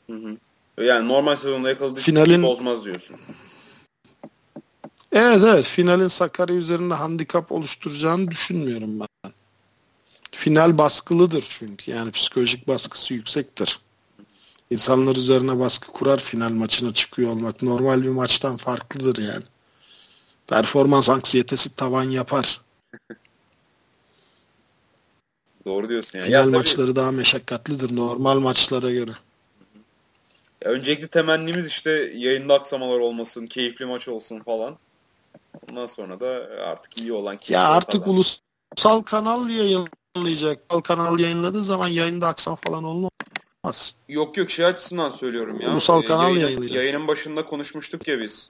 Hı 0.10 0.14
hı. 0.14 0.38
Yani 0.84 1.08
normal 1.08 1.36
sezonda 1.36 1.70
yakaladığı 1.70 2.00
Finalin... 2.00 2.44
bozmaz 2.44 2.86
diyorsun. 2.86 3.16
Evet 5.12 5.44
evet 5.44 5.66
finalin 5.66 6.08
Sakarya 6.08 6.56
üzerinde 6.56 6.94
handikap 6.94 7.52
oluşturacağını 7.52 8.32
düşünmüyorum 8.32 9.00
ben. 9.00 9.32
Final 10.32 10.78
baskılıdır 10.78 11.46
çünkü 11.50 11.92
yani 11.92 12.12
psikolojik 12.12 12.68
baskısı 12.68 13.14
yüksektir. 13.14 13.80
İnsanlar 14.72 15.16
üzerine 15.16 15.60
baskı 15.60 15.92
kurar 15.92 16.20
final 16.20 16.50
maçına 16.50 16.94
çıkıyor 16.94 17.32
olmak. 17.32 17.62
Normal 17.62 18.04
bir 18.04 18.10
maçtan 18.10 18.58
farklıdır 18.58 19.18
yani. 19.24 19.44
Performans 20.48 21.10
anksiyetesi 21.10 21.76
tavan 21.76 22.04
yapar. 22.04 22.62
Doğru 25.66 25.90
diyorsun 25.90 26.20
yani. 26.20 26.28
Final 26.28 26.52
ya, 26.52 26.58
maçları 26.58 26.96
daha 26.96 27.12
meşakkatlidir 27.12 27.96
normal 27.96 28.40
maçlara 28.40 28.92
göre. 28.92 29.12
Ya 30.66 30.72
öncelikle 30.72 31.08
temennimiz 31.08 31.68
işte 31.68 31.92
yayında 32.16 32.54
aksamalar 32.54 33.00
olmasın, 33.00 33.48
keyifli 33.48 33.86
maç 33.86 34.08
olsun 34.08 34.40
falan. 34.40 34.78
Ondan 35.70 35.86
sonra 35.86 36.20
da 36.20 36.50
artık 36.66 37.00
iyi 37.00 37.14
olan 37.14 37.40
Ya 37.48 37.68
artık 37.68 38.04
kazansın. 38.06 38.40
ulusal 38.76 39.02
kanal 39.02 39.50
yayınlayacak. 39.50 40.60
Ulusal 40.70 40.82
kanal 40.82 41.20
yayınladığı 41.20 41.64
zaman 41.64 41.88
yayında 41.88 42.28
aksam 42.28 42.56
falan 42.56 42.84
olmaz. 42.84 43.12
Yok 44.10 44.38
yok 44.38 44.52
şey 44.52 44.66
açısından 44.66 45.10
söylüyorum 45.10 45.62
ya. 45.62 45.72
Ulusal 45.72 46.02
kanal 46.02 46.38
yayın. 46.38 46.62
Yayının 46.62 47.08
başında 47.08 47.46
konuşmuştuk 47.46 48.08
ya 48.08 48.20
biz. 48.20 48.50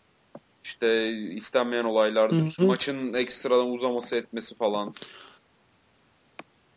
İşte 0.63 1.09
istenmeyen 1.11 1.83
olaylardır. 1.83 2.57
Hı 2.57 2.61
hı. 2.61 2.67
Maçın 2.67 3.13
ekstradan 3.13 3.71
uzaması 3.71 4.15
etmesi 4.15 4.55
falan. 4.55 4.93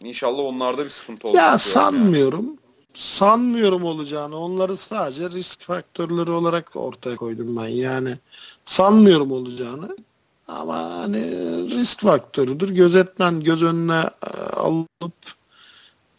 İnşallah 0.00 0.38
onlarda 0.38 0.84
bir 0.84 0.88
sıkıntı 0.88 1.28
olmaz. 1.28 1.42
Ya 1.42 1.58
sanmıyorum. 1.58 2.46
Yani. 2.46 2.58
Sanmıyorum 2.94 3.84
olacağını. 3.84 4.36
Onları 4.36 4.76
sadece 4.76 5.30
risk 5.30 5.62
faktörleri 5.62 6.30
olarak 6.30 6.76
ortaya 6.76 7.16
koydum 7.16 7.56
ben. 7.56 7.68
Yani 7.68 8.18
sanmıyorum 8.64 9.32
olacağını. 9.32 9.96
Ama 10.48 10.76
hani 10.76 11.20
risk 11.70 12.00
faktörüdür. 12.00 12.70
Gözetmen 12.70 13.40
göz 13.40 13.62
önüne 13.62 14.04
e, 14.26 14.30
alıp 14.42 15.14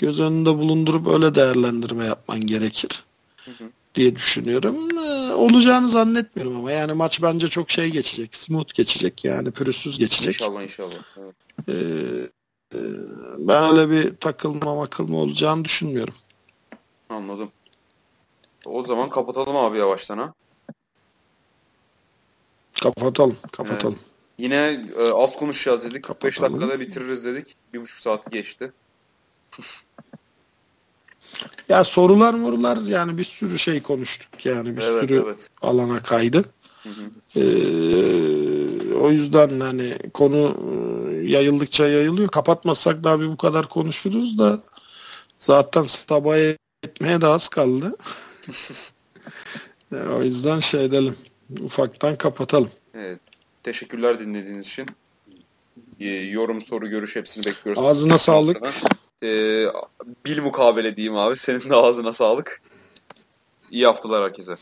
göz 0.02 0.19
önünde 0.19 0.57
bulundurup 0.57 1.07
öyle 1.07 1.36
değerlendirme 1.36 2.06
yapman 2.06 2.41
gerekir. 2.41 3.03
Hı 3.45 3.52
hı. 3.52 3.69
diye 3.95 4.15
düşünüyorum. 4.15 4.98
Ee, 4.98 5.34
olacağını 5.34 5.90
zannetmiyorum 5.90 6.57
ama 6.57 6.72
yani 6.72 6.94
maç 6.94 7.22
bence 7.22 7.48
çok 7.48 7.69
şey 7.72 7.90
geçecek. 7.90 8.36
Smooth 8.36 8.73
geçecek 8.73 9.26
yani 9.26 9.52
pürüzsüz 9.52 9.99
geçecek. 9.99 10.34
İnşallah 10.34 10.64
inşallah. 10.64 10.95
Evet. 11.18 11.36
Ee, 11.69 11.73
e, 12.73 12.80
ben 13.38 13.72
öyle 13.72 13.90
bir 13.91 14.15
takılma 14.15 14.76
makılma 14.76 15.18
olacağını 15.18 15.65
düşünmüyorum. 15.65 16.14
Anladım. 17.10 17.52
O 18.65 18.84
zaman 18.84 19.10
kapatalım 19.10 19.56
abi 19.56 19.78
yavaştan 19.78 20.18
ha. 20.18 20.34
Kapatalım, 22.84 23.38
kapatalım. 23.52 23.99
Evet. 23.99 24.11
Yine 24.38 24.86
e, 24.98 25.11
az 25.11 25.40
konuşacağız 25.40 25.86
dedik. 25.86 26.03
45 26.03 26.41
dakikada 26.41 26.80
bitiririz 26.80 27.26
dedik. 27.26 27.56
Bir 27.73 27.82
buçuk 27.82 27.99
saat 27.99 28.32
geçti. 28.32 28.72
ya 31.69 31.84
sorular 31.84 32.34
morular 32.34 32.78
yani 32.78 33.18
bir 33.18 33.23
sürü 33.23 33.60
şey 33.60 33.82
konuştuk 33.82 34.45
yani 34.45 34.78
bir 34.78 34.82
evet, 34.82 35.02
sürü 35.02 35.23
evet. 35.26 35.49
alana 35.61 36.03
kaydı. 36.03 36.45
Hı 36.84 36.90
hı. 36.90 37.40
Ee, 37.40 38.94
o 38.94 39.11
yüzden 39.11 39.60
hani 39.60 39.98
konu 40.14 40.48
e, 40.48 41.32
yayıldıkça 41.32 41.88
yayılıyor. 41.88 42.30
Kapatmazsak 42.30 43.03
daha 43.03 43.19
bir 43.19 43.28
bu 43.28 43.38
kadar 43.38 43.69
konuşuruz 43.69 44.38
da 44.38 44.61
zaten 45.40 45.84
sabah 45.84 46.38
etmeye 46.84 47.22
de 47.22 47.28
az 47.28 47.48
kaldı. 47.48 47.98
yani 49.91 50.10
o 50.14 50.23
yüzden 50.23 50.60
şey 50.60 50.86
edelim. 50.86 51.15
Ufaktan 51.60 52.15
kapatalım. 52.15 52.69
Evet. 52.94 53.19
Teşekkürler 53.64 54.19
dinlediğiniz 54.19 54.68
için. 54.68 54.86
Ee, 55.99 56.10
yorum, 56.10 56.61
soru, 56.61 56.90
görüş 56.90 57.15
hepsini 57.15 57.45
bekliyoruz. 57.45 57.84
Ağzına 57.84 58.18
sağlık. 58.18 58.57
Ee, 59.23 59.68
bil 60.26 60.41
mukabele 60.41 60.95
diyeyim 60.95 61.15
abi. 61.15 61.38
Senin 61.38 61.69
de 61.69 61.76
ağzına 61.76 62.14
sağlık. 62.14 62.61
İyi 63.72 63.85
haftalar 63.85 64.23
herkese. 64.23 64.57